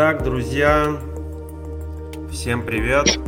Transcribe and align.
Итак, 0.00 0.22
друзья, 0.22 0.96
всем 2.30 2.62
привет. 2.62 3.18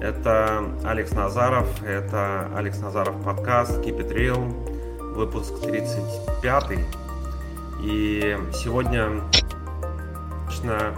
Это 0.00 0.64
Алекс 0.84 1.10
Назаров, 1.10 1.66
это 1.82 2.48
Алекс 2.54 2.78
Назаров 2.78 3.20
подкаст 3.24 3.80
Keep 3.80 4.06
It 4.06 4.14
Real, 4.14 5.14
выпуск 5.14 5.60
35. 5.62 6.78
И 7.82 8.38
сегодня 8.52 9.20
достаточно 10.46 10.94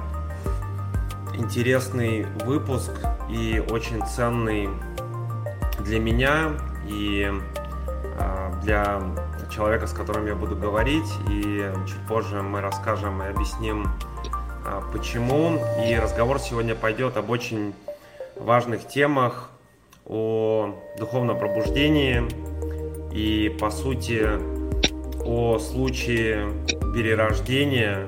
интересный 1.32 2.26
выпуск 2.44 2.92
и 3.30 3.64
очень 3.70 4.04
ценный 4.06 4.68
для 5.86 5.98
меня 5.98 6.50
и 6.86 7.32
а, 8.18 8.52
для 8.62 9.00
человека, 9.50 9.86
с 9.86 9.94
которым 9.94 10.26
я 10.26 10.34
буду 10.34 10.54
говорить. 10.54 11.10
И 11.30 11.66
чуть 11.86 12.06
позже 12.06 12.42
мы 12.42 12.60
расскажем 12.60 13.22
и 13.22 13.26
объясним, 13.26 13.86
почему. 14.92 15.58
И 15.86 15.94
разговор 15.94 16.38
сегодня 16.38 16.74
пойдет 16.74 17.16
об 17.16 17.30
очень 17.30 17.74
важных 18.36 18.86
темах, 18.86 19.50
о 20.06 20.74
духовном 20.98 21.38
пробуждении 21.38 22.22
и, 23.12 23.48
по 23.48 23.70
сути, 23.70 24.28
о 25.24 25.58
случае 25.58 26.48
перерождения 26.94 28.06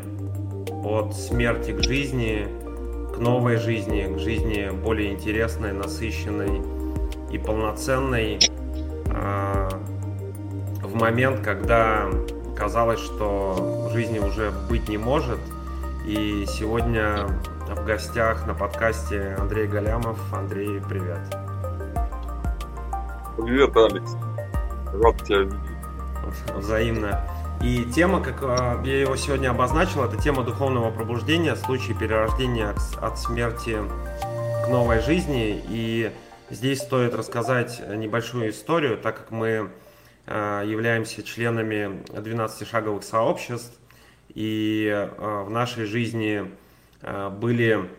от 0.85 1.15
смерти 1.15 1.73
к 1.73 1.83
жизни, 1.83 2.47
к 3.15 3.19
новой 3.19 3.57
жизни, 3.57 4.07
к 4.15 4.19
жизни 4.19 4.71
более 4.71 5.13
интересной, 5.13 5.73
насыщенной 5.73 6.63
и 7.33 7.39
полноценной 7.39 8.39
а, 9.11 9.69
в 10.83 10.95
момент, 10.95 11.41
когда 11.41 12.09
казалось, 12.57 13.01
что 13.01 13.91
жизни 13.93 14.19
уже 14.19 14.53
быть 14.69 14.89
не 14.89 14.99
может. 14.99 15.39
И 16.09 16.47
сегодня 16.47 17.27
в 17.69 17.85
гостях 17.85 18.47
на 18.47 18.55
подкасте 18.55 19.37
Андрей 19.39 19.67
Галямов. 19.67 20.19
Андрей, 20.33 20.81
привет. 20.81 21.21
Привет, 23.37 23.77
Алекс. 23.77 24.13
Рад 24.95 25.23
тебя 25.23 25.41
видеть. 25.41 25.59
Взаимно. 26.55 27.21
И 27.63 27.85
тема, 27.95 28.23
как 28.23 28.39
а, 28.41 28.83
я 28.87 29.01
его 29.03 29.17
сегодня 29.17 29.51
обозначил, 29.51 30.03
это 30.03 30.17
тема 30.17 30.45
духовного 30.45 30.91
пробуждения, 30.91 31.55
случай 31.57 31.93
перерождения 31.93 32.75
от 33.03 33.19
смерти 33.19 33.77
к 34.65 34.69
новой 34.71 35.03
жизни. 35.03 35.63
И 35.69 36.11
здесь 36.49 36.79
стоит 36.81 37.15
рассказать 37.15 37.83
небольшую 37.87 38.49
историю, 38.49 38.97
так 38.97 39.19
как 39.19 39.31
мы 39.31 39.69
а, 40.27 40.65
являемся 40.65 41.23
членами 41.23 42.03
12-шаговых 42.15 43.03
сообществ, 43.03 43.79
и 44.39 44.89
а, 44.95 45.43
в 45.43 45.51
нашей 45.51 45.85
жизни 45.85 46.49
были 47.41 47.91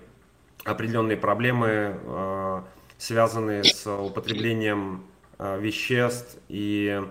определенные 0.63 1.15
проблемы, 1.15 2.63
связанные 2.97 3.63
с 3.63 3.87
употреблением 3.87 5.05
веществ 5.37 6.37
и 6.49 7.01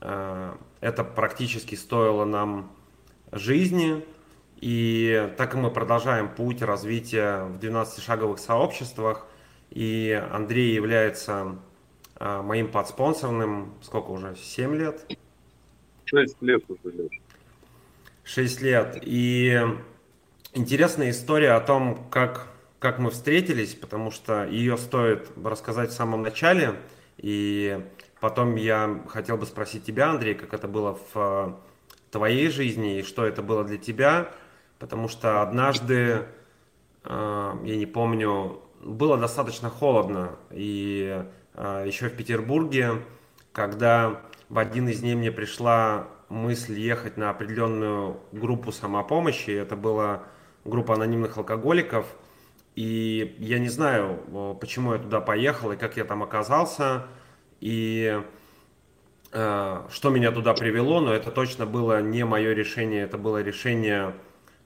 это 0.00 1.04
практически 1.04 1.74
стоило 1.74 2.24
нам 2.24 2.70
жизни. 3.32 4.02
И 4.60 5.30
так 5.36 5.54
и 5.54 5.58
мы 5.58 5.70
продолжаем 5.70 6.30
путь 6.30 6.62
развития 6.62 7.44
в 7.44 7.58
12-шаговых 7.58 8.38
сообществах. 8.38 9.26
И 9.70 10.10
Андрей 10.32 10.74
является 10.74 11.56
моим 12.18 12.68
подспонсорным, 12.68 13.74
сколько 13.82 14.10
уже, 14.10 14.36
7 14.36 14.74
лет? 14.74 15.06
6 16.06 16.40
лет 16.40 16.64
уже, 16.68 16.96
Леша. 16.96 17.25
6 18.26 18.60
лет. 18.60 18.98
И 19.00 19.58
интересная 20.52 21.10
история 21.10 21.52
о 21.52 21.60
том, 21.60 22.06
как, 22.10 22.48
как 22.78 22.98
мы 22.98 23.10
встретились, 23.10 23.74
потому 23.74 24.10
что 24.10 24.44
ее 24.44 24.76
стоит 24.76 25.30
рассказать 25.42 25.90
в 25.90 25.94
самом 25.94 26.20
начале. 26.20 26.74
И 27.16 27.80
Потом 28.20 28.56
я 28.56 29.02
хотел 29.08 29.36
бы 29.36 29.46
спросить 29.46 29.84
тебя, 29.84 30.10
Андрей, 30.10 30.34
как 30.34 30.54
это 30.54 30.66
было 30.66 30.98
в 31.12 31.16
э, 31.16 31.52
твоей 32.10 32.48
жизни 32.48 32.98
и 32.98 33.02
что 33.02 33.26
это 33.26 33.42
было 33.42 33.62
для 33.62 33.76
тебя, 33.76 34.32
потому 34.78 35.08
что 35.08 35.42
однажды, 35.42 36.26
э, 37.04 37.52
я 37.62 37.76
не 37.76 37.86
помню, 37.86 38.62
было 38.80 39.18
достаточно 39.18 39.68
холодно, 39.68 40.36
и 40.50 41.24
э, 41.54 41.84
еще 41.86 42.08
в 42.08 42.16
Петербурге, 42.16 43.02
когда 43.52 44.22
в 44.48 44.58
один 44.58 44.88
из 44.88 45.00
дней 45.00 45.14
мне 45.14 45.30
пришла 45.30 46.08
мысль 46.28 46.78
ехать 46.78 47.16
на 47.16 47.30
определенную 47.30 48.20
группу 48.32 48.72
самопомощи, 48.72 49.50
это 49.50 49.76
была 49.76 50.24
группа 50.64 50.94
анонимных 50.94 51.36
алкоголиков, 51.36 52.06
и 52.74 53.36
я 53.38 53.58
не 53.58 53.68
знаю, 53.68 54.56
почему 54.60 54.92
я 54.92 54.98
туда 54.98 55.20
поехал 55.20 55.72
и 55.72 55.76
как 55.76 55.96
я 55.96 56.04
там 56.04 56.22
оказался, 56.22 57.06
и 57.60 58.22
э, 59.32 59.82
что 59.90 60.10
меня 60.10 60.30
туда 60.32 60.52
привело, 60.52 61.00
но 61.00 61.14
это 61.14 61.30
точно 61.30 61.64
было 61.64 62.02
не 62.02 62.24
мое 62.24 62.52
решение, 62.52 63.04
это 63.04 63.16
было 63.16 63.42
решение, 63.42 64.14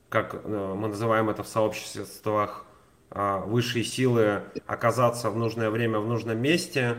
как 0.09 0.35
э, 0.35 0.75
мы 0.77 0.89
называем 0.89 1.31
это 1.31 1.45
в 1.45 1.49
сообществах, 1.49 2.67
э, 3.11 3.43
высшей 3.47 3.85
силы 3.85 4.43
оказаться 4.67 5.31
в 5.31 5.37
нужное 5.37 5.71
время 5.71 6.01
в 6.01 6.09
нужном 6.09 6.39
месте. 6.39 6.97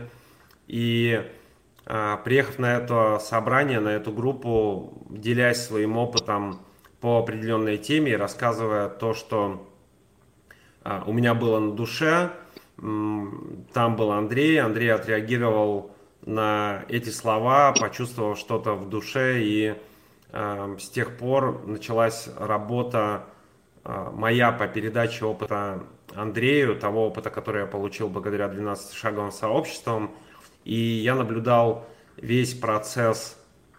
И 0.66 1.22
э, 1.22 1.41
приехав 1.84 2.58
на 2.58 2.76
это 2.76 3.18
собрание, 3.18 3.80
на 3.80 3.88
эту 3.88 4.12
группу, 4.12 5.04
делясь 5.10 5.66
своим 5.66 5.96
опытом 5.96 6.60
по 7.02 7.18
определенной 7.18 7.78
теме 7.78 8.16
рассказывая 8.16 8.88
то, 8.88 9.12
что 9.12 9.68
э, 10.84 11.02
у 11.04 11.12
меня 11.12 11.34
было 11.34 11.58
на 11.58 11.72
душе, 11.72 12.30
там 12.76 13.96
был 13.96 14.12
Андрей, 14.12 14.60
Андрей 14.60 14.92
отреагировал 14.92 15.94
на 16.24 16.84
эти 16.88 17.10
слова, 17.10 17.72
почувствовал 17.72 18.34
что-то 18.34 18.74
в 18.74 18.88
душе, 18.88 19.42
и 19.42 19.74
э, 20.32 20.76
с 20.78 20.88
тех 20.88 21.16
пор 21.16 21.66
началась 21.66 22.28
работа 22.38 23.26
э, 23.84 24.10
моя 24.14 24.52
по 24.52 24.68
передаче 24.68 25.24
опыта 25.24 25.82
Андрею, 26.14 26.78
того 26.78 27.08
опыта, 27.08 27.30
который 27.30 27.62
я 27.62 27.66
получил 27.66 28.08
благодаря 28.08 28.46
12-шаговым 28.46 29.32
сообществам. 29.32 30.12
И 30.64 30.74
я 30.74 31.14
наблюдал 31.14 31.86
весь 32.16 32.54
процесс, 32.54 33.38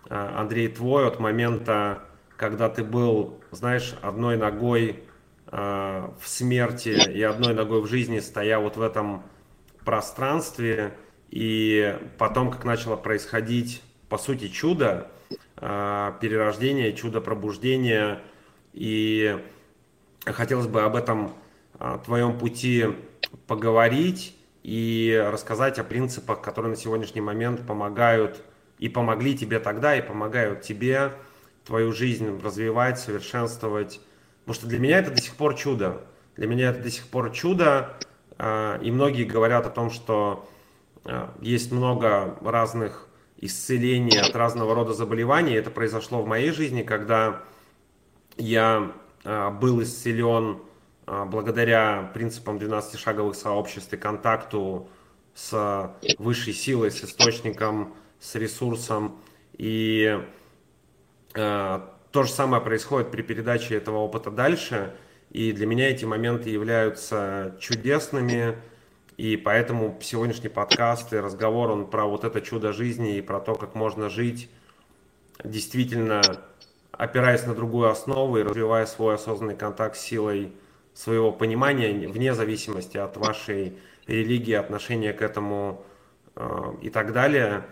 э, 0.09 0.15
Андрей, 0.15 0.67
твой, 0.67 1.07
от 1.07 1.19
момента, 1.19 2.03
когда 2.37 2.69
ты 2.69 2.83
был, 2.83 3.39
знаешь, 3.51 3.95
одной 4.01 4.37
ногой 4.37 5.03
Э, 5.55 6.09
в 6.19 6.27
смерти 6.27 6.89
и 7.11 7.21
одной 7.21 7.53
ногой 7.53 7.81
в 7.81 7.85
жизни, 7.85 8.19
стоя 8.19 8.57
вот 8.57 8.75
в 8.75 8.81
этом 8.81 9.21
пространстве, 9.85 10.97
и 11.29 11.95
потом, 12.17 12.49
как 12.49 12.65
начало 12.65 12.95
происходить, 12.95 13.83
по 14.09 14.17
сути, 14.17 14.47
чудо, 14.47 15.11
э, 15.57 16.13
перерождение, 16.19 16.91
чудо 16.93 17.21
пробуждения, 17.21 18.19
и 18.73 19.37
хотелось 20.25 20.65
бы 20.65 20.81
об 20.81 20.95
этом 20.95 21.33
твоем 22.03 22.39
пути 22.39 22.85
поговорить 23.45 24.35
и 24.63 25.21
рассказать 25.31 25.77
о 25.77 25.83
принципах, 25.83 26.41
которые 26.41 26.71
на 26.71 26.77
сегодняшний 26.77 27.21
момент 27.21 27.65
помогают 27.67 28.41
и 28.79 28.89
помогли 28.89 29.37
тебе 29.37 29.59
тогда, 29.59 29.95
и 29.95 30.01
помогают 30.01 30.61
тебе 30.61 31.13
твою 31.65 31.91
жизнь 31.91 32.41
развивать, 32.41 32.99
совершенствовать, 32.99 34.01
Потому 34.43 34.55
что 34.55 34.67
для 34.67 34.79
меня 34.79 34.99
это 34.99 35.11
до 35.11 35.21
сих 35.21 35.35
пор 35.35 35.55
чудо. 35.55 36.01
Для 36.35 36.47
меня 36.47 36.71
это 36.71 36.83
до 36.83 36.91
сих 36.91 37.07
пор 37.07 37.31
чудо. 37.31 37.93
А, 38.37 38.77
и 38.81 38.91
многие 38.91 39.23
говорят 39.23 39.65
о 39.65 39.69
том, 39.69 39.89
что 39.89 40.49
а, 41.05 41.33
есть 41.39 41.71
много 41.71 42.37
разных 42.41 43.07
исцелений 43.37 44.19
от 44.19 44.35
разного 44.35 44.75
рода 44.75 44.93
заболеваний. 44.93 45.53
Это 45.53 45.71
произошло 45.71 46.21
в 46.21 46.27
моей 46.27 46.51
жизни, 46.51 46.81
когда 46.81 47.41
я 48.35 48.91
а, 49.23 49.49
был 49.49 49.81
исцелен 49.81 50.59
благодаря 51.05 52.11
принципам 52.13 52.57
12-шаговых 52.57 53.33
сообществ 53.33 53.93
и 53.93 53.97
контакту 53.97 54.87
с 55.35 55.95
высшей 56.17 56.53
силой, 56.53 56.91
с 56.91 57.03
источником, 57.03 57.93
с 58.19 58.35
ресурсом. 58.35 59.17
И 59.53 60.19
то 61.33 61.89
же 62.13 62.29
самое 62.29 62.61
происходит 62.61 63.11
при 63.11 63.21
передаче 63.23 63.75
этого 63.75 63.97
опыта 63.97 64.29
дальше, 64.29 64.95
и 65.31 65.51
для 65.51 65.65
меня 65.65 65.89
эти 65.89 66.05
моменты 66.05 66.51
являются 66.51 67.55
чудесными, 67.59 68.55
и 69.17 69.35
поэтому 69.35 69.99
сегодняшний 70.01 70.49
подкаст 70.49 71.11
и 71.11 71.17
разговор, 71.17 71.71
он 71.71 71.89
про 71.89 72.05
вот 72.05 72.23
это 72.23 72.39
чудо 72.41 72.71
жизни 72.71 73.17
и 73.17 73.21
про 73.21 73.39
то, 73.39 73.55
как 73.55 73.73
можно 73.73 74.09
жить, 74.09 74.49
действительно 75.43 76.21
опираясь 76.91 77.47
на 77.47 77.55
другую 77.55 77.89
основу 77.89 78.37
и 78.37 78.43
развивая 78.43 78.85
свой 78.85 79.15
осознанный 79.15 79.55
контакт 79.55 79.97
с 79.97 80.01
силой 80.01 80.53
своего 80.93 81.31
понимания, 81.31 82.07
вне 82.07 82.33
зависимости 82.33 82.97
от 82.97 83.17
вашей 83.17 83.77
религии, 84.07 84.53
отношения 84.53 85.13
к 85.13 85.21
этому 85.21 85.85
э, 86.35 86.73
и 86.81 86.89
так 86.89 87.13
далее. 87.13 87.65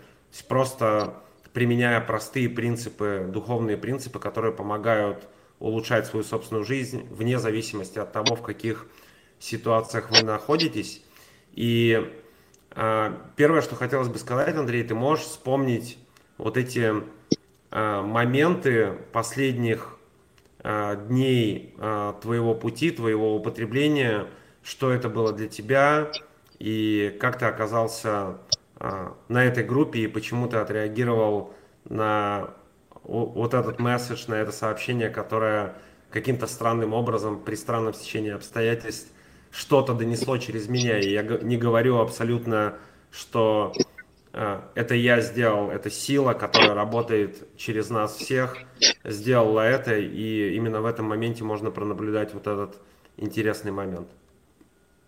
Просто 0.48 1.14
применяя 1.52 2.00
простые 2.00 2.48
принципы, 2.48 3.26
духовные 3.28 3.76
принципы, 3.76 4.18
которые 4.18 4.52
помогают 4.52 5.28
улучшать 5.58 6.06
свою 6.06 6.24
собственную 6.24 6.64
жизнь 6.64 7.06
вне 7.10 7.38
зависимости 7.38 7.98
от 7.98 8.12
того, 8.12 8.34
в 8.34 8.42
каких 8.42 8.86
ситуациях 9.38 10.10
вы 10.10 10.24
находитесь. 10.24 11.02
И 11.52 12.10
э, 12.70 13.16
первое, 13.36 13.60
что 13.60 13.76
хотелось 13.76 14.08
бы 14.08 14.18
сказать, 14.18 14.56
Андрей, 14.56 14.82
ты 14.82 14.94
можешь 14.94 15.26
вспомнить 15.26 15.98
вот 16.38 16.56
эти 16.56 16.92
э, 17.70 18.00
моменты 18.00 18.98
последних 19.12 19.98
дней 20.62 21.74
э, 21.78 22.14
твоего 22.20 22.54
пути, 22.54 22.90
твоего 22.90 23.34
употребления, 23.36 24.26
что 24.62 24.92
это 24.92 25.08
было 25.08 25.32
для 25.32 25.48
тебя 25.48 26.10
и 26.58 27.16
как 27.20 27.38
ты 27.38 27.46
оказался 27.46 28.38
э, 28.78 29.08
на 29.28 29.44
этой 29.44 29.64
группе 29.64 30.00
и 30.00 30.06
почему 30.06 30.46
ты 30.46 30.58
отреагировал 30.58 31.54
на 31.88 32.50
вот 33.02 33.54
этот 33.54 33.80
месседж, 33.80 34.26
на 34.28 34.34
это 34.34 34.52
сообщение, 34.52 35.10
которое 35.10 35.74
каким-то 36.10 36.46
странным 36.46 36.92
образом 36.92 37.40
при 37.40 37.56
странном 37.56 37.94
стечении 37.94 38.30
обстоятельств 38.30 39.10
что-то 39.50 39.94
донесло 39.94 40.38
через 40.38 40.68
меня. 40.68 41.00
И 41.00 41.10
я 41.10 41.22
не 41.22 41.56
говорю 41.56 41.98
абсолютно, 41.98 42.76
что 43.10 43.72
э, 43.76 43.82
это 44.32 44.94
я 44.94 45.20
сделал, 45.20 45.70
это 45.70 45.90
сила, 45.90 46.32
которая 46.32 46.74
работает 46.74 47.46
через 47.56 47.90
нас 47.90 48.16
всех, 48.16 48.56
сделала 49.04 49.60
это, 49.60 49.98
и 49.98 50.54
именно 50.54 50.80
в 50.80 50.86
этом 50.86 51.06
моменте 51.06 51.44
можно 51.44 51.70
пронаблюдать 51.70 52.32
вот 52.32 52.46
этот 52.46 52.80
интересный 53.16 53.72
момент. 53.72 54.08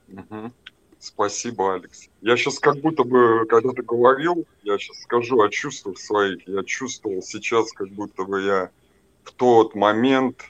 Угу. 0.09 0.53
Спасибо, 0.99 1.75
Алекс. 1.75 2.09
Я 2.23 2.37
сейчас 2.37 2.59
как 2.59 2.81
будто 2.81 3.05
бы, 3.05 3.45
когда 3.47 3.73
ты 3.73 3.83
говорил, 3.83 4.47
я 4.63 4.79
сейчас 4.79 5.03
скажу 5.03 5.41
о 5.41 5.51
чувствах 5.51 5.99
своих. 5.99 6.47
Я 6.49 6.63
чувствовал 6.65 7.21
сейчас, 7.21 7.73
как 7.73 7.89
будто 7.89 8.25
бы 8.25 8.43
я 8.43 8.71
в 9.23 9.33
тот 9.33 9.75
момент 9.75 10.45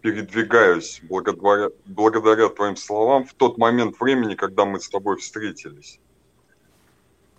передвигаюсь 0.00 1.00
благодаря, 1.04 1.70
благодаря 1.86 2.48
твоим 2.48 2.76
словам 2.76 3.24
в 3.24 3.34
тот 3.34 3.56
момент 3.56 3.98
времени, 4.00 4.34
когда 4.34 4.64
мы 4.64 4.80
с 4.80 4.88
тобой 4.88 5.16
встретились. 5.18 6.00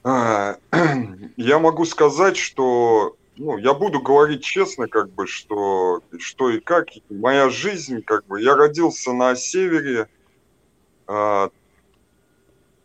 А, 0.05 0.57
я 1.35 1.57
могу 1.57 1.83
сказать, 1.83 2.37
что 2.37 3.15
ну, 3.37 3.57
я 3.57 3.73
буду 3.73 3.99
говорить 3.99 4.43
честно, 4.43 4.87
как 4.87 5.09
бы, 5.09 5.25
что, 5.25 6.01
что 6.19 6.51
и 6.51 6.59
как. 6.59 6.89
Моя 7.09 7.49
жизнь, 7.49 8.03
как 8.03 8.23
бы, 8.27 8.39
я 8.39 8.55
родился 8.55 9.13
на 9.13 9.35
севере, 9.35 10.07
а, 11.07 11.49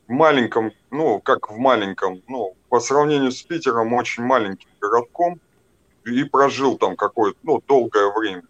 маленьком, 0.08 0.72
ну, 0.90 1.20
как 1.20 1.50
в 1.50 1.58
маленьком, 1.58 2.22
ну, 2.26 2.56
по 2.70 2.80
сравнению 2.80 3.32
с 3.32 3.42
Питером, 3.42 3.92
очень 3.92 4.24
маленьким 4.24 4.70
городком, 4.80 5.40
и 6.06 6.24
прожил 6.24 6.78
там 6.78 6.96
какое-то, 6.96 7.38
ну, 7.42 7.62
долгое 7.68 8.10
время. 8.18 8.44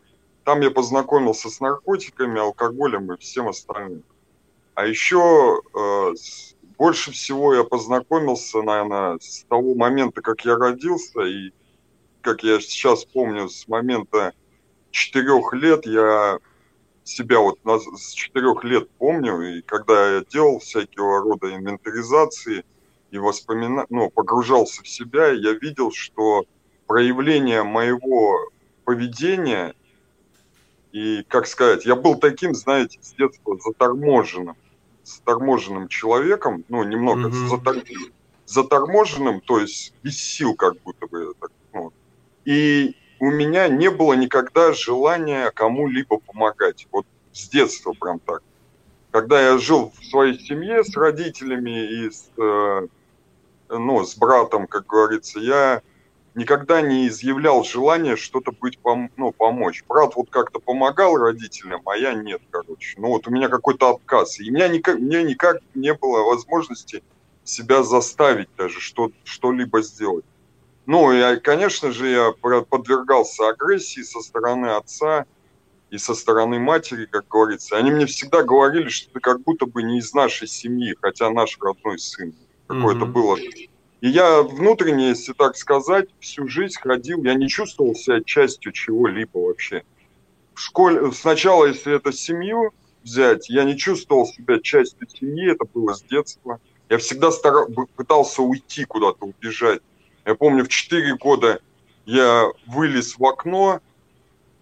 Там 0.45 0.61
я 0.61 0.71
познакомился 0.71 1.51
с 1.51 1.59
наркотиками, 1.59 2.41
алкоголем 2.41 3.13
и 3.13 3.19
всем 3.19 3.49
остальным. 3.49 4.05
А 4.75 4.87
еще 4.87 5.61
э, 5.75 6.15
больше 6.81 7.13
всего 7.13 7.55
я 7.55 7.63
познакомился, 7.63 8.63
наверное, 8.63 9.19
с 9.21 9.45
того 9.45 9.75
момента, 9.75 10.23
как 10.23 10.47
я 10.47 10.57
родился, 10.57 11.21
и 11.21 11.53
как 12.23 12.43
я 12.43 12.59
сейчас 12.59 13.05
помню, 13.05 13.51
с 13.51 13.69
момента 13.69 14.33
четырех 14.91 15.53
лет 15.53 15.85
я 15.85 16.39
себя 17.05 17.41
вот 17.41 17.59
с 17.99 18.13
четырех 18.13 18.65
лет 18.65 18.89
помню, 18.93 19.59
и 19.59 19.61
когда 19.61 20.15
я 20.15 20.25
делал 20.25 20.61
всякого 20.61 21.21
рода 21.21 21.55
инвентаризации 21.55 22.65
и 23.11 23.19
воспомина... 23.19 23.85
ну, 23.91 24.09
погружался 24.09 24.83
в 24.83 24.89
себя, 24.89 25.29
я 25.33 25.53
видел, 25.53 25.93
что 25.93 26.47
проявление 26.87 27.63
моего 27.63 28.39
поведения 28.87 29.75
и, 30.93 31.25
как 31.29 31.47
сказать, 31.47 31.85
я 31.85 31.95
был 31.95 32.15
таким, 32.15 32.55
знаете, 32.55 32.99
с 33.03 33.13
детства 33.13 33.59
заторможенным, 33.59 34.57
заторможенным 35.17 35.89
человеком, 35.89 36.65
ну, 36.69 36.85
немного 36.85 37.29
mm-hmm. 37.29 37.49
затор... 37.49 37.77
заторможенным, 38.47 39.41
то 39.41 39.59
есть 39.59 39.95
без 40.03 40.21
сил 40.21 40.55
как 40.55 40.81
будто 40.83 41.07
бы. 41.07 41.35
Так, 41.41 41.51
ну. 41.73 41.93
И 42.45 42.97
у 43.19 43.31
меня 43.31 43.69
не 43.69 43.91
было 43.91 44.15
никогда 44.15 44.73
желания 44.73 45.51
кому-либо 45.51 46.19
помогать. 46.19 46.87
Вот 46.91 47.07
с 47.33 47.49
детства 47.49 47.95
прям 47.99 48.19
так. 48.21 48.43
Когда 49.11 49.41
я 49.41 49.59
жил 49.59 49.93
в 49.99 50.05
своей 50.05 50.39
семье 50.39 50.85
с 50.85 50.97
родителями 50.97 52.05
и 52.05 52.11
с, 52.11 52.31
э, 52.39 52.87
ну, 53.69 54.05
с 54.05 54.17
братом, 54.17 54.67
как 54.67 54.87
говорится, 54.87 55.41
я 55.41 55.83
никогда 56.35 56.81
не 56.81 57.09
изъявлял 57.09 57.65
желания 57.65 58.17
что-то 58.17 58.53
быть, 58.53 58.79
пом 58.79 59.11
ну, 59.17 59.33
помочь. 59.33 59.85
Брат 59.89 60.15
вот 60.17 60.31
как-то 60.31 60.61
помогал 60.61 61.17
родителям, 61.17 61.83
а 61.89 61.97
я 61.97 62.15
нет, 62.15 62.41
короче. 62.51 62.95
Ну 62.99 63.09
вот 63.09 63.27
у 63.27 63.31
меня 63.31 63.49
какой-то 63.49 63.91
отказ. 63.91 64.41
И 64.41 64.51
у 64.51 64.55
меня 64.55 64.69
никак, 64.69 64.99
мне 64.99 65.23
никак 65.23 65.59
не 65.75 65.95
было 65.95 66.23
возможности 66.23 67.03
себя 67.45 67.83
заставить 67.83 68.49
даже 68.57 68.81
что, 68.81 69.11
что-либо 69.25 69.83
сделать. 69.83 70.25
Ну, 70.87 71.13
и, 71.13 71.37
конечно 71.41 71.93
же, 71.93 72.09
я 72.09 72.33
подвергался 72.33 73.49
агрессии 73.49 74.03
со 74.03 74.21
стороны 74.21 74.67
отца 74.67 75.27
и 75.91 75.99
со 75.99 76.15
стороны 76.15 76.59
матери, 76.59 77.07
как 77.07 77.29
говорится. 77.29 77.77
Они 77.77 77.91
мне 77.91 78.07
всегда 78.07 78.43
говорили, 78.43 78.89
что 78.89 79.13
ты 79.13 79.21
как 79.21 79.41
будто 79.43 79.67
бы 79.67 79.83
не 79.83 79.99
из 79.99 80.15
нашей 80.15 80.49
семьи, 80.49 80.97
хотя 81.01 81.31
наш 81.31 81.59
родной 81.61 81.99
сын. 81.99 82.35
Какое-то 82.67 83.05
mm-hmm. 83.05 83.13
было. 83.13 83.39
И 84.01 84.09
я 84.09 84.43
внутренне, 84.43 85.09
если 85.09 85.33
так 85.33 85.57
сказать, 85.57 86.09
всю 86.21 86.49
жизнь 86.49 86.79
ходил, 86.81 87.23
я 87.23 87.35
не 87.35 87.49
чувствовал 87.49 87.95
себя 87.95 88.23
частью 88.23 88.73
чего-либо 88.73 89.39
вообще. 89.39 89.83
В 90.55 90.61
школе, 90.61 91.13
сначала, 91.13 91.67
если 91.67 91.97
это 91.97 92.13
семью 92.13 92.73
взять, 93.03 93.51
я 93.51 93.65
не 93.65 93.77
чувствовал 93.77 94.27
себя 94.27 94.59
частью 94.59 95.07
семьи, 95.09 95.53
это 95.53 95.65
было 95.73 95.95
с 95.95 96.03
детства. 96.03 96.61
Я 96.89 96.99
всегда 96.99 97.31
старал, 97.31 97.69
пытался 97.95 98.43
уйти 98.43 98.85
куда-то, 98.85 99.27
убежать. 99.27 99.81
Я 100.25 100.35
помню, 100.35 100.65
в 100.65 100.69
4 100.69 101.17
года 101.17 101.61
я 102.07 102.51
вылез 102.67 103.19
в 103.19 103.25
окно, 103.25 103.81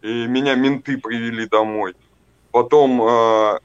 и 0.02 0.26
меня 0.26 0.54
менты 0.54 0.98
привели 0.98 1.46
домой. 1.46 1.94
Потом 2.50 3.02
э, 3.02 3.58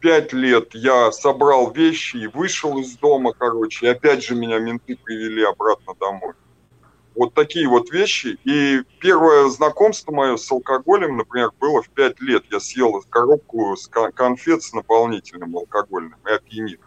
5 0.00 0.32
лет 0.32 0.74
я 0.74 1.10
собрал 1.12 1.72
вещи 1.72 2.16
и 2.16 2.26
вышел 2.26 2.78
из 2.78 2.96
дома, 2.96 3.32
короче, 3.32 3.86
и 3.86 3.88
опять 3.88 4.22
же 4.24 4.34
меня 4.34 4.58
менты 4.58 4.96
привели 4.96 5.42
обратно 5.42 5.94
домой. 5.98 6.34
Вот 7.14 7.34
такие 7.34 7.68
вот 7.68 7.90
вещи. 7.90 8.38
И 8.44 8.82
первое 9.00 9.48
знакомство 9.48 10.12
мое 10.12 10.36
с 10.36 10.50
алкоголем, 10.52 11.16
например, 11.16 11.50
было 11.58 11.82
в 11.82 11.88
5 11.88 12.20
лет. 12.20 12.44
Я 12.50 12.60
съел 12.60 13.02
коробку 13.10 13.76
с 13.76 13.88
конфет 13.88 14.62
с 14.62 14.72
наполнительным 14.72 15.56
алкогольным 15.56 16.18
и 16.28 16.30
опьянил. 16.30 16.78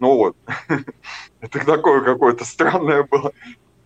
Ну 0.00 0.16
вот, 0.16 0.36
это 1.40 1.64
такое 1.64 2.00
какое-то 2.00 2.44
странное 2.44 3.04
было. 3.04 3.32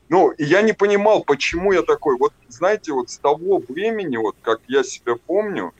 Ну, 0.08 0.30
и 0.30 0.44
я 0.44 0.62
не 0.62 0.72
понимал, 0.72 1.24
почему 1.24 1.72
я 1.72 1.82
такой. 1.82 2.16
Вот, 2.16 2.32
знаете, 2.48 2.92
вот 2.92 3.10
с 3.10 3.18
того 3.18 3.58
времени, 3.68 4.16
вот 4.16 4.36
как 4.40 4.60
я 4.68 4.82
себя 4.82 5.16
помню, 5.26 5.74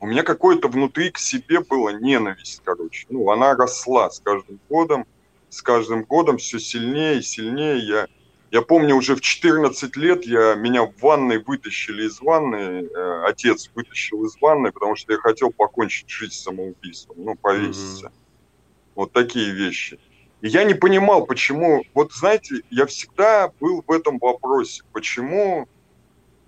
у 0.00 0.06
меня 0.06 0.22
какое-то 0.22 0.68
внутри 0.68 1.10
к 1.10 1.18
себе 1.18 1.60
было 1.60 1.90
ненависть, 1.90 2.62
короче. 2.64 3.06
Ну, 3.08 3.30
она 3.30 3.54
росла 3.54 4.10
с 4.10 4.20
каждым 4.20 4.60
годом, 4.68 5.06
с 5.48 5.62
каждым 5.62 6.04
годом 6.04 6.38
все 6.38 6.58
сильнее 6.58 7.18
и 7.18 7.22
сильнее. 7.22 7.78
Я, 7.78 8.06
я 8.50 8.62
помню, 8.62 8.94
уже 8.94 9.16
в 9.16 9.20
14 9.20 9.96
лет 9.96 10.24
я, 10.24 10.54
меня 10.54 10.82
в 10.84 10.92
ванной 11.00 11.38
вытащили 11.38 12.06
из 12.06 12.20
ванны, 12.20 12.84
э, 12.84 13.22
отец 13.24 13.70
вытащил 13.74 14.24
из 14.24 14.40
ванны, 14.40 14.70
потому 14.70 14.96
что 14.96 15.12
я 15.12 15.18
хотел 15.18 15.50
покончить 15.50 16.10
жизнь 16.10 16.34
самоубийством, 16.34 17.16
ну, 17.18 17.34
повеситься. 17.34 18.06
Mm-hmm. 18.06 18.92
Вот 18.96 19.12
такие 19.12 19.50
вещи. 19.52 19.98
И 20.42 20.48
я 20.48 20.64
не 20.64 20.74
понимал, 20.74 21.26
почему... 21.26 21.84
Вот 21.94 22.12
знаете, 22.12 22.62
я 22.70 22.86
всегда 22.86 23.50
был 23.60 23.82
в 23.86 23.90
этом 23.90 24.18
вопросе, 24.18 24.82
почему 24.92 25.68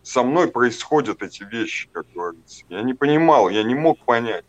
со 0.03 0.23
мной 0.23 0.49
происходят 0.49 1.23
эти 1.23 1.43
вещи, 1.45 1.89
как 1.93 2.07
говорится. 2.15 2.65
Я 2.69 2.83
не 2.83 2.95
понимал, 2.95 3.49
я 3.49 3.63
не 3.63 3.75
мог 3.75 3.99
понять. 4.05 4.45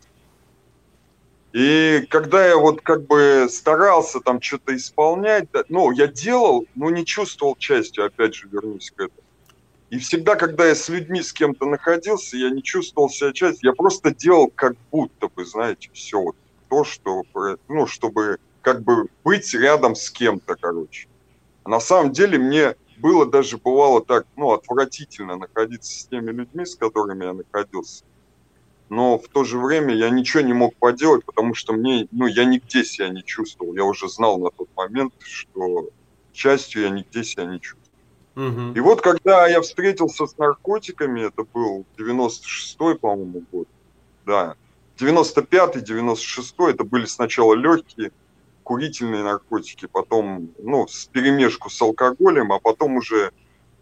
И 1.52 2.06
когда 2.08 2.46
я 2.46 2.56
вот 2.56 2.80
как 2.80 3.06
бы 3.06 3.48
старался 3.50 4.20
там 4.20 4.40
что-то 4.40 4.76
исполнять, 4.76 5.48
ну, 5.68 5.90
я 5.90 6.06
делал, 6.06 6.66
но 6.76 6.90
не 6.90 7.04
чувствовал 7.04 7.56
частью, 7.56 8.04
опять 8.04 8.34
же, 8.34 8.48
вернусь 8.48 8.90
к 8.90 9.00
этому. 9.00 9.22
И 9.90 9.98
всегда, 9.98 10.36
когда 10.36 10.66
я 10.66 10.76
с 10.76 10.88
людьми, 10.88 11.20
с 11.20 11.32
кем-то 11.32 11.66
находился, 11.66 12.36
я 12.36 12.50
не 12.50 12.62
чувствовал 12.62 13.10
себя 13.10 13.32
частью, 13.32 13.70
я 13.70 13.74
просто 13.74 14.14
делал 14.14 14.48
как 14.54 14.76
будто 14.92 15.28
бы, 15.28 15.44
знаете, 15.44 15.90
все 15.92 16.20
вот 16.20 16.36
то, 16.68 16.84
что, 16.84 17.24
ну, 17.68 17.88
чтобы 17.88 18.38
как 18.62 18.82
бы 18.82 19.08
быть 19.24 19.52
рядом 19.52 19.96
с 19.96 20.08
кем-то, 20.10 20.54
короче. 20.54 21.08
А 21.64 21.70
на 21.70 21.80
самом 21.80 22.12
деле 22.12 22.38
мне 22.38 22.76
было 23.00 23.26
даже 23.26 23.58
бывало 23.58 24.04
так, 24.04 24.26
ну, 24.36 24.52
отвратительно 24.52 25.36
находиться 25.36 26.00
с 26.00 26.06
теми 26.06 26.30
людьми, 26.30 26.64
с 26.64 26.76
которыми 26.76 27.24
я 27.24 27.32
находился. 27.32 28.04
Но 28.88 29.18
в 29.18 29.28
то 29.28 29.44
же 29.44 29.58
время 29.58 29.94
я 29.94 30.10
ничего 30.10 30.42
не 30.42 30.52
мог 30.52 30.74
поделать, 30.76 31.24
потому 31.24 31.54
что 31.54 31.72
мне, 31.72 32.08
ну, 32.10 32.26
я 32.26 32.44
нигде 32.44 32.84
себя 32.84 33.08
не 33.08 33.22
чувствовал. 33.22 33.74
Я 33.74 33.84
уже 33.84 34.08
знал 34.08 34.38
на 34.38 34.50
тот 34.50 34.68
момент, 34.76 35.14
что 35.20 35.88
частью 36.32 36.82
я 36.82 36.90
нигде 36.90 37.22
себя 37.22 37.44
не 37.44 37.60
чувствую. 37.60 37.80
Угу. 38.36 38.72
И 38.74 38.80
вот 38.80 39.00
когда 39.00 39.46
я 39.46 39.60
встретился 39.60 40.26
с 40.26 40.36
наркотиками, 40.38 41.26
это 41.26 41.44
был 41.44 41.84
96-й, 41.98 42.96
по-моему, 42.96 43.44
год, 43.52 43.68
да, 44.26 44.56
95-й, 44.98 45.82
96-й, 45.82 46.70
это 46.72 46.84
были 46.84 47.06
сначала 47.06 47.54
легкие 47.54 48.12
курительные 48.70 49.24
наркотики, 49.24 49.86
потом, 49.86 50.54
ну, 50.58 50.86
с 50.86 51.06
перемешку 51.06 51.68
с 51.68 51.82
алкоголем, 51.82 52.52
а 52.52 52.60
потом 52.60 52.98
уже 52.98 53.32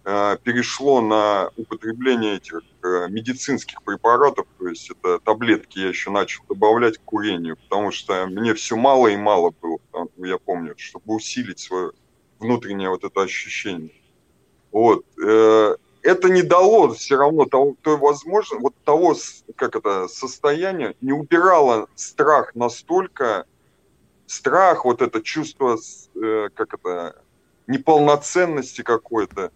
э, 0.07 0.39
перешло 0.43 1.03
на 1.03 1.51
употребление 1.59 2.37
этих 2.37 2.63
э, 2.83 3.07
медицинских 3.11 3.83
препаратов, 3.83 4.47
то 4.59 4.67
есть 4.67 4.91
это 4.91 5.19
таблетки 5.19 5.79
я 5.79 5.89
еще 5.89 6.11
начал 6.11 6.43
добавлять 6.49 6.97
к 6.97 7.03
курению, 7.03 7.59
потому 7.59 7.91
что 7.91 8.27
мне 8.29 8.55
все 8.55 8.77
мало 8.77 9.09
и 9.09 9.17
мало 9.19 9.53
было, 9.61 9.79
я 10.17 10.39
помню, 10.39 10.73
чтобы 10.79 11.17
усилить 11.17 11.59
свое 11.59 11.93
внутреннее 12.39 12.89
вот 12.89 13.05
это 13.05 13.21
ощущение. 13.21 13.93
Вот. 14.73 15.05
Э, 15.23 15.77
это 16.01 16.31
не 16.31 16.41
дало 16.41 16.95
все 16.95 17.17
равно 17.17 17.45
того, 17.45 17.77
той 17.83 17.99
возможности, 17.99 18.63
вот 18.63 18.75
того, 18.87 19.15
как 19.55 19.77
это, 19.77 20.09
состояния, 20.09 20.95
не 21.03 21.13
убирало 21.13 21.89
страх 21.95 22.55
настолько, 22.55 23.45
страх, 24.31 24.85
вот 24.85 25.03
это 25.03 25.23
чувство, 25.23 25.77
э, 26.15 26.49
как 26.55 26.75
это, 26.75 27.17
неполноценности 27.67 28.83
какой-то, 28.83 29.51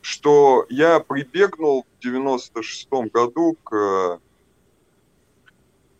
что 0.00 0.66
я 0.68 1.00
прибегнул 1.00 1.86
в 1.98 2.02
96 2.02 2.88
году 3.12 3.56
к, 3.64 4.20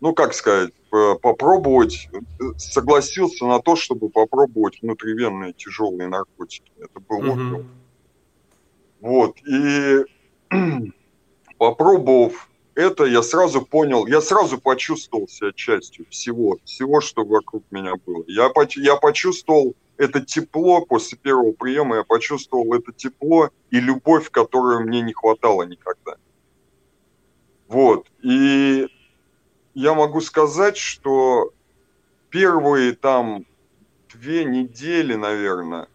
ну, 0.00 0.14
как 0.14 0.34
сказать, 0.34 0.72
попробовать, 0.90 2.08
согласился 2.56 3.44
на 3.46 3.60
то, 3.60 3.76
чтобы 3.76 4.08
попробовать 4.08 4.80
внутривенные 4.80 5.52
тяжелые 5.52 6.08
наркотики. 6.08 6.72
Это 6.78 7.00
был 7.00 7.18
опиум. 7.18 7.68
Вот, 9.00 9.36
и 9.46 10.04
попробовав 11.58 12.48
это, 12.78 13.06
я 13.06 13.22
сразу 13.22 13.62
понял, 13.62 14.06
я 14.06 14.20
сразу 14.20 14.56
почувствовал 14.56 15.26
себя 15.26 15.50
частью 15.52 16.06
всего, 16.10 16.58
всего, 16.64 17.00
что 17.00 17.24
вокруг 17.24 17.64
меня 17.72 17.94
было. 18.06 18.22
Я, 18.28 18.52
я 18.76 18.94
почувствовал 18.94 19.74
это 19.96 20.20
тепло 20.20 20.86
после 20.86 21.18
первого 21.18 21.50
приема, 21.50 21.96
я 21.96 22.04
почувствовал 22.04 22.72
это 22.74 22.92
тепло 22.92 23.50
и 23.72 23.80
любовь, 23.80 24.30
которую 24.30 24.86
мне 24.86 25.00
не 25.00 25.12
хватало 25.12 25.64
никогда. 25.64 26.18
Вот, 27.66 28.06
и 28.22 28.86
я 29.74 29.94
могу 29.94 30.20
сказать, 30.20 30.76
что 30.76 31.52
первые 32.30 32.92
там 32.92 33.44
две 34.14 34.44
недели, 34.44 35.14
наверное, 35.14 35.88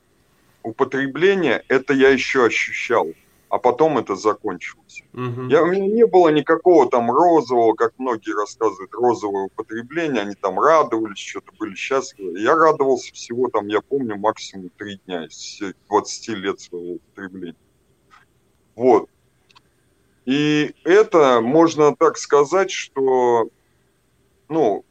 употребления, 0.63 1.63
это 1.69 1.93
я 1.93 2.09
еще 2.09 2.45
ощущал, 2.45 3.07
а 3.53 3.59
потом 3.59 3.99
это 3.99 4.15
закончилось. 4.15 5.03
Угу. 5.13 5.43
Я, 5.47 5.61
у 5.61 5.67
меня 5.67 5.85
не 5.85 6.07
было 6.07 6.29
никакого 6.29 6.89
там 6.89 7.11
розового, 7.11 7.75
как 7.75 7.93
многие 7.99 8.35
рассказывают, 8.35 8.91
розового 8.95 9.43
употребления, 9.43 10.21
они 10.21 10.33
там 10.33 10.59
радовались, 10.59 11.19
что-то 11.19 11.51
были 11.59 11.75
счастливы. 11.75 12.39
Я 12.39 12.55
радовался 12.55 13.13
всего 13.13 13.49
там, 13.49 13.67
я 13.67 13.81
помню, 13.81 14.17
максимум 14.17 14.71
три 14.75 14.99
дня 15.05 15.25
из 15.25 15.61
20 15.87 16.29
лет 16.29 16.61
своего 16.61 16.93
употребления. 16.93 17.55
Вот. 18.75 19.07
И 20.25 20.73
это, 20.83 21.39
можно 21.39 21.95
так 21.95 22.17
сказать, 22.17 22.71
что, 22.71 23.49
ну, 24.49 24.83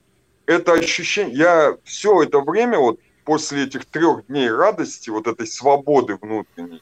это 0.47 0.75
ощущение, 0.75 1.35
я 1.37 1.77
все 1.83 2.23
это 2.23 2.39
время, 2.39 2.79
вот 2.79 3.01
после 3.25 3.65
этих 3.65 3.87
трех 3.87 4.25
дней 4.29 4.49
радости, 4.49 5.11
вот 5.11 5.27
этой 5.27 5.49
свободы 5.49 6.17
внутренней, 6.23 6.81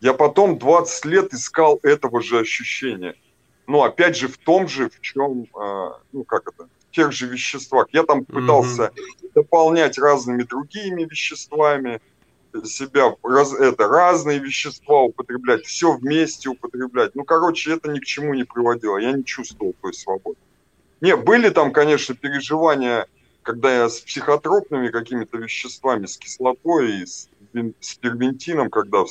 я 0.00 0.14
потом 0.14 0.58
20 0.58 1.04
лет 1.06 1.34
искал 1.34 1.80
этого 1.82 2.22
же 2.22 2.38
ощущения. 2.38 3.14
Но 3.66 3.82
опять 3.82 4.16
же 4.16 4.28
в 4.28 4.38
том 4.38 4.68
же, 4.68 4.88
в 4.88 5.00
чем, 5.00 5.46
а, 5.54 6.00
ну 6.12 6.24
как 6.24 6.48
это, 6.48 6.68
в 6.88 6.94
тех 6.94 7.12
же 7.12 7.26
веществах. 7.26 7.88
Я 7.92 8.02
там 8.02 8.24
пытался 8.24 8.84
mm-hmm. 8.84 9.30
дополнять 9.34 9.98
разными 9.98 10.42
другими 10.42 11.04
веществами, 11.04 12.00
себя 12.64 13.14
раз, 13.22 13.52
это 13.52 13.88
разные 13.88 14.38
вещества 14.38 15.02
употреблять, 15.02 15.66
все 15.66 15.92
вместе 15.92 16.48
употреблять. 16.48 17.14
Ну, 17.14 17.24
короче, 17.24 17.74
это 17.74 17.90
ни 17.90 17.98
к 17.98 18.04
чему 18.04 18.32
не 18.32 18.44
приводило. 18.44 18.96
Я 18.96 19.12
не 19.12 19.24
чувствовал 19.24 19.74
той 19.82 19.92
свободы. 19.92 20.38
Не, 21.02 21.14
были 21.14 21.50
там, 21.50 21.72
конечно, 21.72 22.14
переживания 22.14 23.06
когда 23.48 23.74
я 23.74 23.88
с 23.88 24.00
психотропными 24.00 24.88
какими-то 24.88 25.38
веществами, 25.38 26.04
с 26.04 26.18
кислотой 26.18 27.00
и 27.00 27.06
с, 27.06 27.30
с 27.80 27.94
первентином, 27.94 28.68
когда 28.68 29.06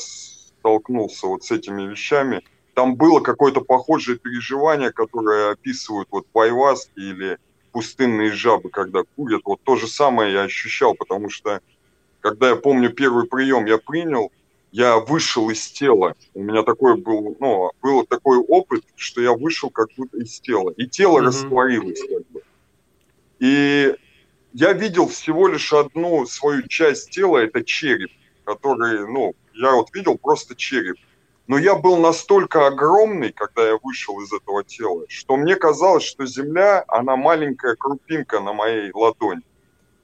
столкнулся 0.67 1.27
вот 1.27 1.43
с 1.43 1.51
этими 1.51 1.83
вещами, 1.83 2.41
там 2.73 2.95
было 2.95 3.21
какое-то 3.21 3.61
похожее 3.61 4.17
переживание, 4.17 4.91
которое 4.91 5.51
описывают 5.51 6.09
вот 6.11 6.27
пайваски 6.27 6.91
или 6.99 7.37
пустынные 7.71 8.31
жабы, 8.31 8.69
когда 8.69 9.03
курят. 9.15 9.41
Вот 9.45 9.61
то 9.63 9.77
же 9.77 9.87
самое 9.87 10.33
я 10.33 10.41
ощущал, 10.43 10.93
потому 10.93 11.29
что 11.29 11.61
когда 12.19 12.49
я 12.49 12.55
помню 12.57 12.89
первый 12.89 13.27
прием 13.27 13.65
я 13.65 13.77
принял, 13.77 14.31
я 14.71 14.97
вышел 14.97 15.49
из 15.49 15.71
тела. 15.71 16.15
У 16.33 16.43
меня 16.43 16.63
такой 16.63 16.97
был, 16.97 17.37
ну, 17.39 17.71
был 17.81 18.05
такой 18.05 18.37
опыт, 18.37 18.83
что 18.95 19.21
я 19.21 19.31
вышел 19.31 19.69
как 19.69 19.87
будто 19.95 20.17
из 20.17 20.39
тела. 20.41 20.71
И 20.71 20.85
тело 20.85 21.19
mm-hmm. 21.19 21.25
растворилось 21.25 22.01
как 22.01 22.27
бы. 22.27 22.41
И 23.39 23.95
я 24.53 24.73
видел 24.73 25.07
всего 25.07 25.47
лишь 25.47 25.71
одну 25.71 26.25
свою 26.25 26.67
часть 26.67 27.11
тела, 27.11 27.37
это 27.37 27.63
череп, 27.63 28.11
который, 28.43 29.07
ну, 29.07 29.33
я 29.57 29.75
вот 29.75 29.93
видел 29.93 30.17
просто 30.17 30.55
череп. 30.55 30.97
Но 31.47 31.57
я 31.57 31.75
был 31.75 31.97
настолько 31.97 32.67
огромный, 32.67 33.31
когда 33.31 33.65
я 33.65 33.77
вышел 33.81 34.19
из 34.21 34.33
этого 34.33 34.65
тела, 34.65 35.05
что 35.07 35.37
мне 35.37 35.55
казалось, 35.55 36.03
что 36.03 36.25
Земля, 36.25 36.83
она 36.89 37.15
маленькая 37.15 37.75
крупинка 37.75 38.41
на 38.41 38.51
моей 38.51 38.91
ладони. 38.91 39.41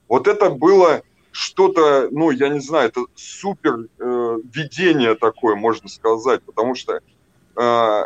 Вот 0.08 0.28
это 0.28 0.50
было 0.50 1.04
что-то, 1.32 2.08
ну, 2.12 2.32
я 2.32 2.48
не 2.48 2.62
знаю, 2.62 2.90
это 2.90 3.02
супер 3.16 3.88
э, 4.00 4.38
видение 4.54 5.16
такое, 5.16 5.56
можно 5.56 5.90
сказать, 5.90 6.44
потому 6.44 6.76
что 6.76 7.02
э, 7.58 8.04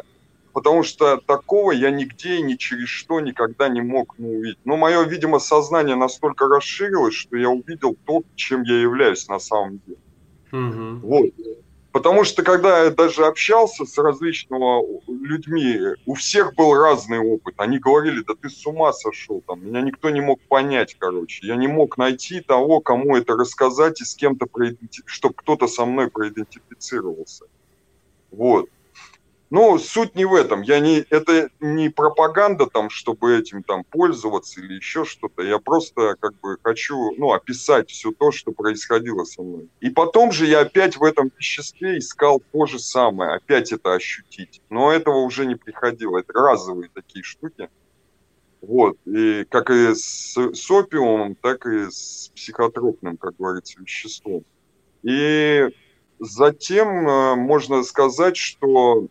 потому 0.57 0.81
что 0.81 1.17
такого 1.17 1.71
я 1.71 1.91
нигде 1.91 2.37
и 2.37 2.41
ни 2.41 2.55
через 2.55 2.87
что 2.87 3.19
никогда 3.19 3.69
не 3.69 3.81
мог 3.81 4.15
ну, 4.17 4.29
увидеть. 4.29 4.57
Но 4.65 4.75
мое, 4.75 5.03
видимо, 5.03 5.37
сознание 5.37 5.95
настолько 5.95 6.47
расширилось, 6.47 7.13
что 7.13 7.37
я 7.37 7.49
увидел 7.49 7.95
то, 8.07 8.23
чем 8.35 8.63
я 8.63 8.81
являюсь 8.81 9.27
на 9.27 9.37
самом 9.37 9.79
деле. 9.85 9.99
Угу. 10.51 11.07
Вот. 11.07 11.25
Потому 11.91 12.25
что 12.25 12.43
когда 12.43 12.83
я 12.83 12.91
даже 12.91 13.25
общался 13.25 13.83
с 13.85 13.97
различными 13.97 15.01
людьми, 15.25 15.79
у 16.05 16.13
всех 16.13 16.53
был 16.53 16.75
разный 16.75 17.17
опыт. 17.17 17.55
Они 17.57 17.79
говорили, 17.79 18.21
да 18.21 18.35
ты 18.39 18.49
с 18.49 18.65
ума 18.67 18.93
сошел, 18.93 19.41
там, 19.47 19.65
меня 19.65 19.81
никто 19.81 20.11
не 20.11 20.21
мог 20.21 20.39
понять, 20.47 20.95
короче. 20.99 21.47
Я 21.47 21.55
не 21.55 21.67
мог 21.67 21.97
найти 21.97 22.41
того, 22.41 22.81
кому 22.81 23.17
это 23.17 23.35
рассказать 23.35 23.99
и 24.01 24.05
с 24.05 24.13
кем-то, 24.15 24.45
чтобы 25.05 25.33
кто-то 25.35 25.67
со 25.67 25.85
мной 25.85 26.11
проидентифицировался. 26.11 27.45
Вот. 28.31 28.69
Ну, 29.49 29.79
суть 29.79 30.15
не 30.15 30.25
в 30.25 30.33
этом. 30.33 30.61
Я 30.61 30.79
не, 30.79 31.05
это 31.09 31.49
не 31.61 31.89
пропаганда 31.89 32.67
там, 32.67 32.89
чтобы 32.89 33.37
этим 33.37 33.63
там 33.63 33.85
пользоваться 33.85 34.59
или 34.59 34.73
еще 34.73 35.05
что-то. 35.05 35.41
Я 35.41 35.59
просто 35.59 36.15
как 36.19 36.37
бы 36.41 36.57
хочу, 36.61 37.13
ну, 37.17 37.31
описать 37.31 37.89
все 37.89 38.11
то, 38.11 38.31
что 38.31 38.51
происходило 38.51 39.23
со 39.23 39.41
мной. 39.41 39.69
И 39.79 39.89
потом 39.89 40.33
же 40.33 40.47
я 40.47 40.61
опять 40.61 40.97
в 40.97 41.03
этом 41.03 41.31
веществе 41.37 41.97
искал 41.97 42.41
то 42.51 42.65
же 42.65 42.77
самое, 42.77 43.35
опять 43.35 43.71
это 43.71 43.93
ощутить. 43.93 44.61
Но 44.69 44.91
этого 44.91 45.19
уже 45.19 45.45
не 45.45 45.55
приходило. 45.55 46.17
Это 46.19 46.33
разовые 46.33 46.89
такие 46.93 47.23
штуки. 47.23 47.69
Вот. 48.61 48.97
И 49.05 49.45
как 49.45 49.69
и 49.69 49.95
с, 49.95 50.35
с 50.35 50.71
опиумом, 50.71 51.35
так 51.35 51.65
и 51.65 51.89
с 51.89 52.31
психотропным, 52.35 53.15
как 53.15 53.37
говорится, 53.37 53.79
веществом. 53.79 54.43
И 55.03 55.69
затем 56.19 57.07
э, 57.07 57.35
можно 57.35 57.83
сказать, 57.83 58.35
что 58.35 59.07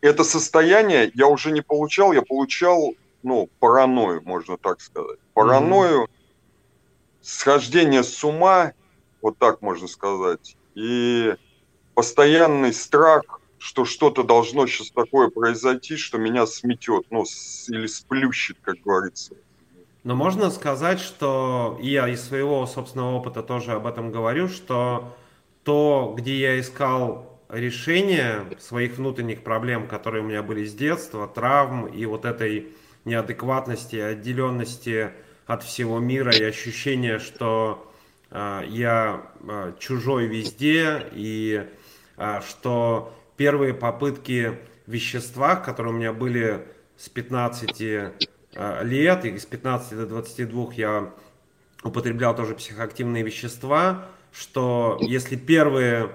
это 0.00 0.24
состояние 0.24 1.10
я 1.14 1.28
уже 1.28 1.52
не 1.52 1.60
получал, 1.60 2.12
я 2.12 2.22
получал, 2.22 2.94
ну, 3.22 3.48
паранойю, 3.60 4.22
можно 4.24 4.56
так 4.56 4.80
сказать. 4.80 5.18
Паранойю, 5.34 6.04
mm-hmm. 6.04 6.08
схождение 7.22 8.02
с 8.02 8.24
ума, 8.24 8.72
вот 9.22 9.38
так 9.38 9.62
можно 9.62 9.86
сказать, 9.86 10.56
и 10.74 11.34
постоянный 11.94 12.72
страх, 12.72 13.40
что 13.58 13.84
что-то 13.84 14.24
должно 14.24 14.66
сейчас 14.66 14.90
такое 14.90 15.28
произойти, 15.28 15.96
что 15.96 16.18
меня 16.18 16.46
сметет, 16.46 17.06
ну, 17.10 17.24
с, 17.24 17.68
или 17.68 17.86
сплющит, 17.86 18.56
как 18.62 18.76
говорится. 18.82 19.34
Но 20.02 20.16
можно 20.16 20.50
сказать, 20.50 20.98
что 20.98 21.78
я 21.82 22.08
из 22.08 22.26
своего 22.26 22.66
собственного 22.66 23.16
опыта 23.16 23.42
тоже 23.42 23.72
об 23.72 23.86
этом 23.86 24.10
говорю, 24.10 24.48
что 24.48 25.14
то, 25.62 26.14
где 26.16 26.40
я 26.40 26.58
искал 26.58 27.29
решение 27.52 28.44
своих 28.58 28.96
внутренних 28.96 29.42
проблем, 29.42 29.86
которые 29.86 30.22
у 30.22 30.26
меня 30.26 30.42
были 30.42 30.64
с 30.64 30.74
детства, 30.74 31.26
травм 31.28 31.86
и 31.86 32.04
вот 32.06 32.24
этой 32.24 32.68
неадекватности, 33.04 33.96
отделенности 33.96 35.10
от 35.46 35.62
всего 35.62 35.98
мира 35.98 36.32
и 36.34 36.42
ощущения, 36.42 37.18
что 37.18 37.92
я 38.30 39.26
чужой 39.78 40.26
везде, 40.26 41.06
и 41.12 41.66
что 42.46 43.12
первые 43.36 43.74
попытки 43.74 44.58
в 44.86 44.92
веществах, 44.92 45.64
которые 45.64 45.94
у 45.94 45.96
меня 45.96 46.12
были 46.12 46.66
с 46.96 47.08
15 47.08 47.80
лет, 48.82 49.24
и 49.24 49.38
с 49.38 49.46
15 49.46 49.96
до 49.96 50.06
22 50.06 50.68
я 50.74 51.12
употреблял 51.82 52.36
тоже 52.36 52.54
психоактивные 52.54 53.24
вещества, 53.24 54.06
что 54.32 54.98
если 55.00 55.34
первые 55.34 56.10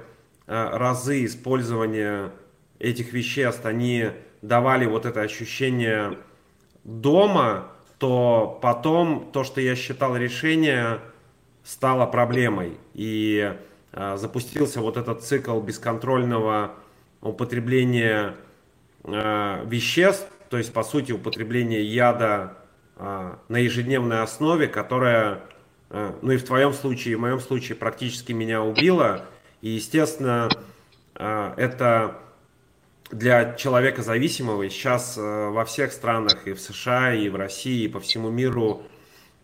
разы 0.48 1.26
использования 1.26 2.32
этих 2.80 3.14
веществ, 3.14 3.66
они 3.66 4.12
давали 4.42 4.86
вот 4.86 5.06
это 5.06 5.22
ощущение 5.22 6.18
дома, 6.84 7.72
то 7.98 8.60
потом 8.62 9.30
то, 9.32 9.44
что 9.44 9.62
я 9.62 9.76
считал 9.76 10.16
решение, 10.16 11.00
стало 11.64 12.06
проблемой. 12.06 12.78
И 12.94 13.54
э, 13.92 14.18
запустился 14.18 14.82
вот 14.82 14.98
этот 14.98 15.24
цикл 15.24 15.60
бесконтрольного 15.60 16.76
употребления 17.22 18.36
э, 19.04 19.66
веществ, 19.66 20.28
то 20.50 20.58
есть, 20.58 20.74
по 20.74 20.84
сути, 20.84 21.12
употребление 21.12 21.84
яда 21.84 22.58
э, 22.98 23.36
на 23.48 23.58
ежедневной 23.58 24.22
основе, 24.22 24.68
которая, 24.68 25.42
э, 25.90 26.14
ну 26.22 26.32
и 26.32 26.38
в 26.38 26.46
твоем 26.46 26.74
случае, 26.74 27.14
и 27.14 27.16
в 27.16 27.22
моем 27.22 27.40
случае, 27.40 27.76
практически 27.76 28.32
меня 28.32 28.62
убила. 28.62 29.26
И, 29.62 29.70
естественно, 29.70 30.50
э, 31.16 31.54
это 31.58 32.20
для 33.12 33.54
человека 33.54 34.02
зависимого 34.02 34.70
сейчас 34.70 35.18
э, 35.18 35.22
во 35.50 35.66
всех 35.66 35.92
странах, 35.92 36.48
и 36.48 36.54
в 36.54 36.60
США, 36.60 37.14
и 37.14 37.30
в 37.30 37.36
России, 37.36 37.86
и 37.86 37.88
по 37.88 38.00
всему 38.00 38.30
миру 38.30 38.84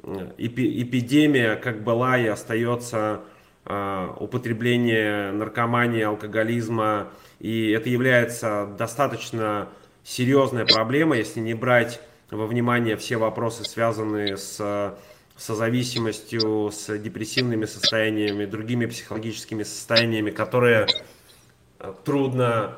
э, 0.03 0.31
эпидемия 0.37 1.55
как 1.55 1.83
была 1.83 2.17
и 2.17 2.27
остается 2.27 3.21
употребление 3.63 5.31
наркомании, 5.31 6.01
алкоголизма, 6.01 7.09
и 7.39 7.69
это 7.69 7.89
является 7.89 8.67
достаточно 8.75 9.69
серьезной 10.03 10.65
проблемой, 10.65 11.19
если 11.19 11.41
не 11.41 11.53
брать 11.53 12.01
во 12.31 12.47
внимание 12.47 12.97
все 12.97 13.17
вопросы, 13.17 13.63
связанные 13.63 14.35
с 14.37 14.97
созависимостью, 15.41 16.71
с 16.71 16.97
депрессивными 16.97 17.65
состояниями, 17.65 18.45
другими 18.45 18.85
психологическими 18.85 19.63
состояниями, 19.63 20.31
которые 20.31 20.87
трудно 22.05 22.77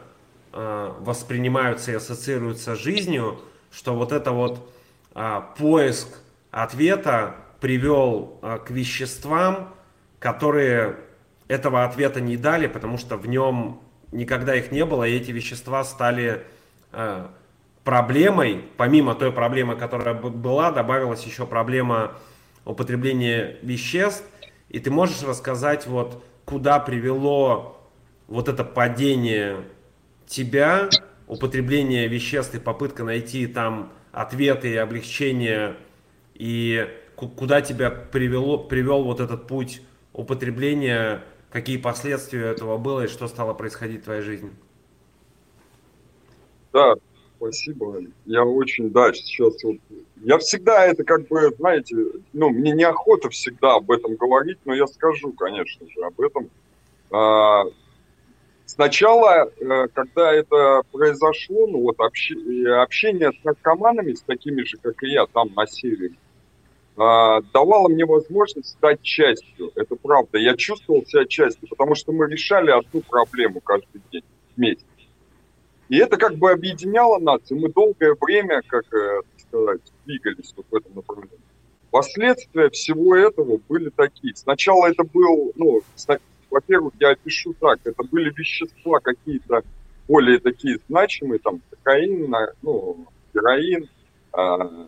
Э, 0.56 0.94
воспринимаются 1.00 1.92
и 1.92 1.96
ассоциируются 1.96 2.76
с 2.76 2.80
жизнью, 2.80 3.40
что 3.72 3.96
вот 3.96 4.12
это 4.12 4.32
вот 4.32 4.72
а, 5.16 5.42
поиск 5.58 6.08
ответа 6.52 7.38
привел 7.60 8.38
а, 8.44 8.60
к 8.60 8.70
веществам, 8.70 9.74
которые 10.20 10.98
этого 11.48 11.86
ответа 11.86 12.22
не 12.22 12.38
дали, 12.38 12.68
потому 12.68 13.00
что 13.00 13.18
в 13.18 13.28
нем 13.28 13.82
никогда 14.12 14.54
их 14.54 14.72
не 14.72 14.86
было, 14.86 15.06
и 15.06 15.16
эти 15.16 15.32
вещества 15.32 15.84
стали 15.84 16.44
а, 16.92 17.32
проблемой, 17.84 18.64
помимо 18.78 19.16
той 19.16 19.32
проблемы, 19.32 19.76
которая 19.76 20.14
была, 20.14 20.72
добавилась 20.72 21.24
еще 21.24 21.48
проблема 21.48 22.12
употребления 22.66 23.58
веществ. 23.62 24.26
И 24.70 24.80
ты 24.80 24.90
можешь 24.92 25.24
рассказать, 25.24 25.88
вот, 25.88 26.24
куда 26.46 26.80
привело 26.80 27.80
вот 28.28 28.50
это 28.50 28.64
падение 28.64 29.64
тебя, 30.26 30.90
употребление 31.28 32.08
веществ 32.08 32.56
и 32.56 32.60
попытка 32.60 33.04
найти 33.04 33.48
там 33.48 33.92
ответы 34.12 34.72
и 34.72 34.76
облегчение, 34.76 35.76
и 36.34 36.88
куда 37.16 37.62
тебя 37.62 37.90
привело, 37.90 38.58
привел 38.58 39.04
вот 39.04 39.20
этот 39.20 39.48
путь 39.48 39.82
употребления, 40.14 41.24
какие 41.52 41.78
последствия 41.78 42.46
этого 42.46 42.78
было 42.78 43.06
и 43.06 43.08
что 43.08 43.28
стало 43.28 43.54
происходить 43.54 44.02
в 44.02 44.04
твоей 44.06 44.22
жизни? 44.22 44.52
Да, 46.72 46.96
спасибо. 47.38 48.02
Я 48.26 48.44
очень, 48.44 48.90
да, 48.90 49.14
сейчас 49.14 49.64
вот... 49.64 49.78
Я 50.24 50.38
всегда 50.38 50.86
это 50.86 51.04
как 51.04 51.28
бы, 51.28 51.54
знаете, 51.58 51.96
ну, 52.32 52.50
мне 52.50 52.72
неохота 52.72 53.30
всегда 53.30 53.76
об 53.76 53.92
этом 53.92 54.16
говорить, 54.16 54.58
но 54.66 54.74
я 54.74 54.88
скажу, 54.88 55.32
конечно 55.34 55.88
же, 55.90 56.02
об 56.02 56.20
этом. 56.20 56.50
А, 57.12 57.66
Сначала, 58.66 59.52
э, 59.60 59.88
когда 59.94 60.34
это 60.34 60.82
произошло, 60.92 61.68
ну 61.68 61.82
вот 61.82 62.00
общение 62.00 63.32
с 63.32 63.44
наркоманами, 63.44 64.14
с 64.14 64.22
такими 64.22 64.64
же, 64.64 64.78
как 64.82 65.04
и 65.04 65.10
я, 65.10 65.28
там 65.28 65.54
на 65.54 65.68
севере, 65.68 66.16
а, 66.96 67.42
давало 67.54 67.90
мне 67.90 68.06
возможность 68.06 68.70
стать 68.70 69.02
частью. 69.02 69.72
Это 69.76 69.96
правда. 69.96 70.38
Я 70.40 70.56
чувствовал 70.56 71.06
себя 71.06 71.26
частью, 71.26 71.68
потому 71.68 71.94
что 71.94 72.14
мы 72.14 72.28
решали 72.28 72.72
одну 72.72 73.02
проблему 73.02 73.60
каждый 73.62 74.02
день 74.12 74.24
вместе. 74.56 74.86
И 75.90 75.98
это 75.98 76.18
как 76.18 76.36
бы 76.36 76.50
объединяло 76.50 77.20
нас, 77.20 77.42
и 77.50 77.54
мы 77.54 77.70
долгое 77.70 78.16
время, 78.20 78.62
как 78.66 78.92
э, 78.94 79.22
сказать, 79.54 79.82
двигались 80.06 80.54
вот 80.56 80.66
в 80.70 80.76
этом 80.76 80.96
направлении. 80.96 81.40
Последствия 81.92 82.70
всего 82.72 83.16
этого 83.16 83.60
были 83.70 83.90
такие. 83.90 84.36
Сначала 84.36 84.88
это 84.88 85.04
был, 85.04 85.52
ну, 85.56 85.82
во-первых, 86.50 86.94
я 87.00 87.16
пишу 87.16 87.54
так, 87.60 87.80
это 87.84 88.04
были 88.04 88.34
вещества 88.36 89.00
какие-то 89.00 89.62
более 90.08 90.40
такие 90.40 90.80
значимые, 90.90 91.40
там, 91.40 91.62
кокаин, 91.70 92.34
ну, 92.62 93.08
героин, 93.34 93.84
э, 93.84 94.88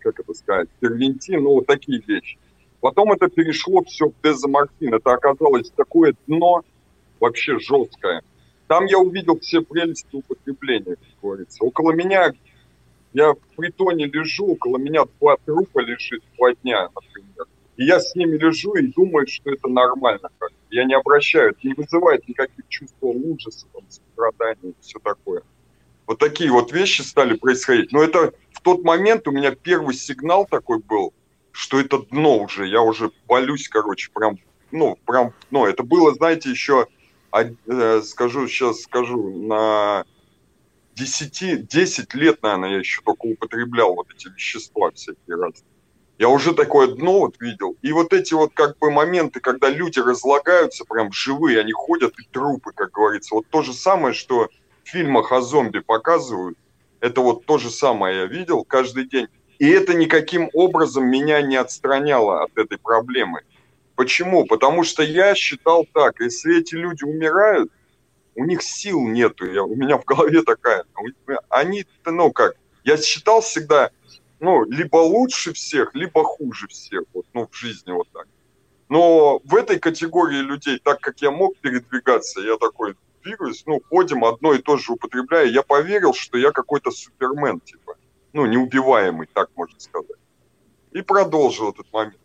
как 0.00 0.20
это 0.20 0.34
сказать, 0.34 0.68
первентин, 0.80 1.42
ну, 1.42 1.54
вот 1.54 1.66
такие 1.66 2.02
вещи. 2.06 2.36
Потом 2.80 3.12
это 3.12 3.28
перешло 3.28 3.84
все 3.84 4.08
в 4.08 4.14
дезоморфин. 4.22 4.94
Это 4.94 5.12
оказалось 5.12 5.70
такое 5.70 6.14
дно 6.26 6.62
вообще 7.20 7.58
жесткое. 7.58 8.22
Там 8.66 8.86
я 8.86 8.98
увидел 8.98 9.38
все 9.40 9.60
прелести 9.60 10.08
употребления, 10.12 10.96
как 10.96 11.20
говорится. 11.22 11.64
Около 11.64 11.92
меня, 11.92 12.32
я 13.12 13.32
в 13.32 13.56
притоне 13.56 14.06
лежу, 14.06 14.52
около 14.52 14.78
меня 14.78 15.04
два 15.20 15.36
трупа 15.44 15.80
лежит 15.80 16.22
два 16.36 16.54
дня, 16.54 16.88
например. 16.94 17.46
И 17.76 17.84
я 17.84 17.98
с 17.98 18.14
ними 18.14 18.36
лежу 18.36 18.74
и 18.74 18.86
думаю, 18.86 19.26
что 19.26 19.50
это 19.50 19.68
нормально 19.68 20.28
как 20.38 20.50
Я 20.70 20.84
не 20.84 20.94
обращаю, 20.94 21.50
это 21.50 21.60
не 21.66 21.74
вызывает 21.74 22.28
никаких 22.28 22.68
чувств 22.68 22.96
ужаса, 23.00 23.66
там, 23.72 23.82
страдания 23.88 24.70
и 24.70 24.74
все 24.80 24.98
такое. 24.98 25.42
Вот 26.06 26.18
такие 26.18 26.50
вот 26.50 26.72
вещи 26.72 27.02
стали 27.02 27.36
происходить. 27.36 27.92
Но 27.92 28.02
это 28.02 28.32
в 28.52 28.60
тот 28.60 28.84
момент 28.84 29.26
у 29.26 29.30
меня 29.30 29.52
первый 29.52 29.94
сигнал 29.94 30.46
такой 30.46 30.80
был, 30.80 31.14
что 31.52 31.80
это 31.80 31.98
дно 32.10 32.38
уже, 32.38 32.66
я 32.66 32.82
уже 32.82 33.10
болюсь, 33.26 33.68
короче, 33.68 34.10
прям, 34.12 34.38
ну, 34.70 34.98
прям, 35.06 35.32
ну, 35.50 35.66
это 35.66 35.82
было, 35.82 36.14
знаете, 36.14 36.50
еще, 36.50 36.86
э, 37.32 38.02
скажу, 38.02 38.46
сейчас 38.46 38.82
скажу, 38.82 39.46
на 39.46 40.04
10, 41.00 41.66
10 41.66 42.14
лет, 42.14 42.42
наверное, 42.42 42.70
я 42.70 42.78
еще 42.78 43.00
только 43.02 43.26
употреблял 43.26 43.94
вот 43.94 44.08
эти 44.14 44.28
вещества 44.28 44.90
всякие 44.90 45.36
разные. 45.36 45.64
Я 46.18 46.28
уже 46.28 46.52
такое 46.52 46.88
дно 46.88 47.20
вот 47.20 47.40
видел. 47.40 47.76
И 47.80 47.92
вот 47.92 48.12
эти 48.12 48.34
вот 48.34 48.52
как 48.52 48.76
бы 48.78 48.90
моменты, 48.90 49.40
когда 49.40 49.70
люди 49.70 49.98
разлагаются, 49.98 50.84
прям 50.84 51.10
живые, 51.12 51.60
они 51.60 51.72
ходят 51.72 52.12
и 52.18 52.28
трупы, 52.30 52.72
как 52.74 52.90
говорится. 52.90 53.34
Вот 53.34 53.46
то 53.48 53.62
же 53.62 53.72
самое, 53.72 54.12
что 54.12 54.50
в 54.84 54.88
фильмах 54.88 55.32
о 55.32 55.40
зомби 55.40 55.78
показывают. 55.78 56.58
Это 57.00 57.22
вот 57.22 57.46
то 57.46 57.56
же 57.56 57.70
самое 57.70 58.18
я 58.18 58.26
видел 58.26 58.64
каждый 58.64 59.06
день. 59.08 59.28
И 59.58 59.66
это 59.70 59.94
никаким 59.94 60.50
образом 60.52 61.06
меня 61.06 61.40
не 61.40 61.56
отстраняло 61.56 62.42
от 62.42 62.58
этой 62.58 62.76
проблемы. 62.76 63.40
Почему? 63.94 64.44
Потому 64.44 64.84
что 64.84 65.02
я 65.02 65.34
считал 65.34 65.86
так, 65.94 66.20
если 66.20 66.60
эти 66.60 66.74
люди 66.74 67.04
умирают, 67.04 67.72
у 68.40 68.44
них 68.46 68.62
сил 68.62 69.06
нету, 69.06 69.44
я, 69.44 69.62
у 69.62 69.76
меня 69.76 69.98
в 69.98 70.04
голове 70.06 70.42
такая, 70.42 70.84
они, 71.50 71.84
ну 72.06 72.32
как, 72.32 72.56
я 72.84 72.96
считал 72.96 73.42
всегда, 73.42 73.90
ну, 74.38 74.64
либо 74.64 74.96
лучше 74.96 75.52
всех, 75.52 75.94
либо 75.94 76.24
хуже 76.24 76.66
всех, 76.68 77.02
вот, 77.12 77.26
ну, 77.34 77.46
в 77.46 77.54
жизни 77.54 77.92
вот 77.92 78.08
так. 78.14 78.26
Но 78.88 79.40
в 79.44 79.54
этой 79.54 79.78
категории 79.78 80.38
людей, 80.38 80.80
так 80.82 81.00
как 81.00 81.20
я 81.20 81.30
мог 81.30 81.54
передвигаться, 81.58 82.40
я 82.40 82.56
такой 82.56 82.96
двигаюсь, 83.22 83.62
ну, 83.66 83.82
ходим, 83.90 84.24
одно 84.24 84.54
и 84.54 84.62
то 84.62 84.78
же 84.78 84.92
употребляя, 84.92 85.44
я 85.44 85.62
поверил, 85.62 86.14
что 86.14 86.38
я 86.38 86.50
какой-то 86.50 86.90
супермен, 86.90 87.60
типа, 87.60 87.96
ну, 88.32 88.46
неубиваемый, 88.46 89.28
так 89.30 89.50
можно 89.54 89.78
сказать. 89.78 90.16
И 90.92 91.02
продолжил 91.02 91.72
этот 91.72 91.92
момент. 91.92 92.16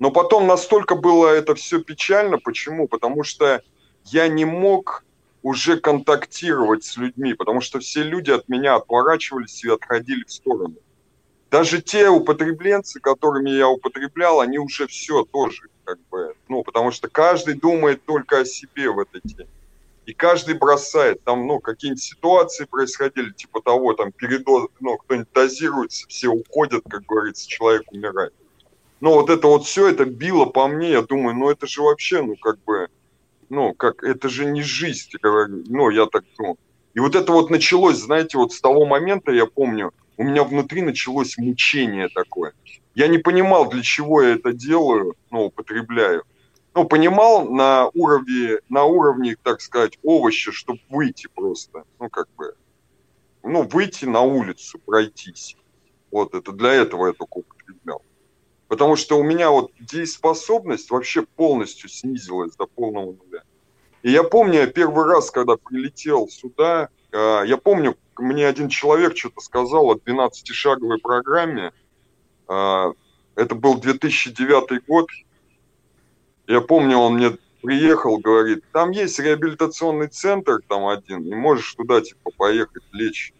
Но 0.00 0.10
потом 0.10 0.48
настолько 0.48 0.96
было 0.96 1.28
это 1.28 1.54
все 1.54 1.80
печально. 1.80 2.38
Почему? 2.38 2.88
Потому 2.88 3.22
что 3.22 3.62
я 4.06 4.26
не 4.26 4.44
мог 4.44 5.04
уже 5.42 5.78
контактировать 5.78 6.84
с 6.84 6.96
людьми, 6.96 7.34
потому 7.34 7.60
что 7.60 7.80
все 7.80 8.02
люди 8.02 8.30
от 8.30 8.48
меня 8.48 8.76
отворачивались 8.76 9.64
и 9.64 9.70
отходили 9.70 10.24
в 10.24 10.32
сторону. 10.32 10.76
Даже 11.50 11.82
те 11.82 12.08
употребленцы, 12.08 13.00
которыми 13.00 13.50
я 13.50 13.68
употреблял, 13.68 14.40
они 14.40 14.58
уже 14.58 14.86
все 14.86 15.24
тоже, 15.24 15.62
как 15.84 15.98
бы, 16.10 16.34
ну, 16.48 16.62
потому 16.62 16.90
что 16.90 17.08
каждый 17.08 17.54
думает 17.54 18.04
только 18.04 18.40
о 18.40 18.44
себе 18.44 18.90
в 18.90 18.98
этой 18.98 19.20
теме. 19.20 19.48
И 20.06 20.14
каждый 20.14 20.54
бросает, 20.54 21.22
там, 21.22 21.46
ну, 21.46 21.60
какие-нибудь 21.60 22.02
ситуации 22.02 22.64
происходили, 22.64 23.30
типа 23.30 23.60
того, 23.60 23.92
там, 23.92 24.12
передоз, 24.12 24.68
ну, 24.80 24.96
кто-нибудь 24.96 25.28
дозируется, 25.32 26.06
все 26.08 26.28
уходят, 26.28 26.84
как 26.88 27.04
говорится, 27.04 27.48
человек 27.48 27.90
умирает. 27.92 28.32
Но 29.02 29.14
вот 29.14 29.30
это 29.30 29.48
вот 29.48 29.64
все, 29.64 29.88
это 29.88 30.04
било 30.04 30.46
по 30.46 30.68
мне, 30.68 30.92
я 30.92 31.02
думаю, 31.02 31.36
ну 31.36 31.50
это 31.50 31.66
же 31.66 31.82
вообще, 31.82 32.22
ну 32.22 32.36
как 32.36 32.62
бы, 32.62 32.88
ну 33.52 33.74
как, 33.74 34.02
это 34.02 34.30
же 34.30 34.46
не 34.46 34.62
жизнь, 34.62 35.10
ну 35.22 35.90
я 35.90 36.06
так 36.06 36.24
думаю. 36.38 36.56
И 36.94 37.00
вот 37.00 37.14
это 37.14 37.32
вот 37.32 37.50
началось, 37.50 37.98
знаете, 37.98 38.38
вот 38.38 38.52
с 38.52 38.60
того 38.62 38.86
момента, 38.86 39.30
я 39.30 39.44
помню, 39.44 39.92
у 40.16 40.24
меня 40.24 40.42
внутри 40.42 40.80
началось 40.80 41.36
мучение 41.36 42.08
такое. 42.08 42.54
Я 42.94 43.08
не 43.08 43.18
понимал, 43.18 43.68
для 43.68 43.82
чего 43.82 44.22
я 44.22 44.34
это 44.34 44.54
делаю, 44.54 45.16
ну, 45.30 45.44
употребляю. 45.46 46.24
Ну, 46.74 46.86
понимал 46.86 47.46
на 47.46 47.88
уровне, 47.92 48.58
на 48.70 48.84
уровне, 48.84 49.36
так 49.42 49.60
сказать, 49.60 49.98
овоща, 50.02 50.50
чтобы 50.50 50.80
выйти 50.88 51.28
просто, 51.34 51.84
ну, 52.00 52.08
как 52.08 52.28
бы, 52.38 52.54
ну, 53.42 53.64
выйти 53.64 54.06
на 54.06 54.22
улицу, 54.22 54.78
пройтись. 54.78 55.56
Вот 56.10 56.34
это 56.34 56.52
для 56.52 56.72
этого 56.72 57.08
я 57.08 57.12
только 57.12 57.38
употреблял. 57.38 58.02
Потому 58.72 58.96
что 58.96 59.18
у 59.18 59.22
меня 59.22 59.50
вот 59.50 59.70
дееспособность 59.80 60.90
вообще 60.90 61.26
полностью 61.36 61.90
снизилась 61.90 62.56
до 62.56 62.64
полного 62.64 63.12
нуля. 63.12 63.42
И 64.00 64.10
я 64.10 64.22
помню, 64.22 64.66
первый 64.66 65.04
раз, 65.04 65.30
когда 65.30 65.56
прилетел 65.56 66.26
сюда, 66.28 66.88
э, 67.12 67.42
я 67.44 67.58
помню, 67.58 67.98
мне 68.16 68.46
один 68.46 68.70
человек 68.70 69.14
что-то 69.14 69.42
сказал 69.42 69.90
о 69.90 69.96
12-шаговой 69.96 71.00
программе. 71.02 71.74
Э, 72.48 72.94
это 73.34 73.54
был 73.54 73.78
2009 73.78 74.86
год. 74.86 75.06
Я 76.46 76.62
помню, 76.62 76.96
он 76.96 77.16
мне 77.16 77.36
приехал, 77.60 78.16
говорит, 78.16 78.64
там 78.72 78.90
есть 78.92 79.18
реабилитационный 79.18 80.08
центр, 80.08 80.60
там 80.66 80.86
один, 80.86 81.30
и 81.30 81.34
можешь 81.34 81.74
туда, 81.74 82.00
типа, 82.00 82.30
поехать, 82.38 82.84
лечь. 82.92 83.34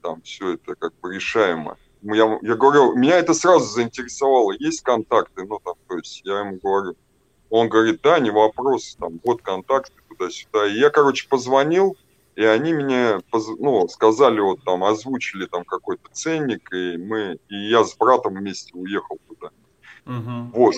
Там 0.00 0.22
все 0.22 0.54
это 0.54 0.74
как 0.76 0.98
бы 1.02 1.14
решаемо. 1.14 1.76
Я, 2.02 2.38
я 2.42 2.54
говорю, 2.54 2.94
меня 2.94 3.18
это 3.18 3.34
сразу 3.34 3.66
заинтересовало, 3.66 4.52
есть 4.52 4.82
контакты, 4.82 5.44
ну, 5.44 5.58
там, 5.64 5.74
то 5.88 5.96
есть 5.96 6.22
я 6.24 6.40
ему 6.40 6.58
говорю, 6.62 6.96
он 7.50 7.68
говорит, 7.68 8.00
да, 8.02 8.18
не 8.18 8.30
вопрос, 8.30 8.96
там, 9.00 9.20
вот 9.24 9.42
контакты 9.42 9.94
туда-сюда. 10.08 10.66
И 10.66 10.78
я, 10.78 10.90
короче, 10.90 11.28
позвонил, 11.28 11.96
и 12.36 12.44
они 12.44 12.72
мне, 12.72 13.20
ну, 13.58 13.88
сказали, 13.88 14.40
вот 14.40 14.62
там, 14.64 14.84
озвучили 14.84 15.46
там 15.46 15.64
какой-то 15.64 16.08
ценник, 16.12 16.72
и 16.72 16.96
мы, 16.96 17.38
и 17.48 17.68
я 17.68 17.84
с 17.84 17.96
братом 17.96 18.34
вместе 18.34 18.72
уехал 18.74 19.18
туда. 19.28 19.50
Угу. 20.06 20.50
Вот. 20.54 20.74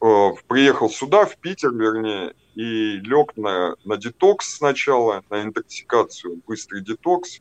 Э, 0.00 0.30
приехал 0.46 0.90
сюда, 0.90 1.24
в 1.24 1.36
Питер, 1.36 1.72
вернее, 1.72 2.34
и 2.54 2.98
лег 2.98 3.36
на, 3.36 3.76
на 3.84 3.96
детокс 3.96 4.56
сначала, 4.56 5.22
на 5.30 5.42
интоксикацию, 5.42 6.40
быстрый 6.46 6.82
детокс, 6.82 7.40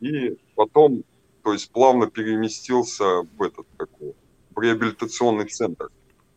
и 0.00 0.36
потом, 0.54 1.04
то 1.42 1.52
есть 1.52 1.70
плавно 1.70 2.06
переместился 2.06 3.22
в 3.22 3.42
этот, 3.42 3.66
какой, 3.76 4.14
в 4.54 4.60
реабилитационный 4.60 5.46
центр. 5.46 5.88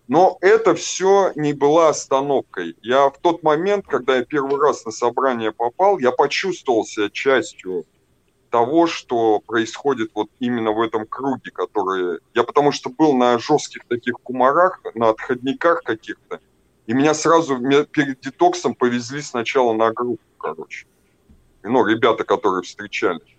Но 0.08 0.38
это 0.42 0.76
все 0.76 1.32
не 1.36 1.54
была 1.54 1.89
остановкой. 1.89 2.76
Я 2.82 3.10
в 3.10 3.18
тот 3.20 3.42
момент, 3.42 3.86
когда 3.88 4.18
я 4.18 4.26
первый 4.26 4.60
раз 4.60 4.86
на 4.86 4.92
собрание 4.92 5.52
попал, 5.52 5.98
я 5.98 6.12
почувствовал 6.12 6.86
себя 6.86 7.10
частью 7.10 7.86
того, 8.50 8.86
что 8.86 9.39
происходит 9.39 10.12
вот 10.13 10.30
именно 10.39 10.72
в 10.72 10.82
этом 10.82 11.08
круге, 11.08 11.52
который... 11.52 12.20
Я 12.34 12.44
потому 12.44 12.72
что 12.72 12.89
был 12.89 13.13
на 13.13 13.39
жестких 13.39 13.86
таких 13.88 14.16
кумарах, 14.22 14.82
на 14.94 15.10
отходниках 15.10 15.82
каких-то, 15.84 16.39
и 16.86 16.94
меня 16.94 17.13
сразу 17.13 17.58
перед 17.86 18.20
детоксом 18.20 18.76
повезли 18.76 19.22
сначала 19.22 19.74
на 19.74 19.92
группу, 19.92 20.22
короче. 20.38 20.86
Ну, 21.63 21.86
ребята, 21.86 22.26
которые 22.26 22.62
встречались 22.62 23.33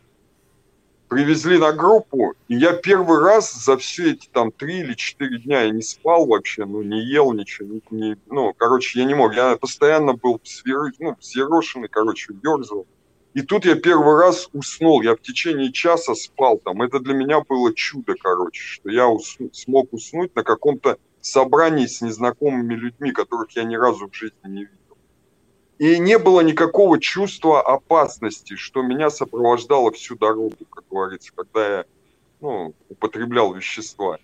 привезли 1.09 1.59
на 1.59 1.73
группу, 1.73 2.35
и 2.49 2.57
я 2.57 2.73
первый 2.73 3.21
раз 3.21 3.53
за 3.53 3.77
все 3.77 4.13
эти 4.13 4.29
там 4.29 4.51
три 4.53 4.81
или 4.81 4.95
четыре 4.95 5.39
дня 5.39 5.63
я 5.63 5.71
не 5.71 5.83
спал 5.83 6.27
вообще, 6.27 6.65
ну, 6.65 6.83
не 6.83 7.01
ел 7.05 7.33
ничего, 7.33 7.75
не, 7.75 7.83
не, 7.91 8.17
ну, 8.27 8.53
короче, 8.57 9.01
я 9.01 9.05
не 9.05 9.15
мог, 9.15 9.35
я 9.35 9.57
постоянно 9.57 10.15
был 10.15 10.41
свер, 10.45 10.93
ну, 10.99 11.17
взъерошенный, 11.19 11.89
короче, 11.89 12.33
ерзал. 12.43 12.87
И 13.35 13.43
тут 13.43 13.65
я 13.65 13.75
первый 13.75 14.17
раз 14.17 14.49
уснул, 14.53 15.03
я 15.03 15.17
в 15.17 15.21
течение 15.21 15.73
часа 15.73 16.15
спал 16.15 16.59
там, 16.59 16.83
это 16.83 17.01
для 17.01 17.15
меня 17.15 17.41
было 17.41 17.75
чудо, 17.75 18.15
короче, 18.19 18.63
что 18.63 18.91
я 18.91 19.09
усну, 19.09 19.51
смог 19.53 19.93
уснуть 19.93 20.35
на 20.37 20.45
каком-то 20.45 20.99
собрании 21.21 21.87
с 21.87 22.01
незнакомыми 22.01 22.75
людьми, 22.75 23.11
которых 23.11 23.51
я 23.57 23.65
ни 23.65 23.75
разу 23.75 24.09
в 24.09 24.15
жизни 24.15 24.37
не 24.45 24.61
видел. 24.61 24.84
И 25.79 25.99
не 25.99 26.19
было 26.19 26.41
никакого 26.41 27.01
чувства 27.01 27.61
опасности, 27.61 28.55
что 28.55 28.83
меня 28.83 29.11
сопровождало 29.11 29.91
всю 29.91 30.17
дорогу, 30.17 30.57
как 30.71 30.85
говорится, 30.89 31.33
когда 31.35 31.79
я 31.79 31.85
ну, 32.41 32.75
употреблял 32.89 33.53
вещества. 33.53 34.19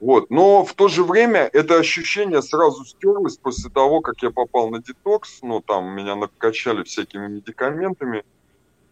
Вот. 0.00 0.30
Но 0.30 0.64
в 0.64 0.72
то 0.74 0.88
же 0.88 1.04
время 1.04 1.50
это 1.52 1.76
ощущение 1.78 2.40
сразу 2.40 2.84
стерлось 2.84 3.36
после 3.36 3.70
того, 3.70 4.00
как 4.00 4.22
я 4.22 4.30
попал 4.30 4.70
на 4.70 4.80
детокс. 4.82 5.40
Ну, 5.42 5.60
там 5.60 5.86
меня 5.90 6.14
накачали 6.14 6.82
всякими 6.82 7.26
медикаментами. 7.26 8.24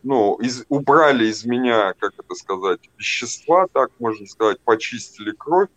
Ну, 0.03 0.35
из, 0.37 0.65
убрали 0.69 1.27
из 1.27 1.45
меня, 1.45 1.95
как 1.99 2.13
это 2.19 2.35
сказать, 2.35 2.81
вещества, 2.99 3.67
так 3.73 3.91
можно 3.99 4.27
сказать, 4.27 4.61
почистили 4.61 5.33
кровь 5.33 5.69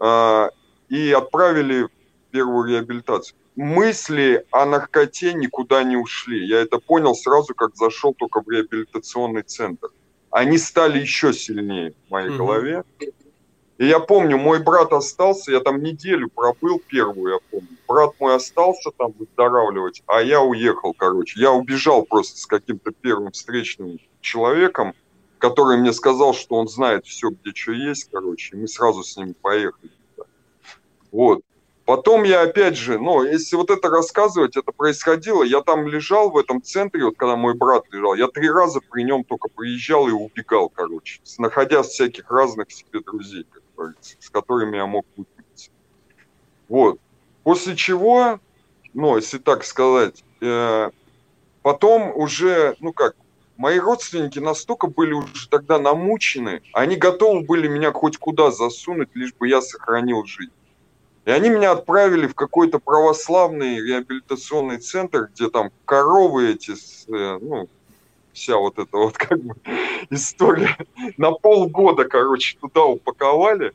э, 0.00 0.50
и 0.88 1.10
отправили 1.12 1.84
в 1.84 1.90
первую 2.30 2.68
реабилитацию 2.68 3.36
мысли 3.58 4.46
о 4.52 4.66
наркоте 4.66 5.34
никуда 5.34 5.82
не 5.82 5.96
ушли. 5.96 6.46
Я 6.46 6.60
это 6.60 6.78
понял 6.78 7.14
сразу, 7.14 7.54
как 7.54 7.76
зашел 7.76 8.14
только 8.14 8.40
в 8.40 8.48
реабилитационный 8.48 9.42
центр. 9.42 9.88
Они 10.30 10.58
стали 10.58 11.00
еще 11.00 11.32
сильнее 11.32 11.94
в 12.06 12.10
моей 12.10 12.30
mm-hmm. 12.30 12.36
голове. 12.36 12.84
И 13.78 13.86
я 13.86 13.98
помню, 14.00 14.38
мой 14.38 14.62
брат 14.62 14.92
остался, 14.92 15.50
я 15.52 15.60
там 15.60 15.82
неделю 15.82 16.28
пробыл 16.32 16.80
первую, 16.86 17.34
я 17.34 17.38
помню. 17.50 17.76
Брат 17.86 18.10
мой 18.20 18.36
остался 18.36 18.90
там 18.96 19.12
выздоравливать, 19.18 20.02
а 20.06 20.20
я 20.22 20.40
уехал, 20.40 20.94
короче. 20.94 21.40
Я 21.40 21.52
убежал 21.52 22.04
просто 22.04 22.38
с 22.38 22.46
каким-то 22.46 22.92
первым 22.92 23.32
встречным 23.32 23.98
человеком, 24.20 24.94
который 25.38 25.78
мне 25.78 25.92
сказал, 25.92 26.32
что 26.32 26.56
он 26.56 26.68
знает 26.68 27.06
все, 27.06 27.30
где 27.30 27.52
что 27.54 27.72
есть, 27.72 28.08
короче. 28.12 28.56
И 28.56 28.60
мы 28.60 28.68
сразу 28.68 29.02
с 29.02 29.16
ним 29.16 29.34
поехали. 29.34 29.90
Вот. 31.10 31.40
Потом 31.88 32.24
я 32.24 32.42
опять 32.42 32.76
же, 32.76 32.98
ну, 32.98 33.22
если 33.22 33.56
вот 33.56 33.70
это 33.70 33.88
рассказывать, 33.88 34.58
это 34.58 34.72
происходило, 34.72 35.42
я 35.42 35.62
там 35.62 35.88
лежал 35.88 36.28
в 36.28 36.36
этом 36.36 36.62
центре, 36.62 37.02
вот 37.02 37.16
когда 37.16 37.34
мой 37.34 37.54
брат 37.54 37.84
лежал, 37.90 38.14
я 38.14 38.28
три 38.28 38.50
раза 38.50 38.80
при 38.90 39.04
нем 39.04 39.24
только 39.24 39.48
приезжал 39.48 40.06
и 40.06 40.12
убегал, 40.12 40.68
короче, 40.68 41.22
находя 41.38 41.82
всяких 41.82 42.30
разных 42.30 42.70
себе 42.70 43.00
друзей, 43.00 43.46
как 43.50 43.62
говорится, 43.74 44.16
с 44.20 44.28
которыми 44.28 44.76
я 44.76 44.84
мог 44.84 45.06
выпить. 45.16 45.70
Вот. 46.68 47.00
После 47.42 47.74
чего, 47.74 48.38
ну, 48.92 49.16
если 49.16 49.38
так 49.38 49.64
сказать, 49.64 50.22
э, 50.42 50.90
потом 51.62 52.12
уже, 52.14 52.76
ну 52.80 52.92
как, 52.92 53.16
мои 53.56 53.78
родственники 53.78 54.38
настолько 54.38 54.88
были 54.88 55.14
уже 55.14 55.48
тогда 55.48 55.78
намучены, 55.78 56.60
они 56.74 56.96
готовы 56.96 57.46
были 57.46 57.66
меня 57.66 57.92
хоть 57.92 58.18
куда 58.18 58.50
засунуть, 58.50 59.08
лишь 59.14 59.32
бы 59.32 59.48
я 59.48 59.62
сохранил 59.62 60.26
жизнь. 60.26 60.52
И 61.28 61.30
они 61.30 61.50
меня 61.50 61.72
отправили 61.72 62.26
в 62.26 62.34
какой-то 62.34 62.78
православный 62.78 63.82
реабилитационный 63.82 64.78
центр, 64.78 65.28
где 65.34 65.50
там 65.50 65.70
коровы 65.84 66.52
эти, 66.52 66.70
э, 66.70 67.38
ну, 67.38 67.68
вся 68.32 68.56
вот 68.56 68.78
эта 68.78 68.96
вот 68.96 69.18
как 69.18 69.38
бы 69.38 69.54
история 70.08 70.74
на 71.18 71.32
полгода, 71.32 72.06
короче, 72.06 72.56
туда 72.58 72.84
упаковали. 72.84 73.74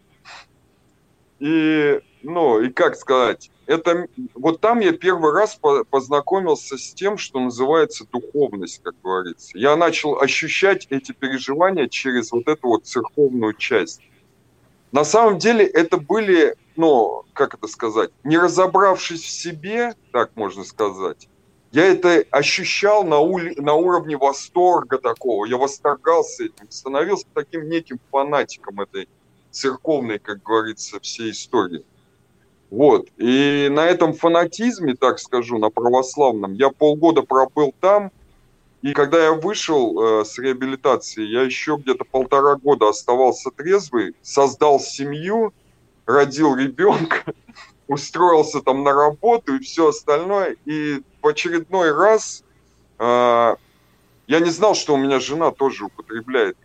И, 1.38 2.02
ну, 2.24 2.60
и 2.60 2.70
как 2.70 2.96
сказать, 2.96 3.52
это, 3.68 4.08
вот 4.34 4.60
там 4.60 4.80
я 4.80 4.92
первый 4.92 5.32
раз 5.32 5.60
познакомился 5.92 6.80
с 6.80 6.92
тем, 6.96 7.20
что 7.20 7.40
называется 7.40 8.08
духовность, 8.12 8.82
как 8.82 8.96
говорится. 9.04 9.56
Я 9.56 9.76
начал 9.76 10.20
ощущать 10.20 10.88
эти 10.90 11.12
переживания 11.12 11.88
через 11.88 12.32
вот 12.32 12.48
эту 12.48 12.70
вот 12.70 12.88
церковную 12.88 13.54
часть. 13.54 14.02
На 14.94 15.04
самом 15.04 15.40
деле 15.40 15.66
это 15.66 15.98
были 15.98 16.56
ну, 16.76 17.24
как 17.34 17.54
это 17.54 17.68
сказать, 17.68 18.12
не 18.24 18.38
разобравшись 18.38 19.22
в 19.22 19.30
себе, 19.30 19.94
так 20.12 20.32
можно 20.36 20.64
сказать, 20.64 21.28
я 21.72 21.86
это 21.86 22.24
ощущал 22.30 23.04
на, 23.04 23.20
ули, 23.20 23.56
на 23.60 23.74
уровне 23.74 24.18
восторга 24.18 24.98
такого, 25.00 25.46
я 25.46 25.58
восторгался 25.58 26.46
этим, 26.46 26.70
становился 26.70 27.26
таким 27.34 27.70
неким 27.70 28.00
фанатиком 28.12 28.82
этой 28.82 29.08
церковной, 29.52 30.20
как 30.20 30.44
говорится, 30.44 31.00
всей 31.00 31.32
истории. 31.32 31.84
Вот. 32.70 33.08
И 33.18 33.70
на 33.72 33.86
этом 33.86 34.14
фанатизме, 34.14 34.96
так 34.96 35.20
скажу, 35.20 35.60
на 35.60 35.70
православном, 35.70 36.54
я 36.54 36.70
полгода 36.70 37.22
пробыл 37.22 37.74
там, 37.80 38.12
и 38.84 38.92
когда 38.92 39.24
я 39.24 39.32
вышел 39.32 39.98
э, 39.98 40.26
с 40.26 40.38
реабилитации, 40.38 41.24
я 41.24 41.44
еще 41.44 41.78
где-то 41.78 42.04
полтора 42.04 42.56
года 42.56 42.90
оставался 42.90 43.50
трезвый, 43.50 44.14
создал 44.22 44.78
семью, 44.82 45.54
родил 46.06 46.54
ребенка, 46.58 47.24
устроился 47.88 48.62
там 48.62 48.84
на 48.84 48.92
работу 48.92 49.56
и 49.56 49.60
все 49.60 49.88
остальное. 49.88 50.58
И 50.66 51.02
в 51.22 51.28
очередной 51.28 51.94
раз 51.94 52.44
э, 53.00 53.56
я 54.28 54.40
не 54.42 54.50
знал, 54.50 54.76
что 54.76 54.96
у 54.96 54.98
меня 54.98 55.22
жена 55.22 55.52
тоже 55.52 55.86
употребляет. 55.86 56.58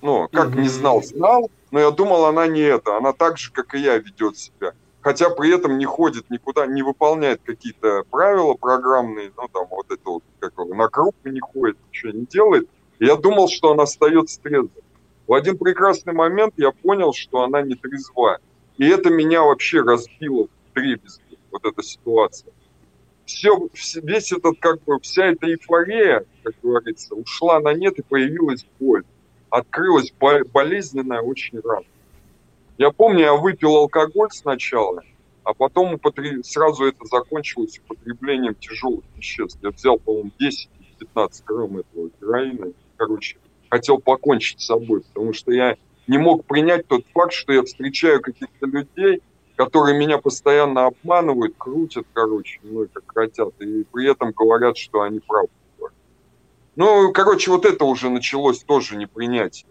Ну, 0.00 0.28
как 0.28 0.54
не 0.54 0.68
знал, 0.68 1.02
знал, 1.02 1.50
но 1.72 1.80
я 1.80 1.90
думал, 1.90 2.26
она 2.26 2.46
не 2.46 2.60
это. 2.60 2.96
Она 2.96 3.12
так 3.12 3.36
же, 3.36 3.50
как 3.50 3.74
и 3.74 3.80
я, 3.80 3.98
ведет 3.98 4.38
себя. 4.38 4.74
Хотя 5.00 5.30
при 5.30 5.54
этом 5.54 5.78
не 5.78 5.84
ходит 5.84 6.28
никуда, 6.28 6.66
не 6.66 6.82
выполняет 6.82 7.40
какие-то 7.44 8.02
правила 8.10 8.54
программные, 8.54 9.32
ну, 9.36 9.48
там, 9.48 9.66
вот 9.70 9.86
это 9.90 10.02
вот, 10.04 10.24
как 10.40 10.56
на 10.58 10.88
группы 10.88 11.30
не 11.30 11.40
ходит, 11.40 11.76
ничего 11.88 12.12
не 12.12 12.26
делает. 12.26 12.68
Я 12.98 13.16
думал, 13.16 13.48
что 13.48 13.72
она 13.72 13.84
остается 13.84 14.40
трезвой. 14.40 14.82
В 15.26 15.34
один 15.34 15.56
прекрасный 15.56 16.12
момент 16.12 16.54
я 16.56 16.72
понял, 16.72 17.12
что 17.12 17.42
она 17.42 17.62
не 17.62 17.74
трезва. 17.74 18.38
И 18.76 18.86
это 18.86 19.10
меня 19.10 19.42
вообще 19.42 19.82
разбило 19.82 20.48
в 20.48 20.74
дребезги, 20.74 21.38
вот 21.52 21.64
эта 21.64 21.82
ситуация. 21.82 22.52
Все, 23.24 23.68
весь 24.02 24.32
этот, 24.32 24.58
как 24.58 24.82
бы, 24.82 24.98
вся 25.00 25.26
эта 25.26 25.46
эйфория, 25.46 26.24
как 26.42 26.54
говорится, 26.62 27.14
ушла 27.14 27.60
на 27.60 27.72
нет 27.74 27.98
и 27.98 28.02
появилась 28.02 28.66
боль 28.80 29.04
открылась 29.50 30.12
болезненная 30.52 31.20
очень 31.20 31.60
рано. 31.60 31.86
Я 32.78 32.92
помню, 32.92 33.20
я 33.24 33.34
выпил 33.34 33.74
алкоголь 33.76 34.30
сначала, 34.30 35.02
а 35.42 35.52
потом 35.52 35.94
употреб... 35.94 36.46
сразу 36.46 36.84
это 36.84 37.04
закончилось 37.06 37.80
употреблением 37.84 38.54
тяжелых 38.54 39.04
веществ. 39.16 39.58
Я 39.62 39.70
взял, 39.70 39.98
по-моему, 39.98 40.30
10-15 40.40 41.42
грамм 41.44 41.78
этого 41.78 42.10
героина. 42.20 42.72
Короче, 42.96 43.38
хотел 43.68 43.98
покончить 43.98 44.60
с 44.60 44.66
собой, 44.66 45.00
потому 45.00 45.32
что 45.32 45.50
я 45.50 45.76
не 46.06 46.18
мог 46.18 46.44
принять 46.44 46.86
тот 46.86 47.04
факт, 47.12 47.32
что 47.32 47.52
я 47.52 47.64
встречаю 47.64 48.20
каких-то 48.22 48.66
людей, 48.66 49.22
которые 49.56 49.98
меня 49.98 50.18
постоянно 50.18 50.86
обманывают, 50.86 51.56
крутят, 51.58 52.06
короче, 52.12 52.60
ну, 52.62 52.86
как 52.92 53.12
хотят, 53.12 53.60
и 53.60 53.84
при 53.92 54.08
этом 54.08 54.30
говорят, 54.30 54.76
что 54.76 55.02
они 55.02 55.18
правы. 55.18 55.48
Ну, 56.76 57.12
короче, 57.12 57.50
вот 57.50 57.64
это 57.64 57.84
уже 57.84 58.08
началось 58.08 58.62
тоже 58.62 58.94
непринятие. 58.94 59.66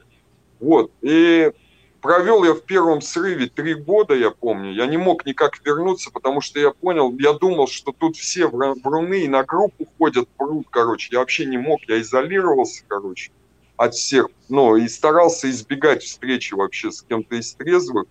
Вот. 0.60 0.92
И 1.02 1.54
провел 2.02 2.44
я 2.44 2.54
в 2.54 2.62
первом 2.62 3.02
срыве 3.02 3.48
три 3.48 3.74
года, 3.74 4.14
я 4.16 4.32
помню. 4.32 4.74
Я 4.74 4.86
не 4.86 4.98
мог 4.98 5.26
никак 5.26 5.66
вернуться, 5.66 6.12
потому 6.12 6.42
что 6.42 6.60
я 6.60 6.72
понял, 6.72 7.16
я 7.18 7.34
думал, 7.34 7.68
что 7.68 7.92
тут 7.92 8.16
все 8.16 8.48
вруны 8.48 9.22
и 9.22 9.28
на 9.28 9.44
группу 9.44 9.88
ходят, 9.98 10.28
прут, 10.38 10.68
короче. 10.70 11.10
Я 11.12 11.20
вообще 11.20 11.46
не 11.46 11.58
мог, 11.58 11.82
я 11.88 12.00
изолировался, 12.02 12.84
короче, 12.88 13.32
от 13.76 13.94
всех. 13.94 14.30
Ну, 14.50 14.76
и 14.76 14.88
старался 14.88 15.50
избегать 15.50 16.04
встречи 16.04 16.54
вообще 16.54 16.92
с 16.92 17.02
кем-то 17.02 17.36
из 17.36 17.54
трезвых. 17.54 18.06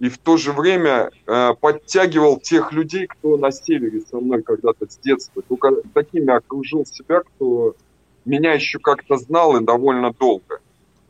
И 0.00 0.08
в 0.08 0.18
то 0.18 0.36
же 0.36 0.52
время 0.52 1.10
э, 1.26 1.54
подтягивал 1.60 2.38
тех 2.38 2.72
людей, 2.72 3.06
кто 3.06 3.36
на 3.36 3.52
севере 3.52 4.00
со 4.00 4.18
мной 4.18 4.42
когда-то 4.42 4.90
с 4.90 4.98
детства. 4.98 5.42
Только 5.48 5.70
такими 5.94 6.32
окружил 6.32 6.84
себя, 6.84 7.20
кто 7.20 7.76
меня 8.24 8.54
еще 8.54 8.78
как-то 8.78 9.16
знал 9.16 9.56
и 9.56 9.64
довольно 9.64 10.12
долго. 10.12 10.60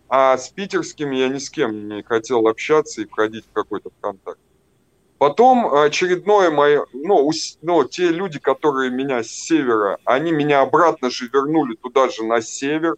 А 0.08 0.36
с 0.36 0.48
питерским 0.48 1.10
я 1.12 1.28
ни 1.28 1.38
с 1.38 1.50
кем 1.50 1.88
не 1.88 2.02
хотел 2.02 2.46
общаться 2.46 3.02
и 3.02 3.06
входить 3.06 3.46
в 3.46 3.52
какой-то 3.52 3.90
контакт. 4.00 4.38
Потом 5.18 5.72
очередное 5.74 6.50
мое, 6.50 6.86
ну, 6.92 7.30
ну, 7.62 7.84
те 7.84 8.08
люди, 8.08 8.38
которые 8.38 8.90
меня 8.90 9.22
с 9.22 9.28
севера, 9.28 9.98
они 10.04 10.32
меня 10.32 10.60
обратно 10.60 11.08
же 11.08 11.30
вернули 11.32 11.76
туда 11.76 12.10
же 12.10 12.24
на 12.24 12.42
север. 12.42 12.96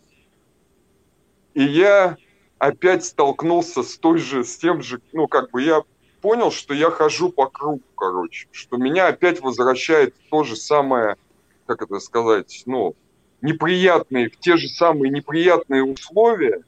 И 1.55 1.62
я 1.62 2.16
опять 2.59 3.05
столкнулся 3.05 3.83
с 3.83 3.97
той 3.97 4.19
же, 4.19 4.45
с 4.45 4.57
тем 4.57 4.83
же, 4.83 5.01
ну, 5.12 5.29
как 5.29 5.51
бы 5.51 5.62
я 5.62 5.83
понял, 6.21 6.51
что 6.51 6.75
я 6.75 6.90
хожу 6.90 7.31
по 7.31 7.47
кругу, 7.47 7.83
короче, 7.97 8.49
что 8.51 8.77
меня 8.77 9.09
опять 9.09 9.40
возвращает 9.40 10.14
то 10.31 10.42
же 10.42 10.57
самое, 10.57 11.16
как 11.66 11.83
это 11.83 12.01
сказать, 12.01 12.62
ну, 12.66 12.95
неприятные, 13.42 14.31
в 14.31 14.38
те 14.38 14.57
же 14.57 14.69
самые 14.69 15.11
неприятные 15.11 15.85
условия, 15.85 16.62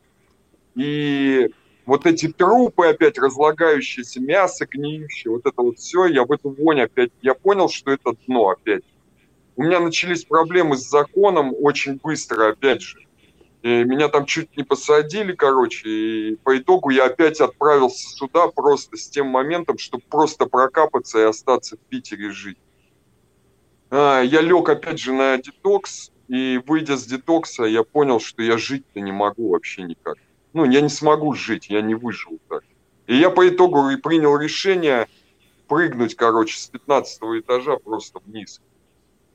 и 0.75 1.51
вот 1.87 2.07
эти 2.07 2.29
трупы 2.29 2.87
опять 2.87 3.19
разлагающиеся, 3.19 4.21
мясо 4.21 4.67
гниющее, 4.71 5.33
вот 5.33 5.47
это 5.47 5.63
вот 5.63 5.79
все, 5.79 6.07
я 6.07 6.25
в 6.25 6.33
эту 6.33 6.51
вонь 6.51 6.83
опять, 6.83 7.11
я 7.23 7.35
понял, 7.35 7.69
что 7.69 7.91
это 7.91 8.13
дно 8.27 8.51
опять. 8.51 8.85
У 9.57 9.63
меня 9.63 9.81
начались 9.81 10.25
проблемы 10.25 10.77
с 10.77 10.89
законом 10.89 11.55
очень 11.59 11.99
быстро, 12.03 12.51
опять 12.51 12.83
же. 12.83 12.99
И 13.63 13.85
меня 13.85 14.09
там 14.09 14.25
чуть 14.25 14.57
не 14.57 14.63
посадили, 14.63 15.33
короче, 15.33 15.89
и 15.89 16.37
по 16.37 16.57
итогу 16.59 16.91
я 16.91 17.07
опять 17.07 17.41
отправился 17.41 18.09
сюда 18.09 18.49
просто 18.49 18.97
с 18.97 19.09
тем 19.09 19.27
моментом, 19.29 19.79
чтобы 19.79 20.05
просто 20.09 20.47
прокапаться 20.47 21.19
и 21.19 21.23
остаться 21.23 21.77
в 21.77 21.81
Питере 21.81 22.31
жить. 22.31 22.59
А, 23.91 24.21
я 24.21 24.43
лег 24.43 24.69
опять 24.69 25.01
же 25.01 25.13
на 25.13 25.39
детокс, 25.39 26.13
и 26.29 26.61
выйдя 26.67 26.97
с 26.97 27.05
детокса, 27.05 27.65
я 27.65 27.83
понял, 27.83 28.21
что 28.21 28.43
я 28.43 28.59
жить-то 28.59 29.01
не 29.01 29.11
могу 29.11 29.51
вообще 29.51 29.83
никак. 29.83 30.19
Ну, 30.53 30.65
я 30.65 30.81
не 30.81 30.89
смогу 30.89 31.35
жить, 31.35 31.69
я 31.69 31.83
не 31.83 31.95
выживу 31.95 32.39
так. 32.49 32.63
И 33.07 33.17
я 33.17 33.31
по 33.31 33.49
итогу 33.49 33.91
и 33.91 33.97
принял 33.97 34.37
решение 34.37 35.09
прыгнуть, 35.67 36.15
короче, 36.15 36.59
с 36.59 36.67
15 36.67 37.21
этажа 37.41 37.77
просто 37.77 38.21
вниз. 38.25 38.61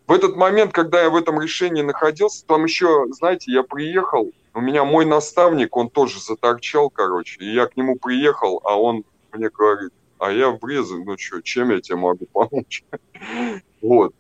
В 0.08 0.12
этот 0.12 0.36
момент, 0.36 0.74
когда 0.74 1.02
я 1.02 1.10
в 1.10 1.16
этом 1.16 1.40
решении 1.40 1.82
находился, 1.82 2.46
там 2.46 2.66
еще, 2.66 3.06
знаете, 3.12 3.52
я 3.52 3.64
приехал, 3.64 4.32
у 4.54 4.60
меня 4.60 4.84
мой 4.84 5.06
наставник, 5.06 5.76
он 5.78 5.90
тоже 5.90 6.20
заторчал, 6.20 6.90
короче, 6.90 7.38
и 7.40 7.54
я 7.54 7.68
к 7.68 7.78
нему 7.78 7.98
приехал, 7.98 8.62
а 8.64 8.80
он 8.80 9.06
мне 9.32 9.50
говорит, 9.50 9.94
а 10.20 10.32
я 10.32 10.52
врезан, 10.52 11.04
ну 11.06 11.18
что, 11.18 11.42
чем 11.42 11.72
я 11.72 11.82
тебе 11.82 11.98
могу 11.98 12.26
помочь? 12.32 12.84
Вот. 13.82 14.14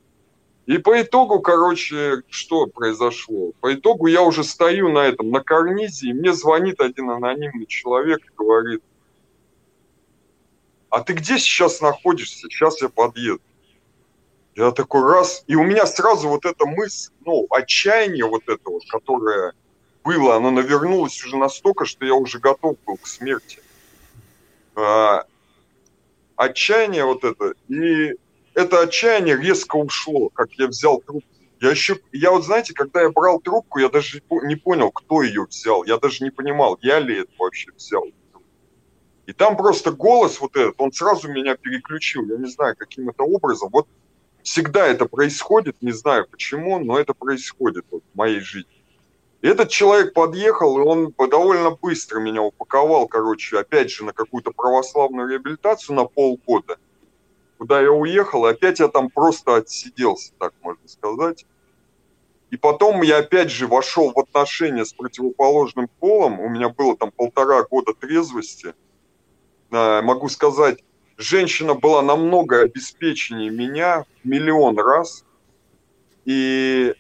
И 0.66 0.78
по 0.78 1.02
итогу, 1.02 1.42
короче, 1.42 2.24
что 2.30 2.68
произошло? 2.68 3.52
По 3.60 3.74
итогу 3.74 4.08
я 4.08 4.22
уже 4.22 4.44
стою 4.44 4.90
на 4.90 5.00
этом, 5.00 5.30
на 5.30 5.42
карнизе, 5.42 6.10
и 6.10 6.14
мне 6.14 6.32
звонит 6.34 6.80
один 6.80 7.10
анонимный 7.10 7.66
человек 7.66 8.26
и 8.26 8.36
говорит, 8.36 8.82
а 10.90 11.02
ты 11.04 11.14
где 11.14 11.38
сейчас 11.38 11.82
находишься? 11.82 12.48
Сейчас 12.48 12.82
я 12.82 12.88
подъеду. 12.88 13.42
Я 14.56 14.72
такой 14.72 15.02
раз, 15.04 15.44
и 15.48 15.56
у 15.56 15.64
меня 15.64 15.86
сразу 15.86 16.30
вот 16.30 16.46
эта 16.46 16.66
мысль, 16.66 17.12
ну, 17.26 17.48
отчаяние 17.50 18.26
вот 18.26 18.44
это 18.48 18.70
вот, 18.70 18.84
которое 18.88 19.54
было, 20.04 20.36
оно 20.36 20.52
навернулось 20.52 21.24
уже 21.26 21.38
настолько, 21.38 21.86
что 21.86 22.06
я 22.06 22.14
уже 22.14 22.40
готов 22.40 22.78
был 22.86 22.98
к 22.98 23.08
смерти. 23.08 23.60
А, 24.76 25.26
отчаяние 26.36 27.06
вот 27.06 27.24
это, 27.24 27.54
и 27.68 28.14
это 28.56 28.82
отчаяние 28.82 29.38
резко 29.38 29.76
ушло, 29.76 30.30
как 30.30 30.52
я 30.54 30.68
взял 30.68 31.00
трубку. 31.02 31.28
Я 31.60 31.72
еще, 31.72 31.98
я 32.12 32.32
вот 32.32 32.44
знаете, 32.44 32.74
когда 32.74 33.02
я 33.02 33.10
брал 33.10 33.40
трубку, 33.40 33.80
я 33.80 33.90
даже 33.90 34.22
не 34.30 34.56
понял, 34.56 34.92
кто 34.92 35.22
ее 35.22 35.46
взял. 35.46 35.84
Я 35.86 35.98
даже 35.98 36.24
не 36.24 36.30
понимал, 36.30 36.78
я 36.82 37.00
ли 37.00 37.22
это 37.22 37.32
вообще 37.40 37.72
взял. 37.76 38.04
И 39.26 39.32
там 39.32 39.56
просто 39.56 39.92
голос 39.92 40.42
вот 40.42 40.58
этот, 40.58 40.76
он 40.82 40.92
сразу 40.92 41.30
меня 41.30 41.56
переключил. 41.56 42.26
Я 42.26 42.38
не 42.38 42.50
знаю, 42.50 42.76
каким 42.78 43.10
это 43.10 43.24
образом. 43.24 43.70
Вот 43.72 43.88
всегда 44.42 44.86
это 44.86 45.06
происходит, 45.06 45.82
не 45.82 45.94
знаю 45.94 46.28
почему, 46.30 46.80
но 46.80 47.00
это 47.00 47.14
происходит 47.14 47.86
вот 47.90 48.04
в 48.14 48.18
моей 48.18 48.42
жизни. 48.42 48.84
И 49.42 49.48
этот 49.48 49.70
человек 49.70 50.14
подъехал, 50.14 50.78
и 50.78 50.82
он 50.82 51.14
довольно 51.30 51.72
быстро 51.72 52.20
меня 52.20 52.42
упаковал, 52.42 53.08
короче, 53.08 53.58
опять 53.58 53.90
же, 53.90 54.04
на 54.04 54.14
какую-то 54.14 54.52
православную 54.52 55.30
реабилитацию 55.30 55.96
на 55.96 56.06
полгода 56.06 56.78
куда 57.64 57.80
я 57.80 57.94
уехал, 57.94 58.46
и 58.46 58.50
опять 58.50 58.82
я 58.82 58.90
там 58.90 59.10
просто 59.10 59.56
отсиделся, 59.56 60.34
так 60.38 60.54
можно 60.62 60.86
сказать. 60.86 61.46
И 62.52 62.58
потом 62.58 63.02
я 63.04 63.20
опять 63.20 63.50
же 63.50 63.68
вошел 63.68 64.12
в 64.12 64.20
отношения 64.20 64.84
с 64.84 64.92
противоположным 64.92 65.88
полом. 65.88 66.42
У 66.42 66.50
меня 66.50 66.68
было 66.68 66.98
там 66.98 67.12
полтора 67.12 67.64
года 67.64 67.94
трезвости. 67.94 68.74
А, 69.72 70.02
могу 70.02 70.28
сказать, 70.28 70.84
женщина 71.16 71.74
была 71.74 72.02
намного 72.02 72.60
обеспеченнее 72.60 73.50
меня 73.50 74.04
в 74.22 74.28
миллион 74.28 74.78
раз. 74.78 75.24
И 76.26 76.94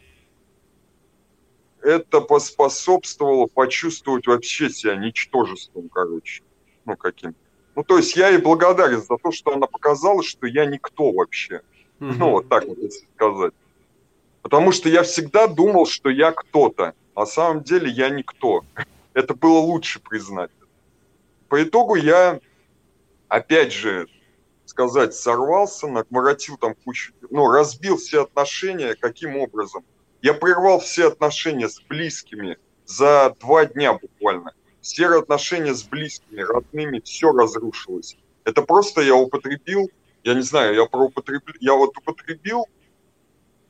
это 1.81 2.21
поспособствовало 2.21 3.47
почувствовать 3.47 4.27
вообще 4.27 4.69
себя 4.69 4.95
ничтожеством, 4.95 5.89
короче. 5.89 6.41
Ну, 6.85 6.95
каким-то. 6.95 7.42
Ну, 7.75 7.83
то 7.83 7.97
есть 7.97 8.15
я 8.15 8.29
ей 8.29 8.37
благодарен 8.37 9.01
за 9.01 9.17
то, 9.17 9.31
что 9.31 9.53
она 9.53 9.67
показала, 9.67 10.23
что 10.23 10.45
я 10.45 10.65
никто 10.65 11.11
вообще. 11.11 11.61
Mm-hmm. 11.99 12.15
Ну, 12.17 12.29
вот 12.31 12.49
так 12.49 12.65
вот, 12.65 12.77
если 12.77 13.07
сказать. 13.15 13.53
Потому 14.41 14.71
что 14.71 14.89
я 14.89 15.03
всегда 15.03 15.47
думал, 15.47 15.85
что 15.85 16.09
я 16.09 16.31
кто-то. 16.31 16.93
А 17.15 17.21
на 17.21 17.25
самом 17.25 17.63
деле 17.63 17.89
я 17.89 18.09
никто. 18.09 18.63
Это 19.13 19.33
было 19.33 19.59
лучше 19.59 19.99
признать. 19.99 20.51
По 21.49 21.63
итогу 21.63 21.95
я, 21.95 22.39
опять 23.27 23.71
же, 23.71 24.07
сказать, 24.65 25.13
сорвался, 25.13 25.87
наворотил 25.87 26.57
там 26.57 26.75
кучу, 26.83 27.13
ну, 27.29 27.47
разбил 27.51 27.97
все 27.97 28.23
отношения. 28.23 28.95
Каким 28.95 29.37
образом? 29.37 29.83
Я 30.21 30.33
прервал 30.33 30.79
все 30.79 31.07
отношения 31.07 31.69
с 31.69 31.79
близкими 31.81 32.57
за 32.85 33.35
два 33.39 33.65
дня 33.65 33.93
буквально 33.93 34.53
все 34.83 35.07
отношения 35.07 35.73
с 35.73 35.83
близкими, 35.83 36.41
родными, 36.41 36.99
все 36.99 37.31
разрушилось. 37.31 38.17
Это 38.43 38.61
просто 38.61 39.01
я 39.01 39.15
употребил, 39.15 39.89
я 40.23 40.33
не 40.33 40.41
знаю, 40.41 40.75
я 40.75 40.85
проупотребил, 40.85 41.55
я 41.61 41.73
вот 41.73 41.97
употребил, 41.97 42.67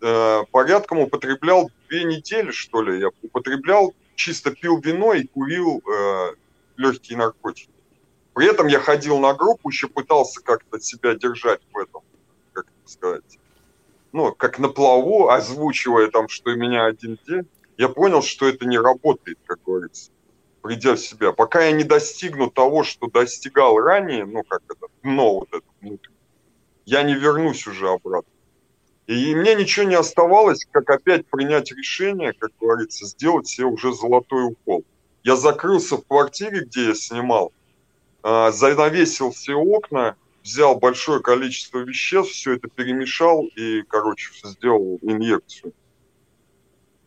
э, 0.02 0.43
порядком 0.52 0.99
употреблял 0.99 1.69
две 1.88 2.04
недели, 2.04 2.49
что 2.49 2.82
ли, 2.82 2.99
я 2.99 3.10
употреблял 3.21 3.93
чисто 4.15 4.52
пил 4.52 4.80
вино 4.80 5.13
и 5.13 5.28
курил 5.28 5.84
э, 5.88 6.34
легкие 6.78 7.19
наркотики. 7.19 7.69
При 8.34 8.47
этом 8.47 8.65
я 8.65 8.80
ходил 8.80 9.19
на 9.19 9.36
группу, 9.36 9.69
еще 9.69 9.88
пытался 9.88 10.41
как-то 10.41 10.80
себя 10.80 11.13
держать 11.13 11.62
в 11.71 11.78
этом, 11.78 12.02
как 12.54 12.65
это 12.65 12.91
сказать, 12.91 13.39
ну, 14.12 14.34
как 14.34 14.58
на 14.58 14.69
плаву, 14.69 15.30
озвучивая 15.30 16.10
там, 16.10 16.28
что 16.28 16.56
меня 16.56 16.86
один 16.86 17.19
день. 17.28 17.47
Я 17.78 17.89
понял, 17.89 18.23
что 18.23 18.47
это 18.47 18.65
не 18.65 18.80
работает, 18.80 19.38
как 19.45 19.60
говорится, 19.63 20.12
придя 20.63 20.95
в 20.95 20.99
себя. 20.99 21.34
Пока 21.34 21.62
я 21.65 21.73
не 21.73 21.84
достигну 21.84 22.49
того, 22.49 22.84
что 22.84 23.08
достигал 23.08 23.78
ранее, 23.78 24.26
ну, 24.26 24.43
как 24.43 24.62
это, 24.67 24.88
дно 25.04 25.39
вот 25.39 25.49
это 25.52 25.99
я 26.86 27.04
не 27.04 27.13
вернусь 27.13 27.67
уже 27.67 27.89
обратно. 27.89 28.32
И 29.06 29.36
мне 29.36 29.56
ничего 29.56 29.86
не 29.86 29.95
оставалось, 29.95 30.65
как 30.71 30.89
опять 30.89 31.28
принять 31.28 31.71
решение, 31.71 32.34
как 32.34 32.52
говорится, 32.60 33.06
сделать 33.06 33.47
себе 33.47 33.67
уже 33.67 33.93
золотой 33.93 34.45
укол. 34.45 34.86
Я 35.23 35.36
закрылся 35.36 35.97
в 35.97 36.08
квартире, 36.08 36.62
где 36.62 36.88
я 36.88 36.95
снимал, 36.95 37.52
а, 38.21 38.52
занавесил 38.52 39.32
все 39.32 39.56
окна, 39.56 40.15
взял 40.43 40.78
большое 40.80 41.21
количество 41.21 41.80
веществ, 41.80 42.34
все 42.34 42.54
это 42.54 42.69
перемешал 42.69 43.45
и, 43.58 43.82
короче, 43.84 44.32
сделал 44.43 44.99
инъекцию. 45.02 45.73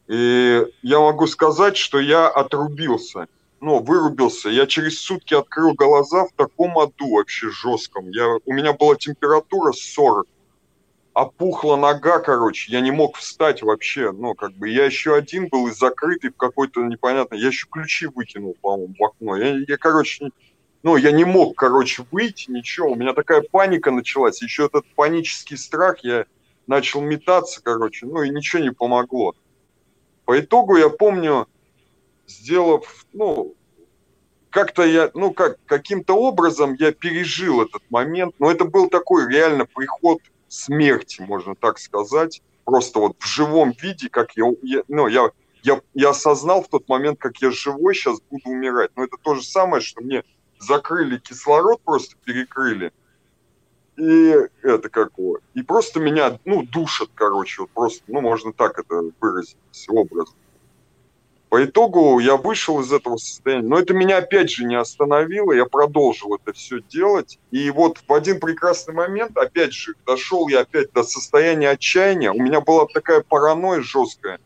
И 0.09 0.67
я 0.83 1.01
могу 1.01 1.27
сказать, 1.27 1.77
что 1.77 1.99
я 1.99 2.29
отрубился, 2.29 3.29
ну, 3.61 3.83
вырубился. 3.83 4.49
Я 4.49 4.67
через 4.67 5.01
сутки 5.01 5.35
открыл 5.35 5.75
глаза 5.75 6.27
в 6.27 6.33
таком 6.37 6.79
аду 6.79 7.15
вообще 7.15 7.51
жестком. 7.51 8.11
Я, 8.11 8.37
у 8.45 8.53
меня 8.53 8.73
была 8.73 8.97
температура 8.97 9.73
40 9.73 10.27
опухла 11.17 11.77
нога, 11.77 12.19
короче, 12.19 12.71
я 12.71 12.83
не 12.83 12.91
мог 12.91 13.17
встать 13.17 13.63
вообще, 13.63 14.13
ну, 14.13 14.35
как 14.35 14.53
бы, 14.53 14.69
я 14.69 14.85
еще 14.85 15.17
один 15.17 15.49
был 15.49 15.67
и 15.67 15.73
закрытый 15.73 16.29
в 16.29 16.37
какой-то 16.37 16.83
непонятный, 16.83 17.41
я 17.41 17.47
еще 17.47 17.67
ключи 17.71 18.07
выкинул, 18.07 18.55
по-моему, 18.61 18.95
в 18.99 19.03
окно, 19.03 19.35
я, 19.35 19.57
я, 19.67 19.79
короче, 19.79 20.29
ну, 20.83 20.97
я 20.97 21.13
не 21.13 21.25
мог, 21.25 21.57
короче, 21.57 22.05
выйти, 22.11 22.51
ничего, 22.51 22.91
у 22.91 22.97
меня 22.97 23.15
такая 23.15 23.41
паника 23.41 23.91
началась, 23.91 24.43
еще 24.43 24.67
этот 24.67 24.85
панический 24.95 25.57
страх, 25.57 26.01
я 26.05 26.27
начал 26.67 27.01
метаться, 27.01 27.63
короче, 27.63 28.05
ну, 28.05 28.23
и 28.23 28.29
ничего 28.29 28.63
не 28.63 28.73
помогло. 28.73 29.35
По 30.27 30.39
итогу 30.39 30.77
я 30.77 30.91
помню, 30.91 31.49
сделав, 32.27 33.07
ну, 33.13 33.55
как-то 34.51 34.85
я, 34.85 35.11
ну, 35.15 35.33
как, 35.33 35.59
каким-то 35.67 36.15
образом 36.15 36.75
я 36.79 36.93
пережил 36.93 37.63
этот 37.63 37.83
момент, 37.91 38.35
но 38.39 38.51
это 38.51 38.65
был 38.65 38.89
такой 38.89 39.31
реально 39.31 39.67
приход 39.67 40.21
смерти, 40.49 41.21
можно 41.23 41.55
так 41.55 41.79
сказать, 41.79 42.43
просто 42.65 42.99
вот 42.99 43.17
в 43.19 43.27
живом 43.27 43.73
виде, 43.81 44.09
как 44.09 44.37
я, 44.37 44.45
я 44.63 44.83
ну, 44.89 45.09
я, 45.09 45.31
я, 45.63 45.81
я 45.95 46.11
осознал 46.11 46.63
в 46.63 46.69
тот 46.69 46.89
момент, 46.89 47.19
как 47.19 47.39
я 47.39 47.51
живой 47.51 47.95
сейчас 47.95 48.21
буду 48.31 48.49
умирать. 48.51 48.91
Но 48.97 49.05
это 49.05 49.17
то 49.23 49.35
же 49.35 49.43
самое, 49.43 49.83
что 49.83 50.01
мне 50.01 50.25
закрыли 50.59 51.19
кислород, 51.19 51.81
просто 51.83 52.17
перекрыли. 52.25 52.93
И 53.97 54.35
это 54.63 54.89
как 54.91 55.17
вот. 55.17 55.43
И 55.55 55.63
просто 55.63 56.01
меня, 56.01 56.39
ну, 56.45 56.63
душат, 56.63 57.09
короче, 57.15 57.63
вот 57.63 57.71
просто, 57.71 58.03
ну, 58.09 58.21
можно 58.21 58.53
так 58.53 58.79
это 58.79 59.11
выразить 59.21 59.57
образом. 59.89 60.35
По 61.57 61.65
итогу 61.65 62.19
я 62.19 62.37
вышел 62.37 62.81
из 62.81 62.93
этого 62.93 63.17
состояния, 63.17 63.67
но 63.67 63.79
это 63.79 63.95
меня 63.95 64.19
опять 64.19 64.51
же 64.51 64.67
не 64.67 64.75
остановило, 64.75 65.53
я 65.53 65.65
продолжил 65.65 66.35
это 66.35 66.53
все 66.53 66.83
делать. 66.83 67.39
И 67.51 67.71
вот 67.71 67.97
в 68.07 68.13
один 68.13 68.41
прекрасный 68.41 68.93
момент, 68.93 69.35
опять 69.39 69.73
же, 69.73 69.95
дошел 70.07 70.49
я 70.49 70.61
опять 70.61 70.93
до 70.93 71.03
состояния 71.03 71.71
отчаяния, 71.71 72.31
у 72.31 72.39
меня 72.39 72.61
была 72.61 72.85
такая 72.85 73.23
паранойя 73.23 73.81
жесткая. 73.81 74.39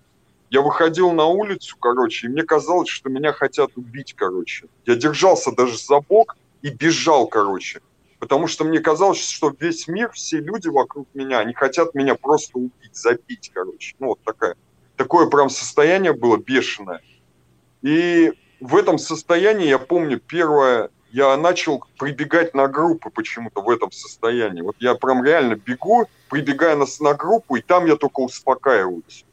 Я 0.51 0.61
выходил 0.61 1.11
на 1.11 1.27
улицу, 1.27 1.77
короче, 1.81 2.29
и 2.29 2.31
мне 2.31 2.45
казалось, 2.45 2.89
что 2.89 3.09
меня 3.09 3.33
хотят 3.33 3.73
убить, 3.75 4.15
короче. 4.15 4.69
Я 4.87 4.95
держался 4.95 5.51
даже 5.51 5.79
за 5.79 5.99
бок 5.99 6.37
и 6.63 6.71
бежал, 6.71 7.27
короче. 7.27 7.81
Потому 8.21 8.47
что 8.47 8.63
мне 8.63 8.79
казалось, 8.79 9.29
что 9.29 9.53
весь 9.59 9.89
мир, 9.89 10.13
все 10.13 10.39
люди 10.39 10.69
вокруг 10.69 11.09
меня, 11.15 11.41
они 11.41 11.55
хотят 11.55 11.93
меня 11.93 12.15
просто 12.15 12.57
убить, 12.57 12.95
забить, 12.95 13.51
короче. 13.53 13.97
Ну, 13.99 14.11
вот 14.11 14.21
такая 14.23 14.55
такое 15.01 15.29
прям 15.31 15.49
состояние 15.49 16.13
было 16.13 16.37
бешеное. 16.37 17.01
И 17.81 18.35
в 18.61 18.77
этом 18.77 18.99
состоянии, 18.99 19.67
я 19.67 19.79
помню, 19.79 20.21
первое, 20.21 20.91
я 21.11 21.35
начал 21.39 21.83
прибегать 21.99 22.53
на 22.55 22.69
группы 22.69 23.09
почему-то 23.09 23.63
в 23.63 23.71
этом 23.71 23.91
состоянии. 23.93 24.61
Вот 24.61 24.77
я 24.79 24.95
прям 24.95 25.25
реально 25.25 25.55
бегу, 25.55 26.07
прибегая 26.29 26.77
на, 26.77 26.85
на 27.01 27.15
группу, 27.15 27.57
и 27.57 27.63
там 27.63 27.87
я 27.87 27.97
только 27.97 28.21
успокаиваюсь. 28.21 29.25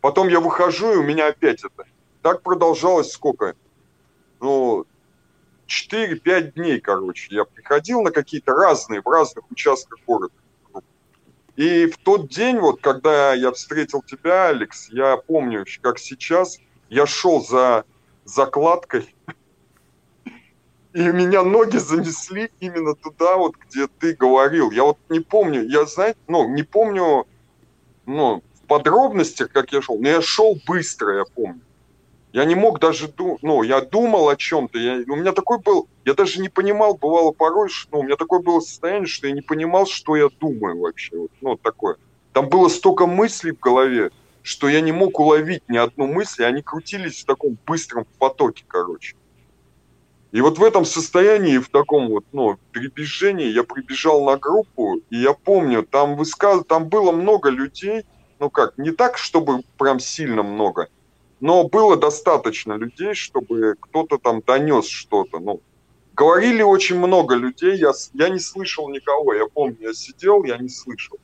Потом 0.00 0.28
я 0.28 0.40
выхожу, 0.40 0.94
и 0.94 0.96
у 0.96 1.02
меня 1.02 1.28
опять 1.28 1.62
это. 1.62 1.84
Так 2.22 2.40
продолжалось 2.40 3.12
сколько? 3.12 3.54
Ну, 4.40 4.86
4-5 5.66 6.52
дней, 6.52 6.80
короче. 6.80 7.26
Я 7.34 7.44
приходил 7.44 8.00
на 8.00 8.12
какие-то 8.12 8.52
разные, 8.52 9.02
в 9.02 9.06
разных 9.06 9.44
участках 9.50 9.98
города. 10.06 10.32
И 11.56 11.86
в 11.86 11.98
тот 11.98 12.28
день, 12.28 12.58
вот, 12.58 12.80
когда 12.80 13.34
я 13.34 13.52
встретил 13.52 14.02
тебя, 14.02 14.48
Алекс, 14.48 14.88
я 14.90 15.16
помню, 15.16 15.64
как 15.82 15.98
сейчас, 15.98 16.58
я 16.88 17.06
шел 17.06 17.44
за 17.44 17.84
закладкой, 18.24 19.14
и 20.92 21.00
меня 21.00 21.42
ноги 21.42 21.76
занесли 21.76 22.50
именно 22.60 22.94
туда, 22.94 23.36
вот, 23.36 23.56
где 23.56 23.86
ты 23.86 24.14
говорил. 24.14 24.70
Я 24.70 24.84
вот 24.84 24.98
не 25.08 25.20
помню, 25.20 25.62
я, 25.68 25.84
знаете, 25.86 26.18
ну, 26.28 26.48
не 26.48 26.62
помню, 26.62 27.26
ну, 28.06 28.42
в 28.54 28.66
подробностях, 28.66 29.50
как 29.50 29.72
я 29.72 29.82
шел, 29.82 29.98
но 29.98 30.08
я 30.08 30.22
шел 30.22 30.58
быстро, 30.66 31.18
я 31.18 31.24
помню. 31.24 31.60
Я 32.32 32.44
не 32.44 32.54
мог 32.54 32.78
даже 32.78 33.08
думать, 33.08 33.42
ну, 33.42 33.62
я 33.62 33.80
думал 33.80 34.28
о 34.28 34.36
чем-то, 34.36 34.78
я, 34.78 35.02
у 35.08 35.16
меня 35.16 35.32
такой 35.32 35.58
был, 35.58 35.88
я 36.04 36.14
даже 36.14 36.40
не 36.40 36.48
понимал, 36.48 36.94
бывало 36.94 37.32
порой, 37.32 37.68
что, 37.68 37.88
ну, 37.92 38.00
у 38.00 38.02
меня 38.04 38.14
такое 38.16 38.38
было 38.38 38.60
состояние, 38.60 39.08
что 39.08 39.26
я 39.26 39.32
не 39.32 39.40
понимал, 39.40 39.86
что 39.86 40.14
я 40.14 40.28
думаю 40.38 40.78
вообще, 40.78 41.16
вот, 41.16 41.30
ну, 41.40 41.50
вот 41.50 41.62
такое. 41.62 41.96
Там 42.32 42.48
было 42.48 42.68
столько 42.68 43.06
мыслей 43.06 43.50
в 43.50 43.58
голове, 43.58 44.12
что 44.42 44.68
я 44.68 44.80
не 44.80 44.92
мог 44.92 45.18
уловить 45.18 45.64
ни 45.68 45.76
одну 45.76 46.06
мысль, 46.06 46.44
они 46.44 46.62
крутились 46.62 47.22
в 47.22 47.26
таком 47.26 47.58
быстром 47.66 48.06
потоке, 48.20 48.64
короче. 48.68 49.16
И 50.30 50.40
вот 50.40 50.58
в 50.58 50.62
этом 50.62 50.84
состоянии, 50.84 51.58
в 51.58 51.68
таком 51.68 52.10
вот, 52.10 52.24
ну, 52.30 52.56
перебежении, 52.70 53.48
я 53.48 53.64
прибежал 53.64 54.24
на 54.24 54.36
группу, 54.36 55.00
и 55.10 55.16
я 55.16 55.32
помню, 55.32 55.82
там 55.82 56.14
высказ... 56.14 56.64
там 56.64 56.88
было 56.88 57.10
много 57.10 57.50
людей, 57.50 58.04
ну 58.38 58.50
как, 58.50 58.78
не 58.78 58.92
так, 58.92 59.18
чтобы 59.18 59.62
прям 59.76 59.98
сильно 59.98 60.44
много– 60.44 60.86
но 61.40 61.66
было 61.66 61.96
достаточно 61.96 62.74
людей, 62.74 63.14
чтобы 63.14 63.74
кто-то 63.80 64.18
там 64.18 64.42
донес 64.46 64.86
что-то. 64.86 65.38
Ну, 65.38 65.60
говорили 66.14 66.62
очень 66.62 66.98
много 66.98 67.34
людей, 67.34 67.76
я, 67.76 67.92
я 68.14 68.28
не 68.28 68.38
слышал 68.38 68.88
никого. 68.90 69.34
Я 69.34 69.46
помню, 69.46 69.76
я 69.80 69.94
сидел, 69.94 70.44
я 70.44 70.58
не 70.58 70.68
слышал. 70.68 71.18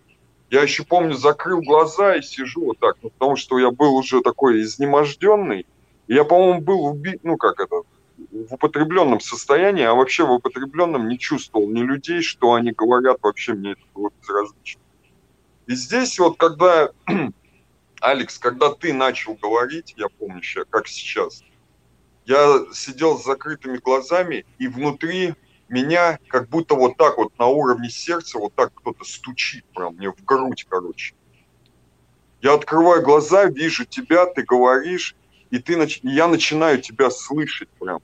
Я 0.50 0.62
еще 0.62 0.84
помню, 0.84 1.14
закрыл 1.14 1.60
глаза 1.60 2.16
и 2.16 2.22
сижу 2.22 2.66
вот 2.66 2.78
так, 2.78 2.96
ну, 3.02 3.10
потому 3.10 3.36
что 3.36 3.58
я 3.58 3.70
был 3.70 3.96
уже 3.96 4.22
такой 4.22 4.62
изнеможденный. 4.62 5.66
Я, 6.06 6.24
по-моему, 6.24 6.60
был 6.60 6.84
убит, 6.86 7.20
ну 7.24 7.36
как 7.36 7.58
это, 7.58 7.82
в 8.16 8.54
употребленном 8.54 9.20
состоянии, 9.20 9.84
а 9.84 9.94
вообще 9.94 10.24
в 10.24 10.30
употребленном 10.30 11.08
не 11.08 11.18
чувствовал 11.18 11.68
ни 11.68 11.80
людей, 11.80 12.22
что 12.22 12.54
они 12.54 12.70
говорят, 12.70 13.18
вообще 13.22 13.54
мне 13.54 13.72
это 13.72 13.82
было 13.92 14.10
безразлично. 14.20 14.80
И 15.66 15.74
здесь 15.74 16.18
вот, 16.20 16.36
когда 16.36 16.90
Алекс, 18.00 18.38
когда 18.38 18.70
ты 18.72 18.92
начал 18.92 19.34
говорить, 19.34 19.94
я 19.96 20.08
помню 20.08 20.38
еще, 20.38 20.64
как 20.64 20.86
сейчас, 20.86 21.42
я 22.26 22.64
сидел 22.72 23.18
с 23.18 23.24
закрытыми 23.24 23.78
глазами, 23.78 24.44
и 24.58 24.68
внутри 24.68 25.34
меня 25.68 26.18
как 26.28 26.48
будто 26.48 26.74
вот 26.74 26.96
так 26.96 27.18
вот 27.18 27.36
на 27.38 27.46
уровне 27.46 27.88
сердца 27.88 28.38
вот 28.38 28.54
так 28.54 28.72
кто-то 28.74 29.04
стучит 29.04 29.64
прям 29.74 29.94
мне 29.94 30.10
в 30.10 30.24
грудь, 30.24 30.66
короче. 30.68 31.14
Я 32.42 32.54
открываю 32.54 33.02
глаза, 33.02 33.46
вижу 33.46 33.84
тебя, 33.84 34.26
ты 34.26 34.42
говоришь, 34.42 35.16
и 35.50 35.58
ты, 35.58 35.76
нач... 35.76 36.00
я 36.02 36.28
начинаю 36.28 36.80
тебя 36.80 37.10
слышать 37.10 37.68
прям. 37.80 38.00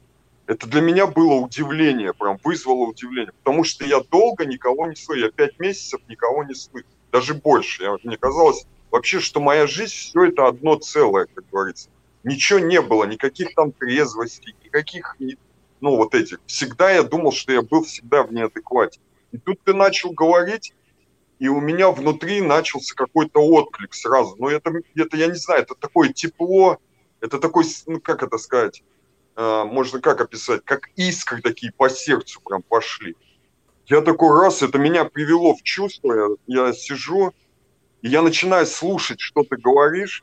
Это 0.47 0.67
для 0.67 0.81
меня 0.81 1.07
было 1.07 1.35
удивление, 1.35 2.13
прям 2.13 2.39
вызвало 2.43 2.87
удивление, 2.87 3.33
потому 3.45 3.63
что 3.65 3.85
я 3.85 4.01
долго 4.01 4.45
никого 4.45 4.89
не 4.89 4.97
слышу, 4.97 5.27
я 5.27 5.31
пять 5.31 5.59
месяцев 5.61 6.01
никого 6.09 6.45
не 6.45 6.55
слышу, 6.55 6.87
даже 7.13 7.35
больше. 7.35 7.85
Я, 7.85 7.97
мне 8.03 8.17
казалось, 8.17 8.67
вообще, 8.93 9.19
что 9.19 9.41
моя 9.41 9.67
жизнь 9.67 9.95
все 9.95 10.25
это 10.27 10.47
одно 10.47 10.77
целое, 10.77 11.27
как 11.35 11.49
говорится. 11.51 11.89
Ничего 12.23 12.61
не 12.61 12.81
было, 12.81 13.05
никаких 13.05 13.55
там 13.55 13.73
трезвостей, 13.73 14.55
никаких, 14.63 15.17
ну, 15.81 15.97
вот 15.97 16.15
этих. 16.15 16.39
Всегда 16.47 16.93
я 16.93 17.03
думал, 17.03 17.33
что 17.33 17.53
я 17.53 17.63
был 17.63 17.83
всегда 17.83 18.23
в 18.23 18.33
неадеквате. 18.33 19.01
И 19.33 19.39
тут 19.39 19.59
ты 19.65 19.75
начал 19.75 20.11
говорить, 20.13 20.75
и 21.41 21.49
у 21.49 21.61
меня 21.61 21.91
внутри 21.91 22.41
начался 22.43 22.95
какой-то 22.95 23.41
отклик 23.41 23.95
сразу. 23.95 24.37
Но 24.39 24.49
это, 24.49 24.73
это, 24.95 25.17
я 25.17 25.27
не 25.27 25.35
знаю, 25.35 25.63
это 25.63 25.75
такое 25.75 26.13
тепло, 26.13 26.79
это 27.21 27.39
такой, 27.41 27.65
ну, 27.87 27.99
как 27.99 28.23
это 28.23 28.39
сказать, 28.39 28.85
э, 29.37 29.65
можно 29.65 30.01
как 30.01 30.21
описать, 30.21 30.63
как 30.65 30.91
искры 30.95 31.41
такие 31.41 31.73
по 31.73 31.89
сердцу 31.89 32.41
прям 32.45 32.63
пошли. 32.63 33.17
Я 33.87 34.03
такой 34.03 34.39
раз, 34.39 34.63
это 34.63 34.79
меня 34.79 35.05
привело 35.05 35.55
в 35.55 35.63
чувство, 35.63 36.37
я, 36.47 36.67
я 36.67 36.73
сижу, 36.73 37.33
и 38.03 38.09
я 38.09 38.23
начинаю 38.23 38.67
слушать, 38.67 39.21
что 39.21 39.43
ты 39.43 39.57
говоришь, 39.57 40.23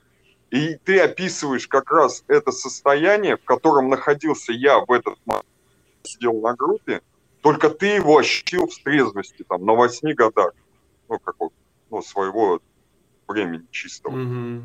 И 0.51 0.75
ты 0.83 0.99
описываешь 0.99 1.67
как 1.67 1.91
раз 1.91 2.23
это 2.27 2.51
состояние, 2.51 3.37
в 3.37 3.43
котором 3.43 3.89
находился 3.89 4.51
я 4.51 4.79
в 4.79 4.91
этот 4.91 5.15
момент, 5.25 5.45
сидел 6.03 6.41
на 6.41 6.55
группе, 6.55 7.01
только 7.41 7.69
ты 7.69 7.87
его 7.87 8.17
ощутил 8.17 8.67
в 8.67 8.75
трезвости, 8.83 9.45
там, 9.47 9.65
на 9.65 9.73
восьми 9.73 10.13
годах, 10.13 10.53
ну, 11.07 11.19
какого, 11.19 11.51
ну, 11.91 12.01
своего 12.01 12.61
времени 13.27 13.65
чистого. 13.69 14.15
Mm-hmm. 14.15 14.63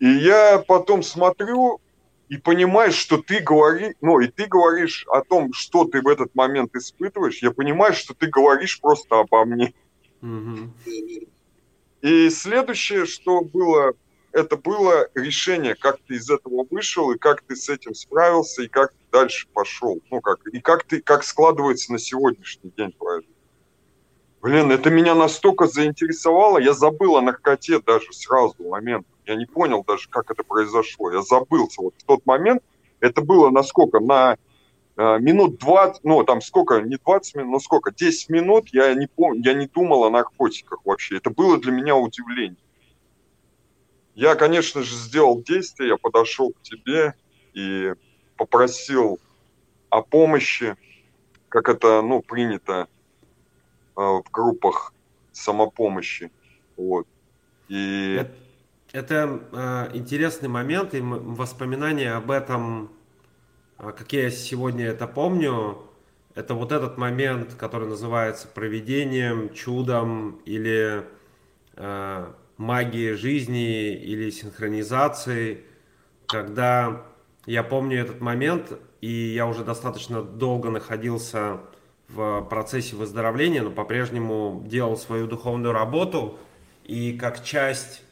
И 0.00 0.06
я 0.06 0.58
потом 0.66 1.02
смотрю 1.02 1.80
и 2.28 2.36
понимаешь, 2.36 2.94
что 2.94 3.18
ты 3.18 3.40
говоришь, 3.40 3.94
ну, 4.00 4.20
и 4.20 4.28
ты 4.28 4.46
говоришь 4.46 5.04
о 5.08 5.22
том, 5.22 5.52
что 5.52 5.84
ты 5.84 6.00
в 6.00 6.06
этот 6.06 6.34
момент 6.36 6.74
испытываешь, 6.76 7.42
я 7.42 7.50
понимаю, 7.50 7.92
что 7.92 8.14
ты 8.14 8.28
говоришь 8.28 8.80
просто 8.80 9.18
обо 9.18 9.44
мне. 9.44 9.74
Mm-hmm. 10.22 11.28
И 12.04 12.28
следующее, 12.28 13.06
что 13.06 13.40
было, 13.40 13.94
это 14.30 14.58
было 14.58 15.08
решение, 15.14 15.74
как 15.74 15.98
ты 16.06 16.16
из 16.16 16.28
этого 16.28 16.66
вышел, 16.70 17.10
и 17.12 17.16
как 17.16 17.40
ты 17.40 17.56
с 17.56 17.70
этим 17.70 17.94
справился, 17.94 18.62
и 18.62 18.68
как 18.68 18.92
ты 18.92 18.98
дальше 19.10 19.48
пошел. 19.54 19.98
Ну, 20.10 20.20
как, 20.20 20.46
и 20.48 20.60
как 20.60 20.84
ты, 20.84 21.00
как 21.00 21.24
складывается 21.24 21.90
на 21.92 21.98
сегодняшний 21.98 22.70
день 22.76 22.94
жизнь. 23.00 23.32
Блин, 24.42 24.70
это 24.70 24.90
меня 24.90 25.14
настолько 25.14 25.66
заинтересовало, 25.66 26.58
я 26.58 26.74
забыл 26.74 27.16
о 27.16 27.22
наркоте 27.22 27.80
даже 27.80 28.12
сразу 28.12 28.62
момент. 28.68 29.06
Я 29.24 29.36
не 29.36 29.46
понял 29.46 29.82
даже, 29.82 30.10
как 30.10 30.30
это 30.30 30.44
произошло. 30.44 31.10
Я 31.10 31.22
забылся. 31.22 31.80
Вот 31.80 31.94
в 31.96 32.04
тот 32.04 32.26
момент 32.26 32.62
это 33.00 33.22
было 33.22 33.48
на 33.48 33.62
сколько? 33.62 33.98
На 34.00 34.36
минут 34.96 35.58
20, 35.58 36.04
ну 36.04 36.22
там 36.24 36.40
сколько, 36.40 36.80
не 36.80 36.96
20 36.96 37.34
минут, 37.36 37.52
но 37.52 37.58
сколько, 37.58 37.92
10 37.92 38.28
минут 38.30 38.68
я 38.72 38.94
не 38.94 39.06
помню, 39.06 39.42
я 39.44 39.54
не 39.54 39.66
думал 39.66 40.04
о 40.04 40.10
наркотиках 40.10 40.80
вообще. 40.84 41.16
Это 41.16 41.30
было 41.30 41.58
для 41.58 41.72
меня 41.72 41.96
удивление. 41.96 42.56
Я, 44.14 44.36
конечно 44.36 44.82
же, 44.82 44.94
сделал 44.94 45.42
действие, 45.42 45.90
я 45.90 45.96
подошел 45.96 46.52
к 46.52 46.62
тебе 46.62 47.14
и 47.52 47.92
попросил 48.36 49.18
о 49.90 50.02
помощи, 50.02 50.76
как 51.48 51.68
это, 51.68 52.00
ну, 52.02 52.22
принято 52.22 52.88
э, 53.96 54.00
в 54.00 54.24
группах 54.30 54.92
самопомощи. 55.32 56.30
Вот. 56.76 57.06
И... 57.68 58.16
Это, 58.20 58.34
это 58.92 59.40
э, 59.52 59.96
интересный 59.96 60.48
момент, 60.48 60.94
и 60.94 61.00
воспоминания 61.00 62.12
об 62.12 62.30
этом, 62.30 62.84
э, 62.84 62.88
как 63.78 64.12
я 64.12 64.30
сегодня 64.30 64.86
это 64.86 65.06
помню, 65.06 65.78
это 66.34 66.54
вот 66.54 66.72
этот 66.72 66.96
момент, 66.98 67.54
который 67.54 67.88
называется 67.88 68.48
проведением, 68.48 69.52
чудом 69.52 70.40
или 70.44 71.04
э, 71.76 72.32
магией 72.56 73.14
жизни 73.14 73.94
или 73.94 74.30
синхронизацией, 74.30 75.64
когда 76.26 77.02
я 77.46 77.62
помню 77.62 78.00
этот 78.00 78.20
момент, 78.20 78.72
и 79.00 79.10
я 79.10 79.46
уже 79.46 79.64
достаточно 79.64 80.22
долго 80.22 80.70
находился 80.70 81.60
в 82.08 82.42
процессе 82.42 82.96
выздоровления, 82.96 83.62
но 83.62 83.70
по-прежнему 83.70 84.62
делал 84.66 84.96
свою 84.96 85.26
духовную 85.26 85.72
работу. 85.72 86.38
И 86.84 87.16
как 87.18 87.42
часть 87.42 88.02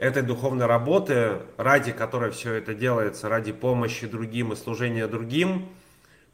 этой 0.00 0.22
духовной 0.22 0.64
работы, 0.64 1.42
ради 1.58 1.92
которой 1.92 2.30
все 2.30 2.54
это 2.54 2.74
делается, 2.74 3.28
ради 3.28 3.52
помощи 3.52 4.06
другим 4.06 4.52
и 4.52 4.56
служения 4.56 5.06
другим, 5.06 5.68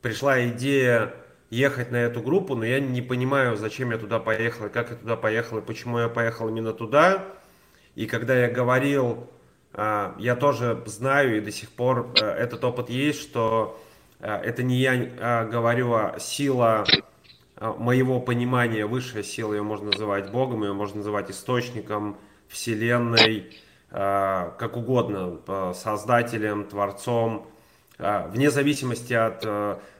пришла 0.01 0.47
идея 0.47 1.13
ехать 1.51 1.91
на 1.91 1.97
эту 1.97 2.23
группу, 2.23 2.55
но 2.55 2.65
я 2.65 2.79
не 2.79 3.03
понимаю, 3.03 3.57
зачем 3.57 3.91
я 3.91 3.99
туда 3.99 4.21
поехал, 4.21 4.69
как 4.69 4.91
я 4.91 4.97
туда 4.97 5.17
поехал, 5.17 5.59
и 5.59 5.63
почему 5.63 5.99
я 5.99 6.09
поехал 6.09 6.49
именно 6.49 6.73
туда. 6.73 7.25
И 7.97 8.07
когда 8.07 8.37
я 8.37 8.49
говорил 8.49 9.29
а, 9.73 10.15
я 10.19 10.37
тоже 10.37 10.81
знаю 10.87 11.37
и 11.37 11.41
до 11.41 11.51
сих 11.51 11.71
пор 11.71 12.13
э, 12.15 12.25
этот 12.25 12.65
опыт 12.65 12.89
есть, 12.89 13.21
что 13.21 13.79
э, 14.21 14.33
это 14.33 14.63
не 14.63 14.77
я 14.77 15.11
а, 15.19 15.45
говорю, 15.45 15.93
а 15.93 16.19
сила 16.19 16.85
моего 17.61 18.21
понимания, 18.21 18.87
высшая 18.87 19.23
сила, 19.23 19.55
ее 19.55 19.63
можно 19.63 19.91
называть 19.91 20.31
Богом, 20.31 20.63
ее 20.63 20.73
можно 20.73 20.99
называть 20.99 21.31
источником, 21.31 22.17
Вселенной, 22.49 23.53
как 23.91 24.77
угодно, 24.77 25.73
создателем, 25.75 26.65
творцом, 26.65 27.51
вне 27.99 28.51
зависимости 28.51 29.15
от 29.15 29.45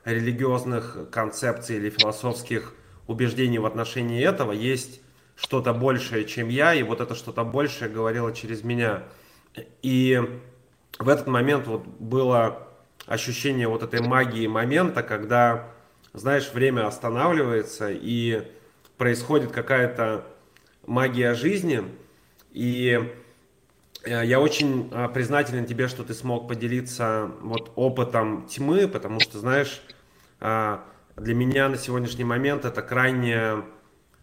религиозных 0.05 1.09
концепций 1.11 1.77
или 1.77 1.91
философских 1.91 2.75
убеждений 3.07 3.59
в 3.59 3.67
отношении 3.67 4.23
этого, 4.23 4.53
есть 4.53 5.01
что-то 5.37 5.73
большее, 5.73 6.25
чем 6.25 6.49
я, 6.49 6.75
и 6.75 6.83
вот 6.83 7.01
это 7.01 7.15
что-то 7.15 7.45
большее 7.45 7.91
говорило 7.91 8.33
через 8.33 8.63
меня– 8.65 9.05
и 9.83 10.21
в 10.99 11.09
этот 11.09 11.27
момент 11.27 11.67
вот 11.67 11.87
было 11.87 12.69
ощущение 13.07 13.69
вот 13.69 13.83
этой 13.83 14.01
магии 14.01 14.47
момента, 14.47 15.03
когда, 15.03 15.69
знаешь, 16.13 16.51
время 16.53 16.87
останавливается 16.87 17.91
и 17.91 18.49
происходит 18.97 19.53
какая-то 19.53 20.27
магия 20.87 21.35
жизни. 21.35 21.85
И 22.57 23.13
э, 24.05 24.25
я 24.25 24.41
очень 24.41 24.89
э, 24.91 25.09
признателен 25.13 25.67
тебе, 25.67 25.89
что 25.89 26.05
ты 26.05 26.15
смог 26.15 26.49
поделиться 26.49 27.31
вот 27.43 27.71
опытом 27.77 28.47
тьмы, 28.47 28.89
потому 28.89 29.21
что, 29.21 29.39
знаешь, 29.39 29.83
э, 30.41 30.79
для 31.17 31.35
меня 31.35 31.69
на 31.69 31.77
сегодняшний 31.77 32.25
момент 32.25 32.65
это 32.65 32.81
крайняя 32.81 33.63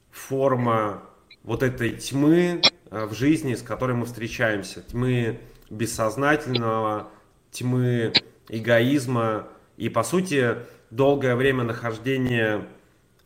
форма 0.09 1.03
вот 1.43 1.61
этой 1.61 1.91
тьмы, 1.91 2.61
в 2.89 3.13
жизни, 3.13 3.53
с 3.53 3.61
которой 3.61 3.95
мы 3.95 4.05
встречаемся. 4.07 4.81
Тьмы 4.81 5.39
бессознательного, 5.69 7.09
тьмы 7.51 8.13
эгоизма 8.49 9.47
и, 9.77 9.89
по 9.89 10.03
сути, 10.03 10.57
долгое 10.89 11.35
время 11.35 11.63
нахождения 11.65 12.67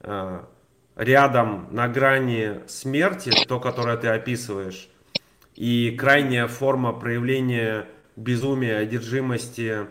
э, 0.01 0.39
рядом 0.97 1.69
на 1.71 1.87
грани 1.87 2.61
смерти, 2.67 3.31
то, 3.47 3.59
которое 3.61 3.95
ты 3.95 4.07
описываешь, 4.07 4.89
и 5.57 5.89
крайняя 5.97 6.47
форма 6.47 6.93
проявления 6.93 7.87
безумия, 8.15 8.77
одержимости, 8.77 9.87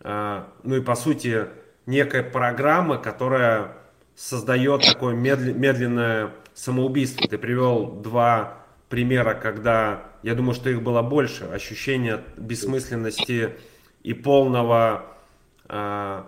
э, 0.00 0.42
ну 0.62 0.76
и, 0.76 0.80
по 0.82 0.94
сути, 0.94 1.46
некая 1.86 2.22
программа, 2.22 2.98
которая 2.98 3.72
создает 4.14 4.82
такое 4.84 5.14
медленное 5.14 6.32
самоубийство. 6.52 7.26
Ты 7.26 7.38
привел 7.38 7.86
два 7.86 8.58
примера, 8.90 9.32
когда, 9.34 10.04
я 10.22 10.34
думаю, 10.34 10.54
что 10.54 10.68
их 10.68 10.82
было 10.82 11.00
больше, 11.00 11.44
ощущение 11.44 12.22
бессмысленности 12.36 13.54
и 14.02 14.12
полного, 14.12 15.06
э, 15.70 16.22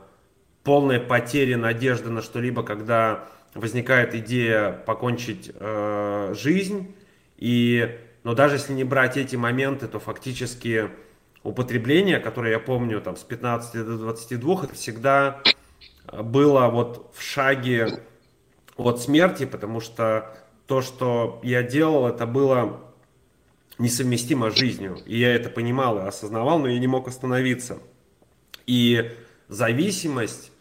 полной 0.65 1.01
потери 1.01 1.55
надежды 1.55 2.09
на 2.09 2.23
что-либо, 2.23 2.63
когда 2.63 3.29
возникает 3.55 4.15
идея 4.15 4.73
покончить 4.73 5.51
э, 5.55 6.35
жизнь. 6.35 6.95
И, 7.37 7.99
но 8.23 8.35
даже 8.35 8.57
если 8.57 8.73
не 8.73 8.85
брать 8.85 9.17
эти 9.17 9.37
моменты, 9.37 9.89
то 9.89 9.99
фактически 9.99 10.91
употребление, 11.43 12.21
которое 12.21 12.53
я 12.53 12.59
помню 12.59 13.01
там 13.01 13.17
с 13.17 13.23
15 13.23 13.85
до 13.85 13.99
22, 13.99 14.65
это 14.65 14.75
всегда 14.75 15.43
было 16.13 16.69
вот 16.69 17.13
в 17.15 17.23
шаге 17.23 18.03
от 18.77 19.01
смерти, 19.01 19.47
потому 19.47 19.81
что 19.81 20.37
то, 20.67 20.83
что 20.83 21.41
я 21.43 21.63
делал, 21.63 22.07
это 22.07 22.27
было 22.27 22.81
несовместимо 23.79 24.51
с 24.51 24.57
жизнью. 24.57 24.99
И 25.07 25.19
я 25.19 25.35
это 25.35 25.49
понимал 25.49 25.99
и 25.99 26.03
осознавал, 26.03 26.59
но 26.59 26.69
я 26.69 26.79
не 26.79 26.87
мог 26.87 27.09
остановиться. 27.09 27.79
И 28.67 29.11
зависимость, 29.49 30.53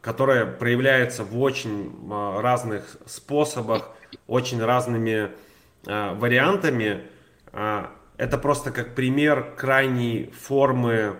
которая 0.00 0.46
проявляется 0.46 1.24
в 1.24 1.38
очень 1.38 1.94
а, 2.10 2.40
разных 2.40 2.96
способах, 3.06 3.90
очень 4.26 4.62
разными 4.62 5.30
а, 5.86 6.14
вариантами, 6.14 7.02
а, 7.52 7.92
это 8.16 8.38
просто 8.38 8.70
как 8.70 8.94
пример 8.94 9.54
крайней 9.56 10.30
формы 10.30 11.16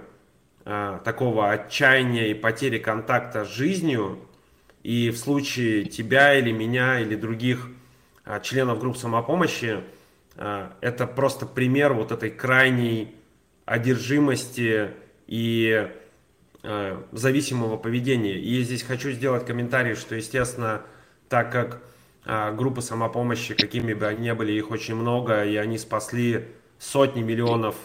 такого 1.05 1.51
отчаяния 1.53 2.27
и 2.27 2.35
потери 2.35 2.79
контакта 2.79 3.45
с 3.45 3.49
жизнью, 3.49 4.19
и 4.83 5.11
в 5.11 5.17
случае 5.17 5.85
тебя 5.85 6.35
или 6.35 6.51
меня 6.51 6.99
или 6.99 7.15
других 7.15 7.69
членов 8.43 8.81
групп 8.81 8.97
самопомощи 8.97 9.85
это 10.35 11.07
просто 11.07 11.47
пример 11.47 11.93
вот 11.93 12.11
этой 12.11 12.31
крайней 12.31 13.15
одержимости 13.65 14.91
и 15.29 15.89
зависимого 17.13 17.77
поведения. 17.77 18.37
И 18.37 18.61
здесь 18.65 18.83
хочу 18.83 19.13
сделать 19.13 19.47
комментарий, 19.47 19.95
что, 19.95 20.17
естественно, 20.17 20.83
так 21.29 21.53
как 21.53 21.81
группы 22.27 22.83
самопомощи, 22.83 23.55
какими 23.55 23.95
бы 23.95 24.07
они 24.07 24.29
ни 24.29 24.33
были, 24.33 24.53
их 24.53 24.71
очень 24.71 24.97
много, 24.97 25.45
и 25.45 25.57
они 25.57 25.79
спасли 25.79 26.49
сотни 26.79 27.23
миллионов 27.23 27.77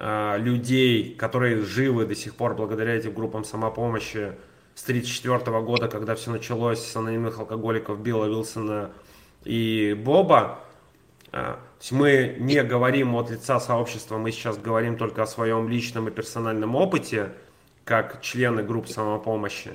людей, 0.00 1.14
которые 1.16 1.62
живы 1.62 2.06
до 2.06 2.14
сих 2.14 2.34
пор 2.34 2.54
благодаря 2.54 2.94
этим 2.94 3.12
группам 3.12 3.44
самопомощи, 3.44 4.32
с 4.78 4.82
1934 4.84 5.60
года, 5.62 5.88
когда 5.88 6.14
все 6.14 6.30
началось 6.30 6.78
с 6.78 6.94
анонимных 6.94 7.40
алкоголиков 7.40 8.00
Билла 8.00 8.26
Вилсона 8.26 8.92
и 9.42 9.92
Боба, 9.98 10.60
а, 11.32 11.58
мы 11.90 12.36
не 12.38 12.62
говорим 12.62 13.16
от 13.16 13.28
лица 13.28 13.58
сообщества, 13.58 14.18
мы 14.18 14.30
сейчас 14.30 14.56
говорим 14.56 14.96
только 14.96 15.24
о 15.24 15.26
своем 15.26 15.68
личном 15.68 16.06
и 16.06 16.12
персональном 16.12 16.76
опыте, 16.76 17.32
как 17.84 18.22
члены 18.22 18.62
групп 18.62 18.86
самопомощи. 18.86 19.72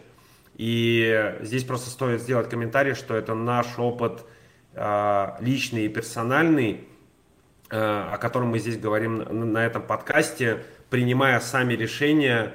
И 0.55 1.35
здесь 1.41 1.63
просто 1.63 1.89
стоит 1.89 2.21
сделать 2.21 2.49
комментарий, 2.49 2.93
что 2.93 3.15
это 3.15 3.33
наш 3.33 3.79
опыт 3.79 4.25
а, 4.75 5.37
личный 5.39 5.85
и 5.85 5.89
персональный, 5.89 6.87
о 7.69 8.17
котором 8.17 8.49
мы 8.49 8.59
здесь 8.59 8.77
говорим 8.77 9.17
на 9.51 9.65
этом 9.65 9.81
подкасте, 9.81 10.63
принимая 10.91 11.39
сами 11.39 11.73
решения 11.73 12.53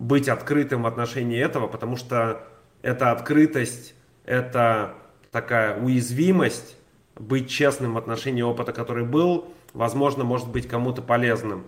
быть 0.00 0.28
открытым 0.28 0.82
в 0.82 0.86
отношении 0.86 1.38
этого, 1.38 1.68
потому 1.68 1.96
что 1.96 2.42
эта 2.82 3.12
открытость, 3.12 3.94
это 4.24 4.94
такая 5.30 5.78
уязвимость, 5.78 6.76
быть 7.16 7.50
честным 7.50 7.94
в 7.94 7.98
отношении 7.98 8.42
опыта, 8.42 8.72
который 8.72 9.04
был, 9.04 9.52
возможно, 9.74 10.24
может 10.24 10.48
быть 10.48 10.66
кому-то 10.66 11.02
полезным. 11.02 11.66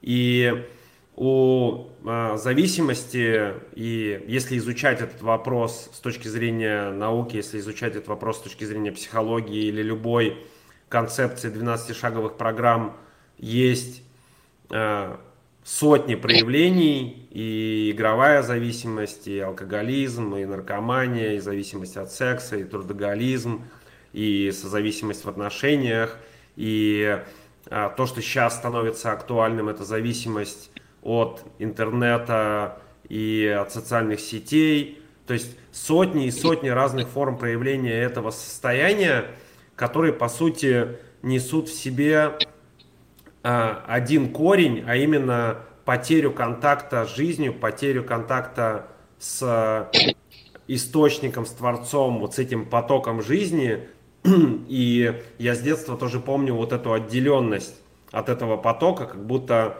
И 0.00 0.66
у 1.20 1.88
э, 2.04 2.36
зависимости, 2.36 3.54
и 3.74 4.24
если 4.28 4.56
изучать 4.58 5.00
этот 5.00 5.20
вопрос 5.20 5.90
с 5.92 5.98
точки 5.98 6.28
зрения 6.28 6.92
науки, 6.92 7.34
если 7.34 7.58
изучать 7.58 7.96
этот 7.96 8.06
вопрос 8.06 8.38
с 8.38 8.42
точки 8.42 8.62
зрения 8.62 8.92
психологии 8.92 9.64
или 9.64 9.82
любой 9.82 10.46
концепции 10.88 11.52
12-шаговых 11.52 12.36
программ, 12.36 12.96
есть 13.36 14.04
э, 14.70 15.16
сотни 15.64 16.14
проявлений, 16.14 17.28
и 17.32 17.90
игровая 17.90 18.42
зависимость, 18.42 19.26
и 19.26 19.40
алкоголизм, 19.40 20.36
и 20.36 20.44
наркомания, 20.44 21.32
и 21.32 21.40
зависимость 21.40 21.96
от 21.96 22.12
секса, 22.12 22.58
и 22.58 22.62
трудоголизм, 22.62 23.64
и 24.12 24.52
созависимость 24.52 25.24
в 25.24 25.28
отношениях, 25.28 26.16
и 26.54 27.20
а, 27.70 27.90
то, 27.90 28.06
что 28.06 28.22
сейчас 28.22 28.56
становится 28.56 29.12
актуальным, 29.12 29.68
это 29.68 29.84
зависимость 29.84 30.70
от 31.02 31.42
интернета 31.58 32.78
и 33.08 33.46
от 33.46 33.72
социальных 33.72 34.20
сетей. 34.20 35.02
То 35.26 35.34
есть 35.34 35.56
сотни 35.72 36.26
и 36.26 36.30
сотни 36.30 36.68
разных 36.68 37.08
форм 37.08 37.38
проявления 37.38 37.94
этого 37.94 38.30
состояния, 38.30 39.26
которые, 39.76 40.12
по 40.12 40.28
сути, 40.28 40.96
несут 41.22 41.68
в 41.68 41.74
себе 41.74 42.38
а, 43.42 43.84
один 43.86 44.32
корень, 44.32 44.84
а 44.86 44.96
именно 44.96 45.58
потерю 45.84 46.32
контакта 46.32 47.06
с 47.06 47.14
жизнью, 47.14 47.54
потерю 47.54 48.04
контакта 48.04 48.88
с 49.18 49.90
источником, 50.66 51.46
с 51.46 51.50
Творцом, 51.50 52.20
вот 52.20 52.34
с 52.34 52.38
этим 52.38 52.66
потоком 52.66 53.22
жизни. 53.22 53.88
И 54.68 55.22
я 55.38 55.54
с 55.54 55.60
детства 55.60 55.96
тоже 55.96 56.20
помню 56.20 56.54
вот 56.54 56.72
эту 56.72 56.92
отделенность 56.92 57.74
от 58.10 58.28
этого 58.28 58.56
потока, 58.56 59.06
как 59.06 59.24
будто 59.24 59.78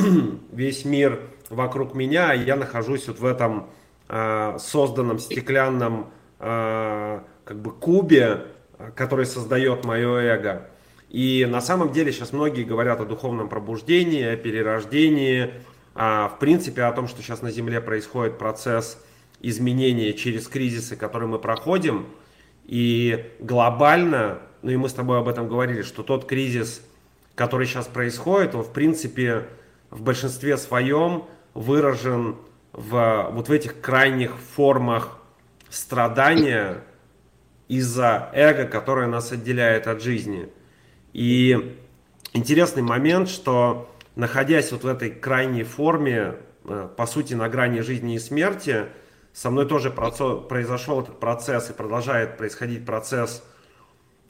весь 0.52 0.84
мир 0.84 1.20
вокруг 1.48 1.94
меня, 1.94 2.34
и 2.34 2.44
я 2.44 2.56
нахожусь 2.56 3.08
вот 3.08 3.18
в 3.18 3.24
этом 3.24 3.70
э, 4.08 4.56
созданном 4.58 5.18
стеклянном 5.18 6.10
э, 6.38 7.20
как 7.44 7.60
бы 7.60 7.72
кубе, 7.72 8.46
который 8.94 9.26
создает 9.26 9.84
мое 9.84 10.16
эго. 10.20 10.68
И 11.08 11.46
на 11.48 11.60
самом 11.60 11.92
деле 11.92 12.12
сейчас 12.12 12.32
многие 12.32 12.62
говорят 12.62 13.00
о 13.00 13.04
духовном 13.04 13.48
пробуждении, 13.48 14.24
о 14.24 14.36
перерождении, 14.36 15.54
а 15.94 16.28
в 16.28 16.38
принципе 16.38 16.82
о 16.82 16.92
том, 16.92 17.08
что 17.08 17.20
сейчас 17.20 17.42
на 17.42 17.50
Земле 17.50 17.80
происходит 17.80 18.38
процесс 18.38 19.02
изменения 19.40 20.12
через 20.12 20.46
кризисы, 20.46 20.96
которые 20.96 21.28
мы 21.28 21.38
проходим. 21.38 22.06
И 22.64 23.32
глобально, 23.40 24.38
ну 24.62 24.70
и 24.70 24.76
мы 24.76 24.88
с 24.88 24.92
тобой 24.92 25.18
об 25.18 25.26
этом 25.26 25.48
говорили, 25.48 25.82
что 25.82 26.04
тот 26.04 26.26
кризис, 26.26 26.82
который 27.34 27.66
сейчас 27.66 27.88
происходит, 27.88 28.54
он 28.54 28.62
в 28.62 28.72
принципе 28.72 29.46
в 29.90 30.02
большинстве 30.02 30.56
своем 30.56 31.24
выражен 31.54 32.36
в 32.72 33.30
вот 33.32 33.48
в 33.48 33.52
этих 33.52 33.80
крайних 33.80 34.36
формах 34.38 35.18
страдания 35.68 36.84
из-за 37.68 38.30
эго, 38.32 38.64
которое 38.66 39.06
нас 39.06 39.32
отделяет 39.32 39.86
от 39.86 40.02
жизни– 40.02 40.48
и 41.12 41.76
интересный 42.32 42.82
момент, 42.82 43.28
что 43.28 43.90
находясь 44.14 44.70
вот 44.72 44.84
в 44.84 44.86
этой 44.86 45.10
крайней 45.10 45.64
форме, 45.64 46.36
э, 46.64 46.88
по 46.96 47.06
сути, 47.06 47.34
на 47.34 47.48
грани 47.48 47.80
жизни 47.80 48.14
и 48.14 48.18
смерти, 48.18 48.86
со 49.32 49.50
мной 49.50 49.66
тоже 49.66 49.90
произошел 49.90 51.00
этот 51.00 51.20
процесс 51.20 51.70
и 51.70 51.72
продолжает 51.72 52.36
происходить 52.36 52.84
процесс 52.84 53.44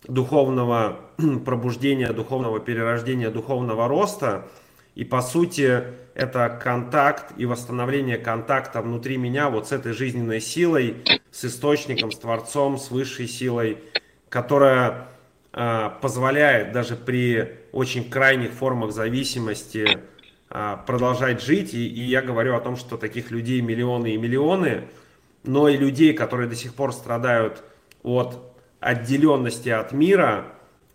духовного 0.04 1.00
пробуждения, 1.44 2.12
духовного 2.12 2.60
перерождения, 2.60 3.30
духовного 3.30 3.88
роста. 3.88 4.46
И 4.94 5.04
по 5.04 5.22
сути 5.22 5.82
это 6.14 6.48
контакт 6.62 7.32
и 7.36 7.46
восстановление 7.46 8.18
контакта 8.18 8.82
внутри 8.82 9.16
меня 9.16 9.48
вот 9.48 9.68
с 9.68 9.72
этой 9.72 9.92
жизненной 9.92 10.40
силой, 10.40 10.96
с 11.30 11.44
источником, 11.44 12.10
с 12.12 12.18
Творцом, 12.18 12.76
с 12.76 12.90
высшей 12.90 13.28
силой, 13.28 13.78
которая 14.28 15.08
а, 15.52 15.90
позволяет 15.90 16.72
даже 16.72 16.96
при 16.96 17.58
очень 17.72 18.10
крайних 18.10 18.52
формах 18.52 18.92
зависимости 18.92 20.00
а, 20.48 20.76
продолжать 20.76 21.42
жить. 21.42 21.74
И, 21.74 21.88
и 21.88 22.02
я 22.02 22.22
говорю 22.22 22.56
о 22.56 22.60
том, 22.60 22.76
что 22.76 22.96
таких 22.96 23.30
людей 23.30 23.60
миллионы 23.60 24.14
и 24.14 24.16
миллионы, 24.16 24.88
но 25.44 25.68
и 25.68 25.76
людей, 25.76 26.12
которые 26.12 26.48
до 26.48 26.56
сих 26.56 26.74
пор 26.74 26.92
страдают 26.92 27.62
от 28.02 28.38
отделенности 28.80 29.68
от 29.68 29.92
мира 29.92 30.46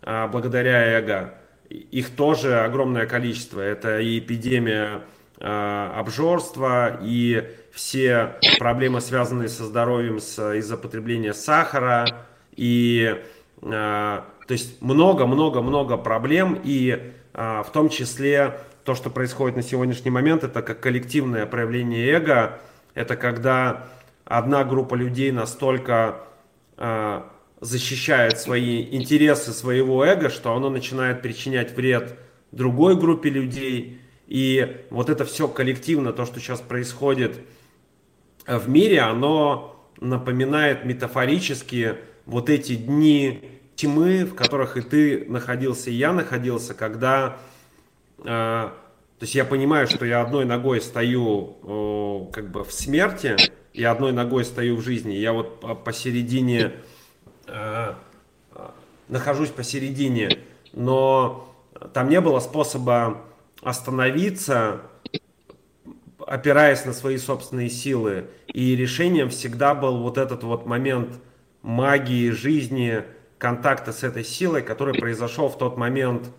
а, 0.02 0.28
благодаря 0.28 0.98
эго, 0.98 1.34
их 1.70 2.10
тоже 2.10 2.60
огромное 2.60 3.06
количество. 3.06 3.60
Это 3.60 4.00
и 4.00 4.18
эпидемия 4.18 5.02
обжорства, 5.38 6.98
и 7.02 7.54
все 7.70 8.36
проблемы, 8.58 9.02
связанные 9.02 9.50
со 9.50 9.64
здоровьем 9.64 10.16
из-за 10.16 10.76
потребления 10.78 11.34
сахара, 11.34 12.06
и 12.52 13.22
то 14.46 14.52
есть 14.52 14.80
много-много-много 14.80 15.96
проблем, 15.96 16.58
и 16.62 17.12
а, 17.34 17.62
в 17.62 17.72
том 17.72 17.88
числе 17.88 18.60
то, 18.84 18.94
что 18.94 19.10
происходит 19.10 19.56
на 19.56 19.62
сегодняшний 19.62 20.10
момент, 20.10 20.44
это 20.44 20.62
как 20.62 20.80
коллективное 20.80 21.44
проявление 21.46 22.08
эго, 22.12 22.60
это 22.94 23.16
когда 23.16 23.88
одна 24.24 24.64
группа 24.64 24.94
людей 24.94 25.32
настолько 25.32 26.20
а, 26.76 27.28
защищает 27.60 28.38
свои 28.38 28.94
интересы 28.94 29.52
своего 29.52 30.04
эго, 30.04 30.28
что 30.28 30.54
оно 30.54 30.70
начинает 30.70 31.22
причинять 31.22 31.74
вред 31.74 32.18
другой 32.52 32.96
группе 32.96 33.30
людей. 33.30 34.00
И 34.26 34.84
вот 34.90 35.08
это 35.08 35.24
все 35.24 35.48
коллективно, 35.48 36.12
то, 36.12 36.26
что 36.26 36.40
сейчас 36.40 36.60
происходит 36.60 37.38
в 38.46 38.68
мире, 38.68 39.00
оно 39.00 39.90
напоминает 40.00 40.84
метафорически 40.84 41.96
вот 42.26 42.50
эти 42.50 42.74
дни 42.74 43.40
тьмы, 43.76 44.24
в 44.24 44.34
которых 44.34 44.76
и 44.76 44.80
ты 44.80 45.24
находился, 45.26 45.90
и 45.90 45.94
я 45.94 46.12
находился, 46.12 46.74
когда... 46.74 47.38
Э, 48.18 48.70
то 49.18 49.22
есть 49.22 49.34
я 49.34 49.44
понимаю, 49.44 49.86
что 49.86 50.04
я 50.04 50.20
одной 50.20 50.44
ногой 50.44 50.80
стою 50.80 51.56
э, 51.62 52.32
как 52.32 52.50
бы 52.50 52.64
в 52.64 52.72
смерти, 52.72 53.36
и 53.72 53.84
одной 53.84 54.12
ногой 54.12 54.44
стою 54.44 54.76
в 54.76 54.82
жизни. 54.82 55.14
Я 55.14 55.32
вот 55.32 55.84
посередине... 55.84 56.72
Э, 57.46 57.94
нахожусь 59.08 59.50
посередине, 59.50 60.40
но 60.72 61.54
там 61.92 62.08
не 62.08 62.20
было 62.20 62.40
способа 62.40 63.22
остановиться, 63.62 64.80
опираясь 66.18 66.84
на 66.84 66.92
свои 66.92 67.18
собственные 67.18 67.70
силы. 67.70 68.26
И 68.48 68.74
решением 68.74 69.30
всегда 69.30 69.74
был 69.74 69.98
вот 69.98 70.18
этот 70.18 70.42
вот 70.42 70.66
момент 70.66 71.20
магии 71.62 72.30
жизни, 72.30 73.04
контакта 73.38 73.92
с 73.92 74.02
этой 74.02 74.24
силой, 74.24 74.62
который 74.62 74.94
произошел 74.98 75.48
в 75.48 75.58
тот 75.58 75.76
момент 75.76 76.30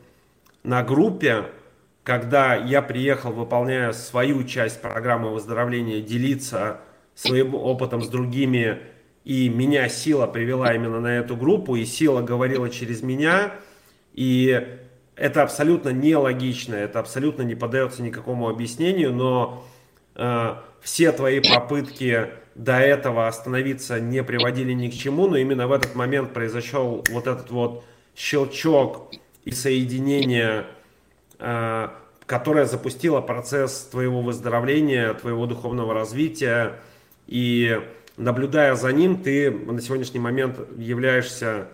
на 0.64 0.84
группе, 0.84 1.46
когда 2.04 2.56
я 2.56 2.82
приехал, 2.82 3.32
выполняя 3.32 3.92
свою 3.94 4.44
часть 4.44 4.82
программы 4.82 5.34
выздоровления, 5.34 6.02
делиться 6.02 6.80
своим 7.16 7.56
опытом 7.56 8.02
с 8.02 8.10
другими, 8.10 8.80
и 9.28 9.50
меня 9.50 9.90
сила 9.90 10.26
привела 10.26 10.74
именно 10.74 11.02
на 11.02 11.18
эту 11.18 11.36
группу, 11.36 11.76
и 11.76 11.84
сила 11.84 12.22
говорила 12.22 12.70
через 12.70 13.02
меня, 13.02 13.52
и 14.14 14.66
это 15.18 15.44
абсолютно 15.44 15.90
нелогично, 15.90 16.76
это 16.76 17.02
абсолютно 17.02 17.42
не 17.42 17.54
поддается 17.54 18.02
никакому 18.02 18.48
объяснению, 18.48 19.12
но 19.12 19.68
э, 20.16 20.56
все 20.80 21.12
твои 21.12 21.42
попытки 21.42 22.30
до 22.56 22.80
этого 22.80 23.28
остановиться 23.28 24.00
не 24.00 24.24
приводили 24.24 24.72
ни 24.72 24.88
к 24.88 24.94
чему, 24.94 25.28
но 25.28 25.36
именно 25.36 25.68
в 25.68 25.74
этот 25.74 25.94
момент 25.94 26.32
произошел 26.32 27.04
вот 27.10 27.28
этот 27.28 27.52
вот 27.52 27.84
щелчок 28.16 29.12
и 29.44 29.52
соединение, 29.52 30.68
э, 31.40 31.90
которое 32.26 32.64
запустило 32.64 33.20
процесс 33.20 33.90
твоего 33.92 34.22
выздоровления, 34.22 35.14
твоего 35.16 35.48
духовного 35.48 35.94
развития. 35.94 36.80
И 37.28 37.78
наблюдая 38.18 38.76
за 38.76 38.92
ним, 38.92 39.22
ты 39.22 39.52
на 39.52 39.80
сегодняшний 39.82 40.20
момент 40.20 40.60
являешься 40.78 41.68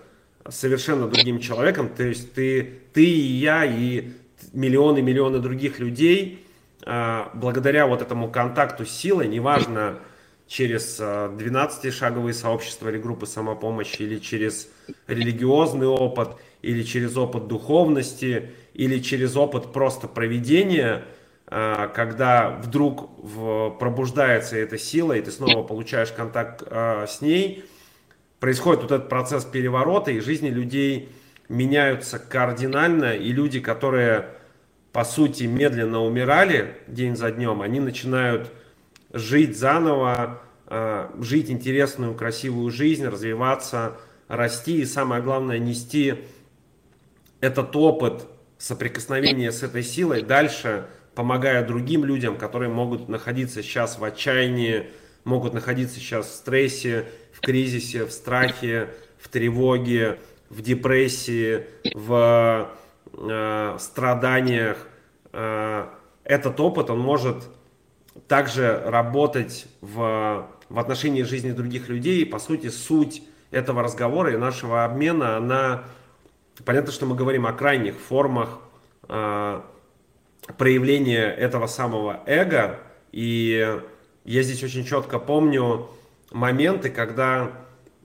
совершенно 0.49 1.07
другим 1.07 1.39
человеком. 1.39 1.89
То 1.89 2.03
есть 2.03 2.33
ты, 2.33 2.81
ты 2.93 3.03
и 3.05 3.33
я, 3.33 3.65
и 3.65 4.09
миллионы-миллионы 4.51 5.39
других 5.39 5.79
людей, 5.79 6.45
а, 6.85 7.31
благодаря 7.33 7.87
вот 7.87 8.01
этому 8.01 8.29
контакту 8.29 8.85
с 8.85 8.91
силой, 8.91 9.27
неважно, 9.27 9.99
через 10.47 10.99
12-шаговые 10.99 12.31
а, 12.31 12.33
сообщества 12.33 12.89
или 12.89 12.97
группы 12.97 13.25
самопомощи, 13.25 14.01
или 14.01 14.19
через 14.19 14.69
религиозный 15.07 15.87
опыт, 15.87 16.29
или 16.61 16.83
через 16.83 17.15
опыт 17.15 17.47
духовности, 17.47 18.51
или 18.73 18.99
через 18.99 19.35
опыт 19.37 19.71
просто 19.71 20.07
проведения, 20.07 21.05
когда 21.93 22.49
вдруг 22.49 23.11
пробуждается 23.77 24.57
эта 24.57 24.79
сила, 24.79 25.13
и 25.13 25.21
ты 25.21 25.29
снова 25.29 25.61
получаешь 25.61 26.11
контакт 26.11 26.63
с 26.67 27.21
ней, 27.21 27.63
происходит 28.39 28.81
вот 28.81 28.91
этот 28.91 29.07
процесс 29.07 29.45
переворота, 29.45 30.09
и 30.09 30.19
жизни 30.19 30.49
людей 30.49 31.09
меняются 31.49 32.17
кардинально, 32.19 33.15
и 33.15 33.31
люди, 33.31 33.59
которые, 33.59 34.29
по 34.91 35.03
сути, 35.03 35.43
медленно 35.43 36.01
умирали 36.01 36.77
день 36.87 37.15
за 37.15 37.31
днем, 37.31 37.61
они 37.61 37.79
начинают 37.79 38.51
жить 39.11 39.57
заново, 39.57 40.41
а, 40.65 41.13
жить 41.21 41.51
интересную, 41.51 42.15
красивую 42.15 42.71
жизнь, 42.71 43.05
развиваться, 43.05 43.97
расти, 44.27 44.81
и 44.81 44.85
самое 44.85 45.21
главное, 45.21 45.59
нести 45.59 46.15
этот 47.41 47.75
опыт 47.75 48.25
соприкосновения 48.57 49.51
с 49.51 49.61
этой 49.61 49.83
силой. 49.83 50.23
Дальше, 50.23 50.87
помогая 51.15 51.65
другим 51.65 52.05
людям, 52.05 52.37
которые 52.37 52.69
могут 52.69 53.09
находиться 53.09 53.61
сейчас 53.61 53.97
в 53.97 54.03
отчаянии, 54.03 54.89
могут 55.23 55.53
находиться 55.53 55.95
сейчас 55.95 56.27
в 56.27 56.33
стрессе, 56.33 57.05
кризисе, 57.43 58.05
в 58.05 58.11
страхе, 58.11 58.89
в 59.19 59.27
тревоге, 59.27 60.19
в 60.49 60.61
депрессии, 60.61 61.65
в 61.93 62.69
э, 63.13 63.77
страданиях. 63.79 64.87
Э, 65.33 65.87
этот 66.23 66.59
опыт, 66.59 66.89
он 66.89 66.99
может 66.99 67.49
также 68.27 68.81
работать 68.85 69.65
в, 69.81 70.47
в 70.69 70.79
отношении 70.79 71.23
жизни 71.23 71.51
других 71.51 71.89
людей. 71.89 72.21
И, 72.21 72.25
по 72.25 72.39
сути, 72.39 72.69
суть 72.69 73.23
этого 73.51 73.83
разговора 73.83 74.33
и 74.33 74.37
нашего 74.37 74.85
обмена, 74.85 75.37
она... 75.37 75.83
Понятно, 76.65 76.91
что 76.91 77.07
мы 77.07 77.15
говорим 77.15 77.47
о 77.47 77.53
крайних 77.53 77.95
формах 77.99 78.59
э, 79.09 79.61
проявления 80.57 81.25
этого 81.25 81.67
самого 81.67 82.21
эго. 82.25 82.79
И 83.11 83.79
я 84.25 84.43
здесь 84.43 84.63
очень 84.63 84.85
четко 84.85 85.19
помню, 85.19 85.89
моменты, 86.31 86.89
когда, 86.89 87.51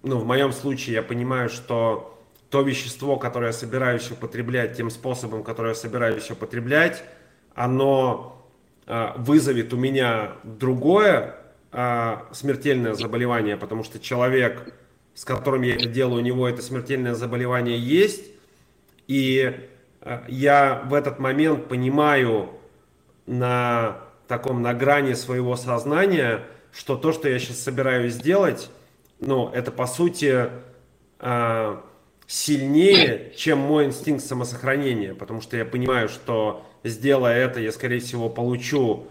ну, 0.03 0.18
в 0.18 0.26
моем 0.26 0.53
случае 0.53 0.97
я 0.97 1.03
понимаю, 1.03 1.49
что 1.49 2.14
то 2.51 2.62
вещество, 2.62 3.16
которое 3.16 3.49
я 3.49 3.53
собираюсь 3.53 4.11
употреблять 4.11 4.76
тем 4.76 4.91
способом, 4.91 5.43
который 5.43 5.70
я 5.70 5.74
собираюсь 5.74 6.30
употреблять, 6.30 7.05
оно 7.55 8.47
э, 8.86 9.12
вызовет 9.16 9.72
у 9.74 9.76
меня 9.76 10.32
другое 10.45 11.36
э, 11.72 12.16
смертельное 12.32 12.95
заболевание, 12.95 13.57
потому 13.57 13.84
что 13.84 13.99
человек, 13.99 14.72
с 15.14 15.24
которым 15.24 15.62
я 15.62 15.74
это 15.74 15.86
делаю, 15.86 16.22
у 16.22 16.24
него 16.24 16.49
это 16.49 16.62
смертельное 16.62 17.14
заболевание 17.14 17.78
есть, 17.78 18.24
и 19.09 19.68
я 20.29 20.83
в 20.87 20.95
этот 20.95 21.19
момент 21.19 21.69
понимаю 21.69 22.51
на 23.27 23.99
таком 24.27 24.63
на 24.63 24.75
грани 24.75 25.15
своего 25.15 25.57
сознания, 25.57 26.45
что 26.73 26.97
то, 26.97 27.13
что 27.13 27.29
я 27.29 27.39
сейчас 27.39 27.61
собираюсь 27.61 28.15
сделать, 28.15 28.71
ну, 29.21 29.51
это 29.51 29.73
по 29.73 29.87
сути 29.87 30.51
э, 31.19 31.77
сильнее, 32.27 33.33
чем 33.37 33.59
мой 33.59 33.87
инстинкт 33.87 34.25
самосохранения, 34.25 35.15
потому 35.15 35.41
что 35.41 35.57
я 35.57 35.65
понимаю, 35.65 36.09
что 36.09 36.65
сделая 36.85 37.37
это, 37.37 37.61
я, 37.61 37.73
скорее 37.73 38.01
всего, 38.01 38.29
получу 38.29 39.09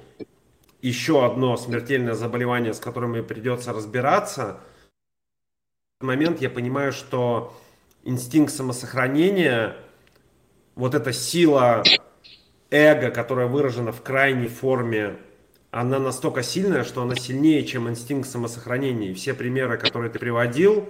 еще 0.81 1.25
одно 1.25 1.57
смертельное 1.57 2.13
заболевание, 2.13 2.73
с 2.73 2.79
которым 2.79 3.11
мне 3.11 3.23
придется 3.23 3.73
разбираться. 3.73 4.59
В 5.99 6.03
этот 6.03 6.07
момент 6.07 6.41
я 6.41 6.49
понимаю, 6.49 6.91
что 6.91 7.57
инстинкт 8.03 8.53
самосохранения, 8.53 9.75
вот 10.77 10.93
эта 10.93 11.11
сила 11.11 11.83
эго, 12.69 13.09
которая 13.09 13.47
выражена 13.47 13.91
в 13.91 14.01
крайней 14.01 14.47
форме 14.47 15.17
она 15.71 15.99
настолько 15.99 16.43
сильная, 16.43 16.83
что 16.83 17.01
она 17.01 17.15
сильнее, 17.15 17.65
чем 17.65 17.89
инстинкт 17.89 18.29
самосохранения. 18.29 19.11
И 19.11 19.13
все 19.13 19.33
примеры, 19.33 19.77
которые 19.77 20.09
ты 20.09 20.17
приводил, 20.17 20.87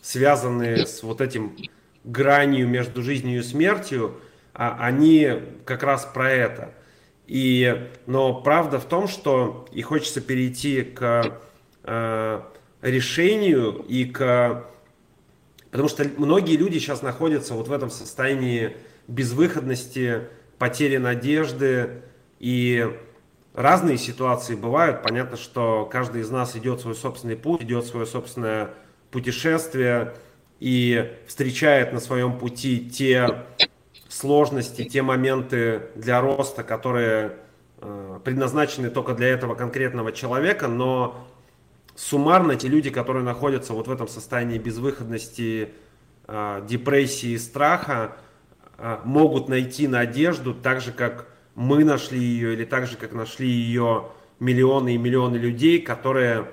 связанные 0.00 0.86
с 0.86 1.02
вот 1.02 1.20
этим 1.20 1.56
гранью 2.04 2.68
между 2.68 3.02
жизнью 3.02 3.40
и 3.40 3.42
смертью, 3.42 4.20
а, 4.54 4.76
они 4.80 5.40
как 5.64 5.82
раз 5.82 6.08
про 6.12 6.30
это. 6.30 6.72
И, 7.26 7.88
но 8.06 8.40
правда 8.42 8.78
в 8.78 8.84
том, 8.84 9.08
что 9.08 9.66
и 9.72 9.82
хочется 9.82 10.20
перейти 10.20 10.82
к 10.82 11.38
э, 11.84 12.42
решению 12.82 13.84
и 13.88 14.04
к... 14.04 14.64
Потому 15.70 15.88
что 15.88 16.04
многие 16.18 16.56
люди 16.56 16.78
сейчас 16.78 17.00
находятся 17.02 17.54
вот 17.54 17.68
в 17.68 17.72
этом 17.72 17.90
состоянии 17.90 18.76
безвыходности, 19.08 20.28
потери 20.58 20.96
надежды 20.96 22.02
и 22.38 22.88
разные 23.54 23.98
ситуации 23.98 24.54
бывают. 24.54 25.02
Понятно, 25.02 25.36
что 25.36 25.88
каждый 25.90 26.22
из 26.22 26.30
нас 26.30 26.56
идет 26.56 26.80
свой 26.80 26.94
собственный 26.94 27.36
путь, 27.36 27.62
идет 27.62 27.86
свое 27.86 28.06
собственное 28.06 28.70
путешествие 29.10 30.14
и 30.60 31.12
встречает 31.26 31.92
на 31.92 32.00
своем 32.00 32.38
пути 32.38 32.88
те 32.88 33.44
сложности, 34.08 34.84
те 34.84 35.02
моменты 35.02 35.88
для 35.94 36.20
роста, 36.20 36.62
которые 36.62 37.36
э, 37.78 38.20
предназначены 38.24 38.90
только 38.90 39.14
для 39.14 39.28
этого 39.28 39.54
конкретного 39.54 40.12
человека, 40.12 40.68
но 40.68 41.26
суммарно 41.94 42.56
те 42.56 42.68
люди, 42.68 42.90
которые 42.90 43.24
находятся 43.24 43.72
вот 43.72 43.88
в 43.88 43.92
этом 43.92 44.08
состоянии 44.08 44.58
безвыходности, 44.58 45.70
э, 46.26 46.66
депрессии, 46.68 47.36
страха, 47.36 48.16
могут 49.04 49.48
найти 49.48 49.86
надежду, 49.86 50.54
так 50.54 50.80
же 50.80 50.92
как 50.92 51.26
мы 51.54 51.84
нашли 51.84 52.18
ее, 52.18 52.54
или 52.54 52.64
так 52.64 52.86
же, 52.86 52.96
как 52.96 53.12
нашли 53.12 53.48
ее 53.48 54.08
миллионы 54.40 54.94
и 54.94 54.98
миллионы 54.98 55.36
людей, 55.36 55.80
которые 55.80 56.50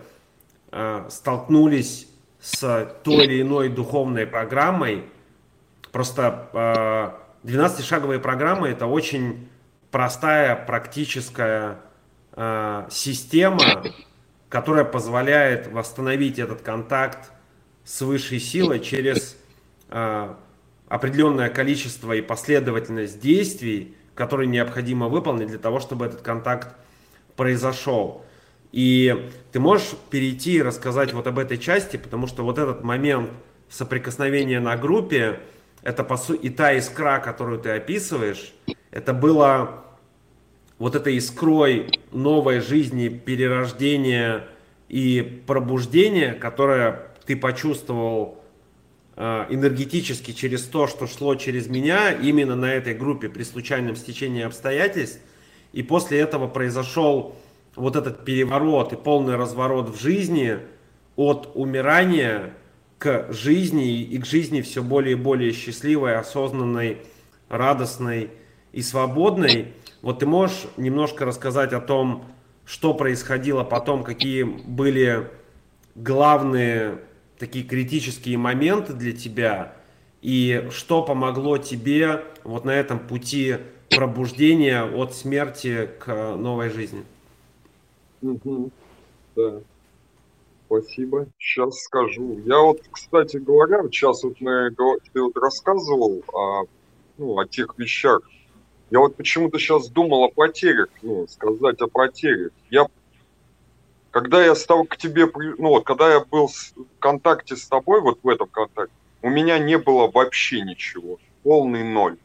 э, 0.72 1.05
столкнулись 1.09 2.07
с 2.39 2.95
той 3.03 3.26
или 3.26 3.41
иной 3.41 3.70
духовной 3.70 4.28
программой. 4.28 5.05
Просто 5.91 6.49
э, 7.43 7.47
12-шаговые 7.47 8.20
программы 8.20 8.70
это 8.70 8.86
очень 8.86 9.49
простая, 9.91 10.55
практическая 10.55 11.82
система, 12.89 13.84
которая 14.47 14.86
позволяет 14.86 15.67
восстановить 15.67 16.39
этот 16.39 16.61
контакт 16.61 17.32
с 17.84 17.99
высшей 18.01 18.39
силой 18.39 18.80
через 18.80 19.36
определенное 20.89 21.49
количество 21.49 22.13
и 22.13 22.21
последовательность 22.21 23.21
действий, 23.21 23.95
который 24.15 24.47
необходимо 24.47 25.07
выполнить 25.07 25.47
для 25.47 25.59
того, 25.59 25.79
чтобы 25.79 26.07
этот 26.07 26.21
контакт 26.21 26.75
произошел. 27.35 28.25
И 28.71 29.29
ты 29.51 29.59
можешь 29.59 29.91
перейти 30.09 30.55
и 30.55 30.61
рассказать 30.61 31.13
вот 31.13 31.27
об 31.27 31.39
этой 31.39 31.57
части, 31.57 31.97
потому 31.97 32.27
что 32.27 32.43
вот 32.43 32.57
этот 32.57 32.83
момент 32.83 33.31
соприкосновения 33.69 34.59
на 34.59 34.75
группе, 34.75 35.39
это 35.83 36.03
по 36.03 36.17
сути 36.17 36.47
и 36.47 36.49
та 36.49 36.73
искра, 36.73 37.19
которую 37.19 37.59
ты 37.59 37.69
описываешь, 37.69 38.53
это 38.91 39.13
было 39.13 39.85
вот 40.79 40.95
этой 40.95 41.15
искрой 41.15 41.91
новой 42.11 42.59
жизни, 42.59 43.09
перерождения 43.09 44.47
и 44.87 45.43
пробуждения, 45.45 46.33
которое 46.33 47.09
ты 47.25 47.35
почувствовал 47.35 48.38
энергетически 49.20 50.32
через 50.32 50.63
то, 50.63 50.88
что 50.88 51.05
шло 51.05 51.36
через 51.36 51.67
меня, 51.67 52.13
именно 52.13 52.55
на 52.55 52.74
этой 52.74 52.93
группе 52.93 53.28
при 53.28 53.43
случайном 53.43 53.97
стечении 53.97 54.43
обстоятельств. 54.43 55.20
И 55.74 55.84
после 55.84 56.20
этого 56.20 56.47
произошел 56.47 57.36
вот 57.76 57.97
этот 57.97 58.24
переворот 58.24 58.93
и 58.93 58.95
полный 58.95 59.36
разворот 59.36 59.89
в 59.89 60.01
жизни 60.01 60.59
от 61.17 61.51
умирания 61.53 62.53
к 62.97 63.32
жизни 63.32 64.01
и 64.01 64.17
к 64.17 64.26
жизни 64.26 64.61
все 64.61 64.82
более 64.82 65.13
и 65.13 65.15
более 65.15 65.51
счастливой, 65.51 66.15
осознанной, 66.15 66.99
радостной 67.49 68.32
и 68.72 68.82
свободной. 68.82 69.74
Вот 70.01 70.20
ты 70.20 70.26
можешь 70.26 70.67
немножко 70.78 71.26
рассказать 71.26 71.74
о 71.74 71.82
том, 71.82 72.26
что 72.65 72.93
происходило 72.93 73.63
потом, 73.63 74.03
какие 74.03 74.43
были 74.43 75.30
главные 75.95 76.99
такие 77.39 77.65
критические 77.65 78.37
моменты 78.37 78.93
для 78.93 79.13
тебя 79.13 79.73
и 80.21 80.67
что 80.71 81.01
помогло 81.01 81.57
тебе 81.57 82.25
вот 82.43 82.65
на 82.65 82.71
этом 82.71 82.99
пути 82.99 83.57
пробуждения 83.89 84.83
от 84.83 85.15
смерти 85.15 85.89
к 85.99 86.35
новой 86.35 86.69
жизни? 86.69 87.03
Да. 88.21 89.61
Спасибо. 90.67 91.27
Сейчас 91.39 91.79
скажу. 91.79 92.41
Я 92.45 92.59
вот, 92.59 92.81
кстати 92.91 93.37
говоря, 93.37 93.81
сейчас 93.85 94.23
вот 94.23 94.39
мы, 94.39 94.69
ты 95.13 95.21
вот 95.21 95.35
рассказывал 95.35 96.23
о, 96.31 96.65
ну, 97.17 97.39
о 97.39 97.47
тех 97.47 97.73
вещах. 97.77 98.21
Я 98.91 98.99
вот 98.99 99.15
почему-то 99.15 99.57
сейчас 99.57 99.89
думал 99.89 100.25
о 100.25 100.29
потерях, 100.29 100.89
ну, 101.01 101.27
сказать 101.27 101.81
о 101.81 101.87
потерях. 101.87 102.51
Я, 102.69 102.85
когда 104.12 104.43
я 104.43 104.55
стал 104.55 104.86
к 104.86 104.97
тебе, 104.97 105.28
ну, 105.57 105.70
вот, 105.70 105.86
когда 105.86 106.12
я 106.12 106.20
был 106.20 106.47
в 106.47 106.74
контакте 106.99 107.55
с 107.55 107.68
тобой, 107.68 108.01
вот 108.01 108.20
в 108.24 108.28
этом 108.28 108.47
контакте, 108.47 108.93
у 109.22 109.30
меня 109.30 109.60
не 109.60 109.78
было 109.78 110.10
вообще 110.10 110.62
ничего. 110.62 111.20
Полный 111.43 111.84
ноль. 111.84 112.18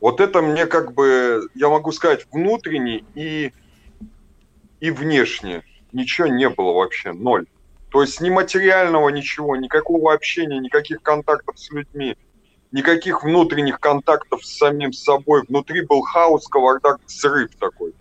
Вот 0.00 0.20
это 0.20 0.42
мне 0.42 0.66
как 0.66 0.92
бы, 0.92 1.48
я 1.54 1.68
могу 1.68 1.92
сказать, 1.92 2.26
внутренне 2.32 3.04
и, 3.14 3.52
и 4.80 4.90
внешне 4.90 5.62
ничего 5.92 6.28
не 6.28 6.48
было 6.48 6.72
вообще, 6.72 7.12
ноль. 7.12 7.46
То 7.90 8.02
есть 8.02 8.20
ни 8.20 8.30
материального 8.30 9.08
ничего, 9.08 9.56
никакого 9.56 10.12
общения, 10.12 10.58
никаких 10.58 11.02
контактов 11.02 11.58
с 11.58 11.70
людьми, 11.70 12.16
никаких 12.70 13.24
внутренних 13.24 13.80
контактов 13.80 14.44
с 14.44 14.58
самим 14.58 14.92
собой. 14.92 15.42
Внутри 15.48 15.80
был 15.82 16.02
хаос, 16.02 16.46
кавардак, 16.46 17.00
взрыв 17.06 17.54
такой. 17.56 17.94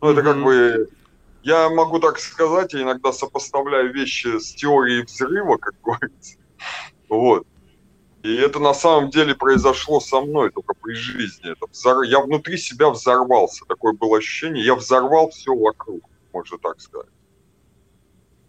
Ну, 0.00 0.10
это 0.10 0.20
mm-hmm. 0.20 0.24
как 0.24 0.42
бы... 0.42 0.88
Я 1.48 1.70
могу 1.70 1.98
так 1.98 2.18
сказать, 2.18 2.74
я 2.74 2.82
иногда 2.82 3.10
сопоставляю 3.10 3.90
вещи 3.90 4.38
с 4.38 4.54
теорией 4.54 5.02
взрыва, 5.04 5.56
как 5.56 5.80
говорится. 5.82 6.36
Вот. 7.08 7.46
И 8.22 8.36
это 8.36 8.58
на 8.58 8.74
самом 8.74 9.08
деле 9.08 9.34
произошло 9.34 9.98
со 9.98 10.20
мной 10.20 10.50
только 10.50 10.74
при 10.74 10.92
жизни. 10.92 11.50
Это 11.50 11.64
взор... 11.70 12.02
Я 12.02 12.20
внутри 12.20 12.58
себя 12.58 12.90
взорвался. 12.90 13.64
Такое 13.66 13.94
было 13.94 14.18
ощущение. 14.18 14.62
Я 14.62 14.74
взорвал 14.74 15.30
все 15.30 15.54
вокруг, 15.54 16.02
можно 16.34 16.58
так 16.58 16.82
сказать. 16.82 17.08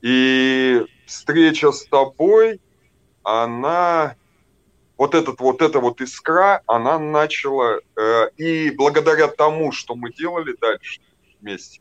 И 0.01 0.85
встреча 1.05 1.71
с 1.71 1.85
тобой, 1.85 2.59
она, 3.23 4.17
вот 4.97 5.15
этот 5.15 5.39
вот 5.39 5.61
эта 5.61 5.79
вот 5.79 6.01
искра, 6.01 6.63
она 6.67 6.99
начала, 6.99 7.79
э, 7.95 8.29
и 8.35 8.71
благодаря 8.71 9.29
тому, 9.29 9.71
что 9.71 9.95
мы 9.95 10.11
делали 10.11 10.53
дальше 10.59 10.99
вместе, 11.39 11.79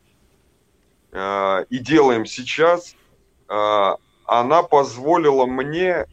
и 1.13 1.79
делаем 1.79 2.27
сейчас, 2.27 2.95
э, 3.49 3.91
она 4.25 4.63
позволила 4.63 5.47
мне 5.47 6.07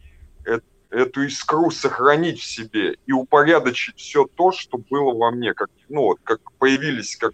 э, 0.46 0.60
эту 0.90 1.22
искру 1.24 1.70
сохранить 1.70 2.40
в 2.40 2.44
себе 2.44 2.96
и 3.06 3.12
упорядочить 3.12 3.98
все 3.98 4.26
то, 4.26 4.52
что 4.52 4.78
было 4.78 5.14
во 5.14 5.30
мне, 5.30 5.52
как, 5.52 5.68
ну, 5.88 6.02
вот, 6.02 6.18
как 6.24 6.40
появились, 6.52 7.16
как 7.16 7.32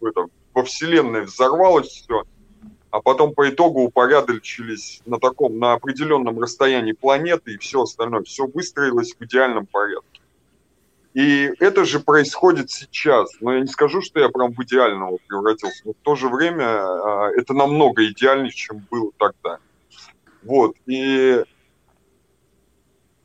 в 0.00 0.06
этом, 0.06 0.30
во 0.52 0.64
Вселенной 0.64 1.22
взорвалось 1.22 1.88
все, 1.88 2.24
а 2.90 3.00
потом 3.00 3.34
по 3.34 3.48
итогу 3.48 3.82
упорядочились 3.82 5.00
на 5.06 5.18
таком, 5.18 5.58
на 5.58 5.72
определенном 5.74 6.38
расстоянии 6.40 6.92
планеты 6.92 7.54
и 7.54 7.58
все 7.58 7.82
остальное, 7.82 8.22
все 8.22 8.46
выстроилось 8.46 9.14
в 9.18 9.24
идеальном 9.24 9.66
порядке. 9.66 10.09
И 11.14 11.52
это 11.58 11.84
же 11.84 12.00
происходит 12.00 12.70
сейчас. 12.70 13.30
Но 13.40 13.54
я 13.54 13.60
не 13.60 13.66
скажу, 13.66 14.00
что 14.00 14.20
я 14.20 14.28
прям 14.28 14.52
в 14.52 14.62
идеального 14.62 15.18
превратился, 15.26 15.82
но 15.84 15.92
в 15.92 16.02
то 16.02 16.14
же 16.14 16.28
время 16.28 16.66
а, 16.66 17.30
это 17.36 17.52
намного 17.52 18.06
идеальнее, 18.06 18.52
чем 18.52 18.86
было 18.90 19.10
тогда. 19.18 19.58
Вот. 20.42 20.76
И 20.86 21.44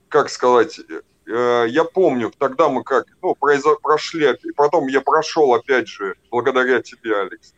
как 0.09 0.29
сказать, 0.29 0.79
э, 1.27 1.65
я 1.67 1.83
помню, 1.83 2.31
тогда 2.37 2.69
мы 2.69 2.83
как, 2.83 3.05
ну, 3.21 3.35
произо, 3.35 3.75
прошли, 3.75 4.29
потом 4.55 4.87
я 4.87 5.01
прошел, 5.01 5.53
опять 5.53 5.87
же, 5.87 6.15
благодаря 6.31 6.81
тебе, 6.81 7.19
Алекс, 7.19 7.53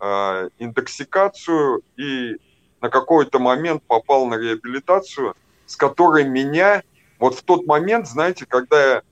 э, 0.00 0.48
интоксикацию 0.58 1.82
и 1.96 2.36
на 2.80 2.88
какой-то 2.88 3.38
момент 3.38 3.82
попал 3.86 4.26
на 4.26 4.36
реабилитацию, 4.36 5.34
с 5.66 5.76
которой 5.76 6.24
меня, 6.24 6.82
вот 7.18 7.34
в 7.34 7.42
тот 7.42 7.66
момент, 7.66 8.08
знаете, 8.08 8.46
когда 8.46 8.94
я 8.94 9.02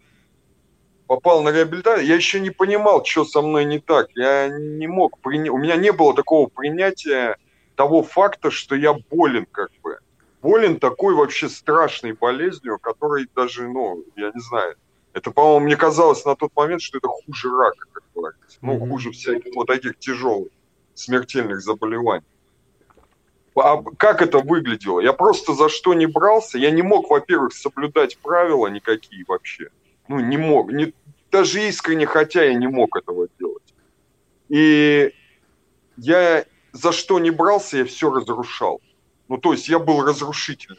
попал 1.07 1.43
на 1.43 1.51
реабилитацию, 1.51 2.07
я 2.07 2.15
еще 2.15 2.41
не 2.41 2.51
понимал, 2.51 3.05
что 3.05 3.25
со 3.25 3.43
мной 3.43 3.65
не 3.65 3.79
так. 3.79 4.09
Я 4.15 4.49
не 4.49 4.87
мог 4.87 5.19
принять, 5.19 5.51
у 5.51 5.59
меня 5.59 5.77
не 5.77 5.93
было 5.93 6.15
такого 6.15 6.49
принятия 6.49 7.37
того 7.75 8.03
факта, 8.03 8.51
что 8.51 8.75
я 8.75 8.93
болен 8.93 9.47
как 9.51 9.71
бы. 9.83 9.99
Болен 10.43 10.79
такой 10.79 11.15
вообще 11.15 11.49
страшной 11.49 12.13
болезнью, 12.13 12.79
которой 12.79 13.29
даже, 13.35 13.69
ну, 13.69 14.05
я 14.17 14.31
не 14.35 14.41
знаю, 14.41 14.77
это, 15.13 15.31
по-моему, 15.31 15.67
мне 15.67 15.77
казалось 15.77 16.25
на 16.25 16.37
тот 16.37 16.51
момент, 16.55 16.83
что 16.83 16.99
это 16.99 17.09
хуже 17.09 17.51
рака, 17.51 17.87
как 17.93 18.05
говорится. 18.15 18.59
Ну, 18.61 18.79
хуже 18.79 19.13
всяких 19.13 19.55
вот 19.55 19.67
таких 19.67 19.99
тяжелых 19.99 20.49
смертельных 20.95 21.63
заболеваний. 21.63 22.27
А 23.57 23.83
как 23.97 24.21
это 24.21 24.39
выглядело? 24.39 25.01
Я 25.01 25.15
просто 25.15 25.55
за 25.55 25.71
что 25.71 25.95
не 25.95 26.05
брался. 26.05 26.59
Я 26.59 26.71
не 26.71 26.83
мог, 26.83 27.09
во-первых, 27.09 27.55
соблюдать 27.55 28.19
правила 28.19 28.67
никакие 28.67 29.25
вообще. 29.27 29.71
Ну, 30.09 30.21
не 30.21 30.37
мог. 30.37 30.73
Не, 30.73 30.93
даже 31.31 31.67
искренне 31.69 32.07
хотя 32.07 32.45
я 32.45 32.55
не 32.55 32.69
мог 32.69 32.97
этого 32.97 33.29
делать. 33.39 33.75
И 34.49 35.13
я 35.97 36.45
за 36.73 36.93
что 36.93 37.19
не 37.19 37.31
брался, 37.31 37.79
я 37.79 37.85
все 37.85 38.11
разрушал. 38.11 38.81
Ну, 39.29 39.39
то 39.39 39.53
есть 39.53 39.69
я 39.69 39.79
был 39.79 40.05
разрушителем. 40.05 40.79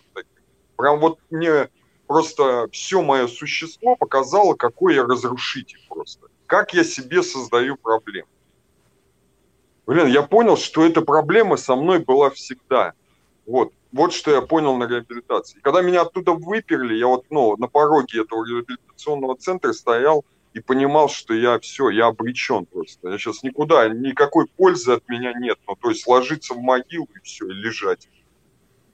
Прям 0.78 0.99
вот 0.99 1.19
мне 1.30 1.69
просто 2.05 2.69
все 2.71 3.01
мое 3.01 3.28
существо 3.28 3.95
показало, 3.95 4.53
какой 4.53 4.95
я 4.95 5.03
разрушитель 5.03 5.80
просто. 5.89 6.28
Как 6.45 6.73
я 6.73 6.84
себе 6.84 7.23
создаю 7.23 7.75
проблемы. 7.75 8.30
Блин, 9.86 10.07
я 10.07 10.21
понял, 10.21 10.57
что 10.57 10.86
эта 10.86 11.01
проблема 11.01 11.57
со 11.57 11.75
мной 11.75 11.99
была 11.99 12.30
всегда. 12.30 12.93
Вот. 13.45 13.73
Вот 13.91 14.13
что 14.13 14.31
я 14.31 14.41
понял 14.41 14.75
на 14.75 14.85
реабилитации. 14.85 15.59
Когда 15.61 15.81
меня 15.81 16.01
оттуда 16.01 16.33
выперли, 16.33 16.95
я 16.95 17.07
вот 17.07 17.25
ну, 17.29 17.55
на 17.57 17.67
пороге 17.67 18.21
этого 18.21 18.45
реабилитационного 18.45 19.38
центра 19.38 19.73
стоял 19.73 20.25
и 20.53 20.59
понимал, 20.59 21.09
что 21.09 21.33
я 21.33 21.59
все, 21.59 21.89
я 21.89 22.07
обречен 22.07 22.65
просто. 22.65 23.09
Я 23.09 23.17
сейчас 23.17 23.43
никуда, 23.43 23.88
никакой 23.89 24.47
пользы 24.47 24.93
от 24.93 25.07
меня 25.07 25.33
нет. 25.33 25.57
Ну, 25.67 25.75
то 25.75 25.89
есть 25.89 26.05
ложиться 26.07 26.53
в 26.53 26.59
могилу 26.59 27.07
и 27.15 27.19
все, 27.23 27.47
и 27.47 27.53
лежать. 27.53 28.09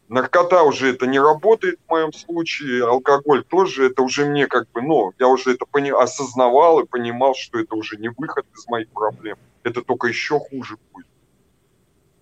Наркота 0.09 0.63
уже 0.63 0.89
это 0.89 1.07
не 1.07 1.19
работает 1.19 1.79
в 1.87 1.89
моем 1.89 2.13
случае, 2.13 2.85
алкоголь 2.85 3.43
тоже, 3.43 3.87
это 3.87 4.03
уже 4.03 4.25
мне 4.25 4.47
как 4.47 4.69
бы, 4.71 4.81
ну, 4.81 5.13
я 5.17 5.27
уже 5.27 5.53
это 5.53 5.65
пони- 5.65 5.89
осознавал 5.89 6.81
и 6.81 6.85
понимал, 6.87 7.33
что 7.35 7.57
это 7.57 7.73
уже 7.75 7.97
не 7.97 8.09
выход 8.09 8.45
из 8.53 8.67
моих 8.67 8.89
проблем 8.89 9.37
это 9.63 9.81
только 9.81 10.07
еще 10.07 10.39
хуже 10.39 10.77
будет. 10.91 11.07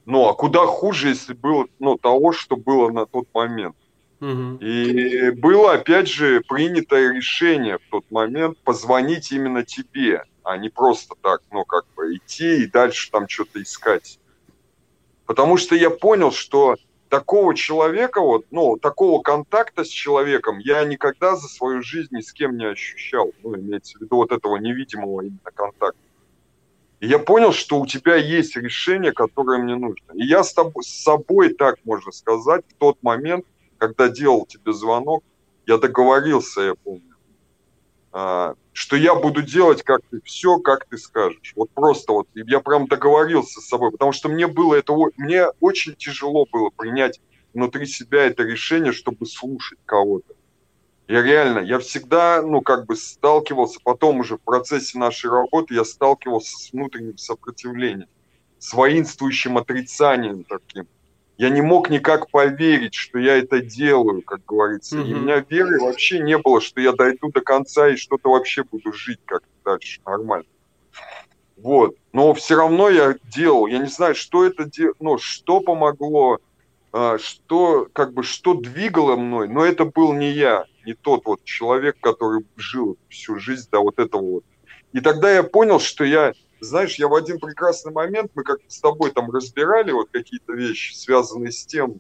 Ну, 0.05 0.27
а 0.27 0.33
куда 0.33 0.65
хуже, 0.65 1.09
если 1.09 1.33
было 1.33 1.67
ну, 1.79 1.97
того, 1.97 2.31
что 2.31 2.55
было 2.55 2.89
на 2.89 3.05
тот 3.05 3.27
момент. 3.33 3.75
Угу. 4.19 4.57
И 4.59 5.31
было, 5.31 5.73
опять 5.73 6.07
же, 6.07 6.41
принятое 6.47 7.11
решение 7.11 7.79
в 7.79 7.89
тот 7.89 8.05
момент 8.11 8.57
позвонить 8.59 9.31
именно 9.31 9.63
тебе, 9.63 10.23
а 10.43 10.57
не 10.57 10.69
просто 10.69 11.15
так, 11.21 11.41
ну, 11.51 11.65
как 11.65 11.85
бы 11.95 12.15
идти 12.15 12.63
и 12.63 12.67
дальше 12.67 13.09
там 13.11 13.27
что-то 13.27 13.61
искать. 13.61 14.19
Потому 15.25 15.57
что 15.57 15.75
я 15.75 15.89
понял, 15.89 16.31
что 16.31 16.75
такого 17.09 17.55
человека, 17.55 18.21
вот, 18.21 18.45
ну, 18.51 18.77
такого 18.77 19.21
контакта 19.21 19.83
с 19.83 19.89
человеком 19.89 20.59
я 20.59 20.83
никогда 20.85 21.35
за 21.35 21.47
свою 21.47 21.81
жизнь 21.81 22.15
ни 22.15 22.21
с 22.21 22.31
кем 22.31 22.57
не 22.57 22.65
ощущал. 22.65 23.31
Ну, 23.43 23.55
имеется 23.55 23.97
в 23.97 24.01
виду 24.01 24.17
вот 24.17 24.31
этого 24.31 24.57
невидимого 24.57 25.21
именно 25.21 25.51
контакта. 25.53 25.99
И 27.01 27.07
я 27.07 27.17
понял, 27.17 27.51
что 27.51 27.79
у 27.79 27.87
тебя 27.87 28.15
есть 28.15 28.55
решение, 28.55 29.11
которое 29.11 29.57
мне 29.57 29.75
нужно. 29.75 30.13
И 30.13 30.23
я 30.23 30.43
с, 30.43 30.53
тобой, 30.53 30.83
с 30.83 31.01
собой, 31.03 31.55
так 31.55 31.77
можно 31.83 32.11
сказать, 32.11 32.63
в 32.69 32.73
тот 32.75 33.01
момент, 33.01 33.43
когда 33.79 34.07
делал 34.07 34.45
тебе 34.45 34.71
звонок, 34.71 35.23
я 35.65 35.79
договорился, 35.79 36.61
я 36.61 36.75
помню, 36.75 37.15
а, 38.11 38.53
что 38.71 38.95
я 38.95 39.15
буду 39.15 39.41
делать 39.41 39.81
как 39.81 40.01
ты, 40.11 40.21
все, 40.21 40.59
как 40.59 40.85
ты 40.85 40.99
скажешь. 40.99 41.53
Вот 41.55 41.71
просто 41.71 42.13
вот, 42.13 42.27
я 42.35 42.59
прям 42.59 42.85
договорился 42.85 43.61
с 43.61 43.67
собой, 43.67 43.91
потому 43.91 44.11
что 44.11 44.29
мне 44.29 44.45
было 44.45 44.75
это, 44.75 44.93
мне 45.17 45.47
очень 45.59 45.95
тяжело 45.95 46.45
было 46.51 46.69
принять 46.69 47.19
внутри 47.55 47.87
себя 47.87 48.25
это 48.25 48.43
решение, 48.43 48.91
чтобы 48.91 49.25
слушать 49.25 49.79
кого-то. 49.85 50.35
Я 51.07 51.21
реально, 51.21 51.59
я 51.59 51.79
всегда, 51.79 52.41
ну, 52.41 52.61
как 52.61 52.85
бы 52.85 52.95
сталкивался, 52.95 53.79
потом 53.83 54.19
уже 54.19 54.37
в 54.37 54.41
процессе 54.41 54.97
нашей 54.97 55.29
работы 55.29 55.73
я 55.73 55.83
сталкивался 55.83 56.57
с 56.57 56.71
внутренним 56.71 57.17
сопротивлением, 57.17 58.07
с 58.59 58.73
воинствующим 58.73 59.57
отрицанием 59.57 60.45
таким. 60.45 60.87
Я 61.37 61.49
не 61.49 61.61
мог 61.61 61.89
никак 61.89 62.29
поверить, 62.29 62.93
что 62.93 63.17
я 63.17 63.37
это 63.37 63.61
делаю, 63.61 64.21
как 64.21 64.45
говорится. 64.45 64.97
Mm-hmm. 64.97 65.07
И 65.07 65.13
у 65.13 65.19
меня 65.19 65.45
веры 65.49 65.79
вообще 65.79 66.19
не 66.19 66.37
было, 66.37 66.61
что 66.61 66.79
я 66.79 66.91
дойду 66.91 67.29
до 67.31 67.41
конца 67.41 67.89
и 67.89 67.95
что-то 67.95 68.29
вообще 68.29 68.63
буду 68.63 68.93
жить 68.93 69.19
как-то 69.25 69.49
дальше 69.65 69.99
нормально. 70.05 70.45
Вот. 71.57 71.95
Но 72.13 72.33
все 72.35 72.55
равно 72.55 72.89
я 72.89 73.15
делал. 73.23 73.65
Я 73.65 73.79
не 73.79 73.87
знаю, 73.87 74.13
что 74.13 74.45
это, 74.45 74.65
де... 74.65 74.91
ну, 74.99 75.17
что 75.17 75.61
помогло, 75.61 76.37
а, 76.93 77.17
что, 77.17 77.87
как 77.91 78.13
бы, 78.13 78.23
что 78.23 78.53
двигало 78.53 79.15
мной, 79.15 79.47
но 79.47 79.65
это 79.65 79.85
был 79.85 80.13
не 80.13 80.31
я 80.31 80.65
не 80.85 80.93
тот 80.93 81.25
вот 81.25 81.43
человек, 81.43 81.97
который 81.99 82.45
жил 82.55 82.97
всю 83.09 83.39
жизнь 83.39 83.69
до 83.71 83.79
вот 83.79 83.99
этого 83.99 84.21
вот. 84.21 84.43
И 84.93 84.99
тогда 84.99 85.31
я 85.31 85.43
понял, 85.43 85.79
что 85.79 86.03
я 86.03 86.33
знаешь, 86.61 86.95
я 86.95 87.07
в 87.07 87.15
один 87.15 87.39
прекрасный 87.39 87.91
момент, 87.91 88.31
мы 88.35 88.43
как-то 88.43 88.69
с 88.69 88.79
тобой 88.79 89.11
там 89.11 89.31
разбирали 89.31 89.91
вот 89.91 90.09
какие-то 90.11 90.53
вещи, 90.53 90.93
связанные 90.93 91.51
с 91.51 91.65
тем, 91.65 91.99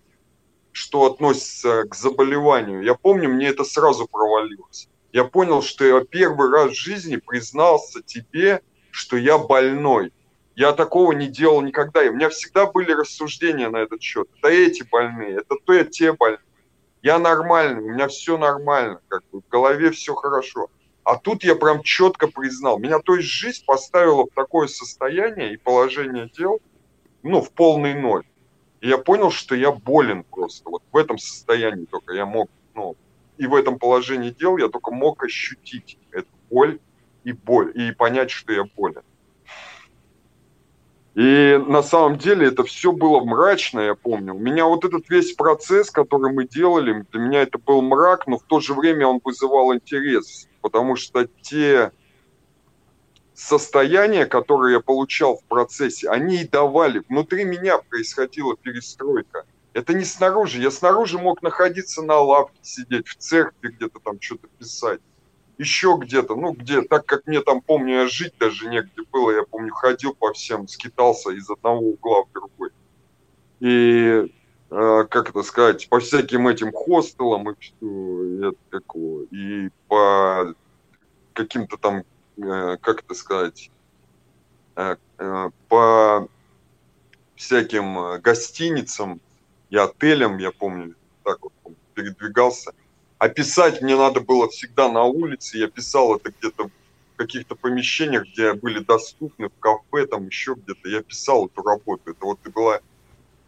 что 0.71 1.11
относится 1.11 1.83
к 1.85 1.95
заболеванию. 1.95 2.83
Я 2.83 2.93
помню, 2.93 3.27
мне 3.29 3.47
это 3.47 3.63
сразу 3.63 4.07
провалилось. 4.07 4.87
Я 5.11 5.25
понял, 5.25 5.61
что 5.61 5.83
я 5.83 6.05
первый 6.05 6.51
раз 6.51 6.71
в 6.71 6.79
жизни 6.79 7.17
признался 7.17 8.01
тебе, 8.03 8.61
что 8.91 9.17
я 9.17 9.37
больной. 9.37 10.13
Я 10.55 10.73
такого 10.73 11.11
не 11.13 11.27
делал 11.27 11.61
никогда. 11.61 12.03
И 12.03 12.09
у 12.09 12.13
меня 12.13 12.29
всегда 12.29 12.67
были 12.67 12.91
рассуждения 12.91 13.69
на 13.69 13.77
этот 13.77 14.01
счет. 14.01 14.29
Это 14.37 14.49
эти 14.49 14.83
больные, 14.83 15.39
это 15.39 15.85
те 15.85 16.13
больные. 16.13 16.39
Я 17.01 17.17
нормальный, 17.17 17.81
у 17.81 17.91
меня 17.91 18.07
все 18.07 18.37
нормально, 18.37 19.01
как 19.07 19.23
бы 19.31 19.41
в 19.41 19.49
голове 19.49 19.91
все 19.91 20.13
хорошо. 20.13 20.69
А 21.03 21.17
тут 21.17 21.43
я 21.43 21.55
прям 21.55 21.81
четко 21.81 22.27
признал. 22.27 22.77
Меня, 22.77 22.99
то 22.99 23.15
есть, 23.15 23.27
жизнь 23.27 23.63
поставила 23.65 24.25
в 24.25 24.35
такое 24.35 24.67
состояние 24.67 25.53
и 25.53 25.57
положение 25.57 26.29
дел, 26.29 26.59
ну, 27.23 27.41
в 27.41 27.51
полный 27.51 27.95
ноль. 27.95 28.23
И 28.81 28.87
я 28.87 28.97
понял, 28.99 29.31
что 29.31 29.55
я 29.55 29.71
болен 29.71 30.23
просто. 30.23 30.69
Вот 30.69 30.83
в 30.91 30.97
этом 30.97 31.17
состоянии 31.17 31.85
только 31.85 32.13
я 32.13 32.25
мог, 32.25 32.49
ну, 32.75 32.95
и 33.37 33.47
в 33.47 33.55
этом 33.55 33.79
положении 33.79 34.29
дел 34.29 34.57
я 34.57 34.69
только 34.69 34.91
мог 34.91 35.23
ощутить 35.23 35.97
эту 36.11 36.29
боль 36.51 36.79
и 37.23 37.31
боль, 37.31 37.71
и 37.75 37.91
понять, 37.91 38.29
что 38.29 38.53
я 38.53 38.63
болен. 38.63 39.03
И 41.15 41.59
на 41.67 41.83
самом 41.83 42.17
деле 42.17 42.47
это 42.47 42.63
все 42.63 42.93
было 42.93 43.21
мрачно, 43.23 43.81
я 43.81 43.95
помню. 43.95 44.33
У 44.33 44.39
меня 44.39 44.65
вот 44.65 44.85
этот 44.85 45.09
весь 45.09 45.33
процесс, 45.33 45.91
который 45.91 46.31
мы 46.31 46.47
делали, 46.47 47.05
для 47.11 47.19
меня 47.19 47.41
это 47.41 47.57
был 47.57 47.81
мрак, 47.81 48.27
но 48.27 48.37
в 48.37 48.43
то 48.43 48.61
же 48.61 48.73
время 48.73 49.07
он 49.07 49.19
вызывал 49.21 49.73
интерес, 49.73 50.47
потому 50.61 50.95
что 50.95 51.27
те 51.41 51.91
состояния, 53.33 54.25
которые 54.25 54.75
я 54.75 54.79
получал 54.79 55.37
в 55.37 55.43
процессе, 55.45 56.07
они 56.07 56.43
и 56.43 56.47
давали. 56.47 57.03
Внутри 57.09 57.43
меня 57.43 57.79
происходила 57.79 58.55
перестройка. 58.55 59.45
Это 59.73 59.93
не 59.93 60.05
снаружи. 60.05 60.61
Я 60.61 60.71
снаружи 60.71 61.17
мог 61.17 61.41
находиться 61.41 62.03
на 62.03 62.19
лавке, 62.19 62.57
сидеть 62.61 63.07
в 63.07 63.15
церкви, 63.17 63.69
где-то 63.69 63.99
там 63.99 64.21
что-то 64.21 64.47
писать 64.59 65.01
еще 65.61 65.95
где-то, 65.99 66.35
ну 66.35 66.53
где, 66.53 66.81
так 66.81 67.05
как 67.05 67.27
мне 67.27 67.39
там, 67.41 67.61
помню, 67.61 68.01
я 68.01 68.07
жить 68.07 68.33
даже 68.39 68.67
негде 68.67 69.03
было, 69.11 69.29
я 69.31 69.43
помню, 69.43 69.71
ходил 69.71 70.15
по 70.15 70.33
всем, 70.33 70.67
скитался 70.67 71.29
из 71.29 71.47
одного 71.49 71.81
угла 71.81 72.23
в 72.23 72.31
другой. 72.33 72.71
И, 73.59 74.33
э, 74.71 75.05
как 75.07 75.29
это 75.29 75.43
сказать, 75.43 75.87
по 75.87 75.99
всяким 75.99 76.47
этим 76.47 76.71
хостелам 76.71 77.51
и, 77.51 77.53
и, 77.79 78.51
и 79.31 79.69
по 79.87 80.55
каким-то 81.33 81.77
там, 81.77 82.03
э, 82.37 82.77
как 82.81 83.03
это 83.03 83.13
сказать, 83.13 83.69
э, 84.75 84.95
э, 85.19 85.49
по 85.69 86.27
всяким 87.35 88.19
гостиницам 88.19 89.21
и 89.69 89.77
отелям, 89.77 90.39
я 90.39 90.51
помню, 90.51 90.95
так 91.23 91.37
вот 91.43 91.53
передвигался 91.93 92.71
а 93.21 93.29
писать 93.29 93.83
мне 93.83 93.95
надо 93.95 94.19
было 94.19 94.49
всегда 94.49 94.91
на 94.91 95.03
улице. 95.03 95.59
Я 95.59 95.67
писал 95.67 96.15
это 96.15 96.31
где-то 96.31 96.69
в 96.69 97.17
каких-то 97.17 97.53
помещениях, 97.53 98.23
где 98.23 98.53
были 98.53 98.79
доступны, 98.79 99.49
в 99.49 99.59
кафе, 99.59 100.07
там 100.07 100.25
еще 100.25 100.55
где-то. 100.55 100.89
Я 100.89 101.03
писал 101.03 101.45
эту 101.45 101.61
работу. 101.61 102.01
Это 102.09 102.25
вот 102.25 102.39
и 102.47 102.49
была... 102.49 102.79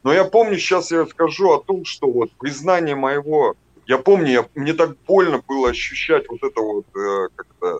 Но 0.04 0.14
я 0.14 0.26
помню, 0.26 0.60
сейчас 0.60 0.92
я 0.92 1.02
расскажу 1.02 1.54
о 1.54 1.60
том, 1.60 1.86
что 1.86 2.08
вот 2.08 2.32
признание 2.34 2.96
моего... 2.96 3.56
Я 3.88 3.98
помню, 3.98 4.32
я, 4.32 4.46
мне 4.54 4.74
так 4.74 4.96
больно 5.08 5.42
было 5.48 5.70
ощущать 5.70 6.30
вот 6.30 6.44
это 6.44 6.62
вот, 6.62 6.86
э, 6.96 7.30
как-то, 7.36 7.80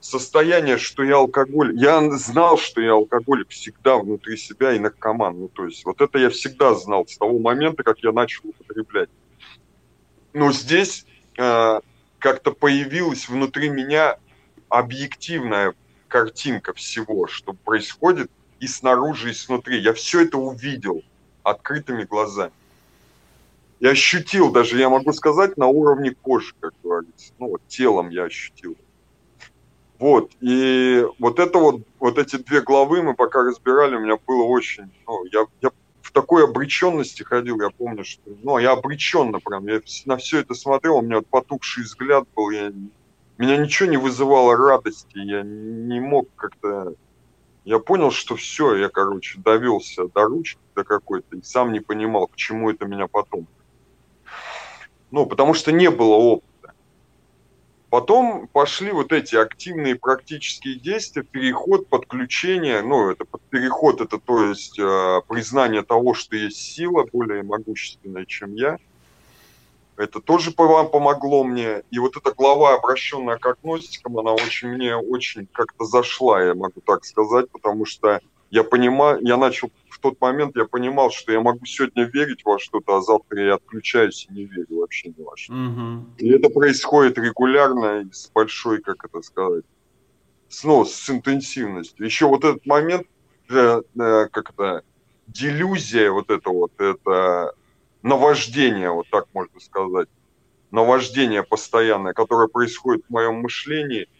состояние, 0.00 0.78
что 0.78 1.04
я 1.04 1.18
алкоголь. 1.18 1.76
Я 1.76 2.10
знал, 2.18 2.58
что 2.58 2.80
я 2.80 2.94
алкоголик 2.94 3.50
всегда 3.50 3.98
внутри 3.98 4.36
себя 4.36 4.72
и 4.72 4.80
наркоман. 4.80 5.38
Ну, 5.38 5.46
то 5.46 5.66
есть 5.66 5.84
вот 5.84 6.00
это 6.00 6.18
я 6.18 6.28
всегда 6.28 6.74
знал 6.74 7.06
с 7.06 7.16
того 7.16 7.38
момента, 7.38 7.84
как 7.84 8.00
я 8.00 8.10
начал 8.10 8.48
употреблять. 8.48 9.10
Но 10.36 10.52
здесь 10.52 11.06
э, 11.38 11.80
как-то 12.18 12.52
появилась 12.52 13.26
внутри 13.26 13.70
меня 13.70 14.18
объективная 14.68 15.72
картинка 16.08 16.74
всего, 16.74 17.26
что 17.26 17.54
происходит 17.54 18.30
и 18.60 18.66
снаружи, 18.66 19.30
и 19.30 19.32
снутри. 19.32 19.80
Я 19.80 19.94
все 19.94 20.24
это 20.26 20.36
увидел 20.36 21.02
открытыми 21.42 22.04
глазами. 22.04 22.52
Я 23.80 23.92
ощутил 23.92 24.52
даже, 24.52 24.78
я 24.78 24.90
могу 24.90 25.14
сказать, 25.14 25.56
на 25.56 25.68
уровне 25.68 26.14
кожи, 26.20 26.52
как 26.60 26.74
говорится. 26.84 27.32
Ну, 27.38 27.52
вот 27.52 27.62
телом 27.68 28.10
я 28.10 28.24
ощутил. 28.24 28.76
Вот, 29.98 30.32
и 30.42 31.02
вот 31.18 31.38
это 31.38 31.56
вот, 31.56 31.80
вот 31.98 32.18
эти 32.18 32.36
две 32.36 32.60
главы 32.60 33.02
мы 33.02 33.14
пока 33.14 33.42
разбирали, 33.42 33.96
у 33.96 34.00
меня 34.00 34.18
было 34.26 34.42
очень, 34.42 34.90
ну, 35.06 35.24
я, 35.32 35.46
я 35.62 35.70
в 36.06 36.12
такой 36.12 36.44
обреченности 36.44 37.24
ходил, 37.24 37.60
я 37.60 37.70
помню, 37.70 38.04
что, 38.04 38.22
ну, 38.44 38.58
я 38.58 38.72
обреченно 38.72 39.40
прям, 39.40 39.66
я 39.66 39.80
на 40.04 40.16
все 40.18 40.38
это 40.38 40.54
смотрел, 40.54 40.98
у 40.98 41.02
меня 41.02 41.20
потухший 41.20 41.82
взгляд 41.82 42.28
был, 42.36 42.50
я, 42.50 42.72
меня 43.38 43.56
ничего 43.56 43.88
не 43.88 43.96
вызывало 43.96 44.56
радости, 44.56 45.18
я 45.18 45.42
не 45.42 45.98
мог 45.98 46.28
как-то, 46.36 46.94
я 47.64 47.80
понял, 47.80 48.12
что 48.12 48.36
все, 48.36 48.76
я, 48.76 48.88
короче, 48.88 49.40
довелся 49.40 50.06
до 50.06 50.26
ручки 50.26 50.60
до 50.76 50.84
какой-то, 50.84 51.38
и 51.38 51.42
сам 51.42 51.72
не 51.72 51.80
понимал, 51.80 52.28
к 52.28 52.36
чему 52.36 52.70
это 52.70 52.86
меня 52.86 53.08
потом. 53.08 53.48
Ну, 55.10 55.26
потому 55.26 55.54
что 55.54 55.72
не 55.72 55.90
было 55.90 56.14
опыта. 56.14 56.46
Потом 57.90 58.48
пошли 58.48 58.90
вот 58.90 59.12
эти 59.12 59.36
активные 59.36 59.94
практические 59.94 60.74
действия, 60.74 61.22
переход, 61.22 61.88
подключение, 61.88 62.82
ну, 62.82 63.10
это 63.10 63.24
переход, 63.48 64.00
это 64.00 64.18
то 64.18 64.44
есть 64.44 64.78
э, 64.78 65.20
признание 65.28 65.82
того, 65.82 66.12
что 66.12 66.34
есть 66.34 66.56
сила 66.56 67.06
более 67.12 67.44
могущественная, 67.44 68.24
чем 68.24 68.54
я. 68.54 68.78
Это 69.96 70.20
тоже 70.20 70.52
вам 70.56 70.90
помогло 70.90 71.44
мне. 71.44 71.84
И 71.90 71.98
вот 71.98 72.16
эта 72.16 72.32
глава, 72.32 72.74
обращенная 72.74 73.38
к 73.38 73.46
агностикам, 73.46 74.18
она 74.18 74.32
очень 74.32 74.68
мне 74.68 74.96
очень 74.96 75.46
как-то 75.52 75.84
зашла, 75.84 76.42
я 76.42 76.54
могу 76.54 76.80
так 76.84 77.04
сказать, 77.04 77.48
потому 77.50 77.86
что 77.86 78.20
я 78.50 78.64
понимаю, 78.64 79.18
я 79.22 79.36
начал 79.36 79.70
в 79.88 79.98
тот 79.98 80.20
момент, 80.20 80.56
я 80.56 80.66
понимал, 80.66 81.10
что 81.10 81.32
я 81.32 81.40
могу 81.40 81.64
сегодня 81.66 82.04
верить 82.04 82.44
во 82.44 82.58
что-то, 82.58 82.98
а 82.98 83.02
завтра 83.02 83.44
я 83.44 83.54
отключаюсь 83.54 84.26
и 84.28 84.32
не 84.32 84.44
верю 84.44 84.80
вообще 84.80 85.08
ни 85.16 85.22
во 85.22 85.36
что. 85.36 85.52
Угу. 85.52 86.04
И 86.18 86.30
это 86.30 86.50
происходит 86.50 87.18
регулярно 87.18 88.02
и 88.02 88.12
с 88.12 88.30
большой, 88.32 88.80
как 88.80 89.04
это 89.04 89.22
сказать, 89.22 89.64
снова 90.48 90.84
с 90.84 91.10
интенсивностью. 91.10 92.06
Еще 92.06 92.26
вот 92.26 92.44
этот 92.44 92.64
момент, 92.66 93.06
э, 93.50 93.82
э, 93.98 94.26
как 94.30 94.50
это, 94.50 94.82
делюзия 95.26 96.10
вот 96.10 96.30
это 96.30 96.50
вот, 96.50 96.72
это 96.78 97.54
наваждение, 98.02 98.90
вот 98.90 99.06
так 99.10 99.26
можно 99.34 99.58
сказать, 99.60 100.08
наваждение 100.70 101.42
постоянное, 101.42 102.12
которое 102.12 102.48
происходит 102.48 103.04
в 103.08 103.12
моем 103.12 103.36
мышлении– 103.36 104.08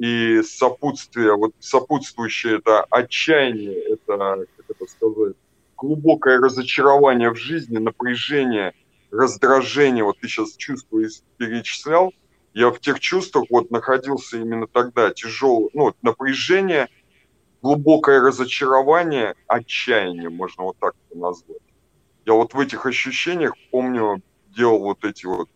и 0.00 0.40
сопутствие, 0.42 1.36
вот 1.36 1.52
сопутствующее 1.58 2.56
это 2.56 2.84
отчаяние, 2.84 3.78
это, 3.92 4.46
как 4.56 4.70
это 4.70 4.90
сказать, 4.90 5.36
глубокое 5.76 6.40
разочарование 6.40 7.28
в 7.28 7.36
жизни, 7.36 7.76
напряжение, 7.76 8.72
раздражение, 9.10 10.02
вот 10.02 10.18
ты 10.18 10.26
сейчас 10.26 10.56
чувства 10.56 11.02
перечислял, 11.36 12.14
я 12.54 12.70
в 12.70 12.80
тех 12.80 12.98
чувствах 12.98 13.44
вот 13.50 13.70
находился 13.70 14.38
именно 14.38 14.66
тогда, 14.66 15.10
тяжелое, 15.10 15.68
ну, 15.74 15.92
напряжение, 16.00 16.88
глубокое 17.60 18.22
разочарование, 18.22 19.34
отчаяние, 19.46 20.30
можно 20.30 20.64
вот 20.64 20.78
так 20.78 20.94
это 21.10 21.18
назвать. 21.18 21.60
Я 22.24 22.32
вот 22.32 22.54
в 22.54 22.58
этих 22.58 22.86
ощущениях, 22.86 23.52
помню, 23.70 24.22
делал 24.48 24.80
вот 24.80 25.04
эти 25.04 25.26
вот, 25.26 25.50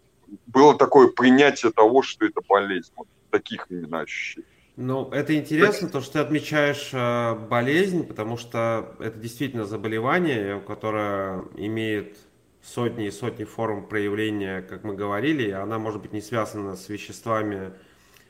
было 0.47 0.77
такое 0.77 1.09
принятие 1.09 1.73
того, 1.73 2.03
что 2.03 2.27
это 2.27 2.43
болезнь. 2.47 2.93
Вот 2.95 3.09
таких 3.35 3.67
именно 3.69 4.01
ощущений. 4.01 4.47
Ну, 4.77 5.09
это 5.11 5.37
интересно, 5.37 5.89
то, 5.89 6.01
что 6.01 6.15
ты 6.15 6.19
отмечаешь 6.21 6.91
э, 6.93 7.35
болезнь, 7.49 8.05
потому 8.07 8.37
что 8.37 8.97
это 8.99 9.19
действительно 9.19 9.67
заболевание, 9.67 10.61
которое 10.61 11.45
имеет 11.57 12.17
сотни 12.63 13.07
и 13.07 13.11
сотни 13.11 13.45
форм 13.45 13.87
проявления, 13.87 14.63
как 14.63 14.83
мы 14.85 14.95
говорили, 14.95 15.45
и 15.45 15.51
она 15.51 15.79
может 15.79 16.03
быть 16.03 16.13
не 16.13 16.21
связана 16.21 16.77
с 16.77 16.89
веществами 16.89 17.73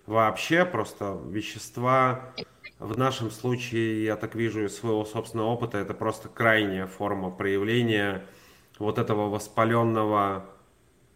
вообще, 0.06 0.66
просто 0.66 1.18
вещества 1.30 2.34
в 2.78 2.98
нашем 2.98 3.30
случае, 3.30 4.04
я 4.04 4.16
так 4.16 4.34
вижу 4.34 4.64
из 4.64 4.76
своего 4.76 5.04
собственного 5.06 5.48
опыта, 5.48 5.78
это 5.78 5.94
просто 5.94 6.28
крайняя 6.28 6.86
форма 6.86 7.30
проявления 7.30 8.22
вот 8.78 8.98
этого 8.98 9.30
воспаленного 9.30 10.44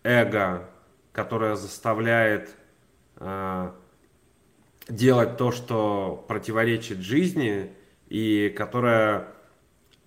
эго, 0.04 0.70
которое 1.12 1.56
заставляет 1.56 2.48
Э, 2.48 2.67
делать 4.88 5.36
то, 5.36 5.52
что 5.52 6.24
противоречит 6.28 6.98
жизни 6.98 7.72
и 8.08 8.52
которая 8.56 9.28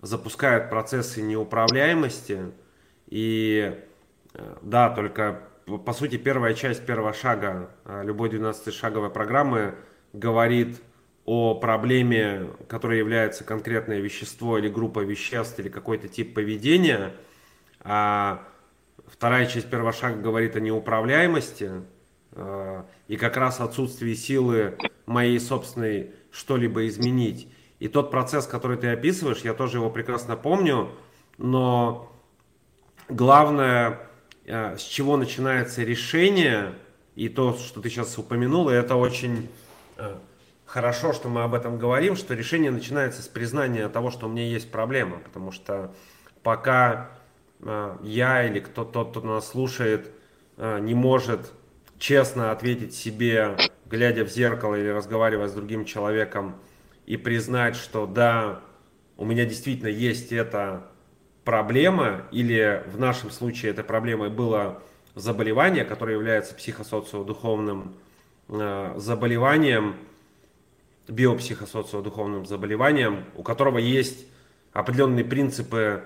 запускает 0.00 0.68
процессы 0.68 1.22
неуправляемости. 1.22 2.52
И 3.08 3.78
э, 4.34 4.56
да, 4.62 4.90
только 4.90 5.42
по 5.84 5.92
сути 5.92 6.16
первая 6.16 6.54
часть 6.54 6.84
первого 6.84 7.12
шага 7.12 7.70
э, 7.84 8.02
любой 8.04 8.28
12-шаговой 8.30 9.10
программы 9.10 9.76
говорит 10.12 10.82
о 11.24 11.54
проблеме, 11.54 12.48
которая 12.68 12.98
является 12.98 13.44
конкретное 13.44 14.00
вещество 14.00 14.58
или 14.58 14.68
группа 14.68 15.00
веществ 15.00 15.60
или 15.60 15.68
какой-то 15.68 16.08
тип 16.08 16.34
поведения, 16.34 17.14
а 17.80 18.42
вторая 19.06 19.46
часть 19.46 19.70
первого 19.70 19.92
шага 19.92 20.20
говорит 20.20 20.56
о 20.56 20.60
неуправляемости 20.60 21.70
э, 21.70 21.82
и 22.34 23.16
как 23.16 23.36
раз 23.36 23.60
отсутствии 23.60 24.14
силы 24.14 24.78
моей 25.04 25.38
собственной 25.38 26.12
что-либо 26.30 26.86
изменить. 26.86 27.48
И 27.78 27.88
тот 27.88 28.10
процесс, 28.10 28.46
который 28.46 28.76
ты 28.76 28.88
описываешь, 28.88 29.40
я 29.40 29.54
тоже 29.54 29.78
его 29.78 29.90
прекрасно 29.90 30.36
помню, 30.36 30.90
но 31.36 32.12
главное, 33.08 34.00
э, 34.44 34.76
с 34.76 34.82
чего 34.82 35.16
начинается 35.16 35.82
решение, 35.82 36.74
и 37.16 37.28
то, 37.28 37.54
что 37.54 37.80
ты 37.80 37.90
сейчас 37.90 38.16
упомянул, 38.16 38.70
и 38.70 38.74
это 38.74 38.96
очень 38.96 39.48
э, 39.96 40.14
хорошо, 40.64 41.12
что 41.12 41.28
мы 41.28 41.42
об 41.42 41.54
этом 41.54 41.78
говорим, 41.78 42.16
что 42.16 42.34
решение 42.34 42.70
начинается 42.70 43.22
с 43.22 43.28
признания 43.28 43.88
того, 43.88 44.10
что 44.10 44.26
у 44.26 44.30
меня 44.30 44.44
есть 44.44 44.70
проблема, 44.70 45.18
потому 45.18 45.52
что 45.52 45.92
пока 46.42 47.10
э, 47.60 47.96
я 48.02 48.46
или 48.46 48.60
кто 48.60 48.84
тот, 48.84 49.10
кто 49.10 49.20
нас 49.22 49.48
слушает, 49.48 50.12
э, 50.56 50.78
не 50.80 50.94
может 50.94 51.52
честно 52.02 52.50
ответить 52.50 52.96
себе, 52.96 53.56
глядя 53.86 54.24
в 54.24 54.28
зеркало 54.28 54.74
или 54.74 54.88
разговаривая 54.88 55.46
с 55.46 55.52
другим 55.52 55.84
человеком, 55.84 56.56
и 57.06 57.16
признать, 57.16 57.76
что 57.76 58.06
да, 58.06 58.60
у 59.16 59.24
меня 59.24 59.44
действительно 59.44 59.86
есть 59.88 60.32
эта 60.32 60.88
проблема, 61.44 62.22
или 62.32 62.82
в 62.92 62.98
нашем 62.98 63.30
случае 63.30 63.70
этой 63.70 63.84
проблемой 63.84 64.30
было 64.30 64.82
заболевание, 65.14 65.84
которое 65.84 66.14
является 66.14 66.56
психосоциодуховным 66.56 67.94
э, 68.48 68.94
заболеванием, 68.96 69.94
биопсихосоциодуховным 71.06 72.46
заболеванием, 72.46 73.26
у 73.36 73.44
которого 73.44 73.78
есть 73.78 74.26
определенные 74.72 75.24
принципы 75.24 76.02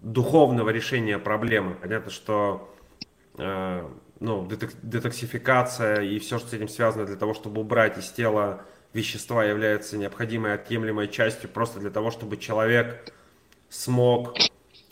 духовного 0.00 0.70
решения 0.70 1.18
проблемы. 1.18 1.74
Понятно, 1.74 2.10
что 2.10 2.74
э, 3.36 3.86
ну, 4.20 4.48
детоксификация 4.82 6.02
и 6.02 6.18
все, 6.18 6.38
что 6.38 6.48
с 6.48 6.52
этим 6.52 6.68
связано 6.68 7.06
для 7.06 7.16
того, 7.16 7.34
чтобы 7.34 7.60
убрать 7.60 7.98
из 7.98 8.10
тела 8.10 8.64
вещества, 8.92 9.44
является 9.44 9.96
необходимой 9.96 10.54
отъемлемой 10.54 11.08
частью 11.08 11.48
просто 11.48 11.78
для 11.78 11.90
того, 11.90 12.10
чтобы 12.10 12.36
человек 12.36 13.12
смог 13.68 14.36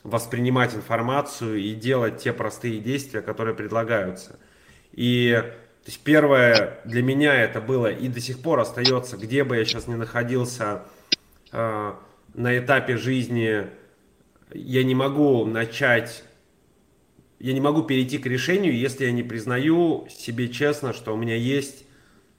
воспринимать 0.02 0.74
информацию 0.74 1.58
и 1.58 1.74
делать 1.74 2.18
те 2.18 2.32
простые 2.32 2.78
действия, 2.78 3.22
которые 3.22 3.54
предлагаются. 3.54 4.38
И 4.92 5.32
то 5.86 5.90
есть 5.90 6.00
первое 6.02 6.80
для 6.84 7.02
меня 7.02 7.34
это 7.34 7.60
было 7.60 7.90
и 7.90 8.08
до 8.08 8.20
сих 8.20 8.40
пор 8.40 8.60
остается, 8.60 9.16
где 9.16 9.44
бы 9.44 9.56
я 9.56 9.64
сейчас 9.64 9.86
ни 9.86 9.94
находился 9.94 10.82
э, 11.52 11.94
на 12.34 12.58
этапе 12.58 12.96
жизни, 12.96 13.66
я 14.52 14.84
не 14.84 14.94
могу 14.94 15.44
начать, 15.44 16.24
я 17.38 17.52
не 17.52 17.60
могу 17.60 17.82
перейти 17.82 18.18
к 18.18 18.26
решению, 18.26 18.76
если 18.76 19.04
я 19.04 19.12
не 19.12 19.22
признаю 19.22 20.06
себе 20.10 20.48
честно, 20.48 20.92
что 20.92 21.12
у 21.12 21.16
меня 21.16 21.36
есть 21.36 21.84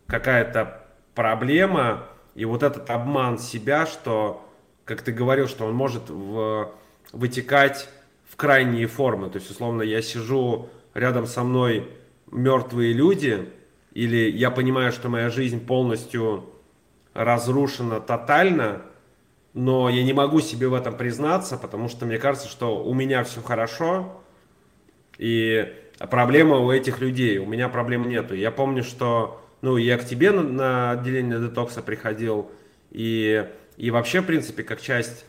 какая-то 0.08 0.88
проблема 1.14 2.08
и 2.36 2.46
вот 2.46 2.64
этот 2.64 2.90
обман 2.90 3.38
себя, 3.38 3.86
что, 3.86 4.48
как 4.86 5.02
ты 5.02 5.12
говорил, 5.12 5.48
что 5.48 5.66
он 5.66 5.74
может 5.74 6.10
в, 6.10 6.72
вытекать 7.12 7.90
в 8.30 8.36
крайние 8.36 8.88
формы. 8.88 9.30
То 9.30 9.38
есть, 9.38 9.50
условно, 9.52 9.82
я 9.82 10.02
сижу 10.02 10.70
рядом 10.94 11.28
со 11.28 11.44
мной 11.44 11.90
мертвые 12.32 12.94
люди, 12.94 13.50
или 13.94 14.30
я 14.30 14.52
понимаю, 14.52 14.92
что 14.92 15.10
моя 15.10 15.30
жизнь 15.30 15.66
полностью 15.66 16.50
разрушена 17.14 18.00
тотально, 18.00 18.84
но 19.54 19.90
я 19.90 20.04
не 20.04 20.14
могу 20.14 20.40
себе 20.40 20.68
в 20.68 20.76
этом 20.76 20.96
признаться, 20.96 21.58
потому 21.58 21.90
что 21.90 22.06
мне 22.06 22.20
кажется, 22.20 22.48
что 22.48 22.84
у 22.84 22.94
меня 22.94 23.24
все 23.24 23.42
хорошо, 23.42 24.22
и 25.18 25.74
проблема 26.10 26.58
у 26.58 26.72
этих 26.72 27.00
людей, 27.00 27.38
у 27.38 27.46
меня 27.46 27.70
проблем 27.70 28.08
нету. 28.08 28.36
Я 28.36 28.52
помню, 28.52 28.84
что 28.84 29.42
ну, 29.62 29.78
я 29.78 29.98
к 29.98 30.06
тебе 30.06 30.32
на, 30.32 30.44
на 30.44 30.92
отделение 30.92 31.40
детокса 31.40 31.82
приходил, 31.82 32.52
и, 32.92 33.50
и 33.78 33.92
вообще, 33.92 34.22
в 34.22 34.26
принципе, 34.26 34.64
как 34.64 34.82
часть 34.82 35.26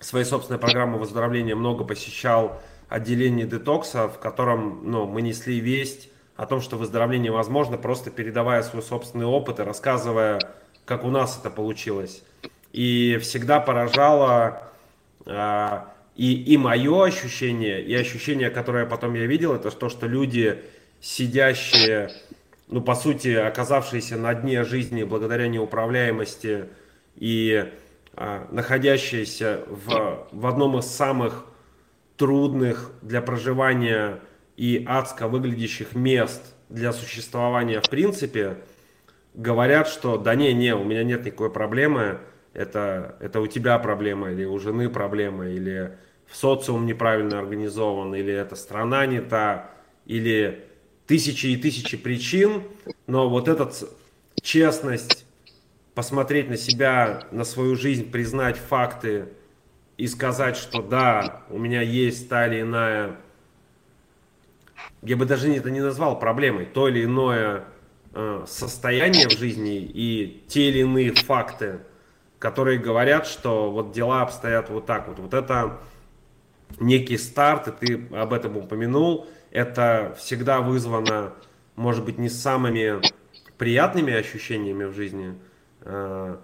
своей 0.00 0.24
собственной 0.24 0.58
программы 0.58 0.98
выздоровления 0.98 1.54
много 1.54 1.84
посещал 1.84 2.60
отделение 2.88 3.46
детокса, 3.46 4.08
в 4.08 4.18
котором 4.18 4.90
ну, 4.90 5.06
мы 5.06 5.22
несли 5.22 5.60
весть 5.60 6.10
о 6.36 6.46
том, 6.46 6.60
что 6.60 6.76
выздоровление 6.76 7.30
возможно, 7.30 7.76
просто 7.76 8.10
передавая 8.10 8.62
свой 8.62 8.82
собственный 8.82 9.26
опыт 9.26 9.60
и 9.60 9.62
рассказывая, 9.62 10.40
как 10.86 11.04
у 11.04 11.08
нас 11.10 11.38
это 11.38 11.50
получилось. 11.50 12.22
И 12.72 13.18
всегда 13.20 13.60
поражало 13.60 14.62
э, 15.26 15.80
и, 16.16 16.34
и 16.34 16.56
мое 16.56 17.04
ощущение, 17.04 17.82
и 17.82 17.94
ощущение, 17.94 18.50
которое 18.50 18.86
потом 18.86 19.14
я 19.14 19.26
видел, 19.26 19.54
это 19.54 19.70
то, 19.70 19.88
что 19.88 20.06
люди, 20.06 20.62
сидящие, 21.00 22.10
ну, 22.68 22.80
по 22.80 22.94
сути, 22.94 23.28
оказавшиеся 23.28 24.16
на 24.16 24.34
дне 24.34 24.64
жизни 24.64 25.02
благодаря 25.02 25.48
неуправляемости 25.48 26.66
и 27.16 27.72
э, 28.16 28.46
находящиеся 28.50 29.64
в, 29.66 30.28
в 30.30 30.46
одном 30.46 30.78
из 30.78 30.86
самых 30.86 31.46
трудных 32.16 32.92
для 33.02 33.22
проживания 33.22 34.20
и 34.56 34.84
адско 34.86 35.26
выглядящих 35.26 35.94
мест 35.94 36.54
для 36.68 36.92
существования 36.92 37.80
в 37.80 37.88
принципе, 37.88 38.58
говорят, 39.34 39.88
что 39.88 40.18
да 40.18 40.34
не, 40.34 40.52
не, 40.52 40.74
у 40.74 40.84
меня 40.84 41.02
нет 41.02 41.24
никакой 41.24 41.50
проблемы, 41.50 42.18
это, 42.52 43.16
это 43.20 43.40
у 43.40 43.46
тебя 43.46 43.78
проблема, 43.78 44.30
или 44.30 44.44
у 44.44 44.58
жены 44.58 44.88
проблема, 44.88 45.46
или 45.46 45.96
в 46.26 46.36
социум 46.36 46.86
неправильно 46.86 47.38
организован, 47.38 48.14
или 48.14 48.32
эта 48.32 48.56
страна 48.56 49.06
не 49.06 49.20
та, 49.20 49.70
или 50.06 50.64
тысячи 51.06 51.46
и 51.46 51.56
тысячи 51.56 51.96
причин, 51.96 52.62
но 53.06 53.28
вот 53.28 53.48
эта 53.48 53.70
честность, 54.42 55.26
посмотреть 55.94 56.48
на 56.48 56.56
себя, 56.56 57.26
на 57.32 57.44
свою 57.44 57.76
жизнь, 57.76 58.10
признать 58.10 58.56
факты 58.56 59.28
и 59.96 60.06
сказать, 60.06 60.56
что 60.56 60.82
да, 60.82 61.42
у 61.50 61.58
меня 61.58 61.82
есть 61.82 62.28
та 62.28 62.46
или 62.46 62.62
иная 62.62 63.16
я 65.02 65.16
бы 65.16 65.24
даже 65.24 65.52
это 65.54 65.70
не 65.70 65.80
назвал 65.80 66.18
проблемой, 66.18 66.66
то 66.66 66.88
или 66.88 67.04
иное 67.04 67.64
э, 68.12 68.44
состояние 68.46 69.28
в 69.28 69.32
жизни 69.32 69.78
и 69.78 70.44
те 70.46 70.68
или 70.68 70.80
иные 70.80 71.12
факты, 71.14 71.80
которые 72.40 72.78
говорят, 72.78 73.28
что 73.28 73.70
вот 73.70 73.92
дела 73.92 74.22
обстоят 74.22 74.68
вот 74.68 74.86
так 74.86 75.06
вот. 75.06 75.20
Вот 75.20 75.32
это 75.32 75.78
некий 76.80 77.18
старт, 77.18 77.68
и 77.68 77.86
ты 77.86 78.16
об 78.16 78.32
этом 78.32 78.56
упомянул, 78.56 79.28
это 79.52 80.16
всегда 80.18 80.60
вызвано, 80.60 81.34
может 81.76 82.04
быть, 82.04 82.18
не 82.18 82.28
самыми 82.28 83.00
приятными 83.58 84.12
ощущениями 84.12 84.84
в 84.84 84.94
жизни, 84.94 85.34
э, 85.82 86.36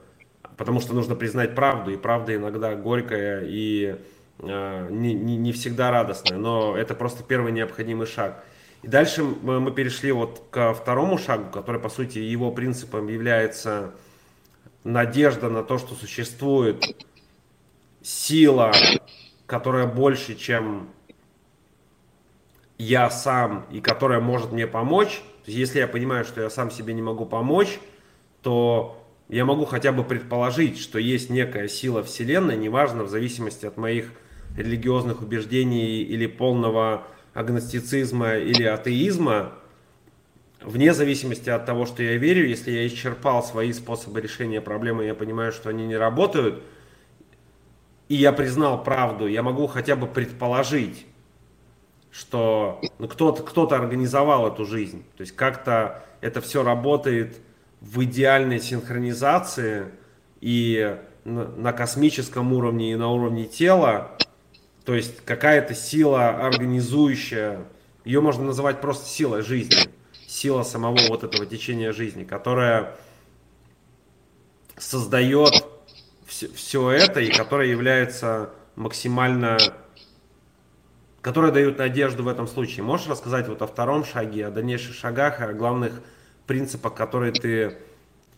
потому 0.57 0.81
что 0.81 0.95
нужно 0.95 1.17
признать 1.17 1.57
правду, 1.57 1.91
и 1.91 1.97
правда 1.97 2.37
иногда 2.37 2.77
горькая 2.77 3.43
и 3.45 3.99
Э, 4.39 4.89
не, 4.91 5.15
не, 5.15 5.37
не 5.37 5.53
всегда 5.53 5.91
радостная, 5.91 6.39
но 6.39 6.77
это 6.77 6.95
просто 6.95 7.23
первый 7.23 7.53
необходимый 7.53 8.07
шаг. 8.07 8.45
И 8.83 8.89
дальше 8.89 9.23
мы 9.25 9.71
перешли 9.73 10.13
вот 10.13 10.43
ко 10.51 10.75
второму 10.75 11.19
шагу, 11.19 11.51
который, 11.51 11.81
по 11.81 11.89
сути, 11.89 12.19
его 12.19 12.53
принципом 12.53 13.09
является 13.09 13.93
надежда 14.87 15.51
на 15.51 15.63
то, 15.63 15.79
что 15.79 15.95
существует 15.95 16.85
сила, 18.03 18.73
которая 19.47 19.87
больше, 19.87 20.37
чем 20.37 20.89
я 22.79 23.11
сам, 23.11 23.67
и 23.71 23.81
которая 23.81 24.21
может 24.21 24.53
мне 24.53 24.67
помочь. 24.67 25.23
То 25.45 25.51
есть, 25.51 25.59
если 25.59 25.79
я 25.81 25.89
понимаю, 25.89 26.25
что 26.25 26.41
я 26.41 26.51
сам 26.51 26.71
себе 26.71 26.95
не 26.95 27.03
могу 27.03 27.27
помочь, 27.27 27.81
то 28.43 29.03
я 29.29 29.45
могу 29.45 29.65
хотя 29.65 29.91
бы 29.91 30.05
предположить, 30.05 30.79
что 30.79 31.01
есть 31.01 31.31
некая 31.31 31.67
сила 31.67 32.05
Вселенной, 32.05 32.57
неважно, 32.57 33.03
в 33.03 33.09
зависимости 33.09 33.67
от 33.67 33.77
моих 33.77 34.13
религиозных 34.57 35.21
убеждений 35.21 36.03
или 36.03 36.27
полного 36.27 37.09
агностицизма 37.35 38.37
или 38.37 38.63
атеизма, 38.63 39.53
вне 40.67 40.93
зависимости 40.93 41.49
от 41.49 41.65
того, 41.65 41.87
что 41.87 42.03
я 42.03 42.17
верю, 42.17 42.47
если 42.47 42.71
я 42.71 42.87
исчерпал 42.87 43.43
свои 43.43 43.73
способы 43.73 44.21
решения 44.21 44.61
проблемы, 44.61 45.05
я 45.05 45.15
понимаю, 45.15 45.53
что 45.53 45.71
они 45.71 45.87
не 45.87 45.97
работают, 45.97 46.63
и 48.09 48.15
я 48.15 48.33
признал 48.33 48.83
правду, 48.83 49.27
я 49.27 49.43
могу 49.43 49.67
хотя 49.67 49.97
бы 49.97 50.07
предположить, 50.07 51.07
что 52.11 52.81
ну, 52.99 53.09
кто-то 53.09 53.43
кто 53.43 53.71
организовал 53.71 54.49
эту 54.49 54.67
жизнь. 54.67 55.05
То 55.17 55.23
есть 55.23 55.35
как-то 55.35 56.05
это 56.21 56.41
все 56.41 56.63
работает 56.63 57.39
в 57.81 58.05
идеальной 58.05 58.61
синхронизации 58.61 59.87
и 60.41 60.99
на, 61.25 61.73
космическом 61.73 62.53
уровне, 62.53 62.93
и 62.93 62.97
на 62.97 63.09
уровне 63.09 63.47
тела 63.47 64.17
то 64.87 64.95
есть 64.95 65.21
какая-то 65.25 65.75
сила 65.75 66.29
организующая, 66.29 67.65
ее 68.05 68.21
можно 68.21 68.45
называть 68.45 68.81
просто 68.81 69.09
силой 69.09 69.43
жизни, 69.43 69.77
сила 70.37 70.63
самого 70.65 70.99
вот 71.09 71.25
этого 71.25 71.47
течения 71.47 71.93
жизни, 71.93 72.25
которая 72.25 72.95
создает 74.77 75.55
все, 76.27 76.49
все 76.49 76.91
это 76.91 77.21
и 77.21 77.31
которая 77.31 77.69
является 77.69 78.51
максимально 78.75 79.59
которые 81.23 81.53
дают 81.53 81.79
надежду 81.79 82.23
в 82.23 82.29
этом 82.29 82.47
случае. 82.47 82.85
Можешь 82.85 83.09
рассказать 83.09 83.49
вот 83.49 83.61
о 83.63 83.67
втором 83.67 84.05
шаге, 84.05 84.47
о 84.47 84.51
дальнейших 84.51 84.95
шагах, 84.95 85.41
о 85.41 85.53
главных 85.55 86.01
принципах, 86.47 86.95
которые 86.95 87.33
ты 87.33 87.79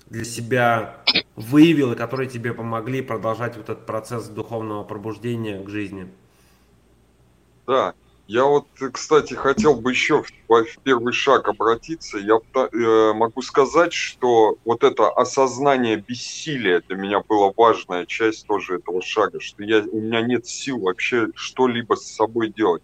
для 0.07 0.24
себя 0.24 0.96
выявил 1.36 1.92
и 1.92 1.96
которые 1.96 2.30
тебе 2.30 2.55
помогли 2.55 3.03
продолжать 3.03 3.57
вот 3.57 3.68
этот 3.68 3.84
процесс 3.84 4.28
духовного 4.28 4.84
пробуждения 4.84 5.62
к 5.62 5.68
жизни? 5.68 6.09
Да, 7.66 7.92
я 8.29 8.45
вот, 8.45 8.66
кстати, 8.93 9.33
хотел 9.33 9.74
бы 9.74 9.91
еще 9.91 10.22
в, 10.22 10.66
первый 10.85 11.14
шаг 11.14 11.49
обратиться. 11.49 12.18
Я 12.18 12.39
э, 12.55 13.12
могу 13.14 13.41
сказать, 13.41 13.95
что 13.95 14.59
вот 14.66 14.85
это 14.85 15.09
осознание 15.09 15.97
бессилия 15.97 16.83
для 16.87 16.97
меня 16.97 17.22
была 17.26 17.51
важная 17.57 18.05
часть 18.05 18.47
тоже 18.47 18.76
этого 18.76 19.01
шага, 19.01 19.41
что 19.41 19.64
я, 19.64 19.79
у 19.81 20.01
меня 20.03 20.20
нет 20.20 20.47
сил 20.47 20.81
вообще 20.81 21.29
что-либо 21.35 21.95
с 21.95 22.05
собой 22.05 22.53
делать. 22.55 22.83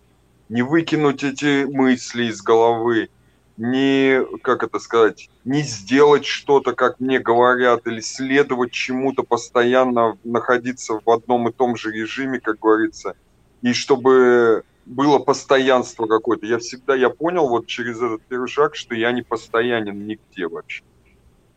Не 0.49 0.63
выкинуть 0.63 1.23
эти 1.23 1.65
мысли 1.65 2.25
из 2.25 2.41
головы, 2.41 3.11
не, 3.59 4.25
как 4.43 4.63
это 4.63 4.79
сказать, 4.79 5.29
не 5.45 5.61
сделать 5.61 6.25
что-то, 6.25 6.73
как 6.73 7.01
мне 7.01 7.19
говорят, 7.19 7.87
или 7.87 8.01
следовать 8.01 8.73
чему-то 8.73 9.25
постоянно, 9.25 10.17
находиться 10.25 10.99
в 11.05 11.11
одном 11.11 11.51
и 11.51 11.53
том 11.53 11.77
же 11.77 11.93
режиме, 11.93 12.41
как 12.41 12.59
говорится, 12.61 13.15
и 13.61 13.75
чтобы 13.75 14.65
было 14.87 15.19
постоянство 15.19 16.07
какое-то. 16.07 16.47
Я 16.47 16.59
всегда, 16.59 16.95
я 16.95 17.11
понял 17.11 17.49
вот 17.49 17.67
через 17.67 17.97
этот 17.97 18.23
первый 18.23 18.49
шаг, 18.49 18.77
что 18.77 18.95
я 18.95 19.13
не 19.13 19.23
постоянен 19.23 20.07
нигде 20.07 20.47
вообще. 20.49 20.83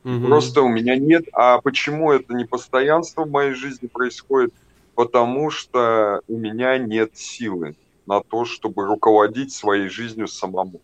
Угу. 0.03 0.25
Просто 0.25 0.61
у 0.61 0.69
меня 0.69 0.95
нет. 0.95 1.25
А 1.33 1.59
почему 1.59 2.11
это 2.11 2.33
не 2.33 2.45
постоянство 2.45 3.25
в 3.25 3.29
моей 3.29 3.53
жизни 3.53 3.87
происходит? 3.87 4.53
Потому 4.95 5.49
что 5.49 6.21
у 6.27 6.37
меня 6.37 6.77
нет 6.77 7.15
силы 7.15 7.75
на 8.05 8.21
то, 8.21 8.45
чтобы 8.45 8.85
руководить 8.85 9.53
своей 9.53 9.89
жизнью 9.89 10.27
самому. 10.27 10.81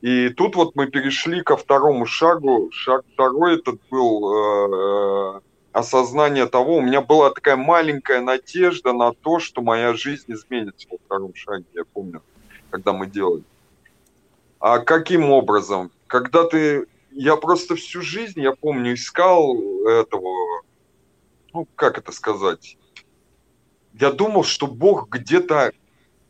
И 0.00 0.30
тут 0.30 0.56
вот 0.56 0.76
мы 0.76 0.86
перешли 0.86 1.42
ко 1.42 1.56
второму 1.56 2.06
шагу. 2.06 2.70
Шаг 2.72 3.04
второй 3.12 3.56
этот 3.56 3.80
был 3.90 5.36
э, 5.36 5.40
осознание 5.72 6.46
того, 6.46 6.76
у 6.76 6.80
меня 6.80 7.00
была 7.00 7.30
такая 7.30 7.56
маленькая 7.56 8.20
надежда 8.20 8.92
на 8.92 9.12
то, 9.12 9.38
что 9.38 9.62
моя 9.62 9.94
жизнь 9.94 10.32
изменится 10.32 10.88
во 10.90 10.98
втором 10.98 11.34
шаге, 11.34 11.66
я 11.74 11.84
помню, 11.84 12.22
когда 12.70 12.92
мы 12.92 13.06
делали. 13.06 13.44
А 14.58 14.78
каким 14.78 15.30
образом? 15.30 15.90
Когда 16.06 16.44
ты... 16.44 16.86
Я 17.12 17.36
просто 17.36 17.74
всю 17.74 18.02
жизнь, 18.02 18.40
я 18.40 18.52
помню, 18.52 18.94
искал 18.94 19.56
этого... 19.86 20.62
Ну, 21.52 21.66
как 21.74 21.98
это 21.98 22.12
сказать? 22.12 22.76
Я 23.94 24.12
думал, 24.12 24.44
что 24.44 24.66
Бог 24.66 25.08
где-то... 25.08 25.72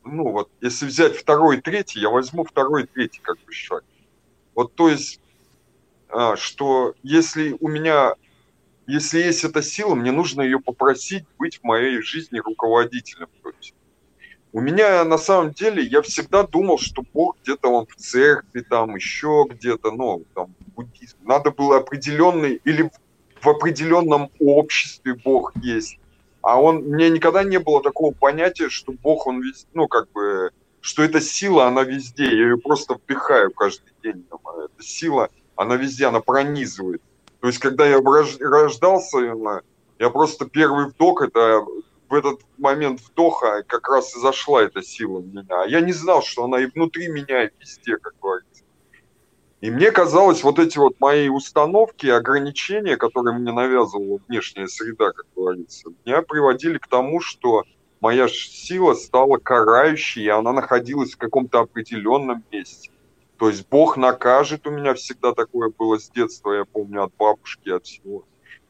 Ну, 0.04 0.30
вот, 0.32 0.50
если 0.62 0.86
взять 0.86 1.16
второй 1.16 1.58
и 1.58 1.60
третий, 1.60 2.00
я 2.00 2.08
возьму 2.08 2.44
второй 2.44 2.84
и 2.84 2.86
третий 2.86 3.20
как 3.20 3.38
бы 3.40 3.52
шаг. 3.52 3.84
Вот, 4.54 4.74
то 4.74 4.88
есть, 4.88 5.20
а, 6.08 6.36
что 6.36 6.94
если 7.02 7.56
у 7.60 7.68
меня 7.68 8.14
если 8.90 9.20
есть 9.20 9.44
эта 9.44 9.62
сила, 9.62 9.94
мне 9.94 10.12
нужно 10.12 10.42
ее 10.42 10.60
попросить 10.60 11.24
быть 11.38 11.58
в 11.58 11.64
моей 11.64 12.00
жизни 12.02 12.38
руководителем. 12.38 13.28
То 13.42 13.50
есть 13.58 13.74
у 14.52 14.60
меня 14.60 15.04
на 15.04 15.16
самом 15.16 15.52
деле, 15.52 15.82
я 15.82 16.02
всегда 16.02 16.42
думал, 16.42 16.78
что 16.78 17.04
Бог 17.14 17.36
где-то 17.42 17.68
он 17.68 17.86
в 17.86 17.94
церкви, 17.94 18.62
там 18.68 18.96
еще 18.96 19.46
где-то, 19.48 19.92
ну, 19.92 20.24
там, 20.34 20.54
буддизм. 20.74 21.18
Надо 21.22 21.52
было 21.52 21.76
определенный, 21.76 22.60
или 22.64 22.90
в, 23.40 23.48
определенном 23.48 24.30
обществе 24.40 25.14
Бог 25.14 25.52
есть. 25.62 25.98
А 26.42 26.60
он, 26.60 26.84
меня 26.84 27.10
никогда 27.10 27.44
не 27.44 27.58
было 27.58 27.82
такого 27.82 28.12
понятия, 28.12 28.68
что 28.70 28.92
Бог, 28.92 29.26
он 29.26 29.40
везде, 29.40 29.68
ну, 29.72 29.86
как 29.86 30.10
бы, 30.10 30.50
что 30.80 31.04
эта 31.04 31.20
сила, 31.20 31.66
она 31.66 31.84
везде, 31.84 32.24
я 32.24 32.30
ее 32.30 32.58
просто 32.58 32.96
впихаю 32.96 33.52
каждый 33.52 33.92
день. 34.02 34.24
Там, 34.28 34.40
а 34.44 34.64
эта 34.64 34.82
сила, 34.82 35.30
она 35.54 35.76
везде, 35.76 36.06
она 36.06 36.20
пронизывает. 36.20 37.02
То 37.40 37.46
есть, 37.46 37.58
когда 37.58 37.86
я 37.86 38.00
рождался, 38.00 39.18
я 39.98 40.10
просто 40.10 40.46
первый 40.46 40.86
вдох, 40.86 41.22
это 41.22 41.64
в 42.08 42.14
этот 42.14 42.40
момент 42.58 43.00
вдоха 43.00 43.62
как 43.66 43.88
раз 43.88 44.14
и 44.16 44.20
зашла 44.20 44.62
эта 44.62 44.82
сила 44.82 45.20
в 45.20 45.26
меня. 45.26 45.64
Я 45.64 45.80
не 45.80 45.92
знал, 45.92 46.22
что 46.22 46.44
она 46.44 46.60
и 46.60 46.66
внутри 46.66 47.08
меня, 47.08 47.44
и 47.44 47.50
везде, 47.58 47.96
как 47.96 48.14
говорится. 48.20 48.64
И 49.60 49.70
мне 49.70 49.90
казалось, 49.90 50.42
вот 50.42 50.58
эти 50.58 50.78
вот 50.78 50.98
мои 51.00 51.28
установки, 51.28 52.06
ограничения, 52.06 52.96
которые 52.96 53.38
мне 53.38 53.52
навязывала 53.52 54.18
внешняя 54.26 54.66
среда, 54.66 55.12
как 55.12 55.26
говорится, 55.36 55.90
меня 56.04 56.22
приводили 56.22 56.78
к 56.78 56.88
тому, 56.88 57.20
что 57.20 57.64
моя 58.00 58.26
сила 58.28 58.94
стала 58.94 59.36
карающей, 59.36 60.24
и 60.24 60.28
она 60.28 60.52
находилась 60.52 61.12
в 61.12 61.18
каком-то 61.18 61.60
определенном 61.60 62.42
месте. 62.50 62.89
То 63.40 63.48
есть 63.48 63.66
Бог 63.70 63.96
накажет, 63.96 64.66
у 64.66 64.70
меня 64.70 64.92
всегда 64.92 65.32
такое 65.32 65.70
было 65.70 65.98
с 65.98 66.10
детства, 66.10 66.52
я 66.52 66.66
помню, 66.66 67.04
от 67.04 67.12
бабушки, 67.16 67.70
от 67.70 67.86
всего. 67.86 68.26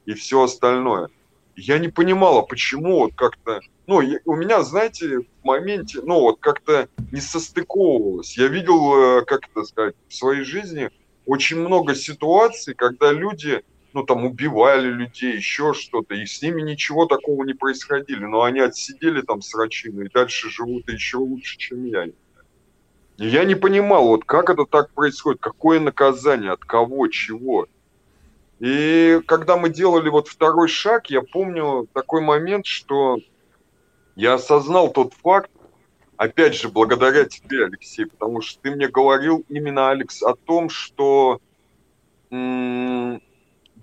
И 0.07 0.15
все 0.15 0.45
остальное. 0.45 1.09
Я 1.57 1.81
не 1.81 1.89
понимала, 1.89 2.43
почему 2.43 3.01
вот 3.01 3.15
как-то... 3.17 3.59
Ну, 3.89 4.01
у 4.25 4.37
меня, 4.37 4.63
знаете, 4.63 5.19
в 5.19 5.45
моменте, 5.45 5.99
ну, 6.05 6.21
вот 6.21 6.39
как-то 6.39 6.89
не 7.11 7.21
состыковывалось. 7.21 8.39
Я 8.39 8.47
видел, 8.47 9.19
э, 9.19 9.25
как 9.25 9.41
это 9.51 9.65
сказать, 9.65 9.97
в 10.07 10.15
своей 10.15 10.45
жизни 10.45 10.91
очень 11.27 11.59
много 11.59 11.97
ситуаций, 11.97 12.75
когда 12.75 13.11
люди, 13.11 13.65
ну, 13.93 14.05
там, 14.05 14.25
убивали 14.25 14.87
людей, 14.87 15.35
еще 15.35 15.75
что-то, 15.75 16.15
и 16.15 16.27
с 16.27 16.43
ними 16.43 16.63
ничего 16.63 17.07
такого 17.07 17.43
не 17.43 17.55
происходило, 17.55 18.21
но 18.21 18.45
они 18.45 18.61
отсидели 18.61 19.23
там 19.23 19.43
с 19.43 19.53
рачиной 19.53 20.07
и 20.07 20.11
дальше 20.11 20.49
живут 20.49 20.89
еще 20.89 21.17
лучше, 21.17 21.59
чем 21.59 21.87
я. 21.87 22.07
Я 23.23 23.45
не 23.45 23.55
понимал, 23.55 24.07
вот 24.07 24.25
как 24.25 24.49
это 24.49 24.65
так 24.65 24.95
происходит, 24.95 25.43
какое 25.43 25.79
наказание, 25.79 26.53
от 26.53 26.61
кого, 26.61 27.07
чего. 27.09 27.67
И 28.61 29.21
когда 29.27 29.59
мы 29.59 29.69
делали 29.69 30.09
вот 30.09 30.27
второй 30.27 30.69
шаг, 30.69 31.11
я 31.11 31.21
помню 31.21 31.87
такой 31.93 32.23
момент, 32.23 32.65
что 32.65 33.19
я 34.17 34.35
осознал 34.35 34.91
тот 34.91 35.13
факт, 35.13 35.51
опять 36.17 36.55
же, 36.55 36.71
благодаря 36.71 37.27
тебе, 37.27 37.67
Алексей, 37.67 38.07
потому 38.07 38.41
что 38.41 38.59
ты 38.63 38.71
мне 38.71 38.89
говорил 38.89 39.45
именно, 39.51 39.91
Алекс, 39.91 40.23
о 40.23 40.35
том, 40.47 40.71
что 40.71 41.41
м- 42.31 43.21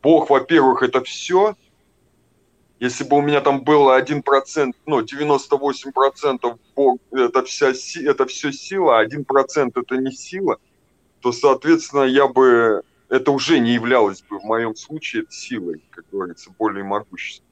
Бог, 0.02 0.32
во-первых, 0.32 0.82
это 0.82 1.04
все, 1.04 1.54
если 2.80 3.04
бы 3.04 3.18
у 3.18 3.22
меня 3.22 3.42
там 3.42 3.64
было 3.64 4.00
1%, 4.00 4.74
ну, 4.86 5.02
98% 5.02 6.58
это, 7.12 7.44
вся, 7.44 7.74
это 8.02 8.26
все 8.26 8.52
сила, 8.52 9.00
а 9.00 9.06
1% 9.06 9.72
это 9.76 9.98
не 9.98 10.12
сила, 10.12 10.58
то, 11.22 11.32
соответственно, 11.32 12.04
я 12.04 12.28
бы, 12.28 12.84
это 13.10 13.32
уже 13.32 13.60
не 13.60 13.74
являлось 13.74 14.22
бы 14.22 14.40
в 14.40 14.44
моем 14.44 14.76
случае 14.76 15.26
силой, 15.30 15.84
как 15.90 16.06
говорится, 16.12 16.52
более 16.58 16.84
могущественной. 16.84 17.48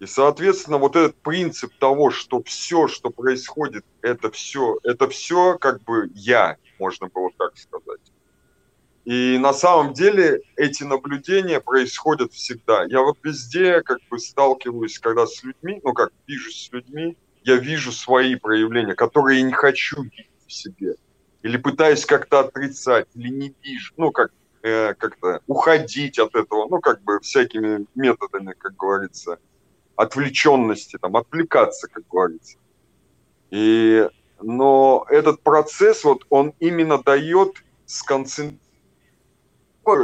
И, 0.00 0.06
соответственно, 0.06 0.78
вот 0.78 0.96
этот 0.96 1.16
принцип 1.16 1.72
того, 1.78 2.10
что 2.10 2.42
все, 2.42 2.88
что 2.88 3.10
происходит, 3.10 3.84
это 4.02 4.30
все, 4.30 4.78
это 4.82 5.08
все 5.08 5.58
как 5.58 5.82
бы 5.82 6.10
я, 6.14 6.56
можно 6.78 7.08
было 7.08 7.30
так 7.38 7.56
сказать. 7.56 8.00
И 9.04 9.38
на 9.38 9.52
самом 9.52 9.94
деле 9.94 10.42
эти 10.56 10.84
наблюдения 10.84 11.60
происходят 11.60 12.32
всегда. 12.32 12.84
Я 12.84 13.00
вот 13.00 13.16
везде 13.22 13.80
как 13.82 13.98
бы 14.10 14.18
сталкиваюсь, 14.18 14.98
когда 14.98 15.26
с 15.26 15.42
людьми, 15.42 15.80
ну 15.82 15.94
как 15.94 16.12
вижу 16.26 16.50
с 16.50 16.70
людьми, 16.70 17.16
я 17.42 17.56
вижу 17.56 17.92
свои 17.92 18.34
проявления, 18.34 18.94
которые 18.94 19.40
я 19.40 19.46
не 19.46 19.52
хочу 19.52 20.02
видеть 20.02 20.28
в 20.46 20.52
себе. 20.52 20.96
Или 21.42 21.56
пытаюсь 21.56 22.04
как-то 22.04 22.40
отрицать, 22.40 23.08
или 23.14 23.28
не 23.28 23.54
вижу, 23.62 23.94
ну 23.96 24.10
как 24.10 24.32
э, 24.62 24.92
как-то 24.94 25.40
уходить 25.46 26.18
от 26.18 26.34
этого, 26.34 26.68
ну 26.68 26.80
как 26.80 27.02
бы 27.02 27.20
всякими 27.20 27.86
методами, 27.94 28.54
как 28.58 28.76
говорится, 28.76 29.38
отвлеченности, 29.96 30.98
там, 31.00 31.16
отвлекаться, 31.16 31.88
как 31.88 32.06
говорится. 32.06 32.58
И, 33.50 34.06
но 34.42 35.06
этот 35.08 35.40
процесс, 35.40 36.04
вот 36.04 36.26
он 36.28 36.52
именно 36.60 37.02
дает 37.02 37.64
сконцентрироваться 37.86 38.69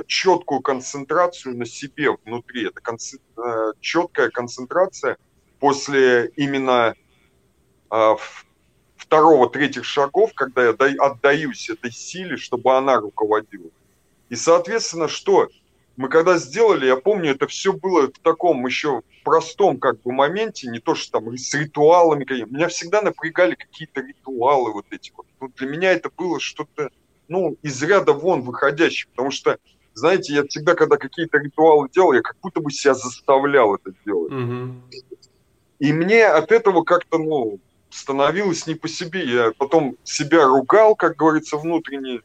четкую 0.06 0.60
концентрацию 0.60 1.56
на 1.56 1.66
себе 1.66 2.10
внутри. 2.24 2.66
Это 2.66 2.80
концент... 2.80 3.22
Э, 3.36 3.72
четкая 3.80 4.30
концентрация 4.30 5.16
после 5.58 6.28
именно 6.36 6.94
э, 7.90 8.14
второго, 8.96 9.48
третьих 9.48 9.84
шагов, 9.84 10.32
когда 10.34 10.64
я 10.64 10.74
отдаюсь 10.98 11.70
этой 11.70 11.92
силе, 11.92 12.36
чтобы 12.36 12.76
она 12.76 12.96
руководила. 12.96 13.70
И, 14.28 14.34
соответственно, 14.34 15.08
что? 15.08 15.48
Мы 15.96 16.08
когда 16.08 16.36
сделали, 16.36 16.86
я 16.86 16.96
помню, 16.96 17.30
это 17.30 17.46
все 17.46 17.72
было 17.72 18.08
в 18.08 18.18
таком 18.18 18.66
еще 18.66 19.02
простом 19.24 19.78
как 19.78 20.02
бы 20.02 20.12
моменте, 20.12 20.68
не 20.68 20.78
то, 20.78 20.94
что 20.94 21.20
там 21.20 21.36
с 21.36 21.54
ритуалами. 21.54 22.26
Меня 22.50 22.68
всегда 22.68 23.00
напрягали 23.00 23.54
какие-то 23.54 24.00
ритуалы 24.02 24.72
вот 24.72 24.86
эти 24.90 25.12
вот. 25.16 25.26
Ну, 25.40 25.48
для 25.56 25.66
меня 25.66 25.92
это 25.92 26.10
было 26.10 26.38
что-то, 26.38 26.90
ну, 27.28 27.56
из 27.62 27.82
ряда 27.82 28.12
вон 28.12 28.42
выходящее, 28.42 29.08
потому 29.10 29.30
что 29.30 29.58
знаете, 29.94 30.34
я 30.34 30.44
всегда, 30.44 30.74
когда 30.74 30.98
какие-то 30.98 31.38
ритуалы 31.38 31.88
делал, 31.88 32.12
я 32.12 32.20
как 32.20 32.36
будто 32.42 32.60
бы 32.60 32.70
себя 32.70 32.92
заставлял 32.92 33.74
это 33.74 33.92
делать. 34.04 34.30
Угу. 34.30 34.74
И 35.78 35.92
мне 35.92 36.26
от 36.26 36.52
этого 36.52 36.82
как-то, 36.84 37.16
ну, 37.16 37.60
становилось 37.88 38.66
не 38.66 38.74
по 38.74 38.88
себе. 38.88 39.24
Я 39.24 39.52
потом 39.56 39.96
себя 40.04 40.44
ругал, 40.44 40.94
как 40.96 41.16
говорится, 41.16 41.56
внутренне, 41.56 42.20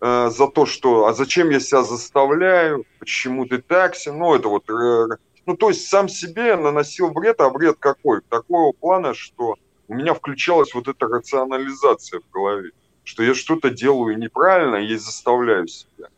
э, 0.00 0.30
за 0.30 0.46
то, 0.46 0.66
что, 0.66 1.06
а 1.06 1.12
зачем 1.12 1.50
я 1.50 1.58
себя 1.58 1.82
заставляю, 1.82 2.84
почему 3.00 3.44
ты 3.44 3.58
такси, 3.58 4.10
ну, 4.10 4.34
это 4.34 4.48
вот, 4.48 4.70
э, 4.70 5.16
ну, 5.46 5.56
то 5.56 5.70
есть 5.70 5.88
сам 5.88 6.08
себе 6.08 6.54
наносил 6.56 7.10
вред, 7.10 7.40
а 7.40 7.48
вред 7.48 7.76
какой? 7.80 8.20
Такого 8.28 8.72
плана, 8.72 9.14
что 9.14 9.56
у 9.88 9.94
меня 9.94 10.14
включалась 10.14 10.74
вот 10.74 10.86
эта 10.86 11.06
рационализация 11.06 12.20
в 12.20 12.30
голове, 12.32 12.70
что 13.04 13.22
я 13.22 13.34
что-то 13.34 13.70
делаю 13.70 14.18
неправильно, 14.18 14.76
я 14.76 14.98
заставляю 14.98 15.66
себя. 15.66 16.08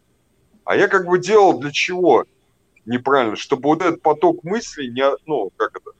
А 0.65 0.77
я 0.77 0.89
как 0.89 1.07
бы 1.07 1.19
делал 1.19 1.59
для 1.59 1.73
чего 1.73 2.25
неправильно? 2.85 3.37
Чтобы 3.37 3.69
вот 3.69 3.83
этот 3.83 4.03
поток 4.03 4.45
мыслей, 4.45 4.91
не, 4.91 5.05
ну, 5.27 5.51
как 5.57 5.77
это, 5.77 5.91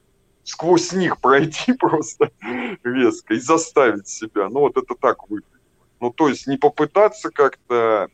сквозь 0.45 0.93
них 0.93 1.21
пройти 1.21 1.73
просто 1.79 2.31
резко 2.83 3.35
и 3.35 3.41
заставить 3.41 4.09
себя. 4.09 4.49
Ну, 4.49 4.61
вот 4.61 4.77
это 4.77 4.95
так 4.95 5.29
выглядит. 5.29 5.49
Ну, 6.01 6.11
то 6.13 6.29
есть 6.29 6.47
не 6.47 6.57
попытаться 6.57 7.31
как-то 7.31 8.09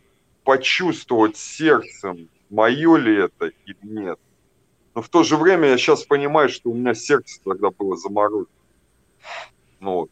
почувствовать 0.44 1.36
сердцем, 1.36 2.28
мое 2.50 2.96
ли 2.96 3.16
это 3.16 3.52
или 3.66 3.78
нет. 3.82 4.18
Но 4.94 5.02
в 5.02 5.08
то 5.08 5.22
же 5.22 5.36
время 5.36 5.68
я 5.68 5.78
сейчас 5.78 6.04
понимаю, 6.04 6.48
что 6.48 6.70
у 6.70 6.74
меня 6.74 6.94
сердце 6.94 7.40
тогда 7.44 7.70
было 7.70 7.96
заморожено. 7.96 8.46
Ну, 9.80 9.94
вот. 9.94 10.10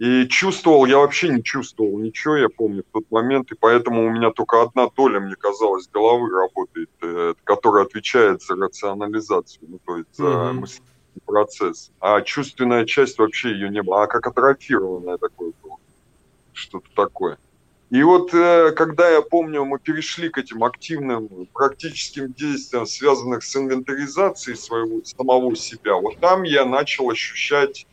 И 0.00 0.26
чувствовал, 0.28 0.86
я 0.86 0.96
вообще 0.96 1.28
не 1.28 1.42
чувствовал 1.42 1.98
ничего, 1.98 2.34
я 2.38 2.48
помню, 2.48 2.82
в 2.88 2.90
тот 2.90 3.04
момент, 3.10 3.52
и 3.52 3.54
поэтому 3.54 4.06
у 4.06 4.10
меня 4.10 4.30
только 4.30 4.62
одна 4.62 4.88
доля, 4.88 5.20
мне 5.20 5.36
казалось, 5.36 5.88
головы 5.92 6.30
работает, 6.30 6.88
э, 7.02 7.34
которая 7.44 7.84
отвечает 7.84 8.40
за 8.40 8.56
рационализацию, 8.56 9.68
ну, 9.68 9.78
то 9.84 9.98
есть 9.98 10.08
за 10.16 10.24
mm-hmm. 10.24 10.52
мысленный 10.54 11.22
процесс. 11.26 11.90
А 12.00 12.22
чувственная 12.22 12.86
часть 12.86 13.18
вообще 13.18 13.50
ее 13.50 13.68
не 13.68 13.82
было, 13.82 14.04
а 14.04 14.06
как 14.06 14.26
атрофированная 14.26 15.18
такое 15.18 15.52
было, 15.62 15.76
что-то 16.54 16.88
такое. 16.96 17.36
И 17.90 18.02
вот 18.02 18.32
э, 18.32 18.72
когда 18.74 19.10
я 19.10 19.20
помню, 19.20 19.66
мы 19.66 19.78
перешли 19.78 20.30
к 20.30 20.38
этим 20.38 20.64
активным 20.64 21.28
практическим 21.52 22.32
действиям, 22.32 22.86
связанных 22.86 23.44
с 23.44 23.54
инвентаризацией 23.54 24.56
своего 24.56 25.04
самого 25.04 25.54
себя, 25.56 25.96
вот 25.96 26.16
там 26.20 26.44
я 26.44 26.64
начал 26.64 27.10
ощущать 27.10 27.86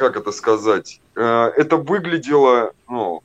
как 0.00 0.16
это 0.16 0.32
сказать, 0.32 0.98
э, 1.14 1.22
это 1.22 1.76
выглядело, 1.76 2.72
ну, 2.88 3.22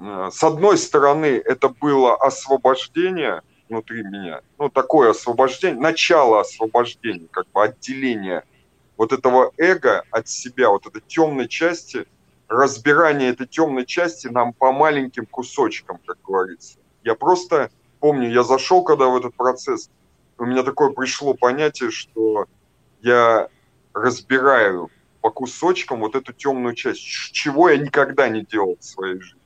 э, 0.00 0.30
с 0.32 0.42
одной 0.42 0.76
стороны, 0.76 1.40
это 1.44 1.68
было 1.68 2.16
освобождение 2.16 3.42
внутри 3.68 4.02
меня, 4.02 4.40
ну, 4.58 4.68
такое 4.68 5.10
освобождение, 5.10 5.80
начало 5.80 6.40
освобождения, 6.40 7.28
как 7.30 7.46
бы 7.52 7.62
отделение 7.62 8.42
вот 8.96 9.12
этого 9.12 9.52
эго 9.56 10.02
от 10.10 10.26
себя, 10.26 10.70
вот 10.70 10.84
этой 10.86 11.00
темной 11.00 11.46
части, 11.46 12.06
разбирание 12.48 13.30
этой 13.30 13.46
темной 13.46 13.86
части 13.86 14.26
нам 14.26 14.52
по 14.52 14.72
маленьким 14.72 15.26
кусочкам, 15.26 16.00
как 16.04 16.18
говорится. 16.26 16.78
Я 17.04 17.14
просто 17.14 17.70
помню, 18.00 18.32
я 18.32 18.42
зашел 18.42 18.82
когда 18.82 19.06
в 19.06 19.16
этот 19.16 19.36
процесс, 19.36 19.90
у 20.38 20.44
меня 20.44 20.64
такое 20.64 20.90
пришло 20.90 21.34
понятие, 21.34 21.92
что 21.92 22.46
я 23.00 23.48
разбираю 23.94 24.90
по 25.26 25.30
кусочкам 25.32 25.98
вот 26.02 26.14
эту 26.14 26.32
темную 26.32 26.76
часть, 26.76 27.00
чего 27.00 27.68
я 27.68 27.78
никогда 27.78 28.28
не 28.28 28.42
делал 28.42 28.76
в 28.78 28.84
своей 28.84 29.18
жизни. 29.18 29.40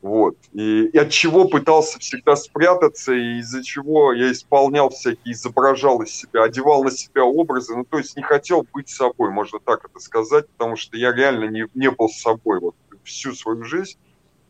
Вот. 0.00 0.38
И, 0.54 0.86
и 0.86 0.96
от 0.96 1.10
чего 1.10 1.46
пытался 1.46 1.98
всегда 1.98 2.34
спрятаться, 2.34 3.12
и 3.12 3.40
из-за 3.40 3.62
чего 3.62 4.14
я 4.14 4.32
исполнял 4.32 4.88
всякие, 4.88 5.34
изображал 5.34 6.00
из 6.00 6.12
себя, 6.12 6.44
одевал 6.44 6.82
на 6.82 6.90
себя 6.92 7.24
образы, 7.24 7.76
ну, 7.76 7.84
то 7.84 7.98
есть 7.98 8.16
не 8.16 8.22
хотел 8.22 8.66
быть 8.72 8.88
собой, 8.88 9.30
можно 9.30 9.58
так 9.58 9.84
это 9.84 10.00
сказать, 10.00 10.48
потому 10.48 10.76
что 10.76 10.96
я 10.96 11.12
реально 11.12 11.50
не, 11.50 11.66
не 11.74 11.90
был 11.90 12.08
собой 12.08 12.58
вот 12.60 12.74
всю 13.04 13.34
свою 13.34 13.64
жизнь. 13.64 13.98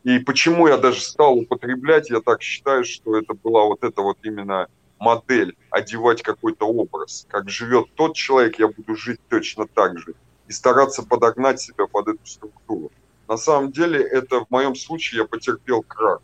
И 0.05 0.19
почему 0.19 0.69
я 0.69 0.77
даже 0.77 1.01
стал 1.01 1.39
употреблять, 1.39 2.09
я 2.09 2.21
так 2.21 2.41
считаю, 2.41 2.85
что 2.85 3.17
это 3.17 3.33
была 3.33 3.65
вот 3.65 3.83
эта 3.83 4.01
вот 4.01 4.17
именно 4.23 4.67
модель, 4.99 5.55
одевать 5.69 6.21
какой-то 6.21 6.65
образ. 6.65 7.25
Как 7.29 7.49
живет 7.49 7.87
тот 7.95 8.15
человек, 8.15 8.59
я 8.59 8.67
буду 8.67 8.95
жить 8.95 9.19
точно 9.29 9.67
так 9.67 9.99
же. 9.99 10.15
И 10.47 10.51
стараться 10.51 11.03
подогнать 11.03 11.59
себя 11.59 11.87
под 11.87 12.07
эту 12.09 12.25
структуру. 12.25 12.91
На 13.27 13.37
самом 13.37 13.71
деле, 13.71 14.01
это 14.01 14.45
в 14.45 14.49
моем 14.49 14.75
случае 14.75 15.21
я 15.21 15.25
потерпел 15.25 15.83
крах. 15.83 16.21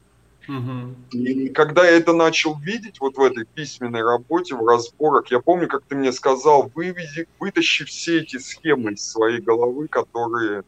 Угу. 0.48 1.18
И 1.18 1.50
когда 1.50 1.86
я 1.86 1.98
это 1.98 2.14
начал 2.14 2.58
видеть 2.58 3.00
вот 3.00 3.18
в 3.18 3.22
этой 3.22 3.46
письменной 3.46 4.04
работе, 4.04 4.56
в 4.56 4.66
разборах, 4.66 5.32
я 5.32 5.40
помню, 5.40 5.68
как 5.68 5.84
ты 5.84 5.96
мне 5.96 6.12
сказал, 6.12 6.70
выведи, 6.74 7.28
вытащи 7.40 7.86
все 7.86 8.22
эти 8.22 8.38
схемы 8.38 8.94
из 8.94 9.10
своей 9.10 9.40
головы, 9.40 9.88
которые 9.88 10.64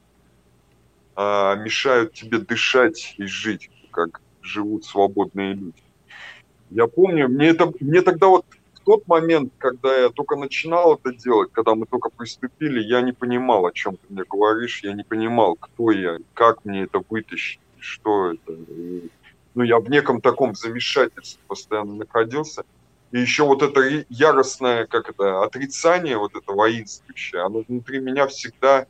а, 1.15 1.55
мешают 1.55 2.13
тебе 2.13 2.39
дышать 2.39 3.15
и 3.17 3.25
жить, 3.25 3.69
как 3.91 4.21
живут 4.41 4.85
свободные 4.85 5.53
люди. 5.53 5.84
Я 6.75 6.87
помню, 6.87 7.29
мне, 7.29 7.47
это, 7.47 7.71
мне 7.79 8.01
тогда 8.01 8.27
вот 8.27 8.45
в 8.73 8.79
тот 8.81 9.07
момент, 9.07 9.53
когда 9.59 9.95
я 9.97 10.09
только 10.09 10.35
начинал 10.35 10.95
это 10.95 11.13
делать, 11.13 11.49
когда 11.53 11.73
мы 11.73 11.85
только 11.85 12.09
приступили, 12.09 12.81
я 12.81 12.99
не 12.99 13.13
понимал, 13.13 13.65
о 13.65 13.71
чем 13.71 13.95
ты 13.95 14.05
мне 14.09 14.23
говоришь, 14.29 14.83
я 14.83 14.91
не 14.91 15.03
понимал, 15.03 15.55
кто 15.55 15.91
я, 15.91 16.17
как 16.33 16.65
мне 16.65 16.83
это 16.83 17.01
вытащить, 17.09 17.61
что 17.79 18.33
это. 18.33 18.51
И, 18.51 19.09
ну, 19.53 19.63
я 19.63 19.79
в 19.79 19.89
неком 19.89 20.19
таком 20.19 20.53
замешательстве 20.53 21.41
постоянно 21.47 21.95
находился. 21.95 22.65
И 23.11 23.21
еще 23.21 23.45
вот 23.45 23.61
это 23.61 24.03
яростное, 24.09 24.85
как 24.85 25.09
это, 25.09 25.43
отрицание, 25.43 26.17
вот 26.17 26.35
это 26.35 26.51
воинствующее, 26.51 27.43
оно 27.43 27.63
внутри 27.65 27.99
меня 27.99 28.27
всегда 28.27 28.85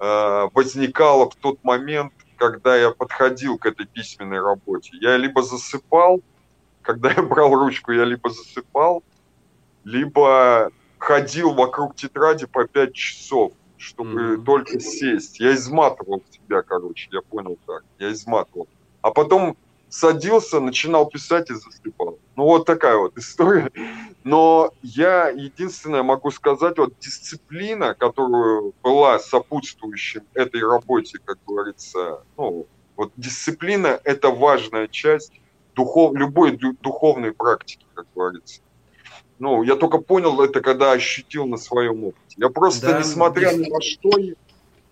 э, 0.00 0.48
возникало 0.52 1.30
в 1.30 1.36
тот 1.36 1.62
момент, 1.62 2.12
когда 2.36 2.76
я 2.76 2.90
подходил 2.90 3.58
к 3.58 3.66
этой 3.66 3.86
письменной 3.86 4.40
работе. 4.40 4.90
Я 5.00 5.16
либо 5.16 5.44
засыпал, 5.44 6.20
когда 6.82 7.12
я 7.12 7.22
брал 7.22 7.54
ручку, 7.54 7.92
я 7.92 8.04
либо 8.04 8.30
засыпал, 8.30 9.02
либо 9.84 10.70
ходил 10.98 11.54
вокруг 11.54 11.96
тетради 11.96 12.46
по 12.46 12.66
пять 12.66 12.94
часов, 12.94 13.52
чтобы 13.76 14.36
mm-hmm. 14.36 14.44
только 14.44 14.80
сесть. 14.80 15.40
Я 15.40 15.54
изматывал 15.54 16.22
себя, 16.30 16.62
короче, 16.62 17.08
я 17.10 17.22
понял 17.22 17.58
так. 17.66 17.84
Я 17.98 18.12
изматывал. 18.12 18.68
А 19.00 19.10
потом 19.10 19.56
садился, 19.88 20.60
начинал 20.60 21.06
писать 21.06 21.50
и 21.50 21.54
засыпал. 21.54 22.18
Ну, 22.36 22.44
вот 22.44 22.66
такая 22.66 22.96
вот 22.96 23.18
история. 23.18 23.70
Но 24.24 24.72
я 24.82 25.28
единственное 25.28 26.02
могу 26.02 26.30
сказать, 26.30 26.78
вот 26.78 26.94
дисциплина, 27.00 27.94
которая 27.94 28.72
была 28.82 29.18
сопутствующим 29.18 30.22
этой 30.34 30.62
работе, 30.62 31.18
как 31.24 31.38
говорится, 31.46 32.22
ну, 32.36 32.66
вот 32.96 33.12
дисциплина– 33.16 34.00
это 34.04 34.30
важная 34.30 34.86
часть 34.86 35.32
духов, 35.74 36.14
любой 36.14 36.58
духовной 36.82 37.32
практики, 37.32 37.86
как 37.94 38.06
говорится. 38.14 38.60
Ну, 39.38 39.62
я 39.62 39.76
только 39.76 39.98
понял 39.98 40.40
это, 40.40 40.60
когда 40.60 40.92
ощутил 40.92 41.46
на 41.46 41.56
своем 41.56 42.04
опыте. 42.04 42.36
Я 42.36 42.48
просто, 42.48 42.92
да, 42.92 42.98
несмотря 43.00 43.52
ни 43.52 43.68
на 43.68 43.80
что, 43.80 44.10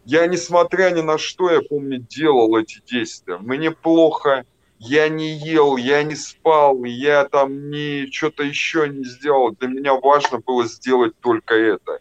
я, 0.04 0.26
несмотря 0.26 0.90
ни 0.90 1.02
на 1.02 1.18
что, 1.18 1.50
я 1.50 1.60
помню, 1.62 1.98
делал 1.98 2.56
эти 2.56 2.80
действия. 2.84 3.38
Мне 3.38 3.70
плохо, 3.70 4.44
я 4.78 5.08
не 5.08 5.30
ел, 5.34 5.76
я 5.76 6.02
не 6.02 6.16
спал, 6.16 6.82
я 6.84 7.26
там 7.26 7.70
не 7.70 8.10
что-то 8.10 8.42
еще 8.42 8.88
не 8.88 9.04
сделал. 9.04 9.52
Для 9.52 9.68
меня 9.68 9.94
важно 9.94 10.38
было 10.38 10.66
сделать 10.66 11.12
только 11.20 11.54
это. 11.54 12.00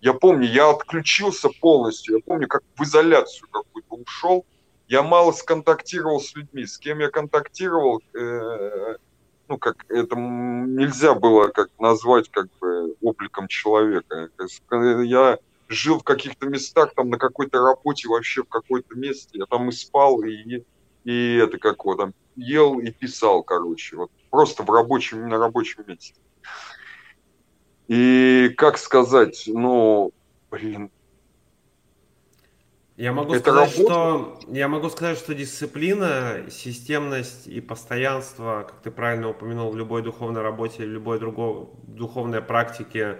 Я 0.00 0.14
помню, 0.14 0.48
я 0.48 0.70
отключился 0.70 1.50
полностью. 1.60 2.16
Я 2.16 2.22
помню, 2.24 2.48
как 2.48 2.62
в 2.76 2.82
изоляцию 2.84 3.48
какую-то 3.50 3.96
ушел 3.96 4.46
я 4.92 5.02
мало 5.02 5.32
сконтактировал 5.32 6.20
с 6.20 6.34
людьми. 6.34 6.66
С 6.66 6.76
кем 6.76 6.98
я 6.98 7.08
контактировал, 7.08 8.02
э, 8.14 8.96
ну, 9.48 9.56
как 9.56 9.86
это 9.88 10.16
нельзя 10.16 11.14
было 11.14 11.48
как 11.48 11.70
назвать 11.78 12.30
как 12.30 12.48
бы 12.60 12.94
обликом 13.00 13.48
человека. 13.48 14.28
Я 15.02 15.38
жил 15.68 15.98
в 15.98 16.04
каких-то 16.04 16.46
местах, 16.46 16.92
там 16.94 17.08
на 17.08 17.16
какой-то 17.16 17.60
работе, 17.60 18.06
вообще 18.06 18.42
в 18.42 18.50
какой-то 18.50 18.94
месте, 18.94 19.38
я 19.38 19.46
там 19.46 19.70
и 19.70 19.72
спал, 19.72 20.22
и, 20.24 20.62
и 21.04 21.36
это 21.36 21.56
как 21.56 21.86
вот 21.86 21.96
там 21.96 22.12
ел 22.36 22.78
и 22.78 22.90
писал, 22.90 23.42
короче, 23.42 23.96
вот 23.96 24.10
просто 24.28 24.62
в 24.62 24.70
рабочем, 24.70 25.26
на 25.26 25.38
рабочем 25.38 25.84
месте. 25.86 26.20
И 27.88 28.50
как 28.58 28.76
сказать, 28.76 29.44
ну, 29.46 30.12
блин, 30.50 30.90
я 33.02 33.12
могу, 33.12 33.34
это 33.34 33.50
сказать, 33.50 33.70
что, 33.70 34.38
я 34.46 34.68
могу 34.68 34.88
сказать, 34.88 35.18
что 35.18 35.34
дисциплина, 35.34 36.44
системность 36.48 37.48
и 37.48 37.60
постоянство, 37.60 38.64
как 38.68 38.80
ты 38.80 38.92
правильно 38.92 39.28
упомянул, 39.30 39.72
в 39.72 39.76
любой 39.76 40.02
духовной 40.02 40.40
работе, 40.40 40.84
в 40.84 40.88
любой 40.88 41.18
другой 41.18 41.66
духовной 41.82 42.42
практике, 42.42 43.18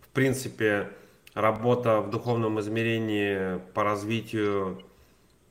в 0.00 0.08
принципе, 0.08 0.90
работа 1.34 2.00
в 2.00 2.10
духовном 2.10 2.58
измерении 2.58 3.60
по 3.72 3.84
развитию 3.84 4.82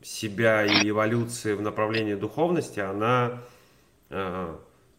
себя 0.01 0.65
и 0.65 0.89
эволюции 0.89 1.53
в 1.53 1.61
направлении 1.61 2.15
духовности, 2.15 2.81
она 2.81 3.39
э, 4.09 4.55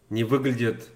не 0.09 0.23
выглядит 0.23 0.89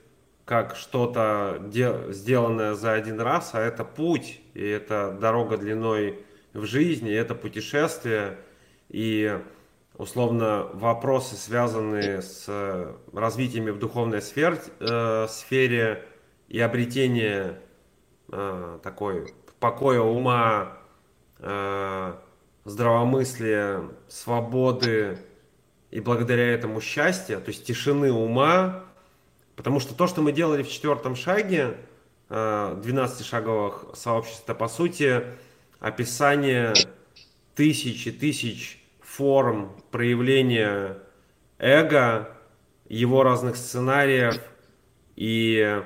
как 0.44 0.76
что-то 0.76 1.62
сделанное 2.10 2.74
за 2.74 2.94
один 2.94 3.22
раз, 3.22 3.52
а 3.54 3.62
это 3.62 3.86
путь, 3.86 4.42
и 4.56 4.66
это 4.66 5.16
дорога 5.22 5.58
длиной 5.58 6.25
в 6.56 6.66
жизни, 6.66 7.12
это 7.12 7.36
путешествие, 7.36 8.38
и 8.90 9.40
условно 9.98 10.70
вопросы, 10.74 11.36
связанные 11.36 12.22
с 12.22 12.48
развитием 13.14 13.72
в 13.72 13.80
духовной 13.80 14.22
сфер, 14.22 14.60
э, 14.80 15.28
сфере 15.30 16.08
и 16.48 16.60
обретение 16.60 17.60
э, 18.32 18.80
такой 18.84 19.34
покоя 19.60 20.02
ума, 20.02 20.78
э, 21.40 22.14
здравомыслия, 22.64 23.84
свободы 24.08 25.20
и 25.92 26.00
благодаря 26.00 26.52
этому 26.52 26.82
счастья, 26.82 27.40
то 27.40 27.50
есть 27.50 27.66
тишины 27.66 28.12
ума, 28.12 28.84
потому 29.56 29.80
что 29.80 29.94
то, 29.94 30.08
что 30.08 30.22
мы 30.22 30.32
делали 30.32 30.64
в 30.64 30.70
четвертом 30.70 31.16
шаге, 31.16 31.78
12-шаговых 32.30 33.92
э, 33.92 33.96
сообществ, 33.96 34.44
это 34.44 34.56
по 34.56 34.68
сути 34.68 35.24
описание 35.80 36.74
тысячи 37.56 38.12
тысяч 38.12 38.84
форм 39.02 39.76
проявления 39.92 40.98
эго, 41.58 42.30
его 42.88 43.24
разных 43.24 43.56
сценариев. 43.56 44.42
И 45.16 45.84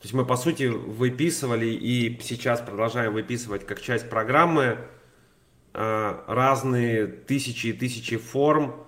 то 0.00 0.04
есть 0.04 0.14
мы, 0.14 0.24
по 0.24 0.36
сути, 0.36 0.64
выписывали 0.64 1.66
и 1.66 2.18
сейчас 2.22 2.60
продолжаем 2.60 3.12
выписывать 3.12 3.66
как 3.66 3.82
часть 3.82 4.08
программы 4.08 4.78
э, 5.74 6.24
разные 6.26 7.06
тысячи 7.06 7.66
и 7.68 7.72
тысячи 7.72 8.16
форм, 8.16 8.86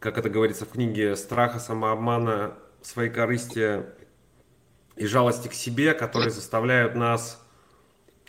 как 0.00 0.18
это 0.18 0.28
говорится 0.28 0.66
в 0.66 0.70
книге, 0.70 1.16
страха, 1.16 1.58
самообмана, 1.58 2.58
своей 2.82 3.08
корысти 3.08 3.84
и 4.96 5.06
жалости 5.06 5.48
к 5.48 5.54
себе, 5.54 5.94
которые 5.94 6.30
заставляют 6.30 6.94
нас 6.94 7.43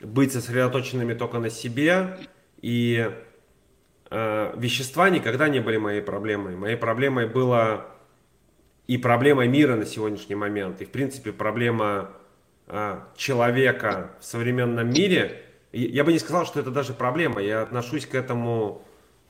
быть 0.01 0.33
сосредоточенными 0.33 1.13
только 1.13 1.39
на 1.39 1.49
себе. 1.49 2.17
И 2.61 3.11
э, 4.09 4.53
вещества 4.57 5.09
никогда 5.09 5.49
не 5.49 5.59
были 5.59 5.77
моей 5.77 6.01
проблемой. 6.01 6.55
Моей 6.55 6.77
проблемой 6.77 7.27
было 7.27 7.85
и 8.87 8.97
проблема 8.97 9.47
мира 9.47 9.75
на 9.75 9.85
сегодняшний 9.85 10.35
момент, 10.35 10.81
и 10.81 10.85
в 10.85 10.91
принципе 10.91 11.31
проблема 11.31 12.11
а, 12.67 13.07
человека 13.15 14.11
в 14.19 14.25
современном 14.25 14.91
мире, 14.91 15.41
я 15.71 16.03
бы 16.03 16.13
не 16.13 16.19
сказал, 16.19 16.45
что 16.45 16.59
это 16.59 16.71
даже 16.71 16.93
проблема, 16.93 17.41
я 17.41 17.61
отношусь 17.61 18.05
к 18.05 18.15
этому, 18.15 18.83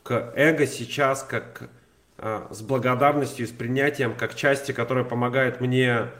к 0.03 0.33
эго 0.35 0.67
сейчас 0.67 1.23
как 1.23 1.69
а, 2.17 2.47
с 2.51 2.61
благодарностью 2.61 3.45
и 3.45 3.47
с 3.47 3.51
принятием, 3.51 4.15
как 4.15 4.35
части, 4.35 4.71
которая 4.71 5.05
помогает 5.05 5.61
мне 5.61 6.11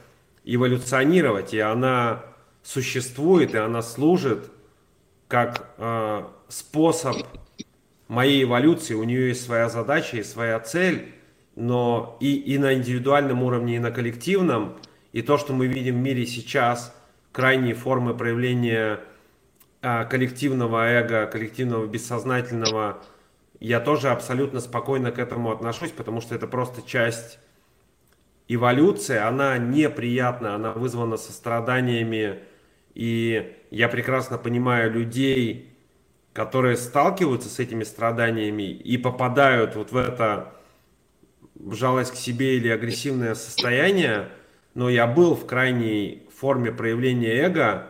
эволюционировать, 0.45 1.53
и 1.53 1.59
она 1.59 2.23
существует, 2.65 3.53
и 3.53 3.57
она 3.57 3.83
служит 3.83 4.51
как 5.27 5.69
а, 5.77 6.31
способ 6.49 7.15
моей 8.07 8.43
эволюции, 8.43 8.95
у 8.95 9.03
нее 9.03 9.29
есть 9.29 9.45
своя 9.45 9.69
задача 9.69 10.17
и 10.17 10.23
своя 10.23 10.59
цель, 10.59 11.13
но 11.55 12.17
и, 12.19 12.35
и 12.35 12.57
на 12.57 12.73
индивидуальном 12.73 13.43
уровне, 13.43 13.75
и 13.75 13.79
на 13.79 13.91
коллективном, 13.91 14.77
и 15.13 15.21
то, 15.21 15.37
что 15.37 15.53
мы 15.53 15.67
видим 15.67 15.95
в 15.95 15.99
мире 15.99 16.25
сейчас, 16.25 16.93
крайние 17.31 17.75
формы 17.75 18.15
проявления 18.15 18.99
а, 19.81 20.05
коллективного 20.05 20.87
эго, 20.87 21.27
коллективного 21.27 21.85
бессознательного, 21.85 23.03
я 23.59 23.79
тоже 23.79 24.09
абсолютно 24.09 24.59
спокойно 24.59 25.11
к 25.11 25.19
этому 25.19 25.51
отношусь, 25.51 25.91
потому 25.91 26.19
что 26.19 26.33
это 26.33 26.47
просто 26.47 26.81
часть 26.81 27.37
эволюции, 28.47 29.17
она 29.17 29.57
неприятна, 29.59 30.55
она 30.55 30.73
вызвана 30.73 31.17
состраданиями, 31.17 32.39
и 32.95 33.55
я 33.71 33.89
прекрасно 33.89 34.37
понимаю 34.37 34.91
людей, 34.91 35.77
которые 36.33 36.77
сталкиваются 36.77 37.49
с 37.49 37.59
этими 37.59 37.83
страданиями 37.83 38.71
и 38.71 38.97
попадают 38.97 39.75
вот 39.75 39.91
в 39.91 39.97
это 39.97 40.53
жалость 41.69 42.13
к 42.13 42.15
себе 42.15 42.57
или 42.57 42.69
агрессивное 42.69 43.35
состояние, 43.35 44.29
но 44.73 44.89
я 44.89 45.07
был 45.07 45.35
в 45.35 45.45
крайней 45.45 46.27
форме 46.35 46.71
проявления 46.71 47.33
эго 47.33 47.87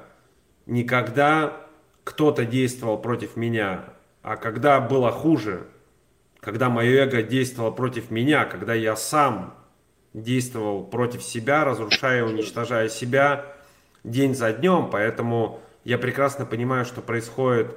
не 0.65 0.83
когда 0.83 1.61
кто-то 2.03 2.45
действовал 2.45 2.97
против 2.97 3.35
меня, 3.35 3.85
а 4.21 4.37
когда 4.37 4.79
было 4.79 5.11
хуже, 5.11 5.67
когда 6.39 6.69
мое 6.69 7.03
эго 7.03 7.21
действовало 7.21 7.71
против 7.71 8.09
меня, 8.09 8.45
когда 8.45 8.73
я 8.73 8.95
сам 8.95 9.55
действовал 10.13 10.83
против 10.83 11.21
себя, 11.23 11.63
разрушая 11.63 12.19
и 12.19 12.23
уничтожая 12.23 12.89
себя 12.89 13.54
день 14.05 14.35
за 14.35 14.53
днем. 14.53 14.89
Поэтому 14.91 15.59
я 15.83 15.97
прекрасно 15.97 16.45
понимаю, 16.45 16.85
что 16.85 17.01
происходит 17.01 17.75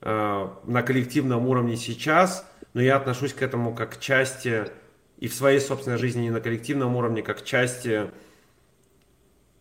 э, 0.00 0.48
на 0.64 0.82
коллективном 0.82 1.46
уровне 1.46 1.76
сейчас, 1.76 2.46
но 2.74 2.80
я 2.80 2.96
отношусь 2.96 3.34
к 3.34 3.42
этому 3.42 3.74
как 3.74 3.96
к 3.96 4.00
части 4.00 4.66
и 5.18 5.28
в 5.28 5.34
своей 5.34 5.60
собственной 5.60 5.98
жизни, 5.98 6.26
и 6.26 6.30
на 6.30 6.40
коллективном 6.40 6.96
уровне, 6.96 7.22
как 7.22 7.44
части, 7.44 8.10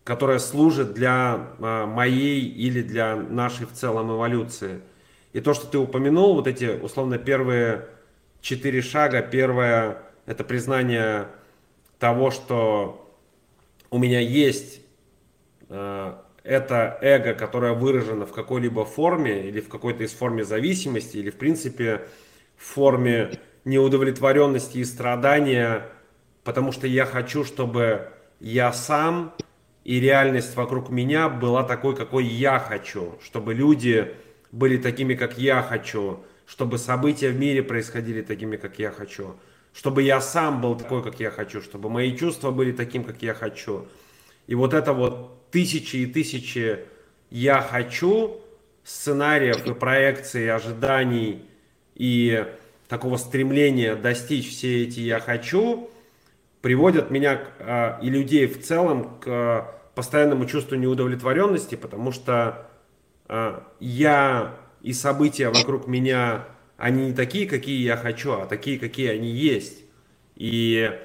которая 0.03 0.39
служит 0.39 0.93
для 0.93 1.49
а, 1.59 1.85
моей 1.85 2.41
или 2.41 2.81
для 2.81 3.15
нашей 3.15 3.67
в 3.67 3.73
целом 3.73 4.11
эволюции. 4.11 4.81
И 5.33 5.39
то, 5.39 5.53
что 5.53 5.67
ты 5.67 5.77
упомянул, 5.77 6.33
вот 6.33 6.47
эти 6.47 6.79
условно 6.81 7.19
первые 7.19 7.85
четыре 8.41 8.81
шага. 8.81 9.21
Первое– 9.21 9.99
это 10.25 10.43
признание 10.43 11.27
того, 11.99 12.31
что 12.31 13.15
у 13.91 13.99
меня 13.99 14.19
есть 14.19 14.77
э, 14.77 14.80
это 15.71 16.97
эго, 17.01 17.33
которое 17.33 17.73
выражено 17.73 18.25
в 18.25 18.33
какой-либо 18.33 18.85
форме 18.85 19.47
или 19.47 19.61
в 19.61 19.69
какой-то 19.69 20.03
из 20.03 20.11
форме 20.11 20.43
зависимости, 20.43 21.17
или 21.17 21.29
в 21.29 21.37
принципе 21.37 22.07
в 22.57 22.65
форме 22.65 23.39
неудовлетворенности 23.63 24.79
и 24.79 24.83
страдания, 24.83 25.87
потому 26.43 26.71
что 26.71 26.87
я 26.87 27.05
хочу, 27.05 27.45
чтобы 27.45 28.09
я 28.39 28.73
сам 28.73 29.33
и 29.83 29.99
реальность 29.99 30.55
вокруг 30.55 30.89
меня 30.89 31.29
была 31.29 31.63
такой, 31.63 31.95
какой 31.95 32.25
я 32.25 32.59
хочу, 32.59 33.17
чтобы 33.23 33.53
люди 33.53 34.15
были 34.51 34.77
такими, 34.77 35.13
как 35.13 35.37
я 35.37 35.61
хочу, 35.61 36.19
чтобы 36.45 36.77
события 36.77 37.29
в 37.29 37.39
мире 37.39 37.63
происходили 37.63 38.21
такими, 38.21 38.57
как 38.57 38.77
я 38.77 38.91
хочу, 38.91 39.35
чтобы 39.73 40.03
я 40.03 40.19
сам 40.21 40.59
был 40.59 40.75
такой, 40.75 41.01
как 41.03 41.19
я 41.19 41.31
хочу, 41.31 41.61
чтобы 41.61 41.89
мои 41.89 42.15
чувства 42.15 42.51
были 42.51 42.71
таким, 42.71 43.03
как 43.03 43.21
я 43.21 43.33
хочу. 43.33 43.87
И 44.47 44.55
вот 44.55 44.73
это 44.73 44.93
вот 44.93 45.40
тысячи 45.51 45.97
и 45.97 46.05
тысячи 46.05 46.79
«я 47.29 47.61
хочу» 47.61 48.41
сценариев 48.83 49.65
и 49.67 49.73
проекций, 49.73 50.51
ожиданий 50.51 51.45
и 51.95 52.45
такого 52.87 53.17
стремления 53.17 53.95
достичь 53.95 54.49
все 54.49 54.83
эти 54.83 55.01
«я 55.01 55.19
хочу» 55.19 55.89
приводят 56.61 57.09
меня 57.09 57.41
а, 57.59 57.99
и 58.01 58.09
людей 58.09 58.47
в 58.47 58.61
целом 58.63 59.19
к 59.19 59.67
постоянному 59.95 60.45
чувству 60.45 60.75
неудовлетворенности, 60.75 61.75
потому 61.75 62.11
что 62.11 62.69
а, 63.27 63.63
я 63.79 64.55
и 64.81 64.93
события 64.93 65.49
вокруг 65.49 65.87
меня, 65.87 66.45
они 66.77 67.07
не 67.07 67.13
такие, 67.13 67.47
какие 67.47 67.81
я 67.83 67.97
хочу, 67.97 68.33
а 68.33 68.45
такие, 68.45 68.79
какие 68.79 69.09
они 69.09 69.29
есть. 69.29 69.83
И 70.35 70.99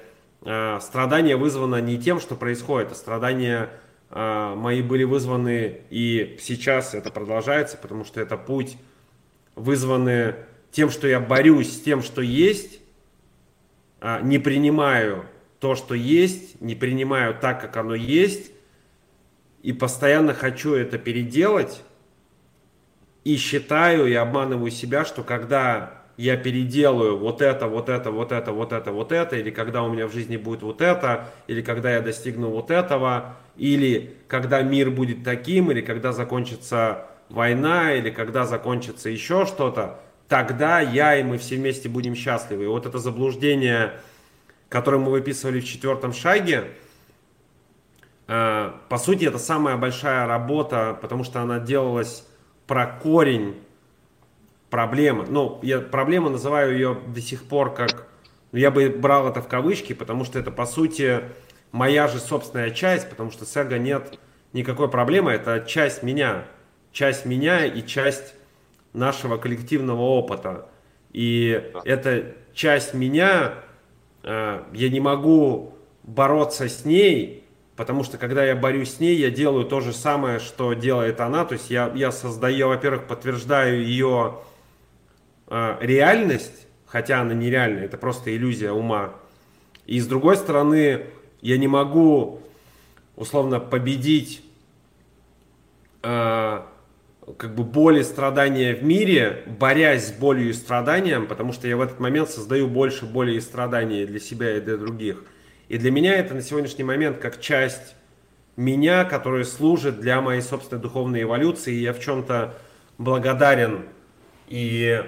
страдание 0.79 1.35
вызвано 1.35 1.81
не 1.81 1.99
тем, 1.99 2.19
что 2.19 2.35
происходит, 2.35 2.91
а 2.91 2.95
страдания 2.95 3.63
э, 3.63 3.86
мои 4.09 4.81
были 4.81 5.03
вызваны, 5.03 5.81
и 5.89 6.37
сейчас 6.39 6.93
это 6.93 7.11
продолжается, 7.11 7.77
потому 7.77 8.05
что 8.05 8.21
это 8.21 8.37
путь, 8.37 8.77
вызваны 9.55 10.35
тем, 10.71 10.89
что 10.89 11.07
я 11.07 11.19
борюсь 11.19 11.75
с 11.75 11.81
тем, 11.81 12.01
что 12.01 12.21
есть, 12.21 12.79
а, 13.99 14.21
не 14.21 14.37
принимаю 14.37 15.25
то, 15.59 15.75
что 15.75 15.95
есть, 15.95 16.61
не 16.61 16.75
принимаю 16.75 17.35
так, 17.35 17.59
как 17.61 17.75
оно 17.77 17.95
есть, 17.95 18.51
и 19.63 19.73
постоянно 19.73 20.33
хочу 20.33 20.73
это 20.73 20.97
переделать, 20.97 21.81
и 23.23 23.35
считаю 23.37 24.07
и 24.07 24.13
обманываю 24.13 24.71
себя, 24.71 25.03
что 25.03 25.23
когда 25.23 26.03
я 26.17 26.35
переделаю 26.35 27.17
вот 27.17 27.41
это, 27.43 27.67
вот 27.67 27.89
это, 27.89 28.09
вот 28.11 28.31
это, 28.31 28.51
вот 28.51 28.73
это, 28.73 28.91
вот 28.91 29.11
это, 29.11 29.35
или 29.35 29.51
когда 29.51 29.83
у 29.83 29.91
меня 29.91 30.07
в 30.07 30.11
жизни 30.11 30.35
будет 30.35 30.63
вот 30.63 30.81
это, 30.81 31.29
или 31.45 31.61
когда 31.61 31.93
я 31.93 32.01
достигну 32.01 32.49
вот 32.49 32.71
этого, 32.71 33.35
или 33.55 34.15
когда 34.27 34.63
мир 34.63 34.89
будет 34.89 35.23
таким, 35.23 35.71
или 35.71 35.81
когда 35.81 36.11
закончится 36.11 37.05
война, 37.29 37.93
или 37.93 38.09
когда 38.09 38.45
закончится 38.45 39.09
еще 39.09 39.45
что-то, 39.45 39.99
тогда 40.27 40.79
я 40.79 41.15
и 41.15 41.23
мы 41.23 41.37
все 41.37 41.55
вместе 41.55 41.87
будем 41.87 42.15
счастливы. 42.15 42.63
И 42.63 42.67
вот 42.67 42.87
это 42.87 42.97
заблуждение, 42.97 43.93
которое 44.69 44.97
мы 44.97 45.11
выписывали 45.11 45.59
в 45.59 45.65
четвертом 45.65 46.13
шаге, 46.13 46.71
э, 48.27 48.71
по 48.89 48.97
сути, 48.97 49.25
это 49.25 49.37
самая 49.37 49.77
большая 49.77 50.25
работа, 50.25 50.97
потому 50.99 51.23
что 51.23 51.41
она 51.41 51.59
делалась 51.59 52.25
про 52.65 52.87
корень 52.87 53.55
проблема. 54.69 55.25
Ну, 55.27 55.59
я 55.61 55.79
проблема 55.79 56.29
называю 56.29 56.73
ее 56.73 56.97
до 57.07 57.21
сих 57.21 57.43
пор 57.47 57.73
как... 57.73 58.07
Ну, 58.51 58.59
я 58.59 58.71
бы 58.71 58.89
брал 58.89 59.27
это 59.27 59.41
в 59.41 59.47
кавычки, 59.47 59.93
потому 59.93 60.23
что 60.23 60.39
это, 60.39 60.51
по 60.51 60.65
сути, 60.65 61.21
моя 61.71 62.07
же 62.07 62.19
собственная 62.19 62.71
часть, 62.71 63.09
потому 63.09 63.31
что 63.31 63.45
с 63.45 63.55
эго 63.55 63.77
нет 63.77 64.19
никакой 64.53 64.89
проблемы, 64.89 65.31
это 65.31 65.65
часть 65.67 66.03
меня. 66.03 66.45
Часть 66.91 67.25
меня 67.25 67.65
и 67.65 67.85
часть 67.85 68.33
нашего 68.93 69.37
коллективного 69.37 70.01
опыта. 70.01 70.69
И 71.11 71.71
эта 71.83 72.35
часть 72.53 72.93
меня, 72.93 73.53
э, 74.23 74.63
я 74.73 74.89
не 74.89 74.99
могу 74.99 75.75
бороться 76.03 76.67
с 76.67 76.85
ней, 76.85 77.43
потому 77.75 78.03
что 78.03 78.17
когда 78.17 78.43
я 78.43 78.55
борюсь 78.55 78.95
с 78.95 78.99
ней, 78.99 79.15
я 79.15 79.29
делаю 79.29 79.65
то 79.65 79.81
же 79.81 79.93
самое, 79.93 80.39
что 80.39 80.73
делает 80.73 81.21
она. 81.21 81.45
То 81.45 81.53
есть 81.53 81.69
я, 81.69 81.91
я 81.93 82.11
создаю, 82.11 82.69
во-первых, 82.69 83.05
подтверждаю 83.05 83.83
ее 83.83 84.39
реальность, 85.49 86.67
хотя 86.85 87.21
она 87.21 87.33
нереальная, 87.33 87.85
это 87.85 87.97
просто 87.97 88.35
иллюзия 88.35 88.71
ума. 88.71 89.13
И 89.85 89.99
с 89.99 90.07
другой 90.07 90.37
стороны, 90.37 91.05
я 91.41 91.57
не 91.57 91.67
могу 91.67 92.41
условно 93.15 93.59
победить 93.59 94.43
э, 96.03 96.61
как 97.37 97.55
бы 97.55 97.63
боль 97.63 97.99
и 97.99 98.03
страдания 98.03 98.75
в 98.75 98.83
мире, 98.83 99.43
борясь 99.59 100.07
с 100.07 100.11
болью 100.11 100.49
и 100.49 100.53
страданием, 100.53 101.27
потому 101.27 101.51
что 101.51 101.67
я 101.67 101.77
в 101.77 101.81
этот 101.81 101.99
момент 101.99 102.29
создаю 102.29 102.67
больше 102.67 103.05
боли 103.05 103.33
и 103.33 103.41
страданий 103.41 104.05
для 104.05 104.19
себя 104.19 104.57
и 104.57 104.61
для 104.61 104.77
других. 104.77 105.23
И 105.67 105.77
для 105.77 105.91
меня 105.91 106.15
это 106.15 106.33
на 106.33 106.41
сегодняшний 106.41 106.83
момент 106.83 107.17
как 107.17 107.41
часть 107.41 107.95
меня, 108.55 109.03
которая 109.03 109.43
служит 109.43 109.99
для 109.99 110.21
моей 110.21 110.41
собственной 110.41 110.81
духовной 110.81 111.23
эволюции, 111.23 111.75
и 111.75 111.81
я 111.81 111.93
в 111.93 111.99
чем-то 111.99 112.55
благодарен 112.97 113.85
и 114.47 115.03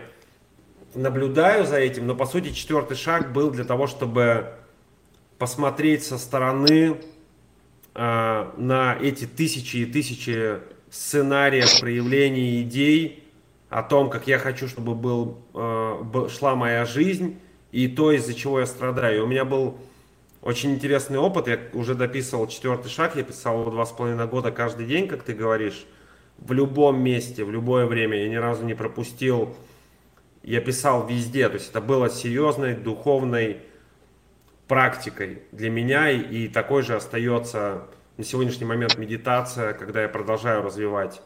наблюдаю 0.95 1.66
за 1.66 1.78
этим, 1.78 2.07
но 2.07 2.16
по 2.16 2.26
сути 2.26 2.52
четвертый 2.52 2.95
шаг 2.95 3.34
был 3.34 3.52
для 3.52 3.64
того, 3.64 3.88
чтобы 3.88 4.53
посмотреть 5.38 6.03
со 6.03 6.18
стороны 6.18 6.98
э, 7.95 8.52
на 8.57 8.98
эти 9.02 9.26
тысячи 9.26 9.78
и 9.78 9.86
тысячи 9.86 10.60
сценариев 10.90 11.80
проявлений 11.80 12.61
идей 12.61 13.24
о 13.70 13.84
том, 13.84 14.10
как 14.10 14.28
я 14.28 14.40
хочу, 14.40 14.68
чтобы 14.68 14.95
был, 14.95 15.38
э, 15.53 16.28
шла 16.30 16.56
моя 16.56 16.86
жизнь 16.86 17.40
и 17.72 17.88
то, 17.88 18.11
из-за 18.11 18.34
чего 18.34 18.60
я 18.60 18.66
страдаю. 18.66 19.24
У 19.24 19.28
меня 19.28 19.45
был 19.45 19.78
очень 20.41 20.72
интересный 20.72 21.20
опыт. 21.20 21.48
Я 21.48 21.60
уже 21.74 21.95
дописывал 21.95 22.48
четвертый 22.48 22.90
шаг, 22.90 23.16
я 23.16 23.24
писал 23.24 23.61
его 23.61 23.72
два 23.72 23.86
с 23.86 23.91
половиной 23.91 24.28
года 24.28 24.52
каждый 24.52 24.86
день, 24.86 25.07
как 25.07 25.24
ты 25.24 25.34
говоришь, 25.34 25.86
в 26.38 26.52
любом 26.53 27.02
месте, 27.02 27.44
в 27.44 27.52
любое 27.52 27.86
время. 27.86 28.18
Я 28.18 28.30
ни 28.30 28.36
разу 28.36 28.66
не 28.66 28.74
пропустил. 28.74 29.56
Я 30.44 30.61
писал 30.61 31.06
везде. 31.07 31.48
То 31.49 31.56
есть 31.56 31.70
это 31.70 31.82
было 31.82 32.10
серьезной, 32.10 32.76
духовной 32.76 33.61
практикой 34.68 35.44
для 35.52 35.70
меня 35.70 36.11
и, 36.11 36.48
такой 36.48 36.84
же 36.84 36.95
остается 36.95 37.88
на 38.18 38.24
сегодняшний 38.24 38.66
момент 38.66 38.98
медитация, 38.98 39.74
когда 39.74 40.03
я 40.03 40.10
продолжаю 40.10 40.61
развивать 40.61 41.22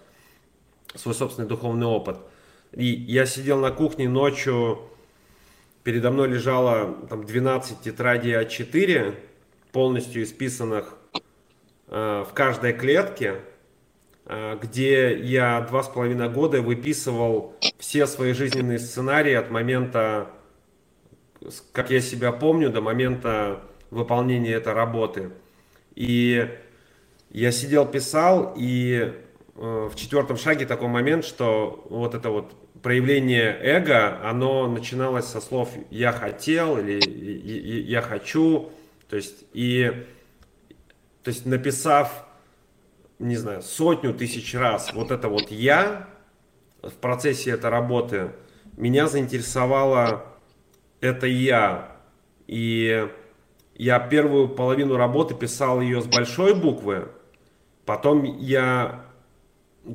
свой 0.95 1.13
собственный 1.13 1.47
духовный 1.47 1.87
опыт. 1.87 2.17
И 2.71 2.85
я 2.85 3.25
сидел 3.25 3.59
на 3.59 3.71
кухне 3.71 4.07
ночью, 4.07 4.79
передо 5.83 6.11
мной 6.11 6.29
лежало 6.29 6.95
там 7.09 7.23
12 7.25 7.81
тетрадей 7.81 8.35
А4, 8.35 9.15
полностью 9.71 10.23
исписанных 10.23 10.95
э, 11.87 12.23
в 12.27 12.33
каждой 12.33 12.73
клетке, 12.73 13.41
где 14.25 15.17
я 15.19 15.61
два 15.61 15.83
с 15.83 15.89
половиной 15.89 16.29
года 16.29 16.61
выписывал 16.61 17.55
все 17.77 18.07
свои 18.07 18.33
жизненные 18.33 18.79
сценарии 18.79 19.33
от 19.33 19.51
момента, 19.51 20.29
как 21.73 21.91
я 21.91 21.99
себя 21.99 22.31
помню, 22.31 22.69
до 22.69 22.81
момента 22.81 23.61
выполнения 23.91 24.53
этой 24.53 24.73
работы. 24.73 25.31
И 25.95 26.49
я 27.29 27.51
сидел, 27.51 27.85
писал, 27.85 28.53
и 28.55 29.11
э, 29.55 29.89
в 29.91 29.95
четвертом 29.95 30.37
шаге 30.37 30.65
такой 30.65 30.87
момент, 30.87 31.25
что 31.25 31.85
вот 31.89 32.15
это 32.15 32.29
вот 32.29 32.53
проявление 32.81 33.57
эго, 33.59 34.21
оно 34.27 34.67
начиналось 34.67 35.25
со 35.25 35.41
слов 35.41 35.69
«я 35.89 36.11
хотел» 36.11 36.77
или 36.77 36.99
«я 37.81 38.01
хочу», 38.01 38.71
то 39.09 39.15
есть, 39.15 39.45
и, 39.53 40.05
то 41.23 41.29
есть 41.29 41.45
написав, 41.45 42.25
не 43.23 43.35
знаю, 43.35 43.61
сотню 43.61 44.13
тысяч 44.13 44.53
раз 44.53 44.93
вот 44.93 45.11
это 45.11 45.29
вот 45.29 45.51
«я» 45.51 46.07
в 46.81 46.93
процессе 46.93 47.51
этой 47.51 47.69
работы, 47.69 48.31
меня 48.77 49.07
заинтересовало 49.07 50.25
это 51.01 51.27
«я», 51.27 51.97
и 52.47 53.07
я 53.75 53.99
первую 53.99 54.49
половину 54.49 54.97
работы 54.97 55.33
писал 55.33 55.81
ее 55.81 56.01
с 56.01 56.05
большой 56.05 56.53
буквы, 56.53 57.09
Потом 57.85 58.23
я, 58.23 59.05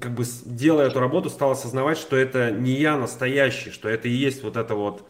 как 0.00 0.12
бы 0.12 0.24
делая 0.44 0.88
эту 0.88 1.00
работу, 1.00 1.30
стал 1.30 1.52
осознавать, 1.52 1.96
что 1.96 2.16
это 2.16 2.50
не 2.50 2.72
я 2.72 2.96
настоящий, 2.96 3.70
что 3.70 3.88
это 3.88 4.08
и 4.08 4.12
есть 4.12 4.42
вот 4.42 4.56
эта 4.56 4.74
вот 4.74 5.08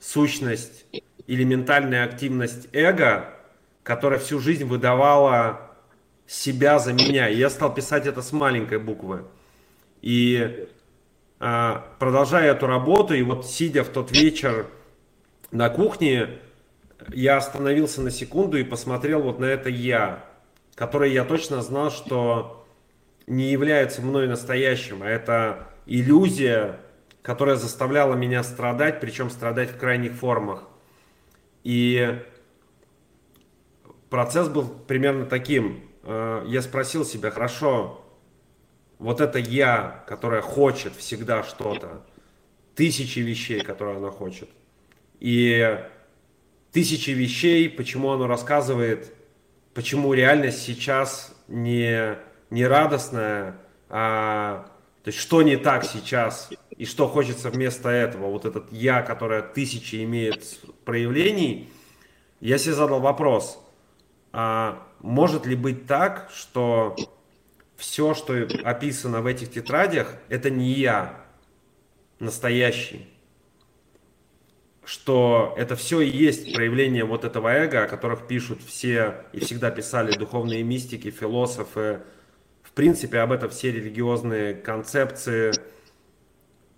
сущность 0.00 0.86
или 1.26 1.44
ментальная 1.44 2.04
активность 2.04 2.68
эго, 2.72 3.34
которая 3.82 4.18
всю 4.18 4.38
жизнь 4.38 4.64
выдавала 4.64 5.65
себя 6.26 6.78
за 6.78 6.92
меня. 6.92 7.28
И 7.28 7.36
я 7.36 7.50
стал 7.50 7.74
писать 7.74 8.06
это 8.06 8.22
с 8.22 8.32
маленькой 8.32 8.78
буквы. 8.78 9.24
И 10.02 10.68
а, 11.38 11.86
продолжая 11.98 12.52
эту 12.52 12.66
работу, 12.66 13.14
и 13.14 13.22
вот 13.22 13.46
сидя 13.46 13.84
в 13.84 13.88
тот 13.88 14.10
вечер 14.10 14.66
на 15.50 15.68
кухне, 15.68 16.38
я 17.12 17.36
остановился 17.36 18.00
на 18.00 18.10
секунду 18.10 18.56
и 18.56 18.64
посмотрел 18.64 19.22
вот 19.22 19.38
на 19.38 19.44
это 19.44 19.68
я 19.68 20.24
которые 20.76 21.14
я 21.14 21.24
точно 21.24 21.62
знал, 21.62 21.90
что 21.90 22.66
не 23.26 23.50
являются 23.50 24.02
мной 24.02 24.28
настоящим, 24.28 25.02
а 25.02 25.08
это 25.08 25.66
иллюзия, 25.86 26.78
которая 27.22 27.56
заставляла 27.56 28.14
меня 28.14 28.44
страдать, 28.44 29.00
причем 29.00 29.30
страдать 29.30 29.70
в 29.70 29.78
крайних 29.78 30.12
формах. 30.12 30.64
И 31.64 32.20
процесс 34.10 34.48
был 34.48 34.68
примерно 34.68 35.24
таким. 35.24 35.80
Э, 36.06 36.44
я 36.46 36.62
спросил 36.62 37.04
себя, 37.04 37.30
хорошо, 37.30 38.02
вот 38.98 39.20
это 39.20 39.38
я, 39.38 40.02
которая 40.08 40.40
хочет 40.40 40.96
всегда 40.96 41.42
что-то, 41.42 42.06
тысячи 42.74 43.18
вещей, 43.18 43.60
которые 43.60 43.98
она 43.98 44.10
хочет, 44.10 44.48
и 45.20 45.78
тысячи 46.72 47.10
вещей, 47.10 47.68
почему 47.68 48.12
оно 48.12 48.26
рассказывает 48.26 49.12
почему 49.76 50.14
реальность 50.14 50.62
сейчас 50.62 51.36
не, 51.48 52.16
не 52.48 52.66
радостная, 52.66 53.58
а 53.90 54.70
то 55.04 55.08
есть 55.08 55.18
что 55.18 55.42
не 55.42 55.56
так 55.56 55.84
сейчас 55.84 56.48
и 56.70 56.86
что 56.86 57.06
хочется 57.06 57.50
вместо 57.50 57.90
этого. 57.90 58.30
Вот 58.30 58.46
этот 58.46 58.72
я, 58.72 59.02
которое 59.02 59.42
тысячи 59.42 60.02
имеет 60.02 60.42
проявлений, 60.86 61.68
я 62.40 62.56
себе 62.56 62.72
задал 62.72 63.00
вопрос, 63.00 63.62
а 64.32 64.85
может 65.06 65.46
ли 65.46 65.54
быть 65.54 65.86
так, 65.86 66.30
что 66.34 66.96
все, 67.76 68.14
что 68.14 68.46
описано 68.64 69.22
в 69.22 69.26
этих 69.26 69.50
тетрадях, 69.50 70.14
это 70.28 70.50
не 70.50 70.72
я 70.72 71.24
настоящий? 72.18 73.08
что 74.86 75.52
это 75.56 75.74
все 75.74 76.00
и 76.00 76.08
есть 76.08 76.54
проявление 76.54 77.04
вот 77.04 77.24
этого 77.24 77.48
эго, 77.48 77.82
о 77.82 77.88
которых 77.88 78.28
пишут 78.28 78.62
все 78.62 79.24
и 79.32 79.40
всегда 79.40 79.72
писали 79.72 80.16
духовные 80.16 80.62
мистики, 80.62 81.10
философы. 81.10 82.02
В 82.62 82.70
принципе, 82.70 83.18
об 83.18 83.32
этом 83.32 83.50
все 83.50 83.72
религиозные 83.72 84.54
концепции, 84.54 85.50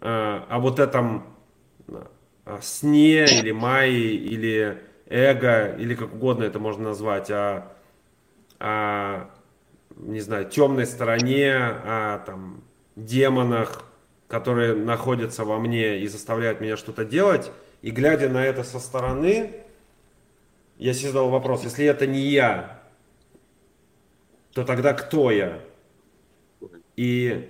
э, 0.01 0.41
о 0.49 0.59
вот 0.59 0.79
этом 0.79 1.37
э, 1.87 2.59
сне 2.63 3.27
или 3.27 3.51
майе, 3.51 4.15
или 4.15 4.79
эго, 5.07 5.77
или 5.77 5.95
как 5.95 6.15
угодно 6.15 6.45
это 6.45 6.59
можно 6.59 6.85
назвать, 6.85 7.31
о, 7.31 7.78
не 8.61 10.21
знаю, 10.21 10.49
темной 10.49 10.87
стороне, 10.87 11.55
о 11.55 12.23
там, 12.27 12.63
демонах, 12.97 13.85
которые 14.27 14.75
находятся 14.75 15.45
во 15.45 15.59
мне 15.59 16.01
и 16.01 16.09
заставляют 16.09 16.61
меня 16.61 16.77
что-то 16.77 17.05
делать– 17.05 17.51
и 17.83 17.91
глядя 17.91 18.29
на 18.29 18.45
это 18.45 18.65
со 18.65 18.81
стороны, 18.81 19.53
я 20.79 20.93
себе 20.93 21.09
задал 21.09 21.31
вопрос, 21.31 21.65
если 21.65 21.85
это 21.85 22.07
не 22.07 22.21
я, 22.21 22.83
то 24.53 24.65
тогда 24.65 24.95
кто 24.95 25.31
я? 25.31 25.61
И, 26.97 27.49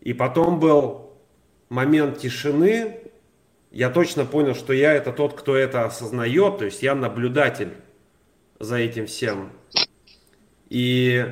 и 0.00 0.12
потом 0.12 0.60
был 0.60 1.14
момент 1.70 2.18
тишины, 2.18 3.00
я 3.70 3.88
точно 3.88 4.26
понял, 4.26 4.54
что 4.54 4.72
я 4.72 4.92
это 4.92 5.12
тот, 5.12 5.38
кто 5.38 5.56
это 5.56 5.86
осознает, 5.86 6.58
то 6.58 6.64
есть 6.66 6.82
я 6.82 6.94
наблюдатель 6.94 7.72
за 8.58 8.76
этим 8.76 9.06
всем. 9.06 9.52
И 10.70 11.26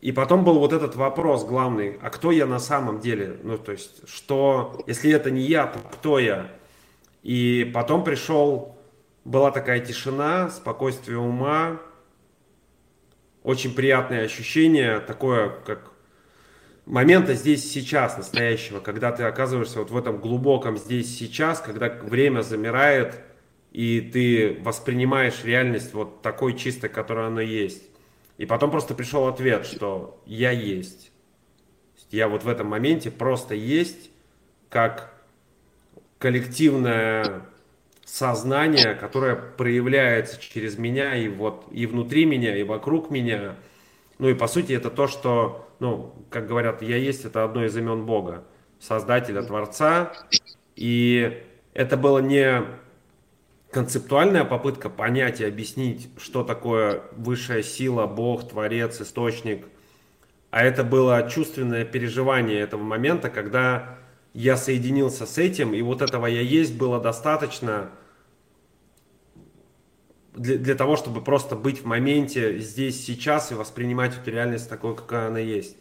И 0.00 0.12
потом 0.12 0.44
был 0.44 0.58
вот 0.58 0.72
этот 0.72 0.94
вопрос 0.94 1.44
главный, 1.44 1.98
а 2.02 2.10
кто 2.10 2.30
я 2.30 2.46
на 2.46 2.58
самом 2.58 3.00
деле? 3.00 3.38
Ну, 3.42 3.58
то 3.58 3.72
есть, 3.72 4.08
что, 4.08 4.82
если 4.86 5.10
это 5.10 5.30
не 5.30 5.42
я, 5.42 5.66
то 5.66 5.78
кто 5.78 6.18
я? 6.18 6.50
И 7.22 7.70
потом 7.74 8.04
пришел, 8.04 8.76
была 9.24 9.50
такая 9.50 9.80
тишина, 9.80 10.50
спокойствие 10.50 11.18
ума, 11.18 11.80
очень 13.42 13.74
приятное 13.74 14.24
ощущение, 14.24 15.00
такое, 15.00 15.50
как 15.64 15.90
момента 16.84 17.34
здесь 17.34 17.68
сейчас, 17.68 18.16
настоящего, 18.16 18.80
когда 18.80 19.10
ты 19.10 19.24
оказываешься 19.24 19.80
вот 19.80 19.90
в 19.90 19.96
этом 19.96 20.18
глубоком 20.18 20.76
здесь 20.76 21.18
сейчас, 21.18 21.60
когда 21.60 21.88
время 21.88 22.42
замирает, 22.42 23.20
и 23.76 24.00
ты 24.00 24.58
воспринимаешь 24.62 25.44
реальность 25.44 25.92
вот 25.92 26.22
такой 26.22 26.56
чистой, 26.56 26.88
которая 26.88 27.26
она 27.26 27.42
есть. 27.42 27.82
И 28.38 28.46
потом 28.46 28.70
просто 28.70 28.94
пришел 28.94 29.26
ответ, 29.26 29.66
что 29.66 30.18
я 30.24 30.50
есть. 30.50 31.12
Я 32.10 32.28
вот 32.28 32.42
в 32.42 32.48
этом 32.48 32.68
моменте 32.68 33.10
просто 33.10 33.54
есть, 33.54 34.10
как 34.70 35.12
коллективное 36.16 37.42
сознание, 38.06 38.94
которое 38.94 39.36
проявляется 39.36 40.40
через 40.40 40.78
меня 40.78 41.14
и 41.14 41.28
вот 41.28 41.66
и 41.70 41.84
внутри 41.84 42.24
меня, 42.24 42.56
и 42.56 42.62
вокруг 42.62 43.10
меня. 43.10 43.56
Ну 44.18 44.30
и 44.30 44.34
по 44.34 44.46
сути 44.46 44.72
это 44.72 44.88
то, 44.88 45.06
что, 45.06 45.68
ну, 45.80 46.14
как 46.30 46.46
говорят, 46.46 46.80
я 46.80 46.96
есть, 46.96 47.26
это 47.26 47.44
одно 47.44 47.66
из 47.66 47.76
имен 47.76 48.06
Бога, 48.06 48.42
Создателя, 48.80 49.42
Творца. 49.42 50.14
И 50.76 51.42
это 51.74 51.98
было 51.98 52.20
не 52.20 52.64
концептуальная 53.76 54.46
попытка 54.46 54.88
понять 54.88 55.42
и 55.42 55.44
объяснить, 55.44 56.08
что 56.16 56.42
такое 56.42 57.02
высшая 57.12 57.62
сила, 57.62 58.06
Бог, 58.06 58.48
Творец, 58.48 59.02
Источник, 59.02 59.66
а 60.50 60.64
это 60.64 60.82
было 60.82 61.28
чувственное 61.28 61.84
переживание 61.84 62.58
этого 62.58 62.82
момента, 62.82 63.28
когда 63.28 63.98
я 64.32 64.56
соединился 64.56 65.26
с 65.26 65.36
этим, 65.36 65.74
и 65.74 65.82
вот 65.82 66.00
этого 66.00 66.24
я 66.24 66.40
есть 66.40 66.74
было 66.74 66.98
достаточно 66.98 67.90
для, 70.32 70.56
для 70.56 70.74
того, 70.74 70.96
чтобы 70.96 71.22
просто 71.22 71.54
быть 71.54 71.82
в 71.82 71.84
моменте 71.84 72.58
здесь, 72.60 73.04
сейчас 73.04 73.52
и 73.52 73.54
воспринимать 73.54 74.16
эту 74.16 74.30
реальность 74.30 74.70
такой, 74.70 74.96
какая 74.96 75.28
она 75.28 75.38
есть. 75.38 75.76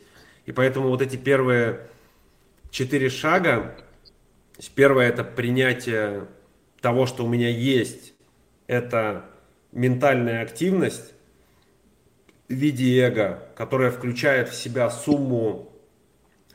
И 0.46 0.52
поэтому 0.52 0.90
вот 0.90 1.02
эти 1.02 1.16
первые 1.16 1.88
четыре 2.72 3.10
шага, 3.10 3.74
первое 4.76 5.08
это 5.08 5.24
принятие 5.24 6.28
того, 6.86 7.08
что 7.08 7.26
у 7.26 7.28
меня 7.28 7.50
есть, 7.50 8.14
это 8.68 9.26
ментальная 9.72 10.44
активность 10.44 11.16
в 12.48 12.54
виде 12.54 13.00
эго, 13.00 13.50
которая 13.56 13.90
включает 13.90 14.50
в 14.50 14.54
себя 14.54 14.92
сумму 14.92 15.74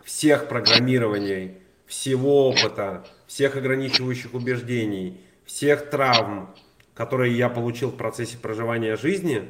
всех 0.04 0.46
программирований, 0.46 1.58
всего 1.84 2.48
опыта, 2.48 3.04
всех 3.26 3.56
ограничивающих 3.56 4.32
убеждений, 4.32 5.20
всех 5.44 5.90
травм, 5.90 6.54
которые 6.94 7.36
я 7.36 7.48
получил 7.48 7.90
в 7.90 7.96
процессе 7.96 8.38
проживания 8.38 8.94
жизни, 8.94 9.48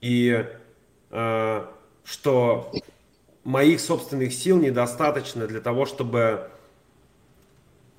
и 0.00 0.44
э, 1.10 1.66
что 2.02 2.72
моих 3.44 3.78
собственных 3.78 4.32
сил 4.32 4.58
недостаточно 4.58 5.46
для 5.46 5.60
того, 5.60 5.86
чтобы 5.86 6.50